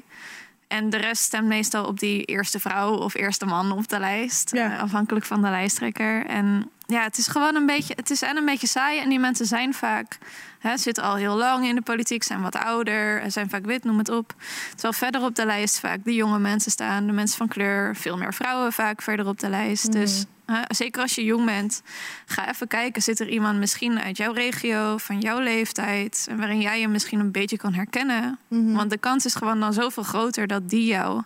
En 0.67 0.89
de 0.89 0.97
rest 0.97 1.21
stemt 1.23 1.47
meestal 1.47 1.86
op 1.86 1.99
die 1.99 2.23
eerste 2.23 2.59
vrouw 2.59 2.93
of 2.93 3.13
eerste 3.13 3.45
man 3.45 3.71
op 3.71 3.88
de 3.88 3.99
lijst. 3.99 4.51
eh, 4.73 4.82
afhankelijk 4.82 5.25
van 5.25 5.41
de 5.41 5.49
lijsttrekker. 5.49 6.25
En 6.25 6.69
ja, 6.89 7.03
het 7.03 7.17
is 7.17 7.27
gewoon 7.27 7.55
een 7.55 7.65
beetje, 7.65 7.93
het 7.95 8.09
is 8.09 8.21
en 8.21 8.37
een 8.37 8.45
beetje 8.45 8.67
saai. 8.67 8.99
En 8.99 9.09
die 9.09 9.19
mensen 9.19 9.45
zijn 9.45 9.73
vaak, 9.73 10.17
hè, 10.59 10.77
zitten 10.77 11.03
al 11.03 11.15
heel 11.15 11.35
lang 11.35 11.65
in 11.65 11.75
de 11.75 11.81
politiek, 11.81 12.23
zijn 12.23 12.41
wat 12.41 12.55
ouder, 12.55 13.31
zijn 13.31 13.49
vaak 13.49 13.65
wit, 13.65 13.83
noem 13.83 13.97
het 13.97 14.09
op. 14.09 14.33
Terwijl 14.69 14.93
verder 14.93 15.23
op 15.23 15.35
de 15.35 15.45
lijst 15.45 15.79
vaak 15.79 16.03
de 16.03 16.13
jonge 16.13 16.39
mensen 16.39 16.71
staan, 16.71 17.05
de 17.05 17.11
mensen 17.11 17.37
van 17.37 17.47
kleur, 17.47 17.95
veel 17.95 18.17
meer 18.17 18.33
vrouwen 18.33 18.73
vaak 18.73 19.01
verder 19.01 19.27
op 19.27 19.39
de 19.39 19.49
lijst. 19.49 19.91
Dus 19.91 20.25
hè, 20.45 20.61
zeker 20.67 21.01
als 21.01 21.15
je 21.15 21.23
jong 21.23 21.45
bent, 21.45 21.81
ga 22.25 22.49
even 22.49 22.67
kijken, 22.67 23.01
zit 23.01 23.19
er 23.19 23.29
iemand 23.29 23.59
misschien 23.59 23.99
uit 23.99 24.17
jouw 24.17 24.31
regio, 24.31 24.97
van 24.97 25.19
jouw 25.19 25.39
leeftijd, 25.39 26.25
en 26.29 26.37
waarin 26.37 26.61
jij 26.61 26.79
je 26.79 26.87
misschien 26.87 27.19
een 27.19 27.31
beetje 27.31 27.57
kan 27.57 27.73
herkennen. 27.73 28.39
Want 28.47 28.89
de 28.89 28.97
kans 28.97 29.25
is 29.25 29.35
gewoon 29.35 29.59
dan 29.59 29.73
zoveel 29.73 30.03
groter 30.03 30.47
dat 30.47 30.69
die 30.69 30.85
jou 30.85 31.23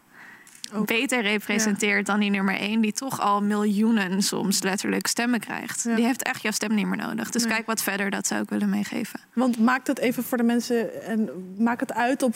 beter 0.86 1.22
representeert 1.22 2.06
dan 2.06 2.20
die 2.20 2.30
nummer 2.30 2.56
één, 2.56 2.82
die 2.82 2.94
toch 2.94 3.20
al 3.20 3.42
miljoenen 3.42 4.22
soms 4.22 4.62
letterlijk 4.62 5.08
stemmen 5.08 5.40
krijgt. 5.40 5.84
Die 5.96 6.06
heeft 6.06 6.24
echt 6.24 6.42
jouw 6.42 6.52
stem 6.52 6.74
niet 6.76 6.86
meer 6.88 6.98
nodig. 6.98 7.30
Dus 7.30 7.44
Nee. 7.44 7.54
kijk 7.54 7.66
wat 7.66 7.82
verder, 7.84 8.10
dat 8.10 8.28
zou 8.28 8.42
ik 8.42 8.50
willen 8.50 8.70
meegeven. 8.70 9.20
Want 9.34 9.60
maakt 9.60 9.88
het 9.88 10.00
even 10.00 10.24
voor 10.24 10.38
de 10.38 10.44
mensen 10.44 11.04
en 11.04 11.30
maak 11.58 11.80
het 11.80 11.94
uit 11.94 12.24
op, 12.24 12.36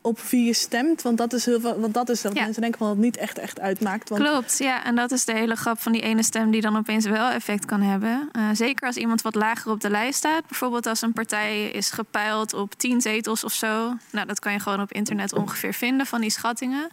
op 0.00 0.20
wie 0.20 0.44
je 0.44 0.52
stemt. 0.52 1.02
Want 1.02 1.18
dat 1.18 1.32
is 1.32 1.44
heel 1.44 1.60
veel. 1.60 1.80
Want 1.80 1.94
dat 1.94 2.08
is 2.08 2.22
dat 2.22 2.34
mensen 2.34 2.60
denken 2.62 2.78
van 2.78 2.86
dat 2.86 2.96
het 2.96 3.04
niet 3.04 3.16
echt, 3.16 3.38
echt 3.38 3.60
uitmaakt. 3.60 4.08
Want 4.08 4.22
Klopt, 4.22 4.58
ja. 4.58 4.84
En 4.84 4.94
dat 4.96 5.10
is 5.10 5.24
de 5.24 5.32
hele 5.32 5.56
grap 5.56 5.80
van 5.80 5.92
die 5.92 6.02
ene 6.02 6.22
stem 6.22 6.50
die 6.50 6.60
dan 6.60 6.76
opeens 6.76 7.04
wel 7.04 7.28
effect 7.28 7.64
kan 7.64 7.80
hebben. 7.80 8.28
Eh, 8.32 8.42
zeker 8.52 8.86
als 8.86 8.96
iemand 8.96 9.22
wat 9.22 9.34
lager 9.34 9.70
op 9.70 9.80
de 9.80 9.90
lijst 9.90 10.18
staat. 10.18 10.46
Bijvoorbeeld 10.46 10.86
als 10.86 11.02
een 11.02 11.12
partij 11.12 11.64
is 11.70 11.90
gepeild 11.90 12.52
op 12.54 12.74
10 12.74 13.00
zetels 13.00 13.44
of 13.44 13.52
zo. 13.52 13.92
Nou, 14.10 14.26
dat 14.26 14.38
kan 14.38 14.52
je 14.52 14.60
gewoon 14.60 14.80
op 14.80 14.92
internet 14.92 15.32
ongeveer 15.32 15.74
vinden 15.74 16.06
van 16.06 16.20
die 16.20 16.30
schattingen. 16.30 16.88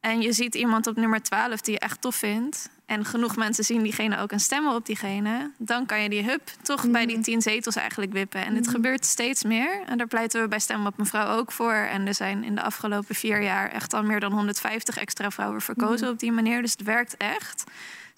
En 0.00 0.20
je 0.22 0.32
ziet 0.32 0.54
iemand 0.54 0.86
op 0.86 0.96
nummer 0.96 1.22
12 1.22 1.60
die 1.60 1.74
je 1.74 1.80
echt 1.80 2.00
tof 2.00 2.14
vindt. 2.16 2.68
en 2.86 3.04
genoeg 3.04 3.36
mensen 3.36 3.64
zien 3.64 3.82
diegene 3.82 4.18
ook 4.18 4.32
en 4.32 4.40
stemmen 4.40 4.74
op 4.74 4.86
diegene, 4.86 5.50
dan 5.58 5.86
kan 5.86 6.02
je 6.02 6.08
die 6.08 6.22
hub 6.24 6.40
toch 6.62 6.90
bij 6.90 7.06
die 7.06 7.20
tien 7.20 7.42
zetels 7.42 7.76
eigenlijk 7.76 8.12
wippen. 8.12 8.44
En 8.44 8.54
dit 8.54 8.62
Mhm. 8.64 8.70
gebeurt 8.74 9.06
steeds 9.06 9.44
meer. 9.44 9.82
En 9.86 9.98
daar 9.98 10.06
pleiten 10.06 10.42
we 10.42 10.48
bij 10.48 10.58
Stem 10.58 10.86
op 10.86 10.96
Mevrouw 10.98 11.36
ook 11.38 11.52
voor. 11.52 11.72
En 11.72 12.06
er 12.06 12.14
zijn 12.14 12.44
in 12.44 12.54
de 12.54 12.62
afgelopen 12.62 13.14
vier 13.14 13.42
jaar 13.42 13.70
echt 13.70 13.94
al 13.94 14.02
meer 14.02 14.20
dan 14.20 14.32
150 14.32 14.96
extra 14.96 15.30
vrouwen 15.30 15.60
verkozen 15.60 16.04
Mhm. 16.04 16.10
op 16.10 16.18
die 16.18 16.32
manier. 16.32 16.62
Dus 16.62 16.70
het 16.72 16.82
werkt 16.82 17.16
echt. 17.16 17.64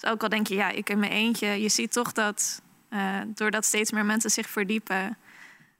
Dus 0.01 0.11
ook 0.11 0.23
al 0.23 0.29
denk 0.29 0.47
je, 0.47 0.55
ja, 0.55 0.69
ik 0.71 0.91
in 0.91 0.99
mijn 0.99 1.13
eentje. 1.13 1.47
Je 1.63 1.69
ziet 1.69 1.93
toch 1.93 2.13
dat 2.13 2.63
eh, 2.89 3.21
doordat 3.27 3.65
steeds 3.65 3.91
meer 3.91 4.05
mensen 4.05 4.31
zich 4.31 4.49
verdiepen, 4.49 5.17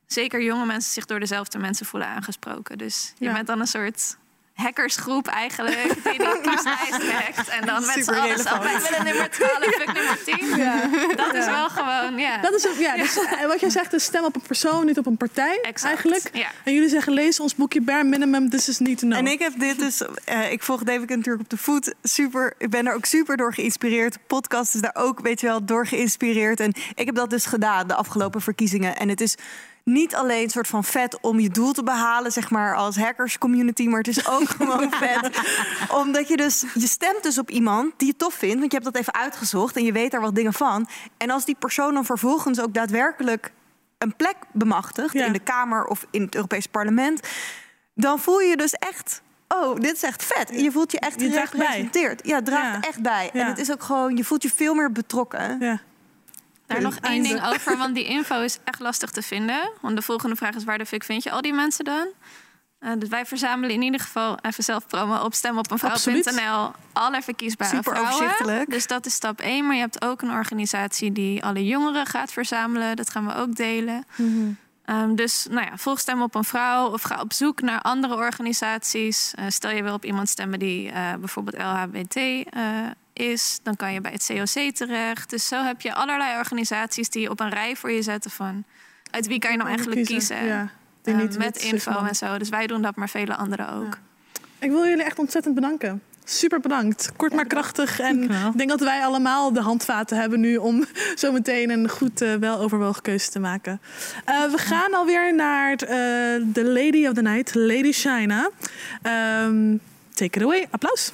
zeker 0.07 0.43
jonge 0.43 0.67
mensen 0.67 0.93
zich 0.93 1.05
door 1.07 1.21
dezelfde 1.21 1.59
mensen 1.59 1.87
voelen 1.87 2.09
aangesproken. 2.09 2.79
Dus 2.79 3.13
je 3.19 3.25
Ja. 3.25 3.33
bent 3.33 3.47
dan 3.47 3.61
een 3.61 3.67
soort 3.67 4.17
hackersgroep 4.55 5.27
eigenlijk, 5.27 5.95
die 6.05 6.19
die 6.19 6.41
kieslijst 6.51 7.11
hackt. 7.13 7.49
En 7.49 7.67
dan 7.67 7.87
met 7.87 8.05
z'n 8.05 8.11
allen 8.11 8.39
zo, 8.39 8.59
wij 8.63 8.81
willen 8.81 9.05
nummer 9.05 9.31
12, 9.31 9.53
fuck 9.81 9.93
nummer 9.93 10.19
10. 10.25 10.57
Ja. 10.57 10.81
Dat 11.17 11.35
is 11.35 11.45
Ja. 11.45 11.51
wel 11.51 11.69
gewoon, 11.69 12.19
ja. 12.19 12.39
Dat 12.41 12.55
is 12.55 12.67
ja, 12.79 12.97
dus, 12.97 13.19
wat 13.47 13.61
jij 13.61 13.71
zegt, 13.71 13.93
is 13.93 14.05
stem 14.05 14.25
op 14.25 14.35
een 14.35 14.43
persoon, 14.43 14.87
niet 14.87 14.99
op 14.99 15.07
een 15.07 15.17
partij 15.17 15.61
eigenlijk. 15.83 16.29
ja. 16.33 16.47
En 16.65 16.73
jullie 16.73 16.89
zeggen, 16.89 17.13
lees 17.13 17.41
ons 17.41 17.55
boekje 17.55 17.81
Bare 17.81 18.05
Minimum, 18.05 18.51
this 18.51 18.69
is 18.69 18.79
need 18.79 18.99
to 18.99 19.07
know. 19.07 19.19
En 19.19 19.27
ik 19.27 19.39
heb 19.39 19.53
dit 19.59 19.79
dus, 19.79 20.03
eh, 20.25 20.53
ik 20.53 20.63
volg 20.63 20.83
David 20.83 21.09
natuurlijk 21.09 21.43
op 21.45 21.51
de 21.51 21.57
voet. 21.57 21.95
Super, 22.03 22.55
ik 22.59 22.71
ben 22.71 22.87
er 22.87 22.95
ook 22.95 23.05
super 23.05 23.37
door 23.37 23.55
geïnspireerd. 23.55 24.13
De 24.13 24.21
podcast 24.27 24.75
is 24.75 24.81
daar 24.81 24.95
ook, 24.95 25.21
weet 25.21 25.41
je 25.41 25.47
wel, 25.47 25.65
door 25.65 25.87
geïnspireerd. 25.87 26.61
En 26.61 26.73
ik 26.95 27.07
heb 27.07 27.15
dat 27.15 27.31
dus 27.31 27.47
gedaan 27.47 27.87
de 27.87 27.95
afgelopen 27.95 28.41
verkiezingen. 28.41 28.97
En 28.97 29.09
het 29.09 29.21
is 29.21 29.35
niet 29.85 30.15
alleen 30.15 30.43
een 30.43 30.51
soort 30.51 30.67
van 30.69 30.85
vet 30.85 31.19
om 31.21 31.41
je 31.41 31.49
doel 31.49 31.73
te 31.73 31.83
behalen, 31.83 32.33
zeg 32.33 32.51
maar, 32.51 32.77
als 32.77 32.97
hackers 32.97 33.39
community, 33.39 33.87
maar 33.87 33.99
het 33.99 34.09
is 34.09 34.29
ook 34.29 34.49
gewoon 34.59 34.91
vet. 34.93 35.31
Omdat 35.91 36.29
je 36.29 36.37
dus, 36.37 36.65
je 36.75 36.87
stemt 36.87 37.23
dus 37.23 37.39
op 37.39 37.51
iemand 37.51 37.93
die 37.97 38.07
je 38.09 38.17
tof 38.17 38.35
vindt, 38.35 38.59
want 38.59 38.73
je 38.73 38.79
hebt 38.79 38.93
dat 38.93 39.03
even 39.03 39.15
uitgezocht 39.15 39.77
en 39.77 39.85
je 39.85 39.93
weet 39.93 40.11
daar 40.11 40.21
wat 40.21 40.35
dingen 40.35 40.53
van. 40.53 40.89
En 41.17 41.31
als 41.31 41.45
die 41.45 41.57
persoon 41.59 41.95
dan 41.95 42.05
vervolgens 42.05 42.61
ook 42.61 42.75
daadwerkelijk 42.75 43.53
een 43.99 44.17
plek 44.17 44.37
bemachtigt 44.53 45.15
in 45.15 45.33
de 45.33 45.39
Kamer 45.39 45.85
of 45.85 46.07
in 46.11 46.23
het 46.23 46.35
Europees 46.35 46.67
Parlement, 46.67 47.29
dan 47.95 48.19
voel 48.19 48.41
je 48.41 48.49
je 48.49 48.57
dus 48.57 48.73
echt. 48.73 49.23
Oh, 49.49 49.75
dit 49.81 49.93
is 49.95 50.03
echt 50.03 50.25
vet. 50.25 50.61
Je 50.61 50.71
voelt 50.73 50.93
je 50.93 50.99
echt 50.99 51.21
Je. 51.21 52.21
Ja, 52.23 52.35
het 52.37 52.45
draagt 52.45 52.87
echt 52.87 53.03
bij. 53.03 53.31
En 53.33 53.39
Ja. 53.41 53.47
het 53.47 53.59
is 53.59 53.71
ook 53.73 53.83
gewoon, 53.83 54.17
je 54.17 54.25
voelt 54.25 54.43
je 54.43 54.51
veel 54.51 54.75
meer 54.75 54.93
betrokken. 54.93 55.57
Ja. 55.61 55.81
Daar 56.73 56.83
nog 56.83 56.97
één 56.97 57.23
ding 57.23 57.47
over, 57.47 57.77
want 57.77 57.95
die 57.95 58.05
info 58.05 58.41
is 58.41 58.59
echt 58.65 58.81
lastig 58.81 59.11
te 59.11 59.23
vinden. 59.23 59.71
Want 59.81 59.97
de 59.97 60.03
volgende 60.03 60.37
vraag 60.37 60.55
is: 60.55 60.65
waar 60.65 60.79
de 60.79 60.87
fuck 60.87 61.05
vind 61.05 61.23
je 61.23 61.31
al 61.31 61.41
die 61.41 61.53
mensen 61.53 61.85
dan? 61.85 62.09
Eh, 62.83 62.91
dus 62.99 63.09
wij 63.09 63.27
verzamelen 63.27 63.75
in 63.75 63.83
ieder 63.83 64.01
geval 64.01 64.39
even 64.41 64.65
zelf 64.65 64.87
promo 64.87 65.17
op 65.17 65.35
stemopenvrouw.nl 65.35 66.71
alle 66.93 67.23
verkiesbare 67.23 67.77
Super 67.77 67.97
vrouwen. 67.97 68.65
Dus 68.69 68.87
dat 68.87 69.07
is 69.07 69.15
stap 69.15 69.41
1. 69.41 69.67
Maar 69.67 69.75
je 69.75 69.81
hebt 69.81 70.05
ook 70.05 70.23
een 70.23 70.31
organisatie 70.31 71.13
die 71.13 71.45
alle 71.45 71.65
jongeren 71.65 72.07
gaat 72.07 72.33
verzamelen. 72.33 72.97
Dat 72.97 73.11
gaan 73.11 73.27
we 73.27 73.35
ook 73.35 73.55
delen. 73.57 74.07
Ehm, 74.85 75.15
dus 75.15 75.47
nou 75.51 75.67
ja, 75.67 75.77
volg 75.77 76.01
Stem 76.01 76.23
op 76.23 76.35
een 76.35 76.45
Vrouw 76.45 76.89
of 76.89 77.03
ga 77.03 77.21
op 77.21 77.33
zoek 77.33 77.61
naar 77.61 77.81
andere 77.81 78.15
organisaties. 78.15 79.35
Eh, 79.35 79.45
stel 79.49 79.71
je 79.71 79.83
wil 79.83 79.95
op 79.95 80.05
iemand 80.05 80.29
stemmen 80.29 80.59
die 80.59 80.91
eh, 80.91 81.15
bijvoorbeeld 81.15 81.57
LHBT 81.57 82.17
is, 83.13 83.61
dan 83.63 83.77
kan 83.77 83.93
je 83.93 84.01
bij 84.01 84.13
het 84.13 84.27
COC 84.27 84.75
terecht. 84.75 85.31
Dus 85.31 85.47
zo 85.47 85.63
heb 85.65 85.81
je 85.81 85.95
allerlei 85.95 86.39
organisaties 86.39 87.09
die 87.09 87.31
op 87.31 87.41
een 87.41 87.51
rij 87.51 87.77
voor 87.77 87.91
je 87.93 88.03
zetten 88.03 88.31
van 88.31 88.65
uit 89.11 89.27
wie 89.27 89.39
kan 89.39 89.51
je 89.51 89.57
nou 89.57 89.69
eigenlijk 89.69 90.07
Kiezen, 90.07 90.37
kiezen. 90.37 90.55
ja. 90.55 90.69
Die 91.03 91.15
Eh, 91.15 91.37
met 91.37 91.57
info 91.57 92.05
en 92.05 92.15
zo. 92.15 92.39
Dus 92.39 92.49
wij 92.49 92.67
doen 92.67 92.83
dat, 92.83 92.97
maar 92.97 93.09
vele 93.09 93.37
anderen 93.37 93.73
ook. 93.73 93.99
Ik 94.59 94.71
wil 94.71 94.87
jullie 94.87 95.05
echt 95.05 95.19
ontzettend 95.19 95.55
bedanken. 95.55 96.03
Super 96.25 96.61
bedankt. 96.61 97.13
Kort 97.17 97.33
maar 97.33 97.47
krachtig. 97.47 98.01
En 98.01 98.23
ik 98.23 98.57
denk 98.57 98.69
dat 98.71 98.81
wij 98.81 99.05
allemaal 99.05 99.53
de 99.53 99.61
handvaten 99.61 100.17
hebben 100.21 100.41
nu 100.41 100.57
om 100.57 100.85
zo 101.15 101.33
meteen 101.33 101.71
een 101.71 101.89
goed, 101.89 102.21
eh, 102.21 102.35
weloverwogen 102.35 103.03
keuze 103.03 103.31
te 103.31 103.39
maken. 103.39 103.81
Eh, 104.25 104.45
we 104.45 104.59
gaan 104.59 104.95
alweer 104.95 105.35
naar 105.35 105.73
eh, 105.73 105.89
de 106.45 106.65
Lady 106.65 107.07
of 107.07 107.13
the 107.15 107.23
Night, 107.23 107.55
Lady 107.55 107.93
Shina. 107.93 108.51
Ehm, 109.03 109.77
take 110.15 110.39
it 110.39 110.43
away. 110.43 110.67
Applaus. 110.71 111.13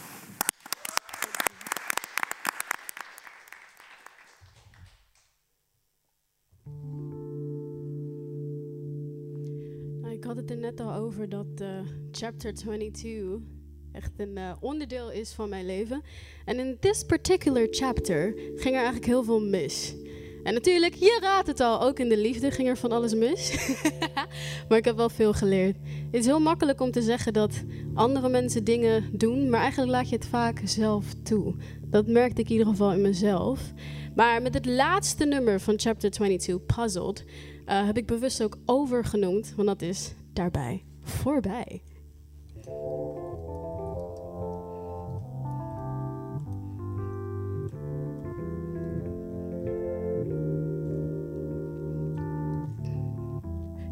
Net 10.58 10.80
al 10.80 10.94
over 10.94 11.28
dat 11.28 11.46
eh, 11.60 11.68
chapter 12.10 12.54
22 12.54 13.40
echt 13.92 14.12
een 14.16 14.36
eh, 14.36 14.52
onderdeel 14.60 15.10
is 15.10 15.32
van 15.32 15.48
mijn 15.48 15.66
leven. 15.66 16.02
En 16.44 16.58
in 16.58 16.76
this 16.80 17.04
particular 17.04 17.66
chapter 17.70 18.34
ging 18.36 18.74
er 18.74 18.82
eigenlijk 18.82 19.06
heel 19.06 19.24
veel 19.24 19.40
mis. 19.40 19.94
En 20.42 20.54
natuurlijk, 20.54 20.94
je 20.94 21.18
raadt 21.20 21.46
het 21.46 21.60
al, 21.60 21.82
ook 21.82 21.98
in 21.98 22.08
de 22.08 22.16
liefde 22.16 22.50
ging 22.50 22.68
er 22.68 22.76
van 22.76 22.92
alles 22.92 23.14
mis. 23.14 23.72
maar 24.68 24.78
ik 24.78 24.84
heb 24.84 24.96
wel 24.96 25.08
veel 25.08 25.32
geleerd. 25.32 25.76
Het 26.10 26.20
is 26.20 26.26
heel 26.26 26.40
makkelijk 26.40 26.80
om 26.80 26.90
te 26.90 27.02
zeggen 27.02 27.32
dat 27.32 27.62
andere 27.94 28.28
mensen 28.28 28.64
dingen 28.64 29.10
doen, 29.12 29.50
maar 29.50 29.60
eigenlijk 29.60 29.90
laat 29.90 30.08
je 30.08 30.16
het 30.16 30.26
vaak 30.26 30.60
zelf 30.64 31.14
toe. 31.22 31.54
Dat 31.80 32.06
merkte 32.06 32.40
ik 32.40 32.46
in 32.46 32.52
ieder 32.52 32.66
geval 32.66 32.92
in 32.92 33.00
mezelf. 33.00 33.72
Maar 34.14 34.42
met 34.42 34.54
het 34.54 34.66
laatste 34.66 35.24
nummer 35.24 35.60
van 35.60 35.78
chapter 35.78 36.10
22, 36.10 36.66
Puzzled, 36.76 37.24
eh, 37.64 37.86
heb 37.86 37.96
ik 37.96 38.06
bewust 38.06 38.42
ook 38.42 38.56
overgenoemd, 38.64 39.52
want 39.56 39.68
dat 39.68 39.82
is 39.82 40.14
daarbij 40.38 40.84
voorbij. 41.02 41.82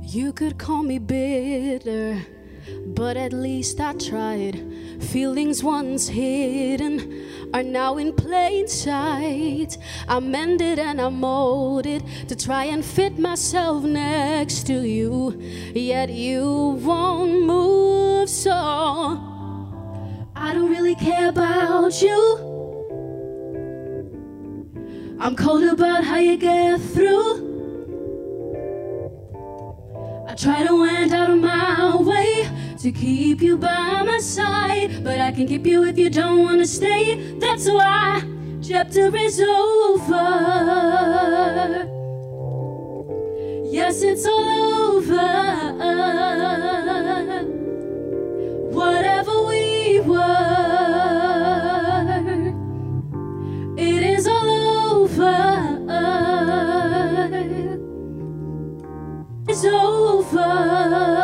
You 0.01 0.33
could 0.33 0.57
call 0.57 0.83
me 0.83 1.01
bitter, 1.01 2.27
but 2.95 3.17
at 3.17 3.33
least 3.33 3.81
I 3.81 3.93
tried. 3.93 4.65
Feelings 4.99 5.63
once 5.63 6.13
hidden 6.13 7.01
are 7.51 7.65
now 7.65 7.99
in 7.99 8.15
plain 8.27 8.67
sight. 8.67 9.79
I 10.09 10.19
mended 10.19 10.81
and 10.81 11.01
I 11.01 11.09
molded 11.11 12.03
to 12.29 12.35
try 12.35 12.65
and 12.65 12.85
fit 12.85 13.19
myself 13.19 13.85
next 13.85 14.67
to 14.67 14.83
you, 14.83 15.41
yet 15.75 16.09
you 16.11 16.77
won't 16.83 17.47
move. 17.47 18.29
So 18.29 18.51
I 20.35 20.53
don't 20.55 20.71
really 20.71 20.97
care 20.97 21.29
about 21.29 22.03
you. 22.03 22.21
I'm 25.21 25.37
cold 25.37 25.63
about 25.63 26.03
how 26.03 26.19
you 26.19 26.37
get 26.37 26.81
through. 26.81 27.31
I 30.29 30.35
try 30.35 30.67
to 30.67 30.75
went 30.81 31.13
out 31.13 31.31
of 31.31 31.39
my 31.39 31.97
way 31.97 32.36
to 32.87 32.93
keep 32.93 33.43
you 33.43 33.59
by 33.59 34.05
my 34.05 34.19
side, 34.19 35.03
but 35.03 35.19
I 35.19 35.33
can 35.33 35.49
keep 35.49 35.67
you 35.67 35.83
if 35.83 35.99
you 35.99 36.09
don't 36.09 36.45
wanna 36.45 36.65
stay. 36.65 37.35
That's 37.41 37.69
why 37.69 38.23
chapter 38.63 39.11
is 39.17 39.41
over. 39.41 40.15
Yes, 43.73 44.03
it's 44.03 44.25
all 44.25 44.95
over. 44.95 45.19
Whatever 48.71 49.35
we 49.49 49.99
were, 50.07 50.55
it 53.77 54.03
is 54.15 54.29
all 54.29 54.51
over. 55.03 55.35
It's 59.49 59.65
over. 59.65 61.17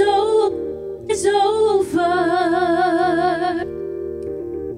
It's 0.00 0.06
over. 0.06 1.08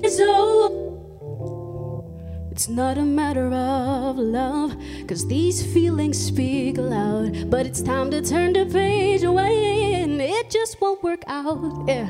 It's 0.02 0.18
over. 0.18 2.02
It's 2.50 2.68
not 2.70 2.96
a 2.96 3.02
matter 3.02 3.52
of 3.52 4.16
love, 4.16 4.74
cause 5.06 5.26
these 5.28 5.62
feelings 5.74 6.18
speak 6.18 6.78
loud. 6.78 7.50
But 7.50 7.66
it's 7.66 7.82
time 7.82 8.10
to 8.12 8.22
turn 8.22 8.54
the 8.54 8.64
page 8.64 9.22
away, 9.22 9.92
and 10.02 10.22
it 10.22 10.48
just 10.48 10.80
won't 10.80 11.02
work 11.02 11.22
out. 11.26 11.84
Yeah, 11.86 12.08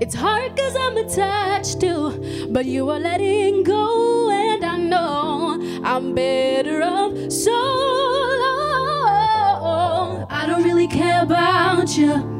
it's 0.00 0.16
hard 0.16 0.56
cause 0.56 0.74
I'm 0.74 0.96
attached 0.96 1.80
to, 1.82 2.48
but 2.50 2.66
you 2.66 2.90
are 2.90 2.98
letting 2.98 3.62
go, 3.62 4.30
and 4.30 4.64
I 4.64 4.76
know 4.78 5.60
I'm 5.84 6.12
better 6.12 6.82
off 6.82 7.30
so. 7.30 7.54
I 10.30 10.44
don't 10.48 10.64
really 10.64 10.88
care 10.88 11.22
about 11.22 11.96
you. 11.96 12.37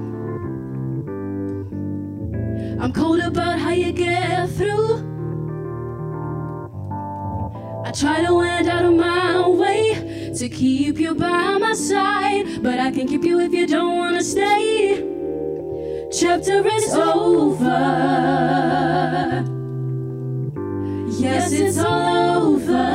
I'm 2.80 2.92
cold 2.92 3.20
about 3.20 3.58
how 3.58 3.72
you 3.72 3.92
get 3.92 4.48
through. 4.50 4.98
I 7.84 7.90
try 7.90 8.24
to 8.24 8.32
went 8.34 8.68
out 8.68 8.84
of 8.84 8.94
my 8.94 9.48
way 9.48 10.32
to 10.38 10.48
keep 10.48 10.98
you 10.98 11.14
by 11.14 11.58
my 11.58 11.72
side, 11.72 12.62
but 12.62 12.78
I 12.78 12.92
can 12.92 13.08
keep 13.08 13.24
you 13.24 13.40
if 13.40 13.52
you 13.52 13.66
don't 13.66 13.96
wanna 13.98 14.22
stay. 14.22 15.02
Chapter 16.12 16.64
is 16.66 16.94
over. 16.94 17.68
Yes, 21.18 21.50
it's 21.52 21.78
all 21.78 22.54
over. 22.54 22.88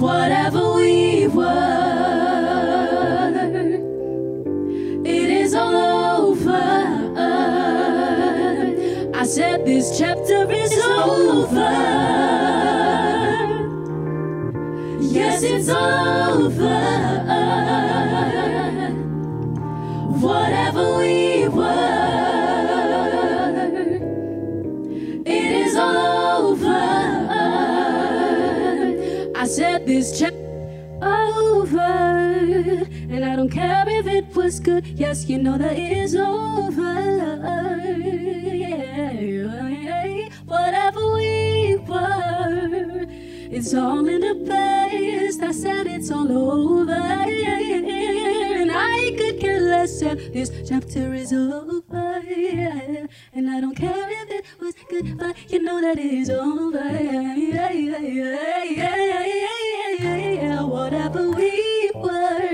Whatever 0.00 0.74
we 0.76 1.26
were, 1.28 1.87
said 9.28 9.66
this 9.66 9.98
chapter 9.98 10.50
is 10.50 10.72
over. 10.86 11.70
Yes, 15.02 15.42
it's 15.42 15.68
over. 15.68 16.80
Whatever 20.18 20.96
we 20.96 21.46
were, 21.48 21.66
it 25.26 25.52
is 25.66 25.76
all 25.76 26.46
over. 26.46 26.80
I 29.36 29.46
said 29.46 29.86
this 29.86 30.18
chapter 30.18 30.38
over, 31.02 32.87
and 33.18 33.26
I 33.26 33.34
don't 33.34 33.48
care 33.50 33.84
if 33.88 34.06
it 34.06 34.32
was 34.36 34.60
good. 34.60 34.86
Yes, 34.86 35.28
you 35.28 35.38
know 35.42 35.58
that 35.58 35.72
it 35.72 35.90
is 36.04 36.14
over. 36.14 36.94
Yeah, 38.46 40.28
whatever 40.46 41.14
we 41.14 41.78
were, 41.78 43.06
it's 43.50 43.74
all 43.74 44.06
in 44.06 44.20
the 44.20 44.36
past. 44.48 45.42
I 45.42 45.50
said 45.50 45.88
it's 45.88 46.12
all 46.12 46.30
over, 46.30 46.92
and 46.92 48.70
I 48.70 49.12
could 49.18 49.40
care 49.40 49.62
less 49.62 50.00
if 50.00 50.32
this 50.32 50.52
chapter 50.68 51.12
is 51.12 51.32
over. 51.32 52.22
And 53.34 53.50
I 53.50 53.60
don't 53.60 53.74
care 53.74 54.10
if 54.10 54.30
it 54.30 54.44
was 54.60 54.76
good, 54.88 55.18
but 55.18 55.34
you 55.50 55.60
know 55.60 55.80
that 55.80 55.98
it 55.98 56.12
is 56.22 56.30
over. 56.30 56.78
Yeah. 56.78 57.78
Whatever 60.68 61.30
we 61.30 61.90
were, 61.94 62.47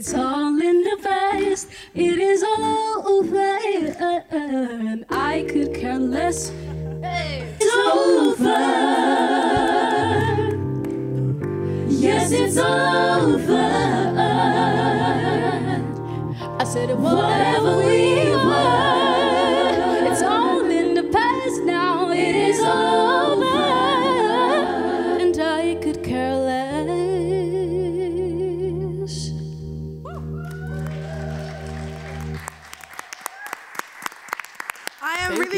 it's 0.00 0.14
all 0.14 0.58
in 0.62 0.82
the 0.82 0.96
past. 1.02 1.68
It 1.94 2.18
is 2.18 2.42
all 2.42 3.06
over, 3.06 3.58
and 4.30 5.04
I 5.10 5.44
could 5.46 5.74
care 5.74 5.98
less. 5.98 6.50
It's 7.02 7.76
over. 7.86 8.60
Yes, 11.86 12.32
it's 12.32 12.56
over. 12.56 13.60
I 16.58 16.64
said, 16.64 16.98
whatever 16.98 17.76
we 17.76 18.30
were, 18.30 19.19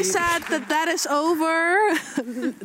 Sad 0.02 0.42
that 0.68 0.88
is 0.94 1.08
over. 1.08 1.92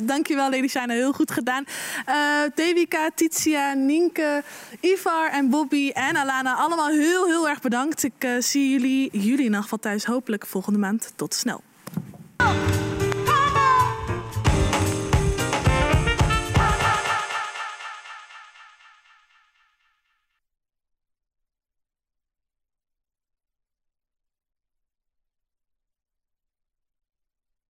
Dankjewel, 0.02 0.50
Shine. 0.68 0.92
Heel 0.92 1.12
goed 1.12 1.30
gedaan. 1.30 1.64
Eh 2.06 2.16
Devika, 2.54 3.10
Titia, 3.14 3.72
Nienke, 3.72 4.42
Ivar 4.80 5.30
en 5.30 5.50
Bobby 5.50 5.90
en 5.90 6.16
Alana. 6.16 6.54
Allemaal 6.54 6.88
heel, 6.88 7.26
heel 7.26 7.48
erg 7.48 7.60
bedankt. 7.60 8.02
Ik 8.02 8.12
eh, 8.18 8.30
zie 8.38 8.70
jullie, 8.70 9.08
jullie 9.12 9.46
in 9.46 9.54
ieder 9.54 9.78
thuis 9.80 10.04
hopelijk 10.04 10.46
volgende 10.46 10.78
maand. 10.78 11.12
Tot 11.16 11.34
snel. 11.34 11.62